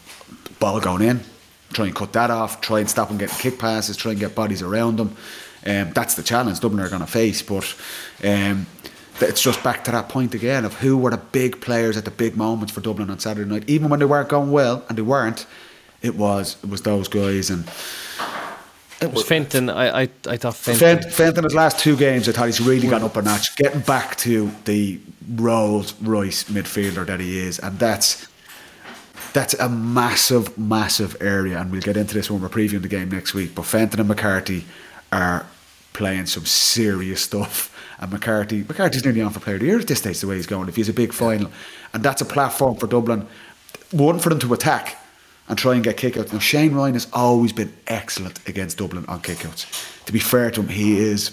ball 0.58 0.80
going 0.80 1.02
in. 1.02 1.20
Try 1.72 1.86
and 1.86 1.94
cut 1.94 2.12
that 2.12 2.30
off. 2.30 2.60
Try 2.60 2.80
and 2.80 2.88
stop 2.88 3.10
him 3.10 3.18
getting 3.18 3.36
kick 3.36 3.58
passes. 3.58 3.96
Try 3.96 4.12
and 4.12 4.20
get 4.20 4.34
bodies 4.34 4.62
around 4.62 5.00
him. 5.00 5.16
Um, 5.66 5.92
that's 5.92 6.14
the 6.14 6.22
challenge 6.22 6.60
Dublin 6.60 6.84
are 6.84 6.88
going 6.88 7.00
to 7.00 7.06
face. 7.06 7.42
But 7.42 7.74
um, 8.22 8.66
it's 9.20 9.42
just 9.42 9.62
back 9.64 9.84
to 9.84 9.90
that 9.90 10.08
point 10.08 10.34
again 10.34 10.64
of 10.64 10.74
who 10.74 10.96
were 10.96 11.10
the 11.10 11.16
big 11.16 11.60
players 11.60 11.96
at 11.96 12.04
the 12.04 12.10
big 12.10 12.36
moments 12.36 12.72
for 12.72 12.80
Dublin 12.80 13.10
on 13.10 13.18
Saturday 13.18 13.48
night. 13.48 13.64
Even 13.66 13.88
when 13.88 13.98
they 13.98 14.06
weren't 14.06 14.28
going 14.28 14.52
well, 14.52 14.84
and 14.88 14.96
they 14.96 15.02
weren't, 15.02 15.46
it 16.02 16.14
was 16.14 16.56
it 16.62 16.68
was 16.68 16.82
those 16.82 17.08
guys 17.08 17.50
and. 17.50 17.68
It 19.00 19.12
was 19.12 19.24
Fenton. 19.24 19.68
I, 19.68 20.02
I, 20.02 20.08
I 20.26 20.36
thought 20.36 20.56
Fenton. 20.56 21.02
Fent, 21.02 21.12
Fenton, 21.12 21.44
his 21.44 21.54
last 21.54 21.78
two 21.78 21.96
games, 21.96 22.28
I 22.28 22.32
thought 22.32 22.46
he's 22.46 22.60
really 22.60 22.88
gone 22.88 23.02
up 23.02 23.16
a 23.16 23.22
notch, 23.22 23.54
getting 23.56 23.80
back 23.80 24.16
to 24.18 24.50
the 24.64 24.98
Rolls 25.34 25.94
Royce 26.00 26.44
midfielder 26.44 27.06
that 27.06 27.20
he 27.20 27.38
is, 27.38 27.58
and 27.58 27.78
that's 27.78 28.26
that's 29.32 29.52
a 29.54 29.68
massive, 29.68 30.56
massive 30.56 31.14
area. 31.20 31.60
And 31.60 31.70
we'll 31.70 31.82
get 31.82 31.98
into 31.98 32.14
this 32.14 32.30
when 32.30 32.40
we're 32.40 32.48
previewing 32.48 32.80
the 32.80 32.88
game 32.88 33.10
next 33.10 33.34
week. 33.34 33.54
But 33.54 33.66
Fenton 33.66 34.00
and 34.00 34.08
McCarthy 34.08 34.64
are 35.12 35.44
playing 35.92 36.26
some 36.26 36.46
serious 36.46 37.22
stuff. 37.22 37.72
And 37.98 38.10
McCarthy, 38.12 38.62
McCarthy's 38.62 39.04
nearly 39.04 39.20
on 39.20 39.32
for 39.32 39.40
player 39.40 39.56
of 39.56 39.60
the 39.60 39.66
year 39.66 39.78
at 39.78 39.86
this 39.86 39.98
stage, 39.98 40.20
the 40.20 40.26
way 40.26 40.36
he's 40.36 40.46
going. 40.46 40.68
If 40.68 40.76
he's 40.76 40.88
a 40.88 40.94
big 40.94 41.12
final, 41.12 41.50
and 41.92 42.02
that's 42.02 42.22
a 42.22 42.24
platform 42.24 42.76
for 42.76 42.86
Dublin, 42.86 43.26
one 43.90 44.18
for 44.18 44.30
them 44.30 44.38
to 44.40 44.54
attack, 44.54 44.98
and 45.48 45.58
try 45.58 45.74
and 45.74 45.84
get 45.84 45.96
kickouts. 45.96 46.32
Now 46.32 46.38
Shane 46.38 46.74
Ryan 46.74 46.94
has 46.94 47.06
always 47.12 47.52
been 47.52 47.72
excellent 47.86 48.46
against 48.48 48.78
Dublin 48.78 49.04
on 49.06 49.20
kickouts. 49.20 50.04
To 50.06 50.12
be 50.12 50.18
fair 50.18 50.50
to 50.50 50.60
him, 50.60 50.68
he 50.68 50.98
is. 50.98 51.32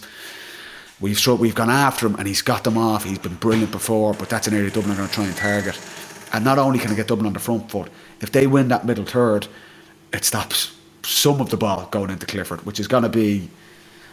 We've 1.00 1.18
struck, 1.18 1.40
we've 1.40 1.56
gone 1.56 1.70
after 1.70 2.06
him 2.06 2.16
and 2.16 2.28
he's 2.28 2.42
got 2.42 2.64
them 2.64 2.78
off. 2.78 3.04
He's 3.04 3.20
been 3.20 3.36
brilliant 3.36 3.72
before, 3.72 4.14
but 4.14 4.30
that's 4.30 4.48
an 4.48 4.54
area 4.54 4.70
Dublin 4.70 4.94
are 4.94 4.98
going 4.98 5.10
to 5.10 5.14
try 5.14 5.26
and 5.26 5.36
target. 5.36 5.80
And 6.32 6.44
not 6.46 6.58
only 6.58 6.80
can 6.80 6.92
I 6.92 6.96
get 6.96 7.08
Dublin 7.08 7.28
on 7.28 7.34
the 7.34 7.40
front 7.40 7.70
foot, 7.70 7.90
if 8.22 8.32
they 8.32 8.48
win 8.48 8.70
that 8.70 8.86
middle 8.86 9.06
third, 9.06 9.48
it 10.14 10.24
stops 10.24 10.76
some 11.04 11.42
of 11.42 11.50
the 11.50 11.58
ball 11.58 11.88
going 11.92 12.10
into 12.10 12.26
Clifford, 12.26 12.66
which 12.66 12.80
is 12.80 12.88
going 12.88 13.04
to 13.04 13.10
be. 13.10 13.50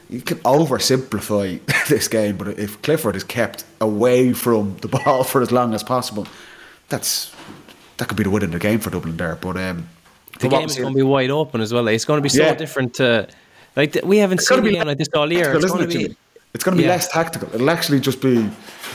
You 0.08 0.20
can 0.20 0.38
oversimplify 0.38 1.60
this 1.88 2.08
game, 2.08 2.36
but 2.36 2.58
if 2.58 2.82
Clifford 2.82 3.14
is 3.14 3.22
kept 3.22 3.64
away 3.80 4.32
from 4.32 4.76
the 4.78 4.88
ball 5.04 5.22
for 5.22 5.40
as 5.40 5.52
long 5.52 5.72
as 5.72 5.84
possible, 5.84 6.26
that's 6.88 7.32
that 8.00 8.08
could 8.08 8.16
be 8.16 8.24
the 8.24 8.30
win 8.30 8.42
in 8.42 8.50
the 8.50 8.58
game 8.58 8.80
for 8.80 8.90
Dublin 8.90 9.16
there. 9.16 9.36
But 9.36 9.56
um, 9.56 9.88
the 10.40 10.48
game 10.48 10.66
is 10.66 10.76
going 10.76 10.92
to 10.92 10.96
be 10.96 11.02
wide 11.02 11.30
open 11.30 11.60
as 11.60 11.72
well. 11.72 11.84
Like, 11.84 11.94
it's 11.94 12.04
going 12.04 12.18
to 12.18 12.22
be 12.22 12.28
so 12.28 12.42
Yeah. 12.42 12.54
different. 12.54 12.94
To, 12.94 13.28
like 13.76 13.96
we 14.04 14.18
haven't 14.18 14.38
seen 14.40 14.66
a 14.66 14.70
game 14.72 14.86
like 14.86 14.98
this 14.98 15.08
all 15.14 15.32
year. 15.32 15.54
It's 15.54 15.64
going 15.64 15.88
to 15.88 15.98
be. 15.98 16.16
It's 16.52 16.64
going 16.64 16.76
to 16.76 16.82
be 16.82 16.86
Yeah. 16.86 16.94
less 16.94 17.06
tactical. 17.06 17.48
It'll 17.54 17.70
actually 17.70 18.00
just 18.00 18.20
be 18.20 18.50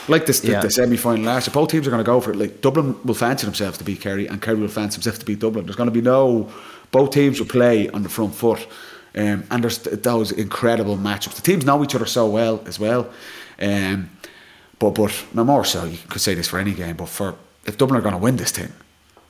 like 0.09 0.25
this 0.25 0.41
the, 0.41 0.51
Yeah. 0.51 0.59
the 0.61 0.69
semi 0.69 0.97
final 0.97 1.23
last 1.23 1.47
year. 1.47 1.53
Both 1.53 1.69
teams 1.69 1.87
are 1.87 1.89
going 1.89 2.03
to 2.03 2.11
go 2.11 2.19
for 2.19 2.31
it. 2.31 2.35
Like 2.35 2.59
Dublin 2.59 2.95
will 3.05 3.13
fancy 3.15 3.45
themselves 3.45 3.77
to 3.77 3.85
beat 3.85 4.01
Kerry, 4.01 4.27
and 4.27 4.41
Kerry 4.41 4.57
will 4.59 4.67
fancy 4.67 4.97
themselves 4.97 5.19
to 5.19 5.25
beat 5.25 5.39
Dublin. 5.39 5.65
There's 5.65 5.77
going 5.77 5.87
to 5.87 5.93
be 5.93 6.01
no. 6.01 6.51
Both 6.91 7.11
teams 7.11 7.39
will 7.39 7.47
play 7.47 7.89
on 7.89 8.03
the 8.03 8.09
front 8.09 8.35
foot, 8.35 8.67
um, 9.15 9.45
and 9.49 9.63
there's 9.63 9.77
those 9.79 10.31
incredible 10.33 10.97
matchups. 10.97 11.35
The 11.35 11.41
teams 11.41 11.63
know 11.65 11.81
each 11.83 11.95
other 11.95 12.05
so 12.05 12.27
well 12.27 12.61
as 12.67 12.77
well. 12.79 13.07
Um, 13.61 14.09
but 14.79 14.91
but 14.91 15.13
no 15.33 15.45
more 15.45 15.63
so. 15.63 15.85
You 15.85 15.97
could 16.09 16.21
say 16.21 16.33
this 16.35 16.49
for 16.49 16.59
any 16.59 16.73
game, 16.73 16.97
but 16.97 17.07
for 17.07 17.35
if 17.65 17.77
Dublin 17.77 17.97
are 17.97 18.03
going 18.03 18.13
to 18.15 18.19
win 18.21 18.35
this 18.35 18.51
thing, 18.51 18.73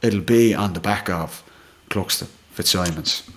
it'll 0.05 0.21
be 0.21 0.53
on 0.53 0.73
the 0.73 0.79
back 0.79 1.09
of 1.09 1.43
Cluxton, 1.89 2.27
Fitzsimons, 2.51 3.29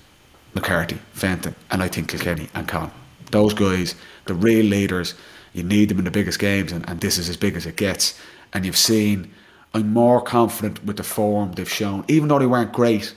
McCarthy, 0.55 0.99
Fenton, 1.13 1.55
and 1.71 1.83
I 1.83 1.89
think 1.89 2.09
Kilkenny 2.09 2.49
and 2.55 2.69
Con. 2.69 2.91
Those 3.31 3.55
guys, 3.55 3.95
the 4.27 4.35
real 4.35 4.65
leaders, 4.65 5.15
you 5.53 5.63
need 5.63 5.89
them 5.89 5.99
in 5.99 6.05
the 6.05 6.11
biggest 6.11 6.39
games, 6.39 6.73
and, 6.73 6.89
and 6.89 7.01
this 7.01 7.19
is 7.19 7.29
as 7.29 7.37
big 7.37 7.57
as 7.57 7.67
it 7.67 7.77
gets. 7.77 8.19
And 8.53 8.67
you've 8.67 8.77
seen, 8.77 9.33
I'm 9.75 9.93
more 9.93 10.21
confident 10.21 10.85
with 10.85 10.97
the 10.97 11.03
form 11.03 11.53
they've 11.53 11.71
shown, 11.71 12.05
even 12.09 12.29
though 12.29 12.39
they 12.39 12.47
weren't 12.47 12.73
great 12.73 13.15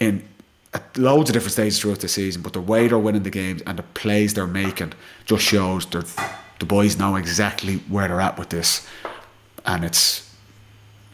in 0.00 0.26
at 0.72 0.96
loads 0.96 1.30
of 1.30 1.34
different 1.34 1.52
stages 1.52 1.80
throughout 1.80 2.00
the 2.00 2.08
season, 2.08 2.42
but 2.42 2.52
the 2.52 2.60
way 2.60 2.88
they're 2.88 2.98
winning 2.98 3.22
the 3.22 3.30
games 3.30 3.62
and 3.62 3.78
the 3.78 3.84
plays 3.84 4.34
they're 4.34 4.46
making 4.46 4.92
just 5.24 5.44
shows 5.44 5.86
the 5.86 6.66
boys 6.66 6.98
know 6.98 7.14
exactly 7.14 7.76
where 7.88 8.08
they're 8.08 8.20
at 8.20 8.36
with 8.36 8.48
this. 8.48 8.84
And 9.64 9.84
it's, 9.84 10.33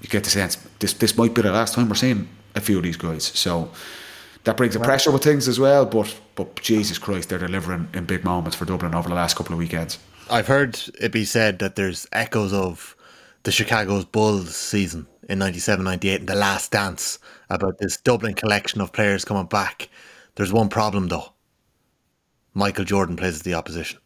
you 0.00 0.08
get 0.08 0.24
the 0.24 0.30
sense 0.30 0.56
this 0.78 0.92
this 0.94 1.16
might 1.16 1.34
be 1.34 1.42
the 1.42 1.52
last 1.52 1.74
time 1.74 1.88
we're 1.88 1.94
seeing 1.94 2.28
a 2.54 2.60
few 2.60 2.78
of 2.78 2.82
these 2.82 2.96
guys. 2.96 3.24
So 3.24 3.70
that 4.44 4.56
brings 4.56 4.74
a 4.76 4.80
pressure 4.80 5.10
with 5.10 5.22
things 5.22 5.48
as 5.48 5.58
well. 5.60 5.84
But 5.86 6.18
but 6.34 6.60
Jesus 6.60 6.98
Christ, 6.98 7.28
they're 7.28 7.38
delivering 7.38 7.88
in 7.94 8.04
big 8.04 8.24
moments 8.24 8.56
for 8.56 8.64
Dublin 8.64 8.94
over 8.94 9.08
the 9.08 9.14
last 9.14 9.36
couple 9.36 9.52
of 9.52 9.58
weekends. 9.58 9.98
I've 10.30 10.46
heard 10.46 10.80
it 11.00 11.12
be 11.12 11.24
said 11.24 11.58
that 11.58 11.76
there's 11.76 12.06
echoes 12.12 12.52
of 12.52 12.96
the 13.42 13.52
Chicago's 13.52 14.04
Bulls 14.04 14.54
season 14.56 15.06
in 15.28 15.38
97 15.38 15.84
98 15.84 16.20
and 16.20 16.28
the 16.28 16.34
last 16.34 16.72
dance 16.72 17.18
about 17.48 17.78
this 17.78 17.96
Dublin 17.96 18.34
collection 18.34 18.80
of 18.80 18.92
players 18.92 19.24
coming 19.24 19.46
back. 19.46 19.88
There's 20.36 20.52
one 20.52 20.68
problem 20.68 21.08
though. 21.08 21.32
Michael 22.54 22.84
Jordan 22.84 23.16
plays 23.16 23.34
as 23.34 23.42
the 23.42 23.54
opposition. 23.54 24.00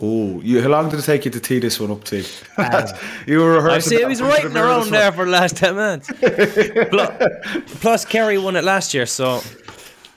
Oh, 0.00 0.40
you, 0.40 0.60
how 0.60 0.68
long 0.70 0.88
did 0.90 0.98
it 0.98 1.02
take 1.04 1.24
you 1.24 1.30
to 1.30 1.38
tee 1.40 1.60
this 1.60 1.78
one 1.78 1.90
up 1.92 2.02
to? 2.04 2.16
you 3.26 3.38
were 3.38 3.54
rehearsing. 3.54 3.70
I 3.70 3.78
see. 3.78 3.96
that 3.96 4.00
He 4.02 4.06
was 4.06 4.20
in 4.20 4.26
writing 4.26 4.48
the 4.48 4.54
mirror 4.54 4.66
around 4.68 4.90
there 4.90 5.12
for 5.12 5.24
the 5.24 5.30
last 5.30 5.56
ten 5.56 5.76
minutes. 5.76 6.10
plus, 6.90 7.70
plus, 7.80 8.04
Kerry 8.04 8.36
won 8.38 8.56
it 8.56 8.64
last 8.64 8.92
year, 8.92 9.06
so 9.06 9.40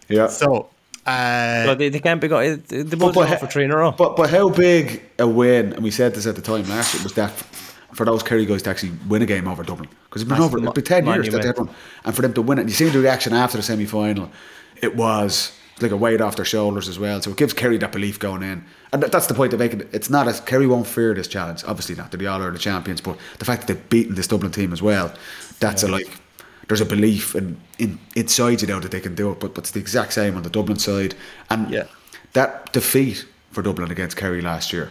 Yeah. 0.10 0.28
So, 0.28 0.70
uh, 1.06 1.66
so 1.66 1.76
they, 1.76 1.90
they 1.90 2.00
can't 2.00 2.20
be 2.20 2.28
going. 2.28 2.64
The 2.68 2.84
Bulls 2.98 3.14
but 3.14 3.22
are 3.22 3.26
going 3.26 3.30
he- 3.30 3.36
for 3.38 3.48
three 3.48 3.66
in 3.66 3.72
a 3.72 3.78
row. 3.78 3.92
But 3.92 4.16
but 4.16 4.30
how 4.32 4.50
big 4.50 5.04
a 5.20 5.28
win? 5.28 5.74
And 5.74 5.84
we 5.84 5.92
said 5.92 6.16
this 6.16 6.26
at 6.26 6.36
the 6.36 6.42
time 6.42 6.68
last 6.68 6.96
year 6.96 7.04
was 7.04 7.14
that 7.14 7.32
for 7.94 8.04
those 8.06 8.24
Kerry 8.24 8.46
guys 8.48 8.64
to 8.64 8.70
actually 8.72 8.94
win 9.08 9.22
a 9.22 9.26
game 9.28 9.48
over 9.48 9.64
Dublin 9.64 9.90
because 10.06 10.24
it's 10.24 10.30
been 10.30 10.40
Massive 10.40 10.56
over 10.56 10.60
mo- 10.64 10.72
it's 10.72 10.76
been 10.76 10.84
ten 10.84 11.06
years 11.06 11.26
that 11.28 11.32
monument. 11.34 11.56
they've 11.56 11.66
won, 11.68 11.76
and 12.04 12.16
for 12.16 12.24
them 12.24 12.34
to 12.34 12.42
win 12.42 12.58
it, 12.58 12.62
and 12.62 12.70
you 12.72 12.76
see 12.76 12.90
the 12.90 13.00
reaction 13.00 13.32
after 13.34 13.58
the 13.58 13.64
semi 13.64 13.86
final, 13.86 14.30
it 14.82 14.96
was 14.96 15.52
like 15.82 15.92
a 15.92 15.98
weight 15.98 16.22
off 16.22 16.36
their 16.36 16.46
shoulders 16.46 16.88
as 16.90 16.98
well. 16.98 17.22
So 17.22 17.32
it 17.32 17.38
gives 17.38 17.54
Kerry 17.54 17.78
that 17.78 17.92
belief 17.92 18.20
going 18.20 18.44
in, 18.44 18.64
and 18.92 19.04
that's 19.04 19.28
the 19.28 19.34
point 19.34 19.52
they're 19.52 19.60
making. 19.60 19.88
It's 19.92 20.10
not 20.10 20.28
as 20.28 20.40
Kerry 20.42 20.68
won't 20.68 20.88
fear 20.88 21.14
this 21.14 21.28
challenge. 21.28 21.64
Obviously 21.68 21.96
not. 21.96 22.12
They're 22.12 22.18
the 22.20 22.28
all 22.28 22.42
or 22.42 22.52
the 22.52 22.60
champions, 22.60 23.02
but 23.02 23.18
the 23.40 23.46
fact 23.46 23.68
that 23.68 23.74
they've 23.74 23.90
beaten 23.90 24.16
this 24.16 24.28
Dublin 24.28 24.52
team 24.52 24.74
as 24.74 24.82
well, 24.82 25.14
that's 25.60 25.84
a 25.84 25.88
like. 25.88 26.10
There's 26.68 26.82
a 26.82 26.86
belief 26.86 27.34
in, 27.34 27.58
in 27.80 27.98
inside 28.16 28.62
you 28.62 28.68
know 28.68 28.80
that 28.82 28.92
they 28.92 29.00
can 29.00 29.16
do 29.16 29.32
it, 29.32 29.40
but 29.40 29.54
but 29.56 29.64
it's 29.64 29.72
the 29.72 29.80
exact 29.80 30.12
same 30.14 30.36
on 30.36 30.44
the 30.44 30.50
Dublin 30.50 30.78
side, 30.80 31.16
and 31.50 31.70
Yeah. 31.72 31.86
that 32.34 32.74
defeat 32.74 33.26
for 33.52 33.62
Dublin 33.62 33.90
against 33.90 34.18
Kerry 34.18 34.42
last 34.42 34.74
year 34.74 34.90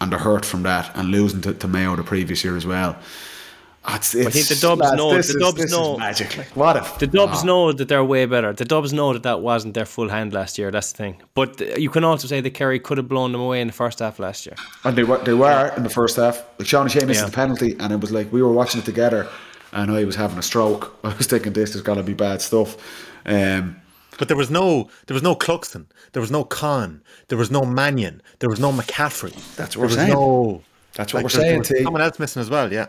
and 0.00 0.12
the 0.12 0.18
hurt 0.18 0.44
from 0.44 0.64
that 0.64 0.90
and 0.94 1.10
losing 1.10 1.40
to, 1.40 1.54
to 1.54 1.66
Mayo 1.66 1.96
the 1.96 2.02
previous 2.02 2.44
year 2.44 2.56
as 2.56 2.66
well. 2.66 2.96
Ah, 3.86 3.96
It's, 3.96 4.14
I 4.14 4.30
think 4.30 4.46
the 4.48 4.54
Dubs 4.66 4.92
know- 4.96 5.14
This 5.14 5.28
the 5.28 5.36
is, 5.38 5.42
Dubs 5.44 5.56
this 5.60 5.70
know- 5.70 5.92
Is 5.94 5.98
magic. 5.98 6.38
Like, 6.38 6.56
what 6.56 6.76
if 6.76 6.98
The 6.98 7.06
Dubs 7.06 7.40
Ah. 7.42 7.44
know 7.44 7.70
that 7.72 7.86
they're 7.88 8.02
way 8.04 8.24
better. 8.24 8.52
The 8.54 8.64
Dubs 8.64 8.92
know 8.94 9.12
that 9.12 9.22
that 9.24 9.40
wasn't 9.42 9.74
their 9.74 9.84
full 9.84 10.08
hand 10.08 10.32
last 10.32 10.56
year. 10.58 10.70
That's 10.70 10.90
the 10.92 10.96
thing. 10.96 11.16
But 11.34 11.60
uh, 11.60 11.64
you 11.76 11.90
can 11.90 12.02
also 12.02 12.26
say 12.26 12.40
that 12.40 12.50
Kerry 12.54 12.80
could 12.80 12.96
have 12.96 13.08
blown 13.08 13.32
them 13.32 13.42
away 13.42 13.60
in 13.60 13.66
the 13.66 13.74
first 13.74 13.98
half 13.98 14.18
last 14.18 14.46
year. 14.46 14.56
And 14.84 14.96
they 14.96 15.04
were 15.04 15.18
they 15.18 15.34
were 15.34 15.70
in 15.76 15.82
the 15.82 15.90
first 15.90 16.16
half. 16.16 16.42
Like 16.58 16.66
Sean 16.66 16.86
O'Shea 16.86 17.04
missed 17.04 17.20
Yeah. 17.20 17.26
the 17.26 17.32
penalty, 17.32 17.76
and 17.78 17.92
it 17.92 18.00
was 18.00 18.10
like 18.10 18.32
we 18.32 18.40
were 18.42 18.52
watching 18.52 18.80
it 18.80 18.86
together, 18.86 19.28
and 19.72 19.90
I 19.90 20.04
was 20.04 20.16
having 20.16 20.38
a 20.38 20.42
stroke. 20.42 20.82
I 21.04 21.12
was 21.18 21.26
thinking 21.26 21.52
this 21.52 21.74
is 21.74 21.82
gonna 21.82 22.02
be 22.02 22.14
bad 22.14 22.40
stuff. 22.40 22.76
Um, 23.26 23.76
but 24.18 24.28
there 24.28 24.36
was 24.36 24.48
no 24.50 24.88
there 25.06 25.14
was 25.14 25.22
no 25.22 25.34
Cluxton, 25.34 25.84
there 26.12 26.22
was 26.22 26.30
no 26.30 26.42
Con, 26.44 27.02
there 27.28 27.36
was 27.38 27.50
no 27.50 27.62
Mannion, 27.66 28.22
there 28.38 28.48
was 28.48 28.60
no 28.60 28.72
McCaffrey. 28.72 29.34
That's 29.56 29.76
what 29.76 29.80
there 29.80 29.80
we're 29.80 29.86
was 29.88 29.94
saying. 29.96 30.12
No, 30.12 30.62
That's 30.94 31.12
what 31.12 31.22
we're 31.22 31.28
there- 31.28 31.52
there 31.56 31.64
saying. 31.64 31.84
Someone 31.84 32.00
else 32.02 32.18
missing 32.18 32.40
as 32.40 32.48
well, 32.48 32.72
yeah. 32.72 32.86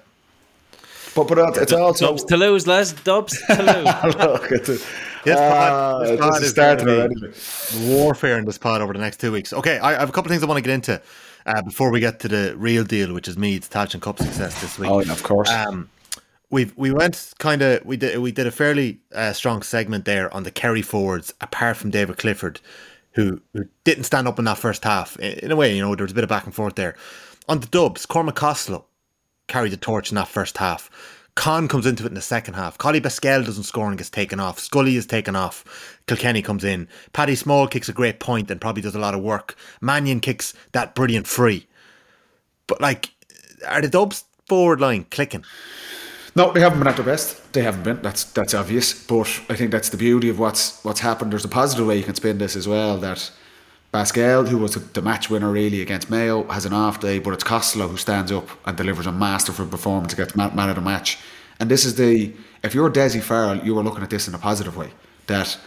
But 1.16 1.28
but 1.28 1.57
it's 1.57 1.72
also 1.72 2.07
Dubs 2.07 2.24
to 2.26 2.38
lose, 2.38 2.68
Les. 2.68 2.91
Dubs 2.91 3.41
to 3.47 3.55
lose. 3.63 4.16
look 4.16 4.51
at 4.51 4.66
the. 4.66 4.86
This 5.24 5.38
Ah, 5.39 5.99
pod, 5.99 6.01
this 6.03 6.09
this 6.11 6.20
pod 6.20 6.36
is 6.38 6.41
is 6.43 6.49
starting 6.51 6.86
gonna 6.86 6.99
already. 6.99 7.95
warfare 7.95 8.38
in 8.38 8.45
this 8.45 8.59
pod 8.59 8.82
over 8.82 8.93
the 8.93 8.99
next 8.99 9.20
two 9.20 9.32
weeks. 9.32 9.53
Okay, 9.53 9.80
I, 9.80 9.95
I 9.95 9.99
have 9.99 10.09
a 10.09 10.11
couple 10.11 10.30
of 10.30 10.34
things 10.34 10.43
I 10.43 10.45
want 10.45 10.57
to 10.57 10.61
get 10.61 10.74
into 10.76 11.01
uh, 11.47 11.61
before 11.63 11.89
we 11.89 11.99
get 11.99 12.20
to 12.20 12.28
the 12.28 12.53
real 12.57 12.84
deal, 12.84 13.11
which 13.11 13.28
is 13.28 13.36
Meath's 13.36 13.68
Tailteann 13.68 14.01
Cup 14.01 14.20
success 14.20 14.61
this 14.61 14.78
week. 14.78 14.91
Oh, 14.91 14.99
yeah, 15.01 15.11
of 15.11 15.24
course. 15.24 15.49
Um, 15.49 15.89
we 16.51 16.72
we 16.76 16.91
went 16.91 17.34
kind 17.39 17.63
of 17.63 17.84
we 17.86 17.97
did 17.97 18.20
we 18.20 18.32
did 18.32 18.45
a 18.45 18.51
fairly 18.51 18.99
uh, 19.16 19.34
strong 19.34 19.63
segment 19.63 20.05
there 20.05 20.32
on 20.32 20.43
the 20.43 20.51
Kerry 20.51 20.84
forwards, 20.84 21.34
apart 21.41 21.78
from 21.78 21.89
David 21.89 22.18
Clifford, 22.18 22.59
who 23.13 23.41
who 23.53 23.66
didn't 23.84 24.03
stand 24.03 24.28
up 24.28 24.38
in 24.38 24.45
that 24.45 24.59
first 24.59 24.84
half. 24.84 25.18
In, 25.18 25.39
in 25.39 25.51
a 25.51 25.55
way, 25.55 25.76
you 25.76 25.82
know, 25.82 25.95
there 25.95 26.03
was 26.03 26.11
a 26.11 26.16
bit 26.16 26.24
of 26.24 26.30
back 26.30 26.45
and 26.45 26.53
forth 26.53 26.76
there. 26.76 26.95
On 27.49 27.59
the 27.61 27.68
Dubs, 27.68 28.05
Cormac 28.05 28.36
Costello 28.36 28.86
carried 29.48 29.72
the 29.72 29.78
torch 29.78 30.12
in 30.12 30.16
that 30.16 30.28
first 30.28 30.58
half. 30.58 30.89
Con 31.36 31.68
comes 31.68 31.86
into 31.86 32.06
it 32.06 32.08
in 32.08 32.14
the 32.14 32.22
second 32.22 32.54
half. 32.54 32.78
Collie 32.78 33.02
Basquel 33.02 33.46
doesn't 33.46 33.64
score 33.64 33.89
and 33.89 33.98
gets 33.98 34.10
taken 34.10 34.39
off. 34.39 34.58
Scully 34.58 34.96
is 34.96 35.06
taken 35.06 35.36
off. 35.36 36.00
Kilkenny 36.08 36.41
comes 36.41 36.64
in. 36.64 36.88
Paddy 37.12 37.36
Small 37.36 37.68
kicks 37.68 37.89
a 37.89 37.93
great 37.93 38.20
point 38.22 38.50
and 38.50 38.62
probably 38.62 38.82
does 38.82 38.96
a 38.96 39.00
lot 39.00 39.14
of 39.14 39.22
work. 39.22 39.56
Mannion 39.82 40.22
kicks 40.22 40.54
that 40.72 40.96
brilliant 40.96 41.28
free. 41.28 41.68
But 42.68 42.80
like, 42.80 43.12
are 43.68 43.82
the 43.82 43.89
Dubs 43.89 44.24
forward 44.48 44.80
line 44.80 45.06
clicking? 45.12 45.43
No, 46.38 46.52
they 46.52 46.62
haven't 46.62 46.80
been 46.80 46.88
at 46.88 46.96
their 46.96 47.06
best. 47.06 47.54
They 47.54 47.62
haven't 47.62 47.84
been. 47.84 48.02
That's 48.02 48.26
that's 48.26 48.54
obvious. 48.54 48.93
But 49.06 49.28
I 49.50 49.56
think 49.56 49.72
that's 49.72 49.89
the 49.89 49.98
beauty 49.98 50.30
of 50.30 50.39
what's 50.39 50.84
what's 50.84 51.00
happened. 51.00 51.32
There's 51.32 51.46
a 51.46 51.50
positive 51.50 51.88
way 51.88 51.98
you 51.98 52.04
can 52.04 52.16
spin 52.16 52.38
this 52.38 52.56
as 52.56 52.68
well. 52.68 52.98
That 52.98 53.32
Basquel, 53.96 54.50
who 54.50 54.58
was 54.58 54.74
the 54.76 55.02
match 55.02 55.30
winner 55.30 55.50
really 55.50 55.82
against 55.82 56.10
Mayo, 56.10 56.43
has 56.52 56.66
an 56.66 56.74
off 56.74 57.00
day, 57.00 57.18
but 57.18 57.34
it's 57.34 57.46
Costello 57.46 57.88
who 57.88 57.96
stands 57.96 58.30
up 58.30 58.50
and 58.66 58.76
delivers 58.76 59.06
a 59.06 59.12
masterful 59.12 59.66
performance 59.68 60.14
get 60.14 60.36
man, 60.36 60.54
man 60.54 60.68
of 60.70 60.76
the 60.76 60.82
match. 60.82 61.18
And 61.62 61.72
this 61.72 61.86
is 61.86 61.96
the 61.96 62.34
if 62.62 62.76
you're 62.76 62.89
Dessie 62.89 63.22
Farrell, 63.22 63.64
you 63.66 63.74
were 63.74 63.84
looking 63.84 64.04
at 64.04 64.10
this 64.10 64.28
in 64.28 64.36
a 64.36 64.38
positive 64.38 64.76
way. 64.76 64.91
That 65.28 65.58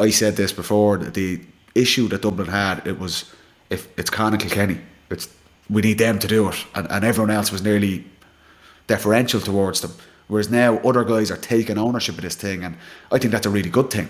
I 0.00 0.10
said 0.10 0.34
this 0.34 0.52
before. 0.52 0.98
The 0.98 1.40
issue 1.76 2.08
that 2.08 2.22
Dublin 2.22 2.48
had 2.48 2.84
it 2.86 2.98
was 2.98 3.32
if 3.70 3.86
it's 3.96 4.10
Con 4.10 4.32
and 4.32 4.42
Kilkenny, 4.42 4.80
it's 5.08 5.28
we 5.70 5.80
need 5.80 5.98
them 5.98 6.18
to 6.18 6.26
do 6.26 6.48
it, 6.48 6.56
and, 6.74 6.90
and 6.90 7.04
everyone 7.04 7.30
else 7.30 7.52
was 7.52 7.62
nearly 7.62 8.04
deferential 8.88 9.40
towards 9.40 9.80
them. 9.80 9.92
Whereas 10.26 10.50
now 10.50 10.78
other 10.78 11.04
guys 11.04 11.30
are 11.30 11.36
taking 11.36 11.78
ownership 11.78 12.16
of 12.16 12.22
this 12.22 12.34
thing, 12.34 12.64
and 12.64 12.76
I 13.12 13.18
think 13.18 13.30
that's 13.30 13.46
a 13.46 13.50
really 13.50 13.70
good 13.70 13.90
thing. 13.90 14.08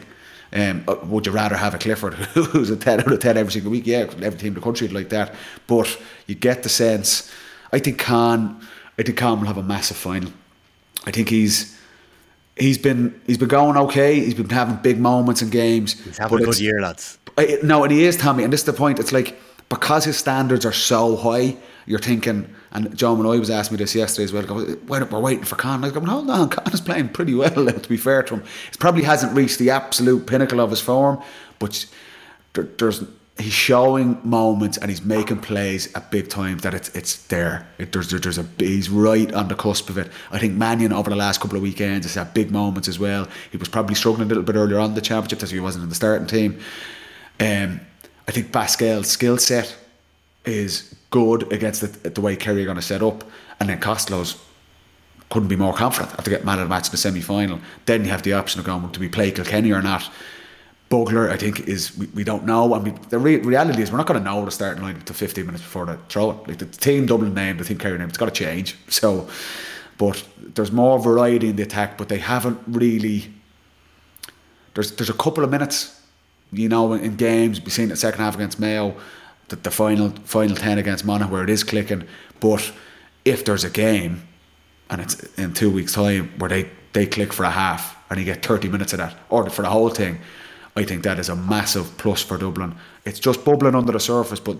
Um, 0.52 0.84
uh, 0.86 0.96
would 1.04 1.26
you 1.26 1.32
rather 1.32 1.56
have 1.56 1.74
a 1.74 1.78
Clifford 1.78 2.14
who's 2.34 2.70
a 2.70 2.76
10 2.76 3.00
out 3.00 3.12
of 3.12 3.18
10 3.18 3.36
every 3.36 3.52
single 3.52 3.72
week? 3.72 3.86
Yeah, 3.86 4.06
every 4.22 4.38
team 4.38 4.48
in 4.48 4.54
the 4.54 4.60
country 4.60 4.86
would 4.86 4.94
like 4.94 5.08
that. 5.08 5.34
But 5.66 6.00
you 6.26 6.34
get 6.34 6.62
the 6.62 6.68
sense, 6.68 7.30
I 7.72 7.78
think 7.80 7.98
Con, 7.98 8.64
I 8.98 9.02
think 9.02 9.18
Con 9.18 9.40
will 9.40 9.46
have 9.48 9.56
a 9.56 9.62
massive 9.62 9.96
final. 9.96 10.32
I 11.06 11.10
think 11.10 11.28
he's 11.28 11.78
he's 12.56 12.78
been 12.78 13.20
he's 13.26 13.38
been 13.38 13.48
going 13.48 13.76
okay. 13.76 14.20
He's 14.20 14.34
been 14.34 14.48
having 14.48 14.76
big 14.76 14.98
moments 14.98 15.42
in 15.42 15.50
games. 15.50 16.00
He's 16.04 16.18
having 16.18 16.40
a 16.40 16.44
good 16.44 16.60
year, 16.60 16.80
lads. 16.80 17.18
I, 17.36 17.58
no, 17.62 17.82
and 17.82 17.92
he 17.92 18.04
is 18.04 18.16
Tommy, 18.16 18.44
and 18.44 18.52
this 18.52 18.60
is 18.60 18.66
the 18.66 18.72
point. 18.72 18.98
It's 18.98 19.12
like 19.12 19.36
because 19.68 20.04
his 20.04 20.16
standards 20.16 20.64
are 20.64 20.72
so 20.72 21.16
high, 21.16 21.56
you're 21.86 21.98
thinking, 21.98 22.54
and 22.74 22.96
John 22.96 23.18
Malloy 23.18 23.38
was 23.38 23.50
asking 23.50 23.76
me 23.76 23.78
this 23.78 23.94
yesterday 23.94 24.24
as 24.24 24.32
well. 24.32 24.44
We're, 24.86 25.04
we're 25.04 25.20
waiting 25.20 25.44
for 25.44 25.54
Con. 25.54 25.84
I 25.84 25.86
was 25.86 25.92
going, 25.92 26.06
hold 26.06 26.28
on, 26.28 26.48
Con 26.50 26.72
is 26.72 26.80
playing 26.80 27.10
pretty 27.10 27.34
well. 27.34 27.50
To 27.54 27.88
be 27.88 27.96
fair 27.96 28.22
to 28.24 28.34
him, 28.34 28.42
he 28.70 28.78
probably 28.78 29.02
hasn't 29.02 29.32
reached 29.36 29.58
the 29.58 29.70
absolute 29.70 30.26
pinnacle 30.26 30.60
of 30.60 30.70
his 30.70 30.80
form, 30.80 31.22
but 31.58 31.86
there, 32.54 32.64
there's 32.78 33.04
he's 33.36 33.52
showing 33.52 34.20
moments 34.22 34.78
and 34.78 34.90
he's 34.90 35.04
making 35.04 35.40
plays 35.40 35.92
at 35.94 36.10
big 36.10 36.28
times 36.28 36.62
that 36.62 36.74
it's 36.74 36.88
it's 36.90 37.16
there. 37.26 37.66
It, 37.78 37.92
there's 37.92 38.10
there's 38.10 38.38
a 38.38 38.46
he's 38.58 38.88
right 38.88 39.32
on 39.34 39.48
the 39.48 39.54
cusp 39.54 39.90
of 39.90 39.98
it. 39.98 40.10
I 40.30 40.38
think 40.38 40.54
Mannion 40.54 40.92
over 40.92 41.10
the 41.10 41.16
last 41.16 41.40
couple 41.40 41.56
of 41.56 41.62
weekends 41.62 42.06
has 42.06 42.14
had 42.14 42.32
big 42.34 42.50
moments 42.50 42.88
as 42.88 42.98
well. 42.98 43.28
He 43.50 43.56
was 43.56 43.68
probably 43.68 43.94
struggling 43.94 44.26
a 44.26 44.28
little 44.28 44.44
bit 44.44 44.56
earlier 44.56 44.78
on 44.78 44.94
the 44.94 45.00
championship 45.00 45.42
as 45.42 45.50
he 45.50 45.60
wasn't 45.60 45.84
in 45.84 45.88
the 45.88 45.94
starting 45.94 46.26
team. 46.26 46.60
Um, 47.40 47.80
I 48.26 48.32
think 48.32 48.52
Basquel's 48.52 49.08
skill 49.08 49.38
set 49.38 49.74
is 50.44 50.93
good 51.14 51.52
against 51.52 51.80
the, 51.80 52.10
the 52.10 52.20
way 52.20 52.34
Kerry 52.34 52.62
are 52.62 52.64
going 52.64 52.74
to 52.74 52.82
set 52.82 53.00
up, 53.00 53.22
and 53.60 53.68
then 53.68 53.78
Costello's 53.78 54.36
couldn't 55.30 55.48
be 55.48 55.54
more 55.54 55.72
confident 55.72 56.12
after 56.18 56.28
getting 56.28 56.44
man 56.44 56.58
of 56.58 56.64
the 56.64 56.68
match 56.68 56.86
in 56.86 56.90
the 56.90 56.96
semi 56.96 57.20
final. 57.20 57.60
Then 57.86 58.04
you 58.04 58.10
have 58.10 58.24
the 58.24 58.32
option 58.32 58.58
of 58.58 58.66
going 58.66 58.90
to 58.90 58.98
be 58.98 59.08
play 59.08 59.30
Kilkenny 59.30 59.70
or 59.70 59.80
not. 59.80 60.10
Bugler, 60.88 61.30
I 61.30 61.36
think, 61.36 61.68
is 61.68 61.96
we, 61.96 62.06
we 62.06 62.24
don't 62.24 62.44
know. 62.44 62.74
I 62.74 62.80
mean, 62.80 62.98
the 63.10 63.20
re- 63.20 63.36
reality 63.36 63.80
is 63.80 63.92
we're 63.92 63.98
not 63.98 64.08
going 64.08 64.18
to 64.18 64.24
know 64.24 64.44
the 64.44 64.50
starting 64.50 64.82
line 64.82 64.96
until 64.96 65.14
15 65.14 65.46
minutes 65.46 65.62
before 65.62 65.86
the 65.86 65.98
throw 66.08 66.32
it. 66.32 66.48
Like 66.48 66.58
the 66.58 66.66
team 66.66 67.06
Dublin 67.06 67.32
name, 67.32 67.58
the 67.58 67.64
team 67.64 67.78
Kerry 67.78 67.96
name, 67.96 68.08
it's 68.08 68.18
got 68.18 68.26
to 68.26 68.44
change. 68.44 68.76
So, 68.88 69.28
but 69.98 70.26
there's 70.38 70.72
more 70.72 70.98
variety 70.98 71.48
in 71.48 71.56
the 71.56 71.62
attack, 71.62 71.96
but 71.96 72.08
they 72.08 72.18
haven't 72.18 72.58
really. 72.66 73.32
There's 74.74 74.90
there's 74.96 75.10
a 75.10 75.20
couple 75.24 75.44
of 75.44 75.50
minutes, 75.50 76.00
you 76.52 76.68
know, 76.68 76.92
in, 76.92 77.00
in 77.04 77.16
games. 77.16 77.60
We've 77.60 77.72
seen 77.72 77.90
the 77.90 77.96
second 77.96 78.20
half 78.20 78.34
against 78.34 78.58
Mayo, 78.58 78.96
the, 79.48 79.56
the 79.56 79.70
final 79.70 80.10
final 80.24 80.56
ten 80.56 80.78
against 80.78 81.04
Monaghan 81.04 81.32
where 81.32 81.44
it 81.44 81.50
is 81.50 81.64
clicking. 81.64 82.06
But 82.40 82.72
if 83.24 83.44
there's 83.44 83.64
a 83.64 83.70
game, 83.70 84.22
and 84.90 85.00
it's 85.00 85.22
in 85.38 85.54
two 85.54 85.70
weeks' 85.70 85.92
time 85.92 86.32
where 86.38 86.50
they 86.50 86.70
they 86.92 87.06
click 87.06 87.32
for 87.32 87.44
a 87.44 87.50
half 87.50 87.96
and 88.10 88.18
you 88.18 88.24
get 88.24 88.44
30 88.44 88.68
minutes 88.68 88.92
of 88.92 88.98
that, 88.98 89.16
or 89.30 89.48
for 89.50 89.62
the 89.62 89.70
whole 89.70 89.88
thing 89.88 90.20
I 90.76 90.84
think 90.84 91.04
that 91.04 91.18
is 91.18 91.28
a 91.28 91.36
massive 91.36 91.96
plus 91.98 92.22
for 92.22 92.36
Dublin. 92.36 92.74
It's 93.04 93.20
just 93.20 93.44
bubbling 93.44 93.74
under 93.74 93.92
the 93.92 94.00
surface, 94.00 94.40
but 94.40 94.58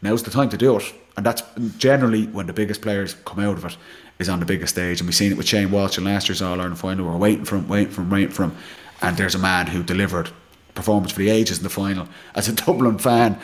now's 0.00 0.22
the 0.22 0.30
time 0.30 0.48
to 0.50 0.56
do 0.56 0.76
it. 0.76 0.94
And 1.16 1.26
that's 1.26 1.42
generally 1.76 2.26
when 2.26 2.46
the 2.46 2.52
biggest 2.52 2.80
players 2.80 3.14
come 3.24 3.40
out 3.40 3.58
of 3.58 3.64
it 3.64 3.76
is 4.18 4.28
on 4.28 4.40
the 4.40 4.46
biggest 4.46 4.74
stage. 4.74 5.00
And 5.00 5.06
we've 5.06 5.14
seen 5.14 5.32
it 5.32 5.36
with 5.36 5.46
Shane 5.46 5.70
Walsh 5.70 5.98
in 5.98 6.04
last 6.04 6.28
year's 6.28 6.40
All 6.40 6.60
Ireland 6.60 6.78
final. 6.78 7.06
We're 7.06 7.16
waiting 7.16 7.44
for 7.44 7.56
him, 7.56 7.68
waiting 7.68 7.92
for 7.92 8.00
him, 8.00 8.10
waiting 8.10 8.30
for 8.30 8.44
him. 8.44 8.56
And 9.02 9.16
there's 9.16 9.34
a 9.34 9.38
man 9.38 9.66
who 9.66 9.82
delivered 9.82 10.30
performance 10.74 11.12
for 11.12 11.18
the 11.18 11.30
ages 11.30 11.58
in 11.58 11.64
the 11.64 11.70
final. 11.70 12.08
As 12.34 12.48
a 12.48 12.52
Dublin 12.64 12.98
fan, 12.98 13.38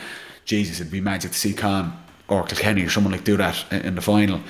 Jesus, 0.45 0.79
it'd 0.79 0.91
be 0.91 1.01
magic 1.01 1.31
to 1.31 1.37
see 1.37 1.53
Con 1.53 1.97
or 2.27 2.43
Kilkenny 2.43 2.83
or 2.83 2.89
someone 2.89 3.11
like 3.11 3.23
do 3.23 3.37
that 3.37 3.63
in 3.71 3.95
the 3.95 4.01
final. 4.01 4.41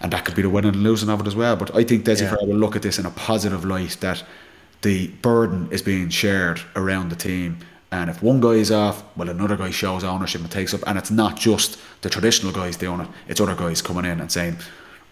And 0.00 0.12
that 0.12 0.24
could 0.24 0.34
be 0.34 0.42
the 0.42 0.50
winning 0.50 0.74
and 0.74 0.82
losing 0.82 1.08
of 1.08 1.20
it 1.20 1.26
as 1.26 1.34
well. 1.34 1.56
But 1.56 1.74
I 1.74 1.82
think 1.82 2.04
Dessie 2.04 2.22
yeah. 2.22 2.36
will 2.42 2.56
look 2.56 2.76
at 2.76 2.82
this 2.82 2.98
in 2.98 3.06
a 3.06 3.10
positive 3.10 3.64
light 3.64 3.96
that 4.00 4.22
the 4.82 5.08
burden 5.22 5.68
is 5.72 5.82
being 5.82 6.08
shared 6.10 6.60
around 6.76 7.08
the 7.08 7.16
team. 7.16 7.58
And 7.92 8.10
if 8.10 8.22
one 8.22 8.40
guy 8.40 8.50
is 8.50 8.70
off, 8.70 9.04
well, 9.16 9.28
another 9.28 9.56
guy 9.56 9.70
shows 9.70 10.04
ownership 10.04 10.42
and 10.42 10.50
takes 10.50 10.74
up. 10.74 10.82
And 10.86 10.98
it's 10.98 11.10
not 11.10 11.36
just 11.36 11.78
the 12.02 12.10
traditional 12.10 12.52
guys 12.52 12.76
doing 12.76 13.00
it, 13.00 13.08
it's 13.28 13.40
other 13.40 13.54
guys 13.54 13.80
coming 13.80 14.04
in 14.04 14.20
and 14.20 14.30
saying, 14.30 14.58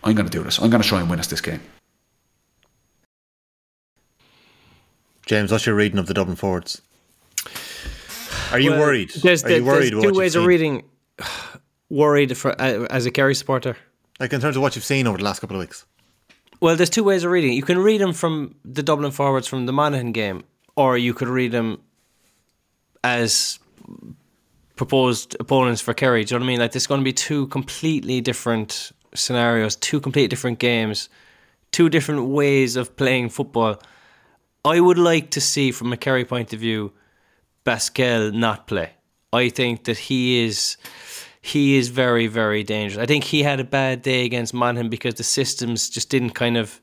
I'm 0.03 0.15
going 0.15 0.29
to 0.29 0.39
do 0.39 0.45
this. 0.45 0.59
I'm 0.59 0.71
going 0.71 0.83
to 0.83 0.89
try 0.89 1.01
and 1.01 1.09
win 1.09 1.19
us 1.19 1.29
this 1.29 1.41
game. 1.41 1.61
James, 5.25 5.51
what's 5.51 5.65
your 5.65 5.75
reading 5.75 5.99
of 5.99 6.07
the 6.07 6.15
Dublin 6.15 6.37
forwards? 6.37 6.83
Are 8.55 8.61
you 8.61 8.71
well, 8.71 8.81
worried? 8.81 9.11
There's, 9.11 9.43
Are 9.43 9.51
you 9.51 9.65
worried 9.65 9.93
there's 9.93 10.03
two 10.05 10.15
ways 10.15 10.37
of 10.37 10.47
reading. 10.47 10.85
Worried 11.91 12.37
for 12.37 12.51
uh, 12.61 12.87
as 12.91 13.05
a 13.05 13.11
Kerry 13.11 13.35
supporter. 13.35 13.77
Like 14.19 14.33
in 14.33 14.41
terms 14.41 14.57
of 14.57 14.63
what 14.63 14.75
you've 14.75 14.85
seen 14.85 15.07
over 15.07 15.19
the 15.19 15.25
last 15.25 15.41
couple 15.41 15.57
of 15.57 15.61
weeks. 15.61 15.85
Well, 16.61 16.77
there's 16.77 16.91
two 16.91 17.05
ways 17.05 17.25
of 17.25 17.31
reading. 17.31 17.53
You 17.53 17.63
can 17.63 17.79
read 17.79 18.01
them 18.01 18.13
from 18.13 18.55
the 18.65 18.83
Dublin 18.83 19.11
forwards 19.11 19.47
from 19.47 19.67
the 19.67 19.73
Monaghan 19.73 20.13
game, 20.13 20.45
or 20.77 20.97
you 20.97 21.13
could 21.15 21.29
read 21.29 21.53
them 21.53 21.83
as 23.05 23.59
proposed 24.77 25.37
opponents 25.41 25.81
for 25.81 25.93
Kerry. 25.95 26.25
Do 26.25 26.35
you 26.35 26.39
know 26.39 26.45
what 26.45 26.49
I 26.49 26.53
mean? 26.53 26.61
Like, 26.61 26.73
there's 26.73 26.87
going 26.87 27.01
to 27.01 27.05
be 27.05 27.13
two 27.13 27.49
completely 27.49 28.21
different 28.21 28.93
scenarios, 29.15 29.77
two 29.77 30.01
completely 30.01 30.29
different 30.29 30.59
games, 30.59 31.09
two 31.71 31.89
different 31.89 32.27
ways 32.29 32.77
of 32.77 32.97
playing 32.97 33.29
football. 33.29 33.81
I 34.65 34.81
would 34.81 34.99
like 34.99 35.31
to 35.33 35.41
see, 35.41 35.71
from 35.71 35.93
a 35.93 35.97
Kerry 35.97 36.25
point 36.25 36.53
of 36.53 36.61
view, 36.61 36.93
Basquel 37.65 38.33
not 38.33 38.67
play. 38.67 38.91
I 39.33 39.49
think 39.49 39.85
that 39.85 39.99
he 39.99 40.45
is 40.45 40.77
he 41.41 41.77
is 41.77 41.89
very, 41.89 42.27
very 42.27 42.63
dangerous. 42.63 43.03
I 43.03 43.07
think 43.07 43.25
he 43.25 43.43
had 43.43 43.61
a 43.61 43.65
bad 43.65 44.01
day 44.01 44.25
against 44.25 44.55
Monaghan 44.55 44.89
because 44.89 45.15
the 45.15 45.25
systems 45.25 45.91
just 45.91 46.09
didn't 46.09 46.31
kind 46.31 46.57
of 46.57 46.81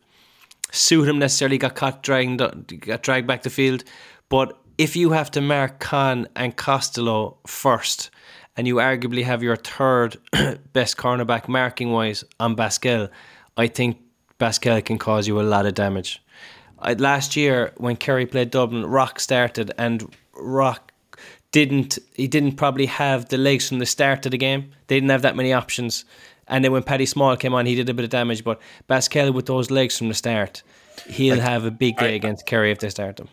suit 0.71 1.07
him 1.07 1.17
necessarily. 1.17 1.57
Got 1.57 1.75
caught 1.75 2.03
dragged, 2.03 2.37
got 2.81 3.01
dragged 3.01 3.25
back 3.25 3.41
the 3.41 3.49
field. 3.49 3.83
But 4.29 4.57
if 4.77 4.95
you 4.95 5.11
have 5.11 5.31
to 5.31 5.41
mark 5.41 5.79
Con 5.79 6.27
and 6.35 6.55
Costello 6.55 7.37
first, 7.47 8.11
and 8.55 8.67
you 8.67 8.75
arguably 8.75 9.23
have 9.23 9.41
your 9.41 9.55
third 9.55 10.17
best 10.73 10.97
cornerback 10.97 11.47
marking 11.47 11.91
wise 11.91 12.23
on 12.39 12.55
Basquel, 12.55 13.09
I 13.57 13.67
think 13.67 13.97
Basquel 14.39 14.83
can 14.83 14.97
cause 14.97 15.27
you 15.27 15.39
a 15.39 15.43
lot 15.43 15.65
of 15.65 15.73
damage. 15.73 16.21
Last 16.97 17.35
year, 17.35 17.73
when 17.77 17.95
Kerry 17.95 18.25
played 18.25 18.49
Dublin, 18.51 18.85
Rock 18.85 19.19
started 19.19 19.71
and 19.77 20.15
Rock 20.41 20.91
didn't 21.51 21.99
he 22.15 22.27
didn't 22.27 22.53
probably 22.53 22.85
have 22.85 23.29
the 23.29 23.37
legs 23.37 23.67
from 23.67 23.79
the 23.79 23.85
start 23.85 24.25
of 24.25 24.31
the 24.31 24.37
game. 24.37 24.71
They 24.87 24.95
didn't 24.95 25.09
have 25.09 25.21
that 25.21 25.35
many 25.35 25.53
options. 25.53 26.05
And 26.47 26.63
then 26.65 26.71
when 26.71 26.83
Paddy 26.83 27.05
Small 27.05 27.37
came 27.37 27.53
on, 27.53 27.65
he 27.65 27.75
did 27.75 27.89
a 27.89 27.93
bit 27.93 28.03
of 28.03 28.09
damage. 28.09 28.43
But 28.43 28.59
Basquel 28.89 29.33
with 29.33 29.45
those 29.45 29.71
legs 29.71 29.97
from 29.97 30.09
the 30.09 30.13
start, 30.13 30.63
he'll 31.07 31.35
like, 31.35 31.43
have 31.43 31.65
a 31.65 31.71
big 31.71 31.97
day 31.97 32.15
against 32.15 32.45
Kerry 32.45 32.71
if 32.71 32.79
they 32.79 32.89
start 32.89 33.19
him. 33.19 33.29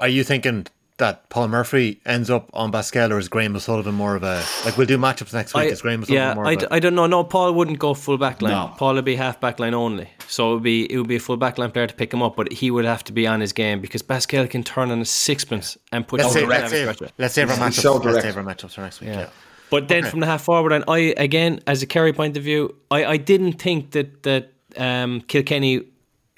Are 0.00 0.08
you 0.08 0.24
thinking 0.24 0.66
that 1.00 1.28
Paul 1.28 1.48
Murphy 1.48 2.00
ends 2.06 2.30
up 2.30 2.48
on 2.54 2.72
Basquel 2.72 3.10
or 3.10 3.18
is 3.18 3.28
Graham 3.28 3.56
O'Sullivan 3.56 3.94
more 3.94 4.14
of 4.14 4.22
a 4.22 4.42
like 4.64 4.78
we'll 4.78 4.86
do 4.86 4.96
matchups 4.96 5.34
next 5.34 5.52
week? 5.52 5.64
I, 5.64 5.66
is 5.66 5.82
Graham 5.82 6.02
O'Sullivan 6.02 6.28
yeah, 6.28 6.34
more 6.34 6.46
I, 6.46 6.52
of 6.52 6.62
a, 6.62 6.74
I 6.74 6.78
don't 6.78 6.94
know. 6.94 7.06
No, 7.06 7.24
Paul 7.24 7.52
wouldn't 7.52 7.78
go 7.78 7.92
full 7.92 8.16
back 8.16 8.40
line. 8.40 8.52
No. 8.52 8.72
Paul 8.76 8.94
would 8.94 9.04
be 9.04 9.16
half 9.16 9.40
back 9.40 9.58
line 9.58 9.74
only. 9.74 10.08
So 10.28 10.52
it 10.52 10.54
would 10.54 10.62
be 10.62 10.90
it 10.90 10.96
would 10.96 11.08
be 11.08 11.16
a 11.16 11.20
full 11.20 11.36
back 11.36 11.58
line 11.58 11.72
player 11.72 11.86
to 11.86 11.94
pick 11.94 12.14
him 12.14 12.22
up, 12.22 12.36
but 12.36 12.52
he 12.52 12.70
would 12.70 12.84
have 12.84 13.02
to 13.04 13.12
be 13.12 13.26
on 13.26 13.40
his 13.40 13.52
game 13.52 13.80
because 13.80 14.02
Basquel 14.02 14.48
can 14.48 14.62
turn 14.62 14.90
on 14.90 15.00
a 15.00 15.04
sixpence 15.04 15.76
and 15.92 16.06
put 16.06 16.20
let's 16.20 16.32
save, 16.32 16.48
let's, 16.48 16.70
save, 16.70 17.12
let's 17.18 17.34
save 17.34 17.50
our 17.50 17.56
matchups. 17.56 17.82
So 17.82 17.96
let's 17.96 18.22
save 18.22 18.36
our 18.36 18.44
matchups 18.44 18.74
for 18.74 18.82
next 18.82 19.00
week. 19.00 19.10
Yeah. 19.10 19.20
yeah. 19.20 19.30
But 19.70 19.88
then 19.88 20.02
okay. 20.02 20.10
from 20.10 20.20
the 20.20 20.26
half 20.26 20.42
forward, 20.42 20.72
and 20.72 20.84
I 20.88 21.14
again 21.16 21.60
as 21.66 21.82
a 21.82 21.86
Kerry 21.86 22.12
point 22.12 22.36
of 22.36 22.42
view, 22.42 22.74
I, 22.90 23.04
I 23.04 23.16
didn't 23.16 23.54
think 23.54 23.92
that 23.92 24.22
that 24.24 24.52
um, 24.76 25.20
Kilkenny 25.22 25.89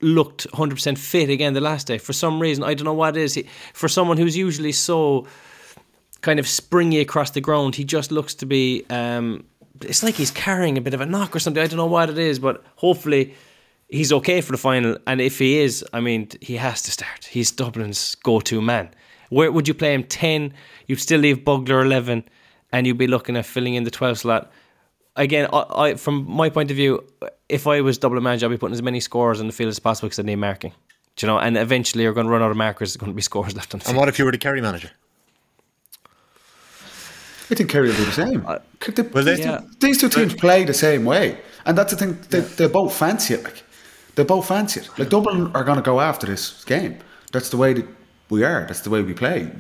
looked 0.03 0.47
100% 0.51 0.99
fit 0.99 1.31
again 1.31 1.55
the 1.55 1.61
last 1.61 1.87
day. 1.87 1.99
For 1.99 2.13
some 2.13 2.41
reason, 2.41 2.65
I 2.65 2.75
don't 2.75 2.85
know 2.85 2.93
what 2.93 3.17
it 3.17 3.23
is. 3.23 3.35
He, 3.35 3.47
for 3.73 3.89
someone 3.89 4.17
who's 4.17 4.37
usually 4.37 4.73
so 4.73 5.27
kind 6.21 6.39
of 6.39 6.49
springy 6.49 7.01
across 7.01 7.31
the 7.31 7.41
ground, 7.41 7.75
he 7.77 7.85
just 7.85 8.13
looks 8.13 8.35
to 8.35 8.47
be. 8.47 8.85
Um, 8.91 9.45
it's 9.81 10.03
like 10.03 10.15
he's 10.15 10.31
carrying 10.31 10.79
a 10.79 10.81
bit 10.81 10.95
of 10.95 11.01
a 11.01 11.07
knock 11.07 11.35
or 11.35 11.39
something. 11.39 11.63
I 11.63 11.67
don't 11.67 11.77
know 11.77 11.87
what 11.87 12.11
it 12.11 12.19
is, 12.19 12.39
but 12.39 12.65
hopefully 12.77 13.35
he's 13.89 14.13
okay 14.13 14.41
for 14.41 14.53
the 14.53 14.59
final. 14.59 14.97
And 15.07 15.21
if 15.21 15.39
he 15.39 15.59
is, 15.59 15.85
I 15.93 16.01
mean, 16.01 16.29
he 16.41 16.57
has 16.57 16.83
to 16.83 16.91
start. 16.91 17.25
He's 17.25 17.51
Dublin's 17.51 18.15
go-to 18.17 18.61
man. 18.61 18.91
Where 19.31 19.51
would 19.51 19.67
you 19.67 19.75
play 19.75 19.95
him? 19.95 20.05
Ten. 20.05 20.53
You'd 20.87 21.01
still 21.01 21.21
leave 21.21 21.45
Bugler 21.45 21.81
eleven, 21.81 22.25
and 22.73 22.87
you'd 22.87 22.99
be 22.99 23.07
looking 23.07 23.37
at 23.37 23.47
filling 23.47 23.75
in 23.75 23.85
the 23.85 23.91
twelve 23.91 24.19
slot 24.19 24.53
again, 25.17 25.49
I, 25.53 25.65
I, 25.75 25.95
from 25.95 26.31
my 26.31 26.51
point 26.51 26.71
of 26.71 26.77
view, 26.77 27.05
if 27.49 27.67
I 27.67 27.81
was 27.81 27.99
double 27.99 28.21
manager, 28.21 28.47
I'd 28.47 28.51
be 28.51 28.59
putting 28.59 28.75
as 28.75 28.83
many 28.83 29.01
scores 29.01 29.41
on 29.41 29.47
the 29.47 29.53
field 29.53 29.69
as 29.69 29.79
possible 29.79 30.09
because 30.09 30.19
I 30.19 30.23
need 30.23 30.37
marking. 30.37 30.73
Do 31.17 31.27
you 31.27 31.33
know, 31.33 31.39
and 31.39 31.57
eventually 31.57 32.05
you're 32.05 32.15
going 32.15 32.27
to 32.27 32.33
run 32.33 32.43
out 32.43 32.51
of 32.51 32.57
markers. 32.57 32.91
There's 32.91 32.97
going 32.97 33.13
to 33.13 33.17
be 33.17 33.23
scores 33.31 33.55
left 33.55 33.75
on 33.75 33.79
the 33.79 33.85
field. 33.85 33.95
And 33.95 33.99
what 33.99 34.09
if 34.09 34.19
you 34.19 34.25
were 34.25 34.33
the 34.33 34.39
Kerry 34.39 34.61
manager? 34.61 34.91
I 37.51 37.55
think 37.55 37.69
Kerry 37.69 37.89
will 37.89 37.97
do 37.97 38.05
the 38.07 38.13
same. 38.13 38.47
Uh, 38.47 38.59
they, 38.95 39.03
well, 39.03 39.25
these, 39.25 39.41
yeah. 39.41 39.59
two, 39.59 39.67
these, 39.81 40.01
two, 40.01 40.09
teams 40.09 40.35
play 40.35 40.65
the 40.65 40.73
same 40.73 41.05
way, 41.05 41.39
and 41.67 41.77
that's 41.77 41.93
the 41.93 41.99
thing. 41.99 42.19
They, 42.31 42.39
yeah. 42.39 42.49
they 42.57 42.67
both 42.67 42.97
fancy 42.97 43.35
it. 43.35 43.45
Like 43.45 43.63
they 44.15 44.25
both 44.25 44.49
fancy 44.49 44.81
it. 44.81 44.89
Like 44.99 45.11
Dublin 45.11 45.55
are 45.55 45.63
going 45.63 45.77
to 45.77 45.83
go 45.83 46.01
after 46.01 46.27
this 46.27 46.65
game. 46.65 46.99
That's 47.31 47.51
the 47.51 47.59
way 47.59 47.75
that 47.75 47.87
we 48.31 48.43
are. 48.43 48.65
That's 48.67 48.81
the 48.81 48.89
way 48.89 49.03
we 49.03 49.13
play. 49.13 49.51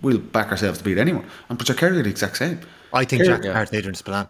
we 0.00 0.14
will 0.14 0.18
back 0.18 0.50
ourselves 0.50 0.78
to 0.78 0.84
beat 0.84 0.96
anyone. 0.96 1.26
And 1.50 1.58
but 1.58 1.76
Kerry 1.76 1.98
are 1.98 2.02
the 2.02 2.08
exact 2.08 2.38
same. 2.38 2.60
I 2.94 3.04
think 3.04 3.24
Kerry, 3.24 3.42
Jack 3.42 3.44
yeah. 3.44 3.78
Adrian 3.78 3.94
Spillane. 3.94 4.28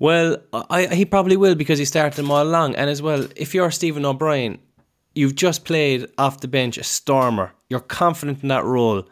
Well, 0.00 0.38
I, 0.52 0.86
he 0.86 1.04
probably 1.04 1.36
will 1.36 1.54
because 1.54 1.78
he 1.78 1.84
started 1.84 2.16
them 2.16 2.30
all 2.30 2.42
along. 2.42 2.74
And 2.74 2.90
as 2.90 3.00
well, 3.00 3.28
if 3.36 3.54
you're 3.54 3.70
Stephen 3.70 4.04
O'Brien, 4.04 4.58
you've 5.14 5.36
just 5.36 5.64
played 5.64 6.08
off 6.18 6.40
the 6.40 6.48
bench 6.48 6.78
a 6.78 6.82
stormer. 6.82 7.52
You're 7.68 7.80
confident 7.80 8.42
in 8.42 8.48
that 8.48 8.64
role. 8.64 9.06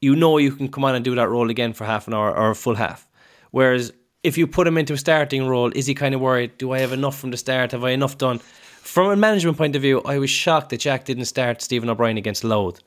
You 0.00 0.14
know 0.14 0.38
you 0.38 0.52
can 0.52 0.68
come 0.68 0.84
on 0.84 0.94
and 0.94 1.04
do 1.04 1.14
that 1.14 1.28
role 1.28 1.48
again 1.50 1.72
for 1.72 1.84
half 1.84 2.06
an 2.06 2.14
hour 2.14 2.36
or 2.36 2.50
a 2.50 2.54
full 2.54 2.74
half. 2.74 3.08
Whereas 3.52 3.92
if 4.22 4.36
you 4.36 4.46
put 4.46 4.66
him 4.66 4.76
into 4.76 4.92
a 4.92 4.98
starting 4.98 5.46
role, 5.48 5.72
is 5.74 5.86
he 5.86 5.94
kind 5.94 6.14
of 6.14 6.20
worried? 6.20 6.58
Do 6.58 6.72
I 6.72 6.80
have 6.80 6.92
enough 6.92 7.18
from 7.18 7.30
the 7.30 7.36
start? 7.36 7.72
Have 7.72 7.82
I 7.82 7.90
enough 7.90 8.18
done? 8.18 8.38
From 8.38 9.10
a 9.10 9.16
management 9.16 9.56
point 9.56 9.74
of 9.76 9.82
view, 9.82 10.02
I 10.02 10.18
was 10.18 10.28
shocked 10.28 10.70
that 10.70 10.80
Jack 10.80 11.06
didn't 11.06 11.24
start 11.24 11.62
Stephen 11.62 11.88
O'Brien 11.88 12.18
against 12.18 12.44
Louth. 12.44 12.80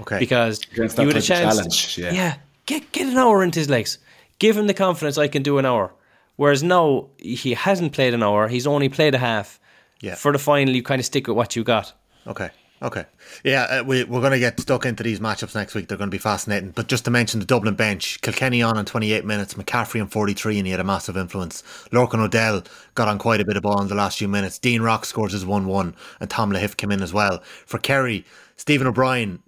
Okay. 0.00 0.18
Because 0.18 0.60
against 0.72 0.98
you 0.98 1.06
had 1.06 1.16
a 1.16 1.22
chance. 1.22 1.96
yeah. 1.96 2.12
yeah 2.12 2.36
get 2.66 2.92
get 2.92 3.06
an 3.06 3.16
hour 3.16 3.42
into 3.42 3.60
his 3.60 3.70
legs. 3.70 3.98
Give 4.38 4.56
him 4.56 4.66
the 4.66 4.74
confidence 4.74 5.16
I 5.16 5.28
can 5.28 5.42
do 5.42 5.56
an 5.56 5.64
hour. 5.64 5.94
Whereas 6.36 6.62
now 6.62 7.08
he 7.18 7.54
hasn't 7.54 7.92
played 7.92 8.14
an 8.14 8.22
hour. 8.22 8.48
He's 8.48 8.66
only 8.66 8.88
played 8.88 9.14
a 9.14 9.18
half. 9.18 9.58
Yeah. 10.00 10.14
For 10.14 10.32
the 10.32 10.38
final, 10.38 10.74
you 10.74 10.82
kind 10.82 11.00
of 11.00 11.06
stick 11.06 11.26
with 11.26 11.36
what 11.36 11.56
you 11.56 11.64
got. 11.64 11.92
Okay. 12.26 12.50
Okay. 12.82 13.06
Yeah, 13.42 13.62
uh, 13.62 13.84
we, 13.84 14.04
we're 14.04 14.20
going 14.20 14.32
to 14.32 14.38
get 14.38 14.60
stuck 14.60 14.84
into 14.84 15.02
these 15.02 15.18
matchups 15.18 15.54
next 15.54 15.74
week. 15.74 15.88
They're 15.88 15.96
going 15.96 16.10
to 16.10 16.14
be 16.14 16.18
fascinating. 16.18 16.72
But 16.72 16.88
just 16.88 17.06
to 17.06 17.10
mention 17.10 17.40
the 17.40 17.46
Dublin 17.46 17.74
bench, 17.74 18.20
Kilkenny 18.20 18.60
on 18.60 18.76
in 18.76 18.84
28 18.84 19.24
minutes, 19.24 19.54
McCaffrey 19.54 20.00
on 20.00 20.08
43, 20.08 20.58
and 20.58 20.66
he 20.66 20.72
had 20.72 20.80
a 20.80 20.84
massive 20.84 21.16
influence. 21.16 21.62
Lorcan 21.90 22.20
O'Dell 22.20 22.64
got 22.94 23.08
on 23.08 23.18
quite 23.18 23.40
a 23.40 23.46
bit 23.46 23.56
of 23.56 23.62
ball 23.62 23.80
in 23.80 23.88
the 23.88 23.94
last 23.94 24.18
few 24.18 24.28
minutes. 24.28 24.58
Dean 24.58 24.82
Rock 24.82 25.06
scores 25.06 25.32
his 25.32 25.46
1 25.46 25.66
1, 25.66 25.94
and 26.20 26.30
Tom 26.30 26.52
Lahiff 26.52 26.76
came 26.76 26.92
in 26.92 27.02
as 27.02 27.14
well. 27.14 27.42
For 27.64 27.78
Kerry, 27.78 28.26
Stephen 28.56 28.86
O'Brien, 28.86 29.42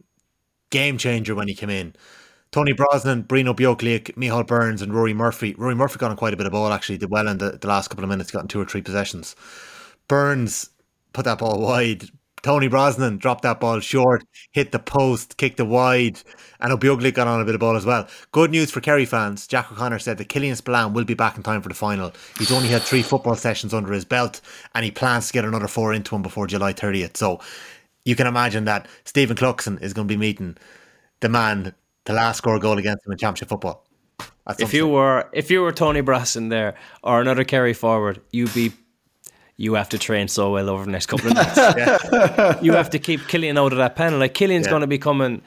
game 0.70 0.96
changer 0.96 1.34
when 1.34 1.48
he 1.48 1.54
came 1.54 1.70
in. 1.70 1.94
Tony 2.50 2.72
Brosnan, 2.72 3.24
Brino 3.24 3.54
Bjorkliak, 3.54 4.14
Micheál 4.14 4.46
Burns, 4.46 4.80
and 4.80 4.94
Rory 4.94 5.12
Murphy. 5.12 5.54
Rory 5.58 5.74
Murphy 5.74 5.98
got 5.98 6.10
on 6.10 6.16
quite 6.16 6.32
a 6.32 6.36
bit 6.36 6.46
of 6.46 6.52
ball, 6.52 6.72
actually, 6.72 6.98
did 6.98 7.10
well 7.10 7.28
in 7.28 7.38
the, 7.38 7.58
the 7.60 7.68
last 7.68 7.88
couple 7.88 8.04
of 8.04 8.10
minutes, 8.10 8.30
got 8.30 8.48
two 8.48 8.60
or 8.60 8.64
three 8.64 8.82
possessions. 8.82 9.36
Burns 10.08 10.70
put 11.12 11.26
that 11.26 11.38
ball 11.38 11.60
wide. 11.60 12.08
Tony 12.42 12.68
Brosnan 12.68 13.18
dropped 13.18 13.42
that 13.42 13.60
ball 13.60 13.80
short, 13.80 14.24
hit 14.52 14.72
the 14.72 14.78
post, 14.78 15.36
kicked 15.36 15.60
it 15.60 15.64
wide, 15.64 16.20
and 16.60 16.72
O'Bugly 16.72 17.12
got 17.12 17.26
on 17.26 17.40
a 17.40 17.44
bit 17.44 17.54
of 17.54 17.60
ball 17.60 17.76
as 17.76 17.84
well. 17.84 18.06
Good 18.32 18.50
news 18.50 18.70
for 18.70 18.80
Kerry 18.80 19.04
fans. 19.04 19.46
Jack 19.46 19.70
O'Connor 19.72 19.98
said 19.98 20.18
that 20.18 20.28
Killian 20.28 20.56
Spillane 20.56 20.92
will 20.92 21.04
be 21.04 21.14
back 21.14 21.36
in 21.36 21.42
time 21.42 21.62
for 21.62 21.68
the 21.68 21.74
final. 21.74 22.12
He's 22.38 22.52
only 22.52 22.68
had 22.68 22.82
three 22.82 23.02
football 23.02 23.34
sessions 23.34 23.74
under 23.74 23.92
his 23.92 24.04
belt, 24.04 24.40
and 24.74 24.84
he 24.84 24.90
plans 24.90 25.26
to 25.26 25.32
get 25.32 25.44
another 25.44 25.68
four 25.68 25.92
into 25.92 26.14
him 26.14 26.22
before 26.22 26.46
July 26.46 26.72
30th. 26.72 27.16
So 27.16 27.40
you 28.04 28.14
can 28.14 28.26
imagine 28.26 28.64
that 28.66 28.86
Stephen 29.04 29.36
Cluxton 29.36 29.82
is 29.82 29.92
going 29.92 30.06
to 30.06 30.12
be 30.12 30.18
meeting 30.18 30.56
the 31.20 31.28
man 31.28 31.74
the 32.04 32.12
last 32.12 32.38
score 32.38 32.58
goal 32.58 32.78
against 32.78 33.06
him 33.06 33.12
in 33.12 33.18
championship 33.18 33.48
football. 33.48 33.84
If 34.58 34.72
you 34.72 34.88
were 34.88 35.28
if 35.32 35.50
you 35.50 35.60
were 35.60 35.72
Tony 35.72 36.00
Brosnan 36.00 36.48
there 36.48 36.74
or 37.02 37.20
another 37.20 37.44
Kerry 37.44 37.74
forward, 37.74 38.22
you'd 38.32 38.54
be 38.54 38.72
you 39.58 39.74
have 39.74 39.88
to 39.90 39.98
train 39.98 40.28
so 40.28 40.52
well 40.52 40.70
over 40.70 40.84
the 40.84 40.90
next 40.90 41.06
couple 41.06 41.28
of 41.28 41.34
months. 41.34 41.56
yeah. 41.56 42.58
You 42.62 42.72
have 42.72 42.90
to 42.90 42.98
keep 42.98 43.26
Killian 43.28 43.58
out 43.58 43.72
of 43.72 43.78
that 43.78 43.96
panel. 43.96 44.18
Like 44.18 44.32
Killian's 44.32 44.66
yeah. 44.66 44.70
going 44.70 44.80
to 44.80 44.86
be 44.86 44.98
coming, 44.98 45.42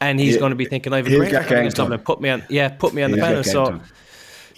and 0.00 0.18
he's 0.18 0.38
going 0.38 0.50
to 0.50 0.56
be 0.56 0.64
thinking, 0.64 0.92
"I 0.92 0.98
have 0.98 1.06
a 1.06 1.16
great 1.16 1.34
against 1.34 1.76
Dublin. 1.76 2.00
Put 2.00 2.20
me 2.20 2.30
on, 2.30 2.42
yeah, 2.48 2.68
put 2.68 2.94
me 2.94 3.02
on 3.02 3.10
the 3.10 3.18
panel." 3.18 3.44
So, 3.44 3.80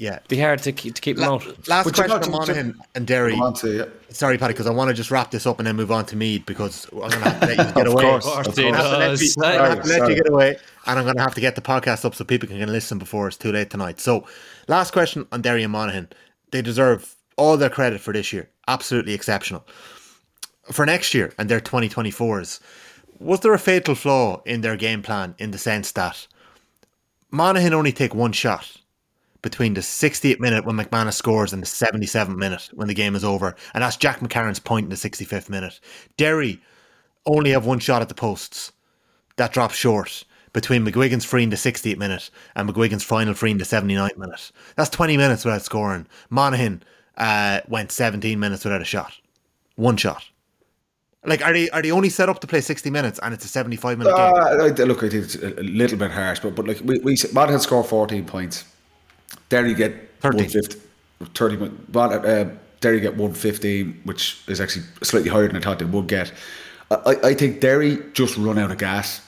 yeah, 0.00 0.20
be 0.28 0.40
hard 0.40 0.62
to 0.62 0.72
keep, 0.72 0.94
to 0.94 1.00
keep 1.02 1.18
La- 1.18 1.36
him 1.36 1.50
out. 1.50 1.68
Last 1.68 1.84
but 1.84 1.94
question 1.94 2.22
on 2.22 2.30
Monaghan 2.30 2.80
and 2.94 3.06
Derry. 3.06 3.34
To, 3.36 3.76
yeah. 3.76 3.84
Sorry, 4.08 4.38
Paddy, 4.38 4.54
because 4.54 4.66
I 4.66 4.70
want 4.70 4.88
to 4.88 4.94
just 4.94 5.10
wrap 5.10 5.30
this 5.30 5.46
up 5.46 5.58
and 5.58 5.66
then 5.66 5.76
move 5.76 5.92
on 5.92 6.06
to 6.06 6.16
Meath 6.16 6.46
because 6.46 6.86
I'm 6.90 7.00
going 7.00 7.10
to 7.10 7.18
have 7.18 7.40
to 7.40 7.46
let 7.46 7.58
you 7.58 7.74
get 7.74 7.76
of 7.86 7.92
away. 7.92 8.02
Course, 8.04 8.26
of 8.26 8.32
course, 8.32 8.48
I'm 8.48 8.54
going 8.54 8.74
to 8.74 8.80
have 8.80 9.82
to 9.82 9.88
let 9.88 10.08
you 10.08 10.14
get 10.16 10.28
away, 10.30 10.56
and 10.86 10.98
I'm 10.98 11.04
going 11.04 11.16
to 11.16 11.22
have 11.22 11.34
to 11.34 11.40
get 11.42 11.54
the 11.54 11.60
podcast 11.60 12.06
up 12.06 12.14
so 12.14 12.24
people 12.24 12.48
can 12.48 12.72
listen 12.72 12.98
before 12.98 13.28
it's 13.28 13.36
too 13.36 13.52
late 13.52 13.68
tonight. 13.68 14.00
So, 14.00 14.26
last 14.68 14.92
question 14.92 15.26
on 15.32 15.42
Derry 15.42 15.62
and 15.62 15.72
Monaghan. 15.72 16.08
They 16.50 16.62
deserve 16.62 17.14
all 17.36 17.58
their 17.58 17.68
credit 17.68 18.00
for 18.00 18.14
this 18.14 18.32
year. 18.32 18.48
Absolutely 18.68 19.12
exceptional. 19.12 19.66
For 20.72 20.86
next 20.86 21.12
year 21.12 21.34
and 21.36 21.50
their 21.50 21.60
2024s, 21.60 22.60
was 23.18 23.40
there 23.40 23.52
a 23.52 23.58
fatal 23.58 23.94
flaw 23.94 24.40
in 24.46 24.62
their 24.62 24.76
game 24.76 25.02
plan 25.02 25.34
in 25.36 25.50
the 25.50 25.58
sense 25.58 25.92
that 25.92 26.26
Monaghan 27.30 27.74
only 27.74 27.92
take 27.92 28.14
one 28.14 28.32
shot 28.32 28.79
between 29.42 29.74
the 29.74 29.80
68th 29.80 30.40
minute 30.40 30.64
when 30.64 30.76
McManus 30.76 31.14
scores 31.14 31.52
and 31.52 31.62
the 31.62 31.66
77th 31.66 32.36
minute 32.36 32.68
when 32.74 32.88
the 32.88 32.94
game 32.94 33.14
is 33.14 33.24
over, 33.24 33.54
and 33.74 33.82
that's 33.82 33.96
Jack 33.96 34.20
McCarron's 34.20 34.58
point 34.58 34.84
in 34.84 34.90
the 34.90 34.96
65th 34.96 35.48
minute. 35.48 35.80
Derry 36.16 36.60
only 37.26 37.50
have 37.50 37.66
one 37.66 37.78
shot 37.78 38.02
at 38.02 38.08
the 38.08 38.14
posts. 38.14 38.72
That 39.36 39.52
drops 39.52 39.74
short 39.74 40.24
between 40.52 40.84
McGuigan's 40.84 41.24
free 41.24 41.42
in 41.42 41.50
the 41.50 41.56
60th 41.56 41.96
minute 41.96 42.30
and 42.56 42.68
McGuigan's 42.68 43.04
final 43.04 43.34
free 43.34 43.50
in 43.50 43.58
the 43.58 43.64
79th 43.64 44.16
minute. 44.16 44.52
That's 44.76 44.90
20 44.90 45.16
minutes 45.16 45.44
without 45.44 45.62
scoring. 45.62 46.06
Monaghan 46.28 46.82
uh, 47.16 47.60
went 47.68 47.92
17 47.92 48.38
minutes 48.38 48.64
without 48.64 48.82
a 48.82 48.84
shot. 48.84 49.12
One 49.76 49.96
shot. 49.96 50.24
Like, 51.24 51.44
are 51.44 51.52
they 51.52 51.68
are 51.70 51.82
they 51.82 51.90
only 51.90 52.08
set 52.08 52.30
up 52.30 52.40
to 52.40 52.46
play 52.46 52.62
60 52.62 52.88
minutes 52.88 53.20
and 53.22 53.34
it's 53.34 53.44
a 53.44 53.48
75 53.48 53.98
minute 53.98 54.12
uh, 54.12 54.64
game? 54.66 54.88
Look, 54.88 55.02
I 55.02 55.08
think 55.08 55.24
it's 55.24 55.34
a 55.34 55.62
little 55.62 55.98
bit 55.98 56.10
harsh, 56.10 56.40
but, 56.40 56.54
but 56.54 56.66
like, 56.66 56.80
we, 56.82 56.98
we 57.00 57.16
Monaghan 57.32 57.60
score 57.60 57.84
14 57.84 58.24
points. 58.24 58.64
Derry 59.50 59.74
get 59.74 60.20
30. 60.20 60.78
30 61.34 61.70
uh, 61.94 62.44
Derry 62.80 63.00
get 63.00 63.10
115, 63.10 64.00
which 64.04 64.42
is 64.48 64.60
actually 64.60 64.86
slightly 65.02 65.28
higher 65.28 65.46
than 65.46 65.56
I 65.56 65.60
thought 65.60 65.78
they 65.78 65.84
would 65.84 66.06
get. 66.06 66.32
I, 66.90 67.16
I 67.22 67.34
think 67.34 67.60
Derry 67.60 67.98
just 68.14 68.38
run 68.38 68.58
out 68.58 68.70
of 68.70 68.78
gas. 68.78 69.20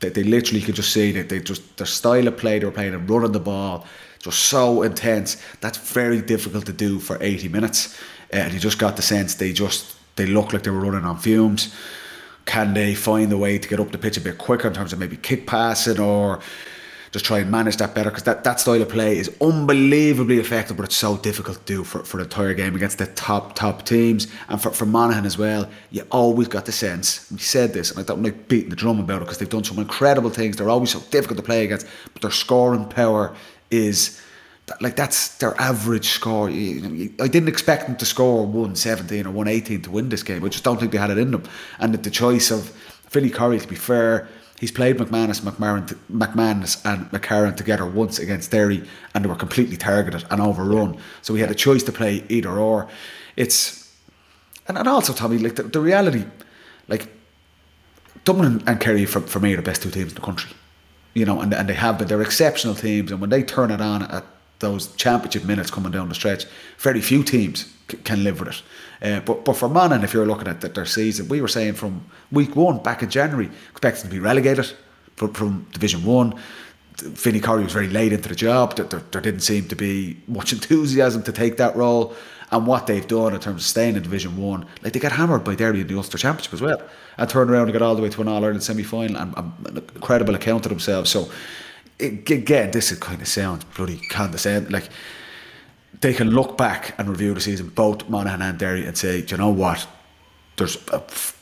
They, 0.00 0.08
they 0.08 0.22
literally 0.22 0.62
could 0.62 0.76
just 0.76 0.92
see 0.92 1.12
that 1.12 1.28
they 1.28 1.40
just 1.40 1.76
their 1.76 1.86
style 1.86 2.26
of 2.26 2.38
play 2.38 2.58
they 2.58 2.64
were 2.64 2.72
playing 2.72 2.94
and 2.94 3.08
running 3.08 3.32
the 3.32 3.40
ball 3.40 3.86
just 4.18 4.38
so 4.38 4.82
intense. 4.82 5.42
That's 5.60 5.78
very 5.78 6.22
difficult 6.22 6.66
to 6.66 6.72
do 6.72 6.98
for 6.98 7.22
80 7.22 7.48
minutes. 7.48 7.98
Uh, 8.32 8.36
and 8.36 8.54
you 8.54 8.60
just 8.60 8.78
got 8.78 8.96
the 8.96 9.02
sense 9.02 9.34
they 9.34 9.52
just 9.52 9.96
they 10.16 10.26
look 10.26 10.52
like 10.52 10.62
they 10.62 10.70
were 10.70 10.80
running 10.80 11.04
on 11.04 11.18
fumes. 11.18 11.74
Can 12.46 12.74
they 12.74 12.94
find 12.94 13.32
a 13.32 13.38
way 13.38 13.58
to 13.58 13.68
get 13.68 13.78
up 13.78 13.92
the 13.92 13.98
pitch 13.98 14.16
a 14.16 14.20
bit 14.20 14.38
quicker 14.38 14.68
in 14.68 14.74
terms 14.74 14.92
of 14.92 14.98
maybe 14.98 15.16
kick 15.16 15.46
passing 15.46 16.00
or 16.00 16.40
just 17.12 17.24
try 17.24 17.40
and 17.40 17.50
manage 17.50 17.76
that 17.78 17.94
better 17.94 18.10
because 18.10 18.22
that, 18.22 18.44
that 18.44 18.60
style 18.60 18.80
of 18.80 18.88
play 18.88 19.18
is 19.18 19.34
unbelievably 19.40 20.38
effective, 20.38 20.76
but 20.76 20.84
it's 20.84 20.96
so 20.96 21.16
difficult 21.16 21.58
to 21.58 21.64
do 21.64 21.82
for, 21.82 22.04
for 22.04 22.18
the 22.18 22.22
entire 22.22 22.54
game 22.54 22.76
against 22.76 22.98
the 22.98 23.06
top, 23.06 23.56
top 23.56 23.84
teams. 23.84 24.28
And 24.48 24.62
for, 24.62 24.70
for 24.70 24.86
Monaghan 24.86 25.26
as 25.26 25.36
well, 25.36 25.68
you 25.90 26.06
always 26.12 26.46
got 26.46 26.66
the 26.66 26.72
sense, 26.72 27.30
we 27.32 27.38
said 27.38 27.72
this, 27.72 27.90
and 27.90 27.98
I 27.98 28.02
don't 28.04 28.22
like 28.22 28.46
beating 28.46 28.70
the 28.70 28.76
drum 28.76 29.00
about 29.00 29.22
it 29.22 29.24
because 29.24 29.38
they've 29.38 29.48
done 29.48 29.64
some 29.64 29.78
incredible 29.78 30.30
things. 30.30 30.56
They're 30.56 30.70
always 30.70 30.90
so 30.90 31.00
difficult 31.10 31.38
to 31.38 31.42
play 31.42 31.64
against, 31.64 31.86
but 32.12 32.22
their 32.22 32.30
scoring 32.30 32.88
power 32.88 33.34
is 33.70 34.20
like 34.80 34.94
that's 34.94 35.36
their 35.38 35.60
average 35.60 36.10
score. 36.10 36.48
I 36.48 37.08
didn't 37.26 37.48
expect 37.48 37.86
them 37.86 37.96
to 37.96 38.04
score 38.04 38.46
117 38.46 39.26
or 39.26 39.30
118 39.30 39.82
to 39.82 39.90
win 39.90 40.08
this 40.10 40.22
game. 40.22 40.44
I 40.44 40.48
just 40.48 40.62
don't 40.62 40.78
think 40.78 40.92
they 40.92 40.98
had 40.98 41.10
it 41.10 41.18
in 41.18 41.32
them. 41.32 41.42
And 41.80 41.92
the 41.92 42.10
choice 42.10 42.52
of 42.52 42.72
Vinny 43.10 43.30
Corey, 43.30 43.58
to 43.58 43.66
be 43.66 43.74
fair, 43.74 44.28
he's 44.60 44.70
played 44.70 44.98
McManus, 44.98 45.40
McMahon, 45.40 45.88
McManus, 46.12 46.80
and 46.84 47.10
McCarron 47.10 47.56
together 47.56 47.84
once 47.84 48.20
against 48.20 48.52
Derry, 48.52 48.86
and 49.14 49.24
they 49.24 49.28
were 49.28 49.34
completely 49.34 49.76
targeted 49.76 50.24
and 50.30 50.40
overrun. 50.40 50.96
So 51.22 51.34
he 51.34 51.40
had 51.40 51.50
a 51.50 51.54
choice 51.54 51.82
to 51.84 51.92
play 51.92 52.24
either 52.28 52.50
or. 52.50 52.88
It's 53.36 53.92
and, 54.68 54.78
and 54.78 54.86
also 54.86 55.12
Tommy, 55.12 55.38
like 55.38 55.56
the, 55.56 55.64
the 55.64 55.80
reality, 55.80 56.24
like 56.86 57.08
Dublin 58.24 58.62
and 58.68 58.80
Kerry 58.80 59.06
for, 59.06 59.20
for 59.20 59.40
me 59.40 59.54
are 59.54 59.56
the 59.56 59.62
best 59.62 59.82
two 59.82 59.90
teams 59.90 60.10
in 60.10 60.14
the 60.14 60.20
country 60.20 60.52
you 61.14 61.24
know, 61.24 61.40
and, 61.40 61.52
and 61.52 61.68
they 61.68 61.74
have 61.74 61.98
been. 61.98 62.08
They're 62.08 62.22
exceptional 62.22 62.74
teams, 62.74 63.10
and 63.10 63.20
when 63.20 63.30
they 63.30 63.42
turn 63.42 63.70
it 63.70 63.80
on 63.80 64.02
at 64.02 64.24
those 64.60 64.94
championship 64.96 65.44
minutes 65.44 65.70
coming 65.70 65.90
down 65.90 66.08
the 66.08 66.14
stretch, 66.14 66.46
very 66.78 67.00
few 67.00 67.22
teams 67.22 67.72
c- 67.90 67.96
can 67.98 68.22
live 68.22 68.40
with 68.40 68.48
it. 68.50 68.62
Uh, 69.02 69.20
but 69.20 69.44
but 69.44 69.56
for 69.56 69.68
Monaghan, 69.68 70.04
if 70.04 70.14
you're 70.14 70.26
looking 70.26 70.48
at 70.48 70.60
the, 70.60 70.68
their 70.68 70.86
season, 70.86 71.28
we 71.28 71.40
were 71.40 71.48
saying 71.48 71.74
from 71.74 72.04
week 72.30 72.54
one 72.54 72.82
back 72.82 73.02
in 73.02 73.10
January, 73.10 73.50
expecting 73.70 74.04
to 74.04 74.10
be 74.10 74.20
relegated 74.20 74.70
from, 75.16 75.32
from 75.32 75.66
Division 75.72 76.04
One. 76.04 76.34
Vinny 76.96 77.40
Corey 77.40 77.62
was 77.62 77.72
very 77.72 77.88
late 77.88 78.12
into 78.12 78.28
the 78.28 78.34
job. 78.34 78.76
There, 78.76 78.84
there, 78.84 79.02
there, 79.10 79.20
didn't 79.22 79.40
seem 79.40 79.68
to 79.68 79.76
be 79.76 80.18
much 80.28 80.52
enthusiasm 80.58 81.22
to 81.24 81.32
take 81.32 81.56
that 81.56 81.74
role. 81.76 82.14
And 82.52 82.66
what 82.66 82.88
they've 82.88 83.06
done 83.06 83.32
in 83.32 83.40
terms 83.40 83.62
of 83.62 83.66
staying 83.66 83.94
in 83.96 84.02
Division 84.02 84.36
One, 84.36 84.66
like 84.82 84.92
they 84.92 84.98
got 84.98 85.12
hammered 85.12 85.44
by 85.44 85.54
Derry 85.54 85.80
in 85.82 85.86
the 85.86 85.96
Ulster 85.96 86.18
Championship 86.18 86.52
as 86.52 86.60
well, 86.60 86.82
and 87.16 87.30
turned 87.30 87.48
around 87.48 87.64
and 87.64 87.72
got 87.72 87.80
all 87.82 87.94
the 87.94 88.02
way 88.02 88.08
to 88.10 88.20
an 88.20 88.28
All 88.28 88.44
Ireland 88.44 88.62
semi 88.62 88.82
final 88.82 89.16
and, 89.16 89.34
and 89.36 89.52
an 89.68 89.76
incredible 89.94 90.34
account 90.34 90.66
of 90.66 90.70
themselves. 90.70 91.10
So 91.10 91.30
it, 92.00 92.30
again, 92.30 92.70
this 92.70 92.92
is 92.92 92.98
kind 92.98 93.20
of 93.20 93.28
sounds 93.28 93.64
bloody 93.64 93.98
condescending. 94.08 94.72
Like 94.72 94.88
they 96.00 96.14
can 96.14 96.30
look 96.30 96.56
back 96.56 96.94
and 96.98 97.08
review 97.08 97.34
the 97.34 97.40
season, 97.40 97.68
both 97.68 98.08
Monaghan 98.08 98.42
and 98.42 98.58
Derry, 98.58 98.86
and 98.86 98.96
say, 98.96 99.22
Do 99.22 99.34
you 99.34 99.38
know 99.38 99.50
what? 99.50 99.86
There's 100.56 100.76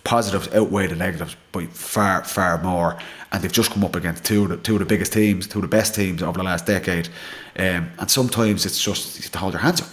positives 0.05 0.49
outweigh 0.55 0.87
the 0.87 0.95
negatives 0.95 1.37
by 1.51 1.67
far, 1.67 2.23
far 2.23 2.63
more, 2.63 2.99
and 3.33 3.43
they've 3.43 3.51
just 3.51 3.73
come 3.73 3.85
up 3.85 3.97
against 3.97 4.25
two 4.25 4.45
of 4.45 4.49
the, 4.51 4.57
two 4.59 4.75
of 4.75 4.79
the 4.79 4.85
biggest 4.85 5.13
teams, 5.13 5.49
two 5.49 5.59
of 5.59 5.63
the 5.63 5.69
best 5.69 5.95
teams 5.95 6.23
over 6.23 6.39
the 6.39 6.45
last 6.45 6.67
decade. 6.67 7.09
Um, 7.57 7.91
and 7.99 8.09
sometimes 8.09 8.65
it's 8.65 8.81
just 8.81 9.17
you 9.17 9.23
have 9.23 9.33
to 9.33 9.39
hold 9.39 9.53
your 9.55 9.63
hands 9.63 9.81
up. 9.81 9.91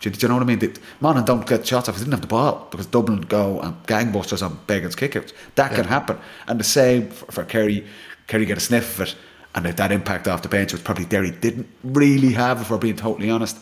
Do 0.00 0.10
you, 0.10 0.14
do 0.14 0.20
you 0.20 0.28
know 0.28 0.34
what 0.34 0.42
I 0.42 0.54
mean? 0.54 0.74
Monaghan 1.00 1.24
don't 1.24 1.46
get 1.46 1.66
shots 1.66 1.88
off. 1.88 1.96
They 1.96 2.00
didn't 2.00 2.12
have 2.12 2.20
the 2.20 2.28
ball 2.28 2.68
because 2.70 2.86
Dublin 2.86 3.22
go 3.22 3.58
and 3.60 3.74
gangbusters 3.86 4.44
on 4.44 4.58
Beggan's 4.66 4.94
kickouts. 4.94 5.32
That 5.56 5.70
yeah. 5.70 5.76
can 5.76 5.86
happen. 5.86 6.18
And 6.46 6.60
the 6.60 6.64
same 6.64 7.08
for, 7.10 7.32
for 7.32 7.44
Kerry. 7.44 7.86
Kerry 8.28 8.44
get 8.44 8.58
a 8.58 8.60
sniff 8.60 9.00
of 9.00 9.08
it, 9.08 9.16
and 9.54 9.66
if 9.66 9.76
that 9.76 9.92
impact 9.92 10.28
off 10.28 10.42
the 10.42 10.48
bench, 10.48 10.72
which 10.72 10.84
probably 10.84 11.04
Derry 11.04 11.30
didn't 11.30 11.68
really 11.82 12.32
have, 12.32 12.60
if 12.60 12.70
we're 12.70 12.78
being 12.78 12.96
totally 12.96 13.30
honest. 13.30 13.58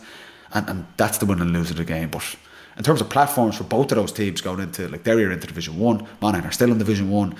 And, 0.53 0.69
and 0.69 0.87
that's 0.97 1.17
the 1.17 1.25
win 1.25 1.41
and 1.41 1.51
lose 1.51 1.71
of 1.71 1.77
the 1.77 1.85
game. 1.85 2.09
But 2.09 2.23
in 2.77 2.83
terms 2.83 3.01
of 3.01 3.09
platforms 3.09 3.57
for 3.57 3.63
both 3.63 3.91
of 3.91 3.97
those 3.97 4.11
teams 4.11 4.41
going 4.41 4.59
into, 4.59 4.87
like 4.87 5.03
Derry 5.03 5.25
are 5.25 5.31
into 5.31 5.47
Division 5.47 5.77
1, 5.79 6.07
Monaghan 6.21 6.47
are 6.47 6.51
still 6.51 6.71
in 6.71 6.77
Division 6.77 7.09
1. 7.09 7.35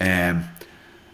Um, 0.00 0.44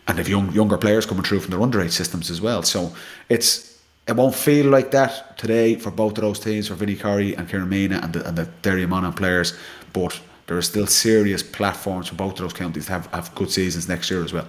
and 0.08 0.18
they've 0.18 0.28
young, 0.28 0.52
younger 0.52 0.78
players 0.78 1.04
coming 1.04 1.24
through 1.24 1.40
from 1.40 1.50
their 1.50 1.60
underage 1.60 1.92
systems 1.92 2.30
as 2.30 2.40
well. 2.40 2.62
So 2.62 2.94
it's 3.28 3.76
it 4.06 4.14
won't 4.14 4.36
feel 4.36 4.66
like 4.66 4.92
that 4.92 5.36
today 5.36 5.74
for 5.74 5.90
both 5.90 6.16
of 6.16 6.22
those 6.22 6.38
teams, 6.38 6.68
for 6.68 6.74
Vinny 6.74 6.94
Corey 6.94 7.34
and 7.34 7.48
Ciarán 7.48 7.68
Meenagh 7.68 8.04
and 8.04 8.12
the, 8.12 8.28
and 8.28 8.38
the 8.38 8.44
Derry 8.62 8.86
Monaghan 8.86 9.16
players. 9.16 9.58
But 9.92 10.20
there 10.46 10.56
are 10.56 10.62
still 10.62 10.86
serious 10.86 11.42
platforms 11.42 12.08
for 12.08 12.14
both 12.14 12.34
of 12.34 12.38
those 12.38 12.52
counties 12.52 12.86
to 12.86 12.92
have, 12.92 13.06
have 13.06 13.34
good 13.34 13.50
seasons 13.50 13.88
next 13.88 14.08
year 14.08 14.22
as 14.22 14.32
well. 14.32 14.46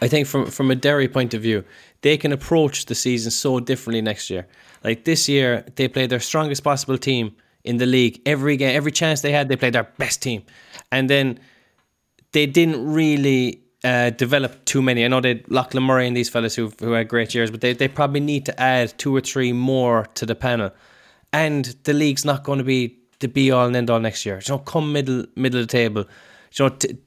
I 0.00 0.08
think 0.08 0.26
from 0.26 0.46
from 0.46 0.70
a 0.70 0.74
Derry 0.74 1.08
point 1.08 1.34
of 1.34 1.42
view, 1.42 1.64
they 2.02 2.16
can 2.16 2.32
approach 2.32 2.86
the 2.86 2.94
season 2.94 3.30
so 3.30 3.60
differently 3.60 4.02
next 4.02 4.30
year. 4.30 4.46
Like 4.84 5.04
this 5.04 5.28
year, 5.28 5.64
they 5.76 5.88
played 5.88 6.10
their 6.10 6.20
strongest 6.20 6.62
possible 6.62 6.98
team 6.98 7.34
in 7.64 7.78
the 7.78 7.86
league. 7.86 8.20
Every 8.24 8.56
game, 8.56 8.76
every 8.76 8.92
chance 8.92 9.20
they 9.20 9.32
had, 9.32 9.48
they 9.48 9.56
played 9.56 9.72
their 9.72 9.88
best 9.98 10.22
team, 10.22 10.42
and 10.92 11.10
then 11.10 11.38
they 12.32 12.46
didn't 12.46 12.92
really 12.92 13.62
uh, 13.84 14.10
develop 14.10 14.64
too 14.64 14.82
many. 14.82 15.04
I 15.04 15.08
know 15.08 15.20
they 15.20 15.42
Lachlan 15.48 15.82
Murray 15.82 16.06
and 16.06 16.16
these 16.16 16.28
fellas 16.28 16.54
who 16.54 16.72
who 16.80 16.92
had 16.92 17.08
great 17.08 17.34
years, 17.34 17.50
but 17.50 17.60
they, 17.60 17.72
they 17.72 17.88
probably 17.88 18.20
need 18.20 18.46
to 18.46 18.60
add 18.60 18.96
two 18.98 19.14
or 19.14 19.20
three 19.20 19.52
more 19.52 20.06
to 20.14 20.26
the 20.26 20.34
panel. 20.34 20.70
And 21.32 21.76
the 21.84 21.92
league's 21.92 22.24
not 22.24 22.42
going 22.44 22.58
to 22.58 22.64
be 22.64 22.98
the 23.20 23.28
be 23.28 23.50
all 23.50 23.66
and 23.66 23.76
end 23.76 23.90
all 23.90 24.00
next 24.00 24.24
year. 24.24 24.40
Know, 24.48 24.58
come 24.58 24.92
middle 24.92 25.26
middle 25.36 25.60
of 25.60 25.66
the 25.66 25.72
table. 25.72 26.04
You 26.52 26.64
know, 26.64 26.68
t- 26.70 26.98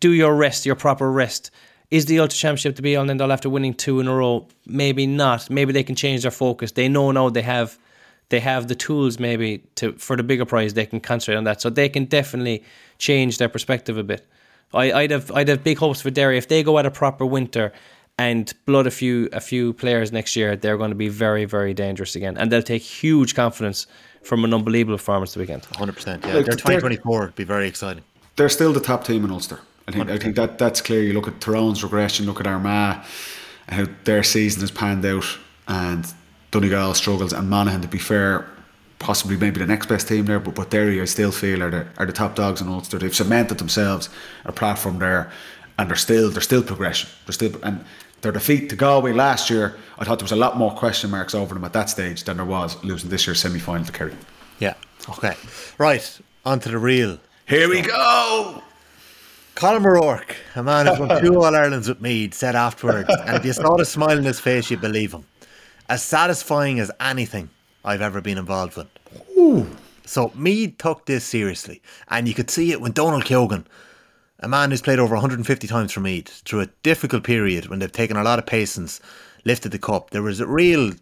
do 0.00 0.12
your 0.12 0.34
rest, 0.34 0.66
your 0.66 0.74
proper 0.74 1.10
rest. 1.10 1.50
Is 1.90 2.04
the 2.04 2.18
Ulster 2.20 2.36
Championship 2.38 2.76
to 2.76 2.82
be 2.82 2.96
all 2.96 3.02
and 3.02 3.10
end 3.10 3.22
all 3.22 3.32
after 3.32 3.48
winning 3.48 3.72
two 3.74 3.98
in 4.00 4.08
a 4.08 4.14
row? 4.14 4.46
Maybe 4.66 5.06
not. 5.06 5.48
Maybe 5.48 5.72
they 5.72 5.82
can 5.82 5.94
change 5.94 6.22
their 6.22 6.30
focus. 6.30 6.72
They 6.72 6.88
know 6.88 7.10
now 7.12 7.30
they 7.30 7.42
have 7.42 7.78
they 8.28 8.40
have 8.40 8.68
the 8.68 8.74
tools 8.74 9.18
maybe 9.18 9.62
to 9.76 9.92
for 9.94 10.14
the 10.16 10.22
bigger 10.22 10.44
prize. 10.44 10.74
They 10.74 10.84
can 10.86 11.00
concentrate 11.00 11.36
on 11.36 11.44
that, 11.44 11.62
so 11.62 11.70
they 11.70 11.88
can 11.88 12.04
definitely 12.04 12.62
change 12.98 13.38
their 13.38 13.48
perspective 13.48 13.96
a 13.96 14.02
bit. 14.04 14.26
I, 14.74 14.92
I'd 14.92 15.10
have 15.10 15.30
I'd 15.32 15.48
have 15.48 15.64
big 15.64 15.78
hopes 15.78 16.02
for 16.02 16.10
Derry 16.10 16.36
if 16.36 16.48
they 16.48 16.62
go 16.62 16.78
at 16.78 16.84
a 16.84 16.90
proper 16.90 17.24
winter 17.24 17.72
and 18.18 18.52
blood 18.66 18.86
a 18.86 18.90
few 18.90 19.30
a 19.32 19.40
few 19.40 19.72
players 19.72 20.12
next 20.12 20.36
year. 20.36 20.56
They're 20.56 20.76
going 20.76 20.90
to 20.90 20.94
be 20.96 21.08
very 21.08 21.46
very 21.46 21.72
dangerous 21.72 22.14
again, 22.16 22.36
and 22.36 22.52
they'll 22.52 22.62
take 22.62 22.82
huge 22.82 23.34
confidence 23.34 23.86
from 24.22 24.44
an 24.44 24.52
unbelievable 24.52 24.98
performance 24.98 25.32
the 25.32 25.40
weekend. 25.40 25.62
100%. 25.62 26.06
Yeah, 26.06 26.12
Look, 26.12 26.24
their 26.24 26.42
they're- 26.42 26.54
2024 26.56 27.20
would 27.20 27.34
be 27.34 27.44
very 27.44 27.66
exciting. 27.66 28.02
they're 28.36 28.50
still 28.50 28.74
the 28.74 28.80
top 28.80 29.04
team 29.04 29.24
in 29.24 29.30
Ulster. 29.30 29.60
I 29.88 29.90
think 29.90 30.10
I 30.10 30.18
think 30.18 30.36
that 30.36 30.58
that's 30.58 30.82
clear. 30.82 31.02
You 31.02 31.14
look 31.14 31.26
at 31.26 31.40
Tyrone's 31.40 31.82
regression, 31.82 32.26
look 32.26 32.40
at 32.40 32.46
Armagh, 32.46 33.02
how 33.68 33.86
their 34.04 34.22
season 34.22 34.60
has 34.60 34.70
panned 34.70 35.04
out, 35.06 35.24
and 35.66 36.06
Donegal 36.50 36.94
struggles, 36.94 37.32
and 37.32 37.48
Monaghan. 37.48 37.80
To 37.80 37.88
be 37.88 37.98
fair, 37.98 38.46
possibly 38.98 39.38
maybe 39.38 39.60
the 39.60 39.66
next 39.66 39.86
best 39.86 40.06
team 40.06 40.26
there, 40.26 40.40
but 40.40 40.54
but 40.54 40.70
Derry 40.70 41.00
I 41.00 41.06
still 41.06 41.32
feel 41.32 41.62
are 41.62 41.70
the 41.70 41.86
are 41.96 42.04
the 42.04 42.12
top 42.12 42.34
dogs 42.34 42.60
in 42.60 42.68
Ulster. 42.68 42.98
They've 42.98 43.14
cemented 43.14 43.56
themselves 43.56 44.10
a 44.44 44.52
platform 44.52 44.98
there, 44.98 45.32
and 45.78 45.88
they're 45.88 45.96
still 45.96 46.30
they're 46.30 46.42
still 46.42 46.62
progression. 46.62 47.08
They're 47.26 47.32
still 47.32 47.52
and. 47.62 47.84
Their 48.20 48.32
defeat 48.32 48.68
to 48.70 48.74
Galway 48.74 49.12
last 49.12 49.48
year, 49.48 49.76
I 49.96 50.04
thought 50.04 50.18
there 50.18 50.24
was 50.24 50.32
a 50.32 50.36
lot 50.36 50.56
more 50.56 50.72
question 50.72 51.08
marks 51.08 51.36
over 51.36 51.54
them 51.54 51.62
at 51.62 51.72
that 51.74 51.88
stage 51.88 52.24
than 52.24 52.38
there 52.38 52.44
was 52.44 52.76
losing 52.82 53.10
this 53.10 53.28
year's 53.28 53.38
semi 53.38 53.60
final 53.60 53.86
to 53.86 53.92
Kerry. 53.92 54.12
Yeah. 54.58 54.74
Okay. 55.08 55.36
Right. 55.78 56.20
On 56.44 56.58
to 56.58 56.68
the 56.68 56.78
real. 56.78 57.20
Here 57.46 57.68
we 57.68 57.80
go! 57.80 58.60
Colm 59.58 59.84
O'Rourke, 59.84 60.36
a 60.54 60.62
man 60.62 60.86
who's 60.86 61.00
won 61.00 61.20
two 61.20 61.34
All 61.42 61.52
Irelands 61.52 61.88
with 61.88 62.00
Meath, 62.00 62.32
said 62.32 62.54
afterwards, 62.54 63.10
and 63.26 63.36
if 63.36 63.44
you 63.44 63.52
saw 63.52 63.76
the 63.76 63.84
smile 63.84 64.16
on 64.16 64.22
his 64.22 64.38
face, 64.38 64.70
you'd 64.70 64.80
believe 64.80 65.12
him. 65.12 65.24
As 65.88 66.00
satisfying 66.00 66.78
as 66.78 66.92
anything 67.00 67.50
I've 67.84 68.00
ever 68.00 68.20
been 68.20 68.38
involved 68.38 68.76
with. 68.76 68.86
So 70.06 70.30
Meath 70.36 70.78
took 70.78 71.06
this 71.06 71.24
seriously, 71.24 71.82
and 72.06 72.28
you 72.28 72.34
could 72.34 72.50
see 72.50 72.70
it 72.70 72.80
when 72.80 72.92
Donal 72.92 73.20
Keogan, 73.20 73.66
a 74.38 74.46
man 74.46 74.70
who's 74.70 74.80
played 74.80 75.00
over 75.00 75.16
150 75.16 75.66
times 75.66 75.90
for 75.90 75.98
Meath, 75.98 76.42
through 76.44 76.60
a 76.60 76.68
difficult 76.84 77.24
period 77.24 77.66
when 77.66 77.80
they've 77.80 77.90
taken 77.90 78.16
a 78.16 78.22
lot 78.22 78.38
of 78.38 78.46
patience, 78.46 79.00
lifted 79.44 79.72
the 79.72 79.78
cup. 79.80 80.10
There 80.10 80.22
was 80.22 80.38
a 80.38 80.46
real 80.46 80.92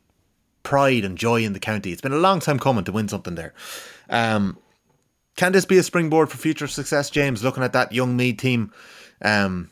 pride 0.63 1.05
and 1.05 1.19
joy 1.19 1.45
in 1.45 1.53
the 1.53 1.61
county. 1.61 1.93
It's 1.93 2.01
been 2.01 2.15
a 2.15 2.17
long 2.17 2.41
time 2.41 2.59
coming 2.59 2.85
to 2.85 2.93
win 2.93 3.09
something 3.09 3.35
there. 3.35 3.53
Um, 4.09 4.57
can 5.37 5.53
this 5.53 5.65
be 5.65 5.79
a 5.79 5.83
springboard 5.83 6.31
for 6.31 6.39
future 6.39 6.67
success, 6.67 7.11
James? 7.11 7.45
Looking 7.45 7.63
at 7.63 7.73
that 7.75 7.93
young 7.93 8.17
Meath 8.17 8.39
team, 8.39 8.73
um, 9.23 9.71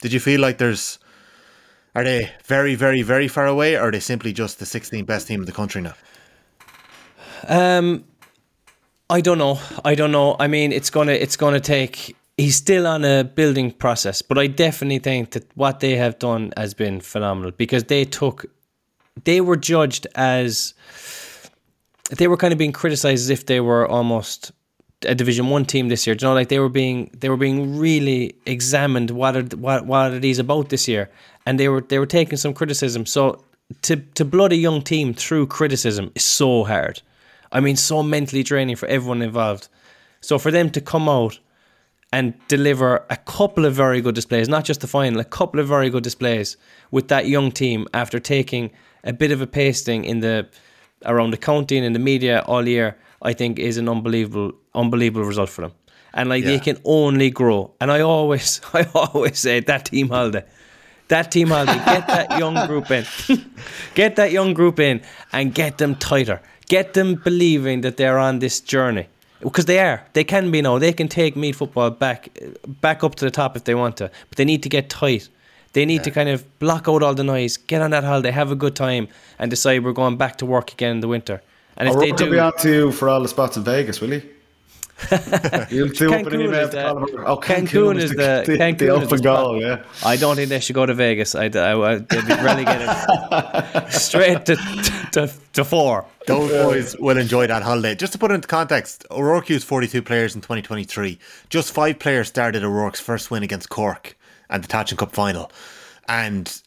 did 0.00 0.12
you 0.12 0.20
feel 0.20 0.40
like 0.40 0.58
there's 0.58 0.98
are 1.94 2.02
they 2.02 2.32
very, 2.44 2.74
very, 2.74 3.02
very 3.02 3.28
far 3.28 3.46
away, 3.46 3.76
or 3.76 3.88
are 3.88 3.90
they 3.92 4.00
simply 4.00 4.32
just 4.32 4.58
the 4.58 4.64
16th 4.64 5.06
best 5.06 5.28
team 5.28 5.40
in 5.40 5.46
the 5.46 5.52
country 5.52 5.80
now? 5.80 5.94
Um, 7.46 8.04
I 9.08 9.20
don't 9.20 9.38
know. 9.38 9.60
I 9.84 9.94
don't 9.94 10.10
know. 10.10 10.34
I 10.40 10.48
mean, 10.48 10.72
it's 10.72 10.90
gonna 10.90 11.12
it's 11.12 11.36
gonna 11.36 11.60
take. 11.60 12.16
He's 12.36 12.56
still 12.56 12.86
on 12.86 13.04
a 13.04 13.22
building 13.22 13.70
process, 13.70 14.22
but 14.22 14.38
I 14.38 14.48
definitely 14.48 14.98
think 14.98 15.30
that 15.32 15.44
what 15.56 15.78
they 15.78 15.94
have 15.94 16.18
done 16.18 16.52
has 16.56 16.74
been 16.74 17.00
phenomenal 17.00 17.52
because 17.52 17.84
they 17.84 18.04
took, 18.04 18.46
they 19.22 19.40
were 19.40 19.54
judged 19.54 20.08
as, 20.16 20.74
they 22.10 22.26
were 22.26 22.36
kind 22.36 22.52
of 22.52 22.58
being 22.58 22.72
criticized 22.72 23.22
as 23.26 23.30
if 23.30 23.46
they 23.46 23.60
were 23.60 23.86
almost 23.86 24.50
a 25.04 25.14
Division 25.14 25.48
One 25.48 25.64
team 25.64 25.88
this 25.88 26.06
year. 26.06 26.14
Do 26.14 26.24
you 26.24 26.30
know, 26.30 26.34
like 26.34 26.48
they 26.48 26.58
were 26.58 26.68
being 26.68 27.10
they 27.18 27.28
were 27.28 27.36
being 27.36 27.78
really 27.78 28.34
examined. 28.46 29.10
What 29.10 29.36
are 29.36 29.42
what 29.56 29.86
what 29.86 30.12
are 30.12 30.18
these 30.18 30.38
about 30.38 30.68
this 30.68 30.88
year? 30.88 31.10
And 31.46 31.58
they 31.58 31.68
were 31.68 31.80
they 31.80 31.98
were 31.98 32.06
taking 32.06 32.38
some 32.38 32.54
criticism. 32.54 33.06
So 33.06 33.44
to 33.82 33.96
to 33.96 34.24
blood 34.24 34.52
a 34.52 34.56
young 34.56 34.82
team 34.82 35.14
through 35.14 35.46
criticism 35.46 36.10
is 36.14 36.24
so 36.24 36.64
hard. 36.64 37.02
I 37.52 37.60
mean, 37.60 37.76
so 37.76 38.02
mentally 38.02 38.42
draining 38.42 38.76
for 38.76 38.86
everyone 38.86 39.22
involved. 39.22 39.68
So 40.20 40.38
for 40.38 40.50
them 40.50 40.70
to 40.70 40.80
come 40.80 41.08
out 41.08 41.38
and 42.12 42.34
deliver 42.48 43.04
a 43.10 43.16
couple 43.16 43.64
of 43.64 43.74
very 43.74 44.00
good 44.00 44.14
displays, 44.14 44.48
not 44.48 44.64
just 44.64 44.80
the 44.80 44.86
final, 44.86 45.20
a 45.20 45.24
couple 45.24 45.60
of 45.60 45.68
very 45.68 45.90
good 45.90 46.04
displays 46.04 46.56
with 46.90 47.08
that 47.08 47.26
young 47.26 47.50
team 47.50 47.86
after 47.92 48.18
taking 48.18 48.70
a 49.02 49.12
bit 49.12 49.30
of 49.32 49.40
a 49.40 49.46
pasting 49.46 50.04
in 50.04 50.20
the 50.20 50.48
around 51.04 51.30
the 51.30 51.36
county 51.36 51.76
and 51.76 51.84
in 51.84 51.92
the 51.92 51.98
media 51.98 52.42
all 52.46 52.66
year, 52.66 52.96
I 53.24 53.32
think 53.32 53.58
is 53.58 53.76
an 53.78 53.88
unbelievable, 53.88 54.52
unbelievable 54.74 55.26
result 55.26 55.48
for 55.48 55.62
them. 55.62 55.72
And 56.12 56.28
like 56.28 56.44
they 56.44 56.60
can 56.60 56.78
only 56.84 57.30
grow. 57.30 57.72
And 57.80 57.90
I 57.90 58.00
always, 58.00 58.60
I 58.74 58.86
always 58.94 59.38
say 59.38 59.60
that 59.60 59.86
team 59.86 60.08
holiday. 60.08 60.44
That 61.08 61.30
team 61.32 61.48
holiday, 61.48 61.74
get 61.84 62.06
that 62.06 62.38
young 62.38 62.66
group 62.66 62.90
in, 62.90 63.04
get 63.94 64.16
that 64.16 64.32
young 64.32 64.54
group 64.54 64.80
in, 64.80 65.02
and 65.32 65.54
get 65.54 65.78
them 65.78 65.96
tighter. 65.96 66.40
Get 66.66 66.94
them 66.94 67.16
believing 67.16 67.82
that 67.82 67.98
they're 67.98 68.18
on 68.18 68.38
this 68.38 68.60
journey 68.60 69.08
because 69.40 69.66
they 69.66 69.78
are. 69.80 70.02
They 70.14 70.24
can 70.24 70.50
be 70.50 70.62
now. 70.62 70.78
They 70.78 70.94
can 70.94 71.08
take 71.08 71.36
Meath 71.36 71.56
football 71.56 71.90
back, 71.90 72.30
back 72.80 73.04
up 73.04 73.16
to 73.16 73.24
the 73.26 73.30
top 73.30 73.54
if 73.54 73.64
they 73.64 73.74
want 73.74 73.98
to. 73.98 74.10
But 74.30 74.38
they 74.38 74.46
need 74.46 74.62
to 74.62 74.70
get 74.70 74.88
tight. 74.88 75.28
They 75.74 75.84
need 75.84 76.04
to 76.04 76.10
kind 76.12 76.28
of 76.28 76.58
block 76.60 76.88
out 76.88 77.02
all 77.02 77.14
the 77.14 77.24
noise, 77.24 77.56
get 77.56 77.82
on 77.82 77.90
that 77.90 78.04
holiday, 78.04 78.30
have 78.30 78.52
a 78.52 78.54
good 78.54 78.76
time, 78.76 79.08
and 79.40 79.50
decide 79.50 79.84
we're 79.84 79.92
going 79.92 80.16
back 80.16 80.36
to 80.36 80.46
work 80.46 80.72
again 80.72 80.92
in 80.92 81.00
the 81.00 81.08
winter. 81.08 81.42
And 81.76 81.88
if 81.88 81.94
they 81.94 82.00
O'Rourke 82.12 82.20
will 82.20 82.26
do, 82.26 82.32
be 82.32 82.38
on 82.38 82.56
to 82.58 82.68
you 82.72 82.92
for 82.92 83.08
all 83.08 83.20
the 83.22 83.28
spots 83.28 83.56
in 83.56 83.64
Vegas, 83.64 84.00
will 84.00 84.10
he? 84.10 84.22
You'll 85.70 85.88
do 85.88 86.14
up 86.14 86.20
an 86.20 86.32
Cancun 86.32 86.40
email 86.44 86.54
is 86.54 86.70
to 86.70 86.76
the- 86.76 87.24
Oh, 87.26 87.36
Cancun 87.38 87.96
is 87.98 88.10
the- 88.10 88.44
the, 88.46 88.52
Cancun 88.58 88.78
the 88.78 88.84
is 88.84 88.90
open 88.90 89.08
the 89.08 89.18
goal, 89.22 89.60
yeah. 89.60 89.82
I 90.04 90.16
don't 90.16 90.36
think 90.36 90.48
they 90.50 90.60
should 90.60 90.74
go 90.76 90.86
to 90.86 90.94
Vegas. 90.94 91.34
I, 91.34 91.46
I, 91.46 91.72
I 91.94 91.96
they'd 91.96 92.26
be 92.26 92.34
relegated 92.34 93.90
straight 93.92 94.46
to, 94.46 94.56
to 95.12 95.32
to 95.54 95.64
four. 95.64 96.06
Those 96.28 96.50
boys 96.52 96.96
will 96.98 97.18
enjoy 97.18 97.48
that 97.48 97.62
holiday. 97.64 97.96
Just 97.96 98.12
to 98.12 98.18
put 98.18 98.30
it 98.30 98.34
into 98.34 98.48
context, 98.48 99.04
O'Rourke 99.10 99.48
used 99.50 99.66
42 99.66 100.00
players 100.00 100.34
in 100.36 100.40
2023. 100.40 101.18
Just 101.50 101.72
five 101.72 101.98
players 101.98 102.28
started 102.28 102.62
O'Rourke's 102.62 103.00
first 103.00 103.30
win 103.32 103.42
against 103.42 103.68
Cork 103.68 104.16
and 104.48 104.62
the 104.62 104.68
Tailteann 104.68 104.96
Cup 104.96 105.12
final. 105.12 105.50
And 106.08 106.62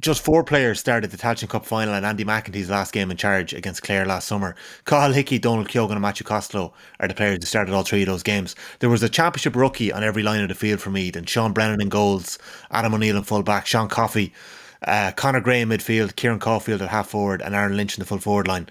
just 0.00 0.22
four 0.22 0.44
players 0.44 0.78
started 0.78 1.10
the 1.10 1.16
Tailteann 1.16 1.48
Cup 1.48 1.64
final 1.64 1.94
and 1.94 2.04
Andy 2.04 2.24
McEntee's 2.24 2.70
last 2.70 2.92
game 2.92 3.10
in 3.10 3.16
charge 3.16 3.52
against 3.52 3.82
Clare 3.82 4.04
last 4.04 4.28
summer. 4.28 4.54
Cathal 4.84 5.12
Hickey, 5.12 5.38
Donal 5.38 5.64
Keogan 5.64 5.92
and 5.92 6.02
Matthew 6.02 6.24
Costello 6.24 6.72
are 7.00 7.08
the 7.08 7.14
players 7.14 7.38
who 7.40 7.46
started 7.46 7.74
all 7.74 7.82
three 7.82 8.02
of 8.02 8.08
those 8.08 8.22
games. 8.22 8.54
There 8.80 8.90
was 8.90 9.02
a 9.02 9.08
championship 9.08 9.56
rookie 9.56 9.92
on 9.92 10.04
every 10.04 10.22
line 10.22 10.42
of 10.42 10.48
the 10.48 10.54
field 10.54 10.80
for 10.80 10.90
Meath 10.90 11.16
and 11.16 11.28
Sean 11.28 11.52
Brennan 11.52 11.80
in 11.80 11.88
goals, 11.88 12.38
Adam 12.70 12.94
O'Neill 12.94 13.16
in 13.16 13.22
full 13.22 13.42
back, 13.42 13.66
Sean 13.66 13.88
Coffey 13.88 14.32
uh, 14.82 15.12
Conor 15.12 15.40
Gray 15.40 15.60
in 15.60 15.68
midfield, 15.68 16.16
Kieran 16.16 16.38
Caulfield 16.38 16.82
at 16.82 16.88
half 16.88 17.08
forward, 17.08 17.42
and 17.42 17.54
Aaron 17.54 17.76
Lynch 17.76 17.96
in 17.96 18.00
the 18.00 18.06
full 18.06 18.18
forward 18.18 18.48
line. 18.48 18.68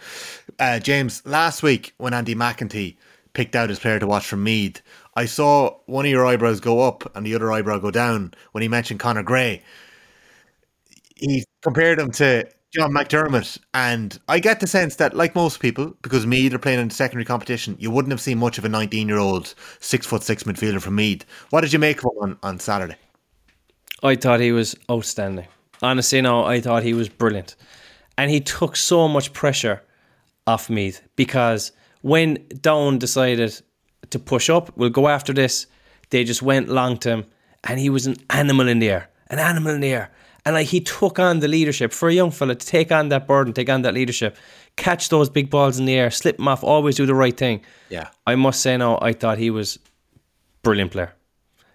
Uh, 0.60 0.80
James, 0.80 1.26
last 1.26 1.64
week 1.64 1.94
when 1.98 2.14
Andy 2.14 2.36
McEntee 2.36 2.96
picked 3.34 3.56
out 3.56 3.70
his 3.70 3.80
player 3.80 4.00
to 4.00 4.08
watch 4.08 4.26
from 4.26 4.44
Meath, 4.44 4.82
I 5.16 5.26
saw 5.26 5.78
one 5.86 6.06
of 6.06 6.12
your 6.12 6.26
eyebrows 6.26 6.60
go 6.60 6.82
up 6.82 7.16
and 7.16 7.26
the 7.26 7.36
other 7.36 7.52
eyebrow 7.52 7.80
go 7.80 7.92
down 7.92 8.34
when 8.52 8.62
he 8.62 8.68
mentioned 8.68 9.00
Conor 9.00 9.24
Gray. 9.24 9.64
He 11.16 11.46
compared 11.62 12.00
him 12.00 12.12
to 12.12 12.48
John 12.74 12.92
McDermott, 12.92 13.58
and 13.74 14.20
I 14.28 14.40
get 14.40 14.60
the 14.60 14.68
sense 14.68 14.98
that, 14.98 15.16
like 15.16 15.34
most 15.34 15.62
people, 15.62 15.96
because 16.02 16.26
Meath 16.26 16.54
are 16.54 16.60
playing 16.60 16.80
in 16.80 16.90
secondary 16.90 17.24
competition, 17.24 17.78
you 17.80 17.90
wouldn't 17.90 18.12
have 18.12 18.20
seen 18.20 18.38
much 18.38 18.58
of 18.58 18.66
a 18.66 18.70
19 18.70 19.08
year 19.08 19.18
old 19.18 19.56
six 19.80 20.06
foot 20.06 20.24
six 20.24 20.44
midfielder 20.44 20.82
from 20.82 20.96
Meath. 20.96 21.26
What 21.52 21.62
did 21.62 21.72
you 21.72 21.80
make 21.80 22.00
of 22.00 22.12
him 22.12 22.22
on, 22.22 22.38
on 22.44 22.60
Saturday? 22.60 22.98
I 24.04 24.16
thought 24.16 24.42
he 24.42 24.52
was 24.52 24.76
outstanding. 24.92 25.48
Honestly, 25.82 26.22
no, 26.22 26.44
I 26.44 26.60
thought 26.60 26.84
he 26.84 26.94
was 26.94 27.10
brilliant. 27.10 27.56
And 28.18 28.30
he 28.30 28.42
took 28.42 28.76
so 28.76 29.08
much 29.08 29.34
pressure 29.34 29.82
off 30.48 30.70
Meath 30.70 31.02
because 31.16 31.72
when 32.02 32.46
Down 32.62 32.98
decided 32.98 33.62
to 34.10 34.20
push 34.20 34.50
up, 34.50 34.76
we'll 34.78 34.90
go 34.90 35.08
after 35.08 35.34
this, 35.34 35.68
they 36.10 36.24
just 36.24 36.42
went 36.42 36.70
long 36.70 36.98
to 37.00 37.10
him 37.10 37.26
and 37.64 37.80
he 37.80 37.90
was 37.90 38.06
an 38.06 38.18
animal 38.30 38.68
in 38.68 38.80
the 38.80 38.90
air. 38.90 39.10
An 39.30 39.40
animal 39.40 39.74
in 39.74 39.82
the 39.82 39.94
air. 39.94 40.12
And 40.46 40.54
like 40.54 40.68
he 40.68 40.80
took 40.80 41.18
on 41.18 41.40
the 41.40 41.48
leadership 41.48 41.92
for 41.92 42.08
a 42.08 42.14
young 42.14 42.32
fella 42.32 42.56
to 42.56 42.66
take 42.66 42.92
on 42.92 43.10
that 43.10 43.28
burden, 43.28 43.52
take 43.54 43.70
on 43.70 43.82
that 43.82 43.94
leadership, 43.94 44.38
catch 44.76 45.10
those 45.10 45.30
big 45.30 45.50
balls 45.50 45.80
in 45.80 45.86
the 45.86 45.96
air, 45.96 46.12
slip 46.12 46.38
them 46.38 46.48
off, 46.48 46.64
always 46.64 46.96
do 46.96 47.06
the 47.06 47.16
right 47.16 47.36
thing. 47.36 47.62
Yeah. 47.90 48.10
I 48.28 48.36
must 48.36 48.62
say 48.62 48.78
no, 48.78 49.00
I 49.02 49.14
thought 49.14 49.40
he 49.40 49.50
was 49.50 49.80
brilliant 50.62 50.92
player. 50.92 51.14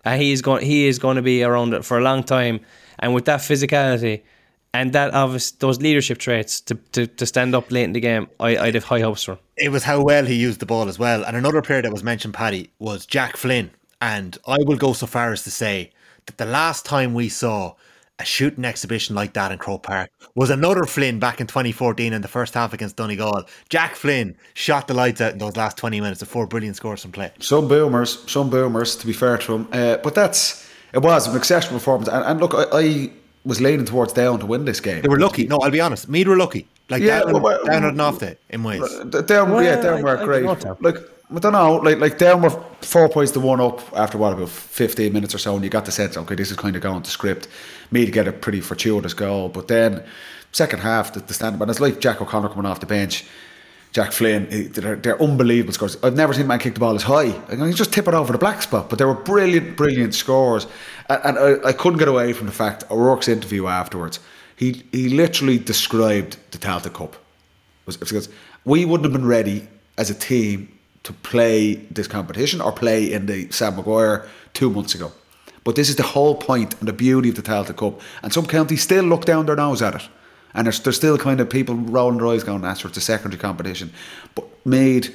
And 0.05 0.22
he's 0.22 0.40
going 0.40 0.64
he 0.64 0.86
is 0.86 0.98
going 0.98 1.16
to 1.16 1.22
be 1.22 1.42
around 1.42 1.74
it 1.74 1.84
for 1.84 1.98
a 1.98 2.01
long 2.01 2.22
time 2.22 2.60
and 3.01 3.12
with 3.12 3.24
that 3.24 3.40
physicality 3.40 4.22
and 4.72 4.92
that 4.92 5.12
obvious 5.14 5.51
those 5.51 5.80
leadership 5.80 6.18
traits 6.18 6.60
to, 6.60 6.74
to, 6.92 7.06
to 7.06 7.26
stand 7.26 7.55
up 7.55 7.72
late 7.72 7.84
in 7.84 7.92
the 7.92 8.01
game, 8.01 8.28
I, 8.38 8.56
I'd 8.56 8.74
have 8.74 8.84
high 8.84 9.01
hopes 9.01 9.24
for. 9.24 9.38
It 9.56 9.70
was 9.70 9.82
how 9.82 10.01
well 10.02 10.24
he 10.24 10.34
used 10.34 10.60
the 10.60 10.66
ball 10.66 10.88
as 10.88 10.98
well. 10.98 11.24
And 11.24 11.36
another 11.36 11.60
player 11.60 11.82
that 11.82 11.92
was 11.92 12.05
mentioned, 12.05 12.34
Paddy, 12.34 12.70
was 12.78 13.05
Jack 13.05 13.36
Flynn. 13.36 13.72
And 14.01 14.38
I 14.47 14.59
will 14.60 14.76
go 14.76 14.92
so 14.92 15.06
far 15.06 15.32
as 15.32 15.42
to 15.42 15.51
say 15.51 15.90
that 16.26 16.38
the 16.38 16.44
last 16.44 16.84
time 16.84 17.14
we 17.14 17.28
saw 17.28 17.74
a 18.20 18.24
shooting 18.24 18.64
exhibition 18.64 19.16
like 19.16 19.32
that 19.32 19.51
in 19.51 19.59
Croke 19.59 19.82
Park 19.82 20.10
was 20.34 20.51
another 20.51 20.84
Flynn 20.84 21.18
back 21.18 21.40
in 21.40 21.47
2014 21.47 22.12
in 22.12 22.22
the 22.22 22.28
first 22.28 22.55
half 22.55 22.72
against 22.72 22.97
Donegal. 22.97 23.44
Jack 23.68 23.97
Flynn 23.97 24.36
shot 24.55 24.86
the 24.86 24.94
lights 24.94 25.20
out 25.20 25.32
in 25.32 25.38
those 25.38 25.56
last 25.56 25.78
20 25.78 26.01
minutes 26.01 26.20
of 26.20 26.28
four 26.28 26.47
brilliant 26.47 26.76
scores 26.76 27.02
from 27.02 27.12
play. 27.12 27.32
Some 27.40 27.66
boomers, 27.66 28.30
some 28.30 28.51
boomers, 28.51 28.97
to 28.97 29.06
be 29.06 29.12
fair 29.12 29.38
to 29.38 29.55
him. 29.55 29.68
Uh, 29.72 29.97
but 29.98 30.14
that's 30.14 30.68
it 30.92 30.98
was 30.98 31.26
an 31.26 31.36
exceptional 31.36 31.78
performance. 31.78 32.09
And, 32.09 32.24
and 32.24 32.40
look, 32.40 32.55
I, 32.55 32.64
I, 32.72 33.10
was 33.42 33.59
leaning 33.59 33.86
towards 33.86 34.12
down 34.12 34.38
to 34.38 34.44
win 34.44 34.66
this 34.66 34.80
game. 34.80 35.01
They 35.01 35.09
were 35.09 35.18
lucky. 35.18 35.47
No, 35.47 35.56
I'll 35.62 35.70
be 35.70 35.80
honest. 35.80 36.10
Meath 36.10 36.26
were 36.26 36.36
lucky. 36.36 36.68
Like 36.90 37.02
yeah, 37.02 37.20
down, 37.20 37.40
well, 37.40 37.64
down 37.64 37.84
and 37.84 38.01
off 38.01 38.18
the 38.18 38.36
in 38.51 38.62
ways. 38.62 38.80
Down, 38.80 39.51
well, 39.51 39.62
yeah, 39.62 39.80
down 39.80 40.02
were 40.02 40.22
great. 40.22 40.44
Like 40.80 40.98
I 41.35 41.39
don't 41.39 41.52
know, 41.52 41.77
like 41.77 41.98
like 41.98 42.19
down 42.19 42.43
were 42.43 42.51
four 42.81 43.09
points 43.09 43.31
to 43.32 43.40
one 43.40 43.61
up 43.61 43.81
after 43.97 44.19
what 44.19 44.32
about 44.32 44.48
fifteen 44.48 45.12
minutes 45.12 45.35
or 45.35 45.39
so, 45.39 45.55
and 45.55 45.62
you 45.62 45.70
got 45.70 45.85
the 45.85 45.93
sense, 45.93 46.16
okay, 46.16 46.35
this 46.35 46.51
is 46.51 46.57
kind 46.57 46.74
of 46.74 46.82
going 46.82 47.02
to 47.02 47.11
script. 47.11 47.47
Me 47.93 48.05
to 48.05 48.11
get 48.11 48.27
a 48.27 48.32
pretty 48.32 48.61
fortuitous 48.61 49.15
goal, 49.15 49.48
but 49.48 49.69
then 49.69 50.02
second 50.52 50.81
half 50.81 51.12
the, 51.12 51.20
the 51.20 51.35
stand 51.35 51.61
and 51.61 51.70
it's 51.70 51.81
like 51.81 52.01
Jack 52.01 52.20
O'Connor 52.20 52.48
coming 52.48 52.66
off 52.66 52.81
the 52.81 52.86
bench. 52.86 53.24
Jack 53.93 54.12
Flynn, 54.12 54.47
they're, 54.73 54.94
they're, 54.94 55.20
unbelievable 55.20 55.73
scores. 55.73 55.97
I've 56.05 56.15
never 56.15 56.32
seen 56.32 56.47
man 56.47 56.61
kick 56.61 56.74
the 56.74 56.81
ball 56.81 56.94
as 56.94 57.02
high. 57.02 57.35
I 57.48 57.57
mean, 57.57 57.73
just 57.73 57.93
tip 57.93 58.07
it 58.07 58.15
over 58.15 58.32
the 58.32 58.39
black 58.39 58.62
spot, 58.62 58.89
but 58.89 59.01
they 59.01 59.05
were 59.05 59.15
brilliant, 59.15 59.77
brilliant 59.77 60.15
scores. 60.15 60.69
And, 61.09 61.36
and 61.36 61.39
I, 61.65 61.69
I, 61.70 61.73
couldn't 61.73 61.98
get 61.98 62.07
away 62.07 62.32
from 62.32 62.47
the 62.47 62.52
fact 62.52 62.85
O'Rourke's 62.89 63.27
interview 63.27 63.66
afterwards. 63.66 64.20
He 64.55 64.85
he 64.93 65.09
literally 65.09 65.59
described 65.59 66.36
the 66.52 66.59
Tailteann 66.59 66.94
Cup. 66.94 67.16
Was, 67.86 67.97
because 67.97 68.28
we 68.65 68.85
wouldn't 68.85 69.11
have 69.11 69.12
been 69.12 69.28
ready 69.28 69.66
as 69.98 70.09
a 70.09 70.15
team 70.15 70.69
to 71.02 71.12
play 71.12 71.74
this 71.90 72.06
competition 72.06 72.60
or 72.60 72.72
play 72.72 73.12
in 73.12 73.27
the 73.27 73.51
Sam 73.51 73.77
Maguire 73.77 74.28
two 74.52 74.70
months 74.70 74.94
ago. 74.94 75.12
But 75.64 75.77
this 75.77 75.89
is 75.89 75.97
the 75.97 76.02
whole 76.02 76.35
point 76.35 76.78
and 76.81 76.89
the 76.89 76.93
beauty 76.93 77.28
of 77.28 77.36
the 77.36 77.43
Tailteann 77.43 77.77
Cup. 77.77 78.01
And 78.22 78.32
some 78.32 78.47
counties 78.47 78.82
still 78.82 79.05
look 79.05 79.24
down 79.24 79.47
their 79.47 79.56
nose 79.56 79.82
at 79.82 79.94
it. 79.94 80.09
And 80.55 80.66
there's, 80.66 80.81
there's 80.81 80.97
still 80.97 81.16
kind 81.18 81.40
of 81.40 81.48
people 81.48 81.74
rolling 81.74 82.18
their 82.18 82.27
eyes 82.28 82.44
going, 82.44 82.62
that's 82.62 82.85
it's 82.85 82.97
a 82.97 83.01
secondary 83.01 83.40
competition. 83.40 83.93
But 84.35 84.47
made, 84.66 85.14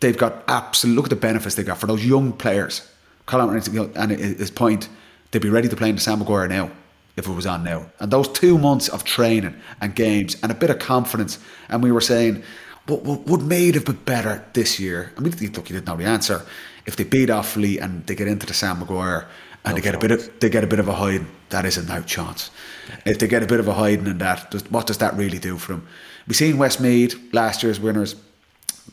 they've 0.00 0.18
got 0.18 0.44
absolute, 0.48 0.94
look 0.94 1.06
at 1.06 1.10
the 1.10 1.16
benefits 1.16 1.54
they 1.54 1.62
got 1.62 1.78
for 1.78 1.86
those 1.86 2.04
young 2.04 2.32
players. 2.32 2.88
Colm 3.26 3.50
and 3.96 4.10
his 4.12 4.50
point, 4.50 4.88
they'd 5.30 5.42
be 5.42 5.48
ready 5.48 5.68
to 5.68 5.76
play 5.76 5.88
in 5.88 5.94
the 5.94 6.00
Sam 6.00 6.18
Maguire 6.18 6.48
now 6.48 6.70
if 7.16 7.26
it 7.26 7.32
was 7.32 7.46
on 7.46 7.64
now. 7.64 7.86
And 7.98 8.10
those 8.10 8.28
two 8.28 8.58
months 8.58 8.88
of 8.88 9.04
training 9.04 9.54
and 9.80 9.94
games 9.94 10.36
and 10.42 10.52
a 10.52 10.54
bit 10.54 10.70
of 10.70 10.78
confidence. 10.78 11.38
And 11.68 11.82
we 11.82 11.90
were 11.90 12.02
saying, 12.02 12.42
but 12.86 13.02
would 13.04 13.42
Meath 13.42 13.74
have 13.74 13.84
been 13.84 13.96
better 13.96 14.44
this 14.52 14.78
year? 14.78 15.12
I 15.16 15.20
mean, 15.20 15.32
look, 15.32 15.68
you 15.68 15.74
didn't 15.74 15.86
know 15.86 15.96
the 15.96 16.04
answer. 16.04 16.42
If 16.86 16.96
they 16.96 17.04
beat 17.04 17.28
Offaly 17.28 17.82
and 17.82 18.06
they 18.06 18.14
get 18.14 18.28
into 18.28 18.46
the 18.46 18.54
Sam 18.54 18.78
Maguire 18.78 19.26
and 19.64 19.72
no 19.72 19.74
they 19.74 19.80
get 19.82 19.92
chance. 19.92 20.04
a 20.04 20.08
bit 20.08 20.10
of 20.12 20.40
they 20.40 20.48
get 20.48 20.64
a 20.64 20.66
bit 20.68 20.78
of 20.78 20.88
a 20.88 20.94
hiding, 20.94 21.26
that 21.48 21.64
is 21.64 21.76
a 21.76 21.84
no 21.84 22.02
chance. 22.02 22.50
If 23.04 23.18
they 23.18 23.26
get 23.26 23.42
a 23.42 23.46
bit 23.46 23.58
of 23.58 23.66
a 23.66 23.74
hiding 23.74 24.06
in 24.06 24.18
that, 24.18 24.54
what 24.70 24.86
does 24.86 24.98
that 24.98 25.16
really 25.16 25.38
do 25.38 25.58
for 25.58 25.72
them? 25.72 25.86
We've 26.28 26.36
seen 26.36 26.58
Westmeath 26.58 27.16
last 27.32 27.62
year's 27.62 27.80
winners 27.80 28.14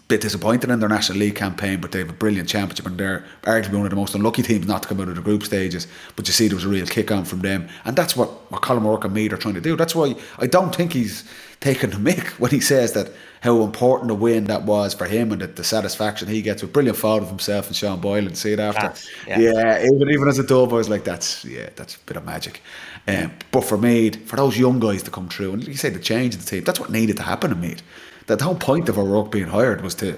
bit 0.07 0.21
disappointed 0.21 0.69
in 0.69 0.79
their 0.79 0.89
National 0.89 1.17
League 1.17 1.35
campaign, 1.35 1.79
but 1.79 1.91
they 1.91 1.99
have 1.99 2.09
a 2.09 2.13
brilliant 2.13 2.49
championship 2.49 2.85
and 2.85 2.97
they're 2.97 3.23
arguably 3.43 3.77
one 3.77 3.85
of 3.85 3.89
the 3.89 3.95
most 3.95 4.13
unlucky 4.13 4.43
teams 4.43 4.67
not 4.67 4.83
to 4.83 4.89
come 4.89 4.99
out 4.99 5.07
of 5.07 5.15
the 5.15 5.21
group 5.21 5.43
stages. 5.43 5.87
But 6.15 6.27
you 6.27 6.33
see, 6.33 6.47
there 6.47 6.55
was 6.55 6.65
a 6.65 6.69
real 6.69 6.85
kick 6.85 7.11
on 7.11 7.25
from 7.25 7.39
them, 7.39 7.69
and 7.85 7.95
that's 7.95 8.15
what, 8.15 8.29
what 8.51 8.61
Colm 8.61 8.85
O'Rourke 8.85 9.05
and 9.05 9.13
Meath 9.13 9.31
are 9.31 9.37
trying 9.37 9.53
to 9.53 9.61
do. 9.61 9.75
That's 9.75 9.95
why 9.95 10.15
I 10.39 10.47
don't 10.47 10.75
think 10.75 10.93
he's 10.93 11.23
taken 11.61 11.89
the 11.89 11.95
mick 11.95 12.27
when 12.39 12.51
he 12.51 12.59
says 12.59 12.93
that 12.93 13.11
how 13.41 13.61
important 13.61 14.11
a 14.11 14.15
win 14.15 14.45
that 14.45 14.63
was 14.63 14.93
for 14.93 15.05
him 15.05 15.31
and 15.31 15.41
the, 15.41 15.47
the 15.47 15.63
satisfaction 15.63 16.27
he 16.27 16.41
gets 16.41 16.61
with 16.61 16.71
brilliant 16.73 16.97
photo 16.97 17.23
of 17.23 17.29
himself 17.29 17.67
and 17.67 17.75
Sean 17.75 17.99
Boylan. 17.99 18.35
See 18.35 18.53
it 18.53 18.59
after, 18.59 18.93
yeah. 19.27 19.39
yeah, 19.39 19.85
even 19.85 20.09
even 20.09 20.27
as 20.27 20.37
a 20.37 20.43
dove, 20.43 20.73
I 20.73 20.77
was 20.77 20.89
like, 20.89 21.05
that's 21.05 21.45
yeah, 21.45 21.69
that's 21.75 21.95
a 21.95 21.99
bit 21.99 22.17
of 22.17 22.25
magic. 22.25 22.61
Um, 23.07 23.31
but 23.51 23.61
for 23.61 23.77
Meath, 23.77 24.27
for 24.27 24.35
those 24.35 24.57
young 24.57 24.79
guys 24.79 25.03
to 25.03 25.11
come 25.11 25.27
through, 25.29 25.53
and 25.53 25.67
you 25.67 25.75
say 25.75 25.89
the 25.89 25.99
change 25.99 26.33
in 26.35 26.39
the 26.39 26.45
team, 26.45 26.63
that's 26.63 26.79
what 26.79 26.89
needed 26.89 27.17
to 27.17 27.23
happen 27.23 27.49
to 27.49 27.55
Meath 27.55 27.81
that 28.27 28.39
the 28.39 28.45
whole 28.45 28.55
point 28.55 28.89
of 28.89 28.97
O'Rourke 28.97 29.31
being 29.31 29.47
hired 29.47 29.81
was 29.81 29.95
to 29.95 30.17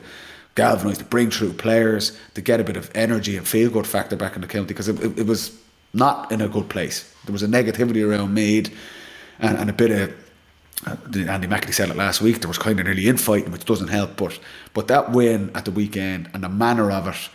galvanise, 0.56 0.98
to 0.98 1.04
bring 1.04 1.30
through 1.30 1.54
players, 1.54 2.18
to 2.34 2.42
get 2.42 2.60
a 2.60 2.64
bit 2.64 2.78
of 2.78 2.90
energy 2.96 3.38
and 3.38 3.48
feel 3.48 3.70
good 3.70 3.86
factor 3.86 4.16
back 4.16 4.36
in 4.36 4.42
the 4.42 4.48
county 4.48 4.68
because 4.68 4.88
it, 4.88 5.00
it, 5.02 5.20
it, 5.20 5.28
was 5.28 5.58
not 5.94 6.32
in 6.32 6.42
a 6.42 6.48
good 6.48 6.70
place. 6.70 7.14
There 7.26 7.34
was 7.34 7.44
a 7.44 7.48
negativity 7.48 8.08
around 8.08 8.34
Meath 8.34 8.74
and, 9.40 9.58
and 9.58 9.70
a 9.70 9.74
bit 9.74 9.92
of. 9.92 10.16
Uh, 10.86 10.98
Andy 11.16 11.48
McEntee 11.48 11.74
said 11.74 11.90
it 11.90 11.96
last 11.96 12.22
week. 12.22 12.42
There 12.42 12.50
was 12.50 12.58
kind 12.58 12.80
of 12.80 12.86
nearly 12.86 13.08
infighting, 13.08 13.52
which 13.52 13.64
doesn't 13.64 13.88
help. 13.88 14.18
But 14.18 14.40
but 14.74 14.88
that 14.90 15.12
win 15.12 15.50
at 15.56 15.66
the 15.66 15.72
weekend 15.72 16.30
and 16.34 16.44
the 16.44 16.50
manner 16.50 16.92
of 16.92 17.08
it, 17.08 17.30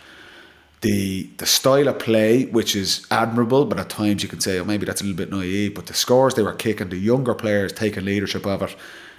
the 0.81 1.27
the 1.37 1.47
style 1.47 1.87
of 1.87 1.97
play, 1.97 2.45
which 2.45 2.75
is 2.75 3.05
admirable, 3.09 3.65
but 3.65 3.79
at 3.79 3.89
times 3.89 4.21
you 4.21 4.29
can 4.29 4.39
say, 4.39 4.59
oh, 4.59 4.63
maybe 4.63 4.85
that's 4.85 5.01
a 5.01 5.03
little 5.03 5.17
bit 5.17 5.31
naive. 5.31 5.73
But 5.73 5.87
the 5.87 5.95
scores 5.95 6.35
they 6.35 6.43
were 6.43 6.53
kicking, 6.53 6.89
the 6.89 6.97
younger 6.97 7.33
players 7.33 7.73
taking 7.73 8.05
leadership 8.05 8.45
of 8.45 8.61
it, 8.61 8.75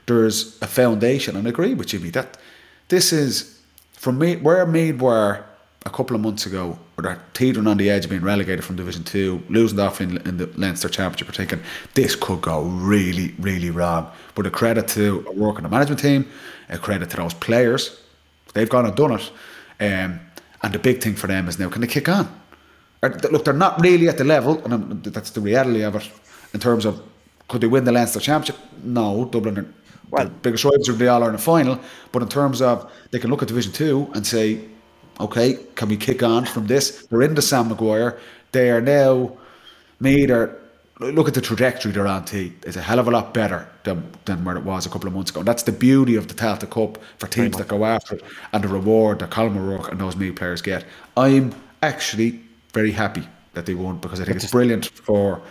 there's 0.07 0.61
a 0.62 0.66
foundation, 0.66 1.37
and 1.37 1.47
I 1.47 1.51
agree 1.51 1.74
with 1.74 1.89
Jimmy 1.89 2.11
that 2.11 2.37
this 2.89 3.12
is 3.12 3.61
from 3.93 4.19
me 4.19 4.37
where 4.37 4.66
Meath 4.66 5.01
were 5.01 5.45
a 5.85 5.91
couple 5.91 6.15
of 6.15 6.23
months 6.23 6.47
ago, 6.47 6.79
or 6.97 7.03
they're 7.03 7.23
teetering 7.35 7.66
on 7.66 7.77
the 7.77 7.91
edge 7.91 8.05
of 8.05 8.11
being 8.11 8.23
relegated 8.23 8.65
from 8.65 8.77
Division 8.77 9.05
Two, 9.05 9.43
losing 9.49 9.81
off 9.81 10.01
in, 10.01 10.19
in 10.29 10.37
the 10.37 10.47
Leinster 10.57 10.89
Championship, 10.89 11.29
or 11.29 11.33
thinking 11.33 11.61
this 11.95 12.15
could 12.15 12.41
go 12.41 12.62
really, 12.62 13.35
really 13.39 13.70
wrong. 13.70 14.11
But 14.35 14.47
a 14.47 14.51
credit 14.51 14.89
to 14.89 15.24
a 15.29 15.33
work 15.33 15.57
on 15.57 15.62
the 15.65 15.69
management 15.69 16.01
team, 16.01 16.29
a 16.69 16.79
credit 16.79 17.11
to 17.11 17.16
those 17.16 17.35
players, 17.35 18.01
they've 18.55 18.69
gone 18.69 18.87
and 18.87 18.95
done 18.95 19.12
it. 19.12 19.31
Um, 19.81 20.20
and 20.62 20.73
the 20.73 20.79
big 20.79 21.03
thing 21.03 21.15
for 21.15 21.27
them 21.27 21.49
is 21.49 21.59
now 21.59 21.69
can 21.69 21.81
they 21.81 21.89
kick 21.89 22.09
on? 22.09 22.41
Or, 23.03 23.11
look, 23.33 23.45
they're 23.45 23.55
not 23.55 23.81
really 23.81 24.09
at 24.09 24.19
the 24.19 24.24
level, 24.24 24.65
and 24.65 25.03
that's 25.03 25.31
the 25.31 25.41
reality 25.41 25.83
of 25.83 25.97
it. 25.97 26.09
In 26.55 26.61
terms 26.61 26.85
of 26.85 27.03
could 27.49 27.61
they 27.61 27.66
win 27.66 27.85
the 27.85 27.93
Leinster 27.93 28.20
Championship? 28.20 28.57
No, 28.85 29.24
Dublin 29.24 29.74
well, 30.12 30.24
the 30.24 30.30
biggest 30.30 30.64
rivals 30.64 30.89
are 30.89 30.93
the 30.93 31.09
All 31.09 31.22
Ireland 31.22 31.43
final. 31.43 31.80
But 32.12 32.22
in 32.22 32.28
terms 32.28 32.62
of 32.62 32.90
they 33.10 33.18
can 33.18 33.30
look 33.30 33.43
at 33.43 33.48
Division 33.48 33.72
Two 33.72 34.10
and 34.14 34.26
say, 34.26 34.60
okay, 35.18 35.59
can 35.74 35.89
we 35.89 35.97
kick 35.97 36.22
on 36.22 36.44
from 36.44 36.66
this? 36.66 37.06
They're 37.06 37.22
in 37.22 37.34
the 37.34 37.43
Sam 37.43 37.68
Maguire. 37.68 38.18
They 38.52 38.70
are 38.70 38.80
now 38.80 39.36
made 40.01 40.30
or 40.30 40.59
look 41.01 41.28
at 41.28 41.34
the 41.34 41.40
trajectory 41.40 41.93
they're 41.93 42.06
on 42.06 42.24
to. 42.26 42.52
It's 42.64 42.76
a 42.76 42.82
hell 42.82 42.98
of 42.98 43.09
a 43.09 43.10
lot 43.10 43.32
better 43.34 43.66
than, 43.84 44.06
than 44.26 44.44
where 44.44 44.56
it 44.56 44.64
was 44.64 44.86
a 44.86 44.90
couple 44.90 45.09
of 45.09 45.14
months 45.14 45.30
ago. 45.30 45.40
And 45.40 45.48
that's 45.48 45.62
the 45.64 45.72
beauty 45.72 46.16
of 46.16 46.28
the 46.28 46.34
Tailteann 46.34 46.70
Cup 46.70 47.02
for 47.18 47.26
teams 47.26 47.56
that 47.56 47.68
go 47.68 47.84
after 47.84 48.16
it 48.16 48.24
and 48.52 48.62
the 48.62 48.68
reward 48.68 49.18
that 49.20 49.30
Colm 49.30 49.56
O'Rourke 49.56 49.90
and 49.90 50.01
those 50.01 50.14
Meath 50.14 50.36
players 50.36 50.62
get. 50.62 50.84
I'm 51.16 51.55
actually 51.82 52.40
very 52.72 52.93
happy 52.93 53.26
that 53.55 53.66
they 53.66 53.74
won 53.74 53.98
because 53.98 54.20
I 54.20 54.24
think 54.24 54.36
it's 54.36 54.51
brilliant 54.51 54.86
for 54.86 55.43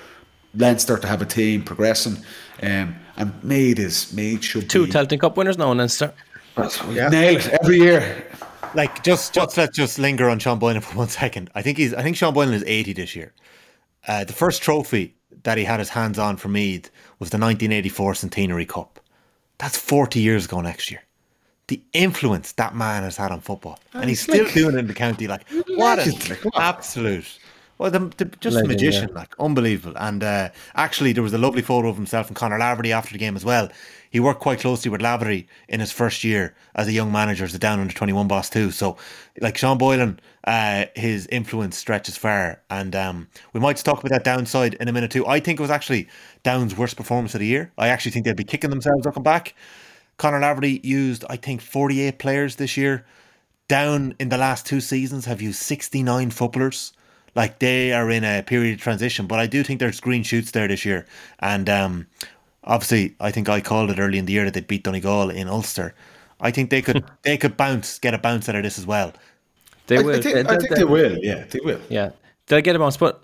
Leinster 0.56 0.98
to 0.98 1.08
have 1.08 1.22
a 1.22 1.26
team 1.26 1.64
progressing. 1.64 2.18
Um, 2.62 2.96
and 3.18 3.44
Meath 3.44 3.80
is 3.80 4.14
Meath 4.14 4.44
should 4.44 4.70
two 4.70 4.86
be, 4.86 4.92
Tailteann 4.92 5.20
Cup 5.20 5.38
winners 5.38 5.58
now 5.58 5.72
in 5.72 5.78
Leinster. 5.78 6.14
Yeah. 6.58 7.10
Nail 7.10 7.38
it 7.38 7.48
every 7.62 7.78
year. 7.78 8.26
Like 8.74 9.04
just 9.04 9.34
just 9.34 9.58
let's 9.58 9.76
just 9.76 10.00
linger 10.00 10.30
on 10.30 10.40
Sean 10.40 10.60
Boylan 10.60 10.82
for 10.82 10.98
one 10.98 11.10
second. 11.10 11.50
I 11.56 11.62
think 11.62 11.78
he's 11.78 11.94
I 11.94 12.04
think 12.04 12.16
Sean 12.16 12.34
Boylan 12.34 12.54
is 12.54 12.64
eighty 12.66 12.94
this 12.94 13.16
year. 13.16 13.34
Uh, 14.08 14.24
the 14.24 14.34
first 14.34 14.62
trophy 14.62 15.16
that 15.44 15.58
he 15.58 15.64
had 15.64 15.80
his 15.80 15.90
hands 15.90 16.20
on 16.20 16.38
for 16.38 16.50
Meath 16.50 16.90
was 17.20 17.30
the 17.30 17.38
1984 17.38 18.16
Centenary 18.16 18.66
Cup. 18.66 19.00
That's 19.58 19.78
40 19.78 20.20
years 20.20 20.46
ago 20.46 20.62
next 20.62 20.90
year. 20.90 21.04
The 21.68 21.82
influence 21.94 22.52
that 22.54 22.76
man 22.76 23.04
has 23.04 23.16
had 23.16 23.32
on 23.32 23.40
football, 23.42 23.80
and 23.94 24.10
he's 24.10 24.22
still 24.22 24.44
like, 24.44 24.54
doing 24.54 24.76
it 24.76 24.80
in 24.80 24.88
the 24.88 24.94
county. 24.94 25.28
Like 25.28 25.48
what 25.70 26.00
an 26.00 26.38
absolute 26.56 27.40
well, 27.82 27.90
the, 27.90 28.00
the, 28.18 28.26
just 28.26 28.58
Legend, 28.58 28.72
a 28.72 28.76
magician, 28.76 29.10
yeah. 29.10 29.16
like 29.16 29.34
unbelievable. 29.40 29.98
And 29.98 30.24
uh, 30.24 30.50
actually, 30.76 31.14
there 31.14 31.24
was 31.24 31.34
a 31.34 31.40
lovely 31.40 31.64
photo 31.64 31.90
of 31.90 31.96
himself 31.96 32.28
and 32.28 32.36
Conor 32.36 32.60
Laverty 32.60 32.92
after 32.92 33.12
the 33.12 33.18
game 33.18 33.36
as 33.36 33.44
well. 33.44 33.70
He 34.08 34.20
worked 34.20 34.40
quite 34.40 34.60
closely 34.60 34.92
with 34.92 35.02
Laverty 35.02 35.48
in 35.68 35.80
his 35.80 35.92
first 35.92 36.24
year 36.24 36.54
as 36.76 36.88
a 36.88 36.92
young 36.92 37.12
manager, 37.12 37.44
as 37.44 37.56
a 37.56 37.58
down 37.58 37.80
under 37.80 37.92
twenty 37.92 38.14
one 38.14 38.28
boss 38.28 38.52
too. 38.52 38.70
So, 38.70 38.98
like 39.40 39.58
Sean 39.58 39.80
Boylan, 39.80 40.20
uh, 40.44 40.86
his 40.96 41.26
influence 41.32 41.76
stretches 41.76 42.18
far, 42.18 42.62
and 42.70 42.96
um, 42.96 43.28
we 43.52 43.60
might 43.60 43.78
talk 43.78 44.00
about 44.00 44.12
that 44.12 44.24
downside 44.24 44.76
in 44.76 44.88
a 44.88 44.94
minute 44.94 45.10
too. 45.10 45.26
I 45.26 45.40
think 45.40 45.60
it 45.60 45.64
was 45.64 45.72
actually 45.72 46.08
Down's 46.44 46.78
worst 46.78 46.98
performance 46.98 47.34
of 47.34 47.40
the 47.40 47.48
year. 47.48 47.72
I 47.80 47.88
actually 47.88 48.12
think 48.12 48.26
they'd 48.26 48.36
be 48.36 48.44
kicking 48.44 48.70
themselves 48.70 49.06
looking 49.06 49.24
back. 49.24 49.56
Conor 50.18 50.40
Laverty 50.40 50.86
used, 50.86 51.26
I 51.32 51.36
think, 51.36 51.62
forty 51.62 52.02
eight 52.02 52.20
players 52.20 52.58
this 52.58 52.78
year. 52.78 53.08
Down 53.68 54.14
in 54.20 54.30
the 54.30 54.38
last 54.38 54.68
two 54.68 54.82
seasons 54.82 55.26
have 55.26 55.42
used 55.42 55.60
sixty 55.60 56.04
nine 56.04 56.30
footballers 56.30 56.94
like 57.36 57.60
they 57.60 57.94
are 57.94 58.10
in 58.10 58.24
a 58.24 58.44
period 58.44 58.76
of 58.76 58.82
transition. 58.82 59.28
But 59.28 59.40
I 59.40 59.48
do 59.48 59.64
think 59.64 59.80
there's 59.80 60.00
green 60.00 60.24
shoots 60.24 60.52
there 60.52 60.68
this 60.68 60.86
year, 60.86 61.06
and 61.40 61.70
um, 61.70 62.08
obviously 62.64 63.16
I 63.20 63.32
think 63.32 63.50
I 63.50 63.62
called 63.62 63.90
it 63.90 64.00
early 64.00 64.18
in 64.18 64.26
the 64.26 64.34
year 64.34 64.46
that 64.46 64.54
they 64.54 64.62
beat 64.62 64.84
Donegal 64.84 65.30
in 65.30 65.48
Ulster. 65.48 65.94
I 66.40 66.52
think 66.52 66.70
they 66.70 66.82
could 66.82 67.04
they 67.24 67.38
could 67.38 67.58
bounce 67.58 68.00
get 68.00 68.14
a 68.14 68.18
bounce 68.18 68.50
out 68.50 68.56
of 68.56 68.64
this 68.64 68.78
as 68.78 68.86
well. 68.86 69.14
They 69.88 69.98
I, 69.98 70.02
will. 70.02 70.16
I 70.16 70.22
think, 70.22 70.36
they, 70.36 70.42
I 70.42 70.58
think 70.58 70.70
they, 70.70 70.76
they 70.76 70.84
will. 70.84 71.18
Yeah, 71.20 71.46
they 71.50 71.60
will. 71.64 71.82
Yeah, 71.90 72.12
they'll 72.48 72.62
get 72.62 72.76
a 72.76 72.80
bounce. 72.80 72.98
But 72.98 73.24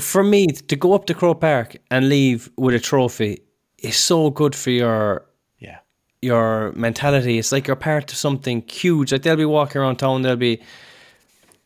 for 0.00 0.22
me 0.22 0.46
to 0.46 0.76
go 0.76 0.92
up 0.92 1.06
to 1.06 1.14
Croke 1.14 1.40
Park 1.40 1.76
and 1.90 2.08
leave 2.08 2.50
with 2.56 2.74
a 2.74 2.80
trophy 2.80 3.42
is 3.78 3.96
so 3.96 4.30
good 4.30 4.54
for 4.54 4.70
your 4.70 5.26
Yeah. 5.58 5.78
your 6.22 6.72
mentality. 6.72 7.38
It's 7.38 7.50
like 7.52 7.66
you're 7.66 7.76
part 7.76 8.12
of 8.12 8.18
something 8.18 8.62
huge. 8.68 9.10
Like 9.12 9.22
they'll 9.22 9.36
be 9.36 9.44
walking 9.44 9.80
around 9.80 9.96
town, 9.96 10.22
they'll 10.22 10.36
be 10.36 10.60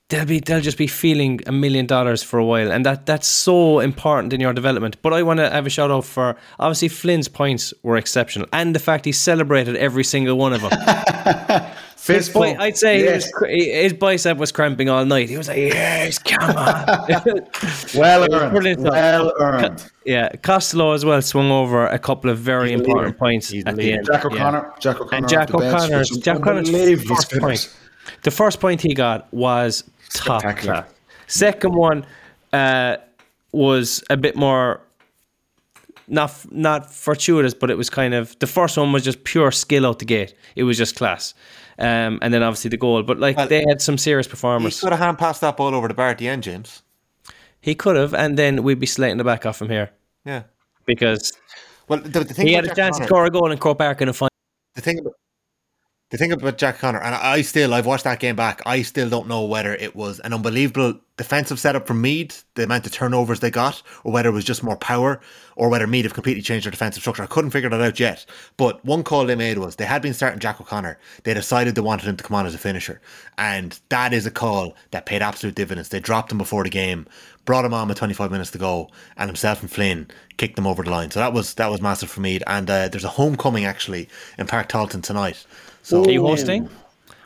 they'll 0.09 0.25
be 0.27 0.41
they'll 0.41 0.61
just 0.61 0.79
be 0.79 0.87
feeling 0.87 1.41
a 1.47 1.53
million 1.53 1.87
dollars 1.87 2.23
for 2.23 2.39
a 2.39 2.45
while, 2.45 2.71
and 2.73 2.85
that 2.87 3.07
that's 3.07 3.27
so 3.27 3.81
important 3.81 4.33
in 4.33 4.41
your 4.41 4.53
development. 4.53 4.97
But 5.03 5.13
I 5.13 5.23
want 5.23 5.39
to 5.41 5.51
have 5.51 5.67
a 5.67 5.71
shout 5.71 5.91
out 5.91 6.05
for 6.05 6.37
obviously 6.59 6.89
Flynn's 6.89 7.29
points 7.29 7.73
were 7.83 7.97
exceptional, 7.97 8.47
and 8.53 8.75
the 8.75 8.79
fact 8.81 9.05
he 9.05 9.13
celebrated 9.13 9.77
every 9.77 10.05
single 10.05 10.37
one 10.37 10.53
of 10.53 10.61
them. 10.63 10.71
His 12.05 12.27
Fist 12.29 12.35
bi- 12.35 12.49
bump. 12.53 12.61
I'd 12.61 12.77
say 12.77 13.03
Yes. 13.03 13.31
his, 13.49 13.65
his 13.65 13.93
bicep 13.95 14.37
was 14.37 14.53
cramping 14.53 14.91
all 14.91 15.07
night. 15.07 15.31
He 15.31 15.39
was 15.39 15.49
like, 15.49 15.57
"Yes, 15.57 16.19
come 16.19 16.51
on." 16.55 16.99
well 17.95 18.27
earned. 18.31 18.83
Well 18.85 19.33
earned. 19.41 19.91
yeah, 20.05 20.29
Costello 20.43 20.93
as 20.93 21.03
well 21.07 21.23
swung 21.23 21.51
over 21.51 21.87
a 21.87 21.99
couple 21.99 22.29
of 22.29 22.37
very 22.37 22.73
He's 22.73 22.81
important 22.81 23.07
leader. 23.07 23.17
points 23.19 23.49
He's 23.49 23.65
at 23.65 23.77
the 23.77 23.95
end. 23.95 24.05
Jack 24.05 24.23
Yeah. 24.25 24.29
O'Connor. 24.31 24.73
Jack 24.81 25.01
O'Connor. 25.01 25.17
And 25.17 25.29
Jack 25.31 25.55
off 25.55 25.61
the 25.63 25.71
bench 25.71 25.73
with 25.73 25.83
O'Connor's 25.91 26.11
Jack 26.19 26.37
O'Connor's 26.37 27.05
first 27.09 27.33
point. 27.41 27.77
The 28.23 28.31
first 28.31 28.61
point 28.61 28.83
he 28.83 28.93
got 28.93 29.33
was 29.33 29.83
top 30.13 30.41
Spectacular. 30.41 30.75
class. 30.83 30.91
Second 31.27 31.75
one 31.75 32.07
uh, 32.53 32.97
was 33.53 34.03
a 34.11 34.17
bit 34.17 34.37
more 34.37 34.81
not 36.07 36.31
not 36.53 36.93
fortuitous, 36.93 37.55
but 37.55 37.71
it 37.71 37.79
was 37.79 37.89
kind 37.89 38.13
of 38.15 38.39
the 38.39 38.47
first 38.47 38.77
one 38.77 38.93
was 38.93 39.03
just 39.05 39.25
pure 39.25 39.51
skill 39.51 39.87
out 39.87 39.99
the 40.01 40.05
gate. 40.05 40.35
It 40.55 40.65
was 40.65 40.77
just 40.77 40.97
class, 40.97 41.33
um, 41.79 42.19
and 42.21 42.33
then 42.35 42.43
obviously 42.43 42.69
the 42.69 42.77
goal. 42.77 43.03
But 43.03 43.19
like 43.19 43.37
Well, 43.39 43.49
they 43.49 43.65
had 43.67 43.81
some 43.81 43.97
serious 43.97 44.27
He 44.27 44.31
performers. 44.31 44.81
could 44.81 44.91
have 44.93 44.99
hand 45.01 45.19
passed 45.19 45.41
that 45.41 45.57
ball 45.57 45.75
over 45.75 45.89
the 45.89 45.95
bar 45.95 46.09
at 46.11 46.19
the 46.19 46.29
end, 46.29 46.43
James. 46.43 46.83
He 47.61 47.75
could 47.75 47.97
have, 47.97 48.13
and 48.13 48.37
then 48.39 48.63
we'd 48.63 48.79
be 48.79 48.87
slating 48.87 49.17
the 49.17 49.25
back 49.25 49.47
off 49.47 49.63
him 49.63 49.71
here 49.71 49.91
Yeah. 50.27 50.43
because 50.85 51.33
Well, 51.89 52.01
the, 52.01 52.21
the 52.21 52.35
thing 52.35 52.47
he 52.49 52.53
had 52.53 52.65
a 52.65 52.69
Jack 52.69 52.77
chance 52.77 52.97
to 52.99 53.07
Connor- 53.07 53.09
score 53.09 53.25
a 53.27 53.31
goal 53.31 53.51
in 53.51 53.57
Croke 53.57 53.79
Park 53.79 54.03
in 54.03 54.11
a 54.11 54.13
final. 54.13 54.29
the 54.75 54.83
thing 54.83 54.99
about 54.99 55.15
the 56.15 56.19
thing 56.19 56.31
about 56.31 56.59
Jack 56.59 56.78
Connor, 56.78 57.01
and 57.01 57.12
I 57.12 57.43
still 57.43 57.74
I've 57.74 57.86
watched 57.86 58.05
that 58.05 58.20
game 58.20 58.36
back. 58.36 58.62
I 58.65 58.82
still 58.82 59.11
don't 59.11 59.27
know 59.27 59.47
whether 59.47 59.74
it 59.74 59.97
was 59.97 60.20
an 60.20 60.32
unbelievable 60.32 61.01
defensive 61.16 61.59
setup 61.59 61.89
from 61.89 62.01
Meath, 62.01 62.45
the 62.55 62.62
amount 62.62 62.86
of 62.86 62.93
turnovers 62.93 63.41
they 63.41 63.51
got, 63.51 63.82
or 64.05 64.12
whether 64.12 64.28
it 64.28 64.32
was 64.32 64.45
just 64.45 64.62
more 64.62 64.77
power, 64.77 65.20
or 65.57 65.69
whether 65.69 65.89
Meath 65.89 66.05
have 66.05 66.15
completely 66.15 66.41
changed 66.41 66.66
their 66.66 66.70
defensive 66.70 67.03
structure. 67.03 67.24
I 67.24 67.27
couldn't 67.27 67.51
figure 67.51 67.69
that 67.69 67.81
out 67.81 67.99
yet. 67.99 68.27
But 68.57 68.85
one 68.85 69.03
call 69.03 69.27
they 69.27 69.35
made 69.35 69.59
was 69.59 69.74
they 69.74 69.86
had 69.86 70.03
been 70.03 70.15
starting 70.15 70.39
Jack 70.39 70.61
O'Connor. 70.61 71.01
They 71.24 71.35
decided 71.35 71.74
they 71.74 71.81
wanted 71.81 72.09
him 72.09 72.16
to 72.16 72.23
come 72.23 72.36
on 72.36 72.47
as 72.47 72.55
a 72.55 72.59
finisher, 72.59 73.01
and 73.36 73.77
that 73.89 74.12
is 74.12 74.24
a 74.24 74.31
call 74.31 74.77
that 74.93 75.07
paid 75.07 75.20
absolute 75.20 75.57
dividends. 75.57 75.89
They 75.89 75.99
dropped 75.99 76.31
him 76.31 76.39
before 76.39 76.62
the 76.62 76.70
game, 76.70 77.09
brought 77.45 77.65
him 77.65 77.74
on 77.74 77.89
with 77.89 77.99
25 77.99 78.31
minutes 78.31 78.53
to 78.53 78.59
go, 78.59 78.89
and 79.16 79.28
himself 79.28 79.62
and 79.62 79.70
Flynn 79.70 80.07
kicked 80.36 80.55
them 80.55 80.69
over 80.69 80.85
the 80.85 80.93
line. 80.93 81.11
So 81.11 81.19
that 81.19 81.32
was 81.32 81.55
that 81.55 81.73
was 81.73 81.81
massive 81.81 82.09
for 82.09 82.20
Meath. 82.20 82.45
And 82.47 82.70
uh, 82.70 82.86
there's 82.86 83.03
a 83.03 83.09
homecoming 83.09 83.65
actually 83.65 84.09
in 84.39 84.47
Páirc 84.47 84.69
Tailteann 84.69 85.03
tonight. 85.03 85.45
So 85.85 86.02
Are 86.05 86.11
you 86.11 86.23
hosting? 86.27 86.69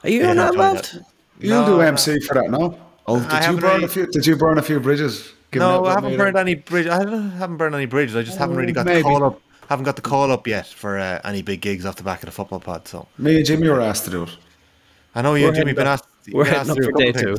Are 0.03 0.11
you 0.11 0.21
Yeah, 0.21 0.33
not 0.33 0.47
I'll 0.49 0.53
involved? 0.53 0.99
You'll 1.39 1.61
No, 1.63 1.77
do 1.77 1.81
MC 1.81 2.19
for 2.21 2.35
that, 2.35 2.51
no? 2.51 2.77
Oh, 3.07 3.25
I 3.31 3.41
did 3.41 3.51
you 3.55 3.61
burn 3.61 3.71
really- 3.75 3.85
a 3.85 3.89
few? 3.89 4.07
Did 4.09 4.27
you 4.27 4.35
burn 4.37 4.59
a 4.59 4.63
few 4.63 4.81
bridges? 4.81 5.33
No, 5.55 5.85
I 5.87 5.95
haven't 5.95 6.17
burned 6.17 6.37
any 6.37 6.57
bridges. 6.57 6.91
I 6.91 6.99
haven't 7.39 7.57
burned 7.57 7.75
any 7.77 7.87
bridges. 7.87 8.17
I 8.17 8.23
just 8.23 8.37
haven't 8.37 8.57
really 8.57 8.73
got 8.73 8.85
the 8.85 9.01
call 9.01 9.23
up. 9.25 9.41
Haven't 9.69 9.85
got 9.85 9.95
the 9.97 10.03
call 10.03 10.33
up 10.33 10.47
yet 10.49 10.67
for 10.67 10.99
uh, 10.99 11.21
any 11.25 11.41
big 11.43 11.61
gigs 11.61 11.87
off 11.87 11.95
the 11.97 12.03
back 12.03 12.23
of 12.23 12.27
the 12.27 12.33
football 12.33 12.59
pod. 12.59 12.89
So 12.89 13.07
Me 13.17 13.37
and 13.37 13.47
Jimmy 13.47 13.69
were 13.69 13.81
asked 13.81 14.05
to 14.07 14.11
do 14.11 14.25
it. 14.25 14.37
I 15.15 15.23
know 15.23 15.35
you, 15.37 15.47
We're 15.47 15.53
Jimmy, 15.53 15.73
been 15.73 15.87
asked. 15.87 16.07
you've 16.27 16.35
We're 16.35 16.45
heading 16.47 16.61
asked 16.61 16.71
up 16.71 16.77
to 16.77 16.83
for 16.83 16.93
do 16.93 16.99
a 16.99 17.13
day 17.13 17.13
two. 17.13 17.37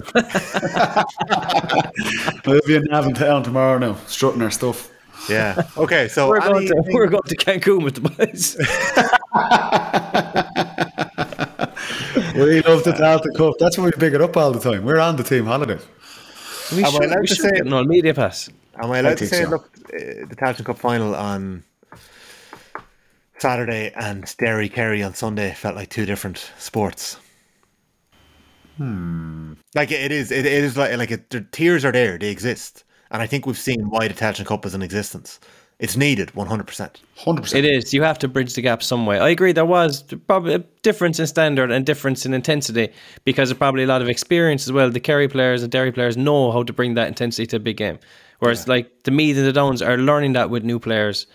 We'll 2.52 2.62
be 2.66 2.76
in 2.78 2.84
Navan 2.86 3.14
Town 3.14 3.44
tomorrow 3.44 3.78
now, 3.78 3.96
strutting 4.08 4.42
our 4.42 4.52
stuff. 4.52 4.90
Yeah. 5.30 5.62
Okay. 5.78 6.08
So 6.08 6.30
We're 6.30 6.40
going, 6.40 6.66
to, 6.68 6.82
we're 6.94 7.08
going 7.08 7.24
to 7.24 7.36
Cancun 7.36 7.84
with 7.84 7.96
the 7.96 8.02
boys. 8.10 8.56
We 12.44 12.62
love 12.62 12.84
the 12.84 12.94
Delta 12.94 13.30
Cup. 13.36 13.56
That's 13.60 13.78
why 13.78 13.86
we 13.86 13.92
big 13.98 14.14
it 14.14 14.22
up 14.22 14.36
all 14.38 14.52
the 14.52 14.60
time. 14.60 14.86
We're 14.86 15.00
on 15.00 15.16
the 15.16 15.24
team 15.24 15.46
holiday. 15.46 15.80
We 16.72 16.84
Am 16.84 17.02
I 17.02 17.06
allowed 17.06 17.22
we 17.22 17.28
to 17.28 17.36
say 17.36 17.50
get 17.50 17.60
it? 17.60 17.68
an 17.68 17.74
all 17.74 17.84
media 17.84 18.14
pass. 18.14 18.50
Am 18.82 18.92
I 18.92 19.00
allowed 19.00 19.18
to 19.18 19.28
say, 19.28 19.44
so. 19.44 19.50
look, 19.50 19.70
uh, 19.94 19.98
the 20.30 20.36
Tailteann 20.36 20.66
Cup 20.66 20.78
final 20.78 21.16
on 21.16 21.64
Saturday 23.40 23.92
and 23.96 24.36
Derry 24.38 24.70
Kerry 24.70 25.02
on 25.04 25.14
Sunday 25.14 25.54
felt 25.54 25.76
like 25.76 25.90
two 25.90 26.06
different 26.06 26.52
sports. 26.58 27.18
Hmm. 28.78 29.54
Like 29.76 29.92
it 29.92 30.12
is, 30.12 30.32
it, 30.32 30.46
it 30.46 30.64
is 30.64 30.78
like 30.78 30.96
like 30.98 31.12
it, 31.12 31.30
the 31.30 31.42
tiers 31.42 31.84
are 31.84 31.92
there, 31.92 32.18
they 32.18 32.30
exist, 32.30 32.86
and 33.12 33.22
I 33.22 33.28
think 33.28 33.46
we've 33.46 33.58
seen 33.58 33.90
why 33.90 34.08
the 34.08 34.14
Tailteann 34.14 34.46
Cup 34.46 34.66
is 34.66 34.74
in 34.74 34.82
existence. 34.82 35.40
It's 35.80 35.96
needed, 35.96 36.36
one 36.36 36.48
hundred 36.48 36.68
percent. 36.68 37.00
100%. 37.20 37.56
It 37.56 37.64
is. 37.66 37.94
You 37.94 38.04
have 38.04 38.20
to 38.20 38.28
bridge 38.28 38.54
the 38.54 38.62
gap 38.62 38.84
some 38.84 39.06
way. 39.06 39.18
I 39.18 39.30
agree. 39.30 39.54
There 39.54 39.66
was 39.66 40.04
probably 40.28 40.54
a 40.56 40.60
difference 40.84 41.20
in 41.20 41.28
standard 41.28 41.72
and 41.72 41.86
difference 41.86 42.26
in 42.26 42.34
intensity 42.34 42.90
because 43.24 43.50
of 43.50 43.58
probably 43.58 43.84
a 43.84 43.88
lot 43.88 44.02
of 44.02 44.10
experience 44.10 44.68
as 44.68 44.74
well. 44.74 44.90
The 44.90 45.00
Kerry 45.00 45.30
players 45.30 45.64
and 45.64 45.72
Derry 45.72 45.92
players 45.94 46.18
know 46.18 46.52
how 46.52 46.64
to 46.64 46.74
bring 46.74 46.96
that 46.96 47.08
intensity 47.08 47.46
to 47.48 47.56
a 47.58 47.60
big 47.60 47.78
game, 47.78 47.98
whereas 48.40 48.68
like 48.68 49.04
the 49.04 49.12
Meath 49.12 49.38
and 49.38 49.46
the 49.46 49.54
Downs 49.54 49.82
are 49.82 49.98
learning 49.98 50.34
that 50.34 50.50
with 50.50 50.64
new 50.64 50.80
players. 50.80 51.28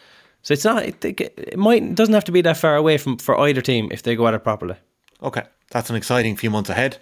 So 0.42 0.52
it's 0.52 0.64
not. 0.64 0.84
It, 0.84 1.02
it 1.02 1.58
might 1.58 1.82
it 1.82 1.94
doesn't 1.94 2.14
have 2.14 2.24
to 2.24 2.32
be 2.32 2.42
that 2.42 2.58
far 2.58 2.76
away 2.76 2.98
from 2.98 3.16
for 3.16 3.38
either 3.40 3.62
team 3.62 3.88
if 3.92 4.02
they 4.02 4.14
go 4.14 4.28
at 4.28 4.34
it 4.34 4.44
properly. 4.44 4.76
Okay, 5.22 5.44
that's 5.70 5.88
an 5.88 5.96
exciting 5.96 6.36
few 6.36 6.50
months 6.50 6.68
ahead. 6.68 6.98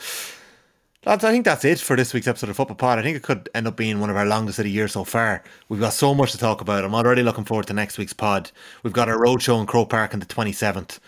Lads, 1.05 1.25
I 1.25 1.33
think 1.33 1.45
that's 1.45 1.65
it 1.65 1.81
for 1.81 1.97
this 1.97 2.15
week's 2.15 2.29
episode 2.29 2.49
of 2.49 2.55
Football 2.55 2.77
Pod. 2.77 3.01
I 3.01 3.03
think 3.03 3.17
it 3.17 3.25
could 3.25 3.49
end 3.57 3.67
up 3.67 3.75
being 3.75 3.99
one 3.99 4.09
of 4.09 4.17
our 4.17 4.25
longest 4.25 4.61
of 4.61 4.67
the 4.67 4.71
year 4.71 4.87
so 4.87 5.03
far. 5.03 5.43
We've 5.69 5.81
got 5.81 5.95
so 5.95 6.15
much 6.15 6.31
to 6.31 6.39
talk 6.39 6.61
about. 6.61 6.85
I'm 6.85 6.95
already 6.95 7.25
looking 7.25 7.43
forward 7.43 7.67
to 7.67 7.73
next 7.73 7.99
week's 7.99 8.13
pod. 8.13 8.53
We've 8.85 8.93
got 8.93 9.09
our 9.09 9.19
roadshow 9.19 9.59
in 9.59 9.67
Croke 9.67 9.91
Park 9.91 10.15
on 10.15 10.21
the 10.21 10.27
27th, 10.27 11.01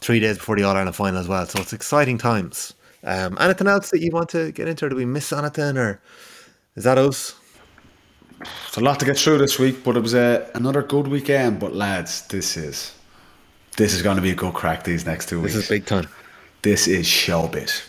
three 0.00 0.18
days 0.18 0.38
before 0.38 0.56
the 0.56 0.62
All 0.62 0.74
Ireland 0.74 0.96
final 0.96 1.20
as 1.20 1.28
well. 1.28 1.44
So 1.44 1.60
it's 1.60 1.74
exciting 1.74 2.16
times. 2.16 2.72
Um, 3.02 3.36
anything 3.38 3.66
else 3.66 3.90
that 3.90 4.00
you 4.00 4.10
want 4.12 4.30
to 4.30 4.50
get 4.50 4.66
into? 4.66 4.86
Or 4.86 4.88
do 4.88 4.96
we 4.96 5.04
miss 5.04 5.30
anything? 5.30 5.76
Or 5.76 6.00
is 6.74 6.84
that 6.84 6.96
us? 6.96 7.34
It's 8.40 8.78
a 8.78 8.80
lot 8.80 8.98
to 9.00 9.04
get 9.04 9.18
through 9.18 9.36
this 9.38 9.58
week, 9.58 9.84
but 9.84 9.94
it 9.94 10.00
was 10.00 10.14
a, 10.14 10.50
another 10.54 10.82
good 10.82 11.06
weekend. 11.08 11.60
But 11.60 11.74
lads, 11.74 12.26
this 12.28 12.56
is 12.56 12.94
this 13.76 13.92
is 13.92 14.00
going 14.00 14.16
to 14.16 14.22
be 14.22 14.30
a 14.30 14.34
good 14.34 14.54
crack 14.54 14.84
these 14.84 15.04
next 15.04 15.28
two 15.28 15.42
weeks. 15.42 15.52
This 15.52 15.64
is 15.64 15.68
big 15.68 15.84
time. 15.84 16.08
This 16.62 16.88
is 16.88 17.06
showbiz. 17.06 17.82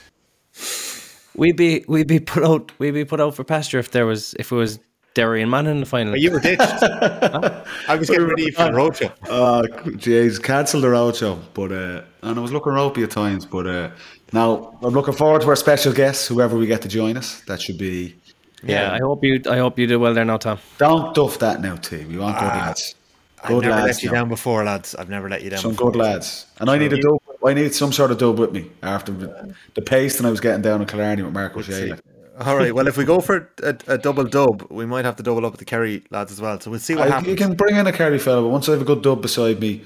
We'd 1.36 1.58
be 1.58 1.84
we'd 1.88 2.08
be 2.08 2.20
put 2.20 2.44
out 2.44 2.72
we'd 2.80 2.92
be 2.92 3.06
put 3.06 3.20
out 3.20 3.36
for 3.36 3.44
pasture 3.44 3.80
if 3.80 3.92
there 3.92 4.06
was 4.06 4.34
if 4.40 4.52
it 4.52 4.56
was 4.56 4.80
Derry 5.14 5.42
and 5.42 5.50
Man 5.52 5.68
in 5.68 5.80
the 5.80 5.86
final. 5.86 6.14
But 6.14 6.22
you 6.22 6.32
were 6.32 6.40
ditched. 6.40 6.62
I 6.84 7.96
was 7.98 8.10
getting 8.10 8.28
ready 8.28 8.52
for 8.52 8.64
the 8.66 8.72
roadshow. 8.72 9.12
Uh, 9.30 9.62
jeez, 9.98 10.42
cancelled 10.42 10.84
the 10.84 10.90
road 10.90 11.16
show, 11.16 11.40
but 11.54 11.72
uh, 11.72 12.02
and 12.22 12.38
I 12.38 12.42
was 12.42 12.52
looking 12.52 12.74
ropey 12.74 13.04
at 13.04 13.12
times. 13.12 13.46
But 13.46 13.68
uh, 13.68 13.90
now 14.34 14.78
I'm 14.82 14.94
looking 14.94 15.14
forward 15.14 15.42
to 15.42 15.48
our 15.50 15.56
special 15.56 15.94
guests, 15.94 16.28
whoever 16.28 16.58
we 16.58 16.68
get 16.68 16.82
to 16.84 16.88
join 16.90 17.16
us. 17.18 17.42
That 17.48 17.62
should 17.62 17.78
be. 17.78 18.16
yeah, 18.64 18.92
I 18.94 19.00
hope 19.00 19.24
you 19.24 19.42
I 19.50 19.58
hope 19.58 19.80
you 19.80 19.88
do 19.88 20.00
well 20.00 20.14
there 20.14 20.26
now, 20.26 20.38
Tom. 20.38 20.60
Don't 20.78 21.14
duff 21.16 21.40
that 21.40 21.62
now, 21.62 21.76
team. 21.78 22.10
We 22.10 22.18
want 22.18 22.38
good 22.40 22.48
lads. 22.48 22.94
Good 22.94 23.44
I've 23.44 23.50
Good 23.50 23.62
never 23.64 23.76
lads. 23.76 23.88
let 23.98 24.04
you 24.04 24.10
now. 24.10 24.16
down 24.16 24.30
before, 24.30 24.64
lads. 24.64 24.96
I've 24.96 25.10
never 25.10 25.30
let 25.30 25.44
you 25.44 25.50
down 25.52 25.60
Some 25.60 25.72
before. 25.72 25.92
good 25.92 26.00
lads, 26.00 26.48
and 26.60 26.70
I 26.70 26.78
need 26.78 26.92
a 26.94 26.98
dub. 27.02 27.20
I 27.46 27.54
need 27.54 27.74
some 27.74 27.92
sort 27.92 28.12
of 28.12 28.18
dub 28.18 28.40
with 28.40 28.52
me 28.52 28.72
after 28.82 29.12
the, 29.12 29.56
the 29.76 29.82
pace 29.82 30.18
that 30.18 30.26
I 30.28 30.30
was 30.32 30.40
getting 30.40 30.62
down 30.62 30.82
in 30.82 30.88
Killarney 30.88 31.22
with 31.24 31.34
Mark 31.34 31.56
O'Shea. 31.56 31.94
All 32.40 32.58
right. 32.58 32.74
Well, 32.76 32.88
if 32.88 32.98
we 32.98 33.06
go 33.06 33.22
for 33.22 33.50
a, 33.64 33.76
a 33.88 33.98
double 33.98 34.26
dub, 34.26 34.68
we 34.70 34.86
might 34.86 35.06
have 35.06 35.16
to 35.18 35.24
double 35.24 35.46
up 35.46 35.54
with 35.54 35.60
the 35.60 35.66
Kerry 35.66 36.04
lads 36.10 36.32
as 36.32 36.42
well. 36.42 36.60
So 36.60 36.72
we'll 36.72 36.80
see 36.80 36.96
what 36.96 37.08
I, 37.08 37.12
happens. 37.12 37.28
you 37.30 37.36
can 37.36 37.56
bring 37.56 37.76
in 37.76 37.88
a 37.88 37.92
Kerry 37.94 38.20
fella, 38.20 38.42
but 38.42 38.50
once 38.50 38.68
I 38.68 38.74
have 38.74 38.82
a 38.82 38.86
good 38.86 39.02
dub 39.02 39.22
beside 39.22 39.60
me, 39.60 39.84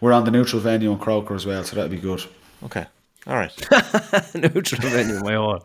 we're 0.00 0.12
on 0.12 0.24
the 0.24 0.30
neutral 0.30 0.60
venue 0.60 0.92
in 0.92 0.98
Croker 0.98 1.34
as 1.34 1.46
well, 1.46 1.64
so 1.64 1.76
that'd 1.76 1.90
be 1.90 1.96
good. 1.98 2.22
Okay. 2.64 2.84
All 3.26 3.34
right. 3.36 3.68
neutral 4.34 4.80
venue, 4.90 5.20
my 5.20 5.34
own. 5.36 5.60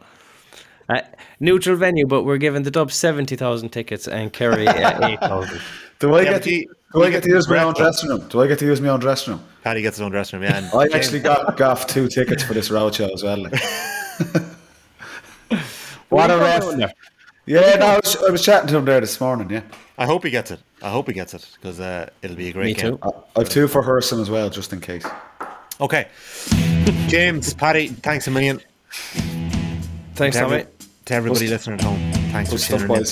Uh, 0.90 1.02
neutral 1.40 1.76
venue, 1.76 2.06
but 2.08 2.24
we're 2.24 2.38
giving 2.38 2.64
the 2.64 2.72
Dub 2.72 2.92
seventy 2.92 3.36
thousand 3.36 3.70
tickets 3.70 4.08
and 4.08 4.34
Kerry 4.34 4.68
uh, 4.68 5.08
eight 5.08 5.20
thousand. 5.20 5.62
Do 6.00 6.14
I 6.16 6.22
Yeah, 6.22 6.24
get 6.32 6.42
but 6.44 6.52
you- 6.52 6.74
do 6.94 7.04
I 7.04 7.10
get 7.10 7.12
get 7.18 7.24
to 7.24 7.30
to 7.30 7.36
use 7.36 7.48
my 7.48 7.64
own 7.64 7.74
dressing 7.74 8.10
room? 8.10 8.28
Do 8.28 8.42
I 8.42 8.48
get 8.48 8.60
to 8.60 8.66
use 8.66 8.82
my 8.82 8.90
own 8.90 9.00
dressing 9.00 9.34
room? 9.34 9.44
Paddy 9.64 9.82
gets 9.82 9.98
his 9.98 10.02
own 10.02 10.12
dressing 10.12 10.40
room. 10.40 10.50
Yeah. 10.50 10.58
And 10.58 10.66
I 10.68 10.84
James- 10.84 10.96
actually 10.96 11.20
got 11.20 11.58
got 11.58 11.88
two 11.90 12.08
tickets 12.08 12.44
for 12.44 12.54
this 12.54 12.70
road 12.72 12.96
show 12.96 13.10
as 13.14 13.24
well. 13.24 13.38
Like. 13.38 13.54
what 16.10 16.32
a 16.32 16.38
ref! 16.38 16.92
Yeah, 17.46 17.76
no, 17.80 17.86
I 17.88 17.96
was, 17.98 18.16
I 18.24 18.30
was 18.30 18.44
chatting 18.46 18.68
to 18.68 18.78
him 18.78 18.86
there 18.86 19.00
this 19.02 19.20
morning. 19.20 19.50
Yeah, 19.50 19.64
I 19.98 20.06
hope 20.06 20.24
he 20.24 20.30
gets 20.30 20.52
it. 20.52 20.60
I 20.82 20.90
hope 20.92 21.08
he 21.08 21.14
gets 21.14 21.34
it 21.34 21.48
because 21.56 21.80
uh, 21.80 22.10
it'll 22.22 22.36
be 22.38 22.50
a 22.50 22.54
great 22.54 22.78
Me 22.78 22.82
game. 22.82 22.98
too. 22.98 23.00
I, 23.04 23.40
I've 23.40 23.50
two 23.50 23.68
for 23.68 23.82
Hurson 23.82 24.20
as 24.20 24.30
well, 24.30 24.50
just 24.50 24.74
in 24.74 24.80
case. 24.80 25.06
Okay. 25.80 26.08
James, 27.08 27.54
Paddy, 27.54 27.88
thanks 27.88 28.28
a 28.28 28.32
million. 28.32 28.62
Thanks, 30.14 30.38
to, 30.38 30.44
Tommy. 30.44 30.56
every- 30.58 30.72
to 31.06 31.14
everybody 31.14 31.46
Good 31.46 31.52
listening 31.52 31.80
at 31.80 31.86
home. 31.86 32.12
Thanks 32.32 32.52
Good 32.52 32.62
for 32.62 32.78
tuning 32.78 32.96
in. 32.96 33.06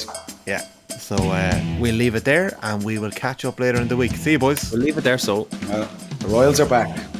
Yeah. 0.45 0.61
So 1.09 1.15
uh, 1.15 1.59
we'll 1.79 1.95
leave 1.95 2.13
it 2.13 2.23
there 2.23 2.55
and 2.61 2.83
we 2.83 2.99
will 2.99 3.09
catch 3.09 3.43
up 3.43 3.59
later 3.59 3.81
in 3.81 3.87
the 3.87 3.97
week. 3.97 4.11
See 4.15 4.33
you, 4.33 4.37
boys. 4.37 4.71
We'll 4.71 4.81
leave 4.81 4.95
it 4.99 5.03
there. 5.03 5.17
So. 5.17 5.47
Uh, 5.63 5.87
the 6.19 6.27
Royals 6.27 6.59
are 6.59 6.69
back. 6.69 7.18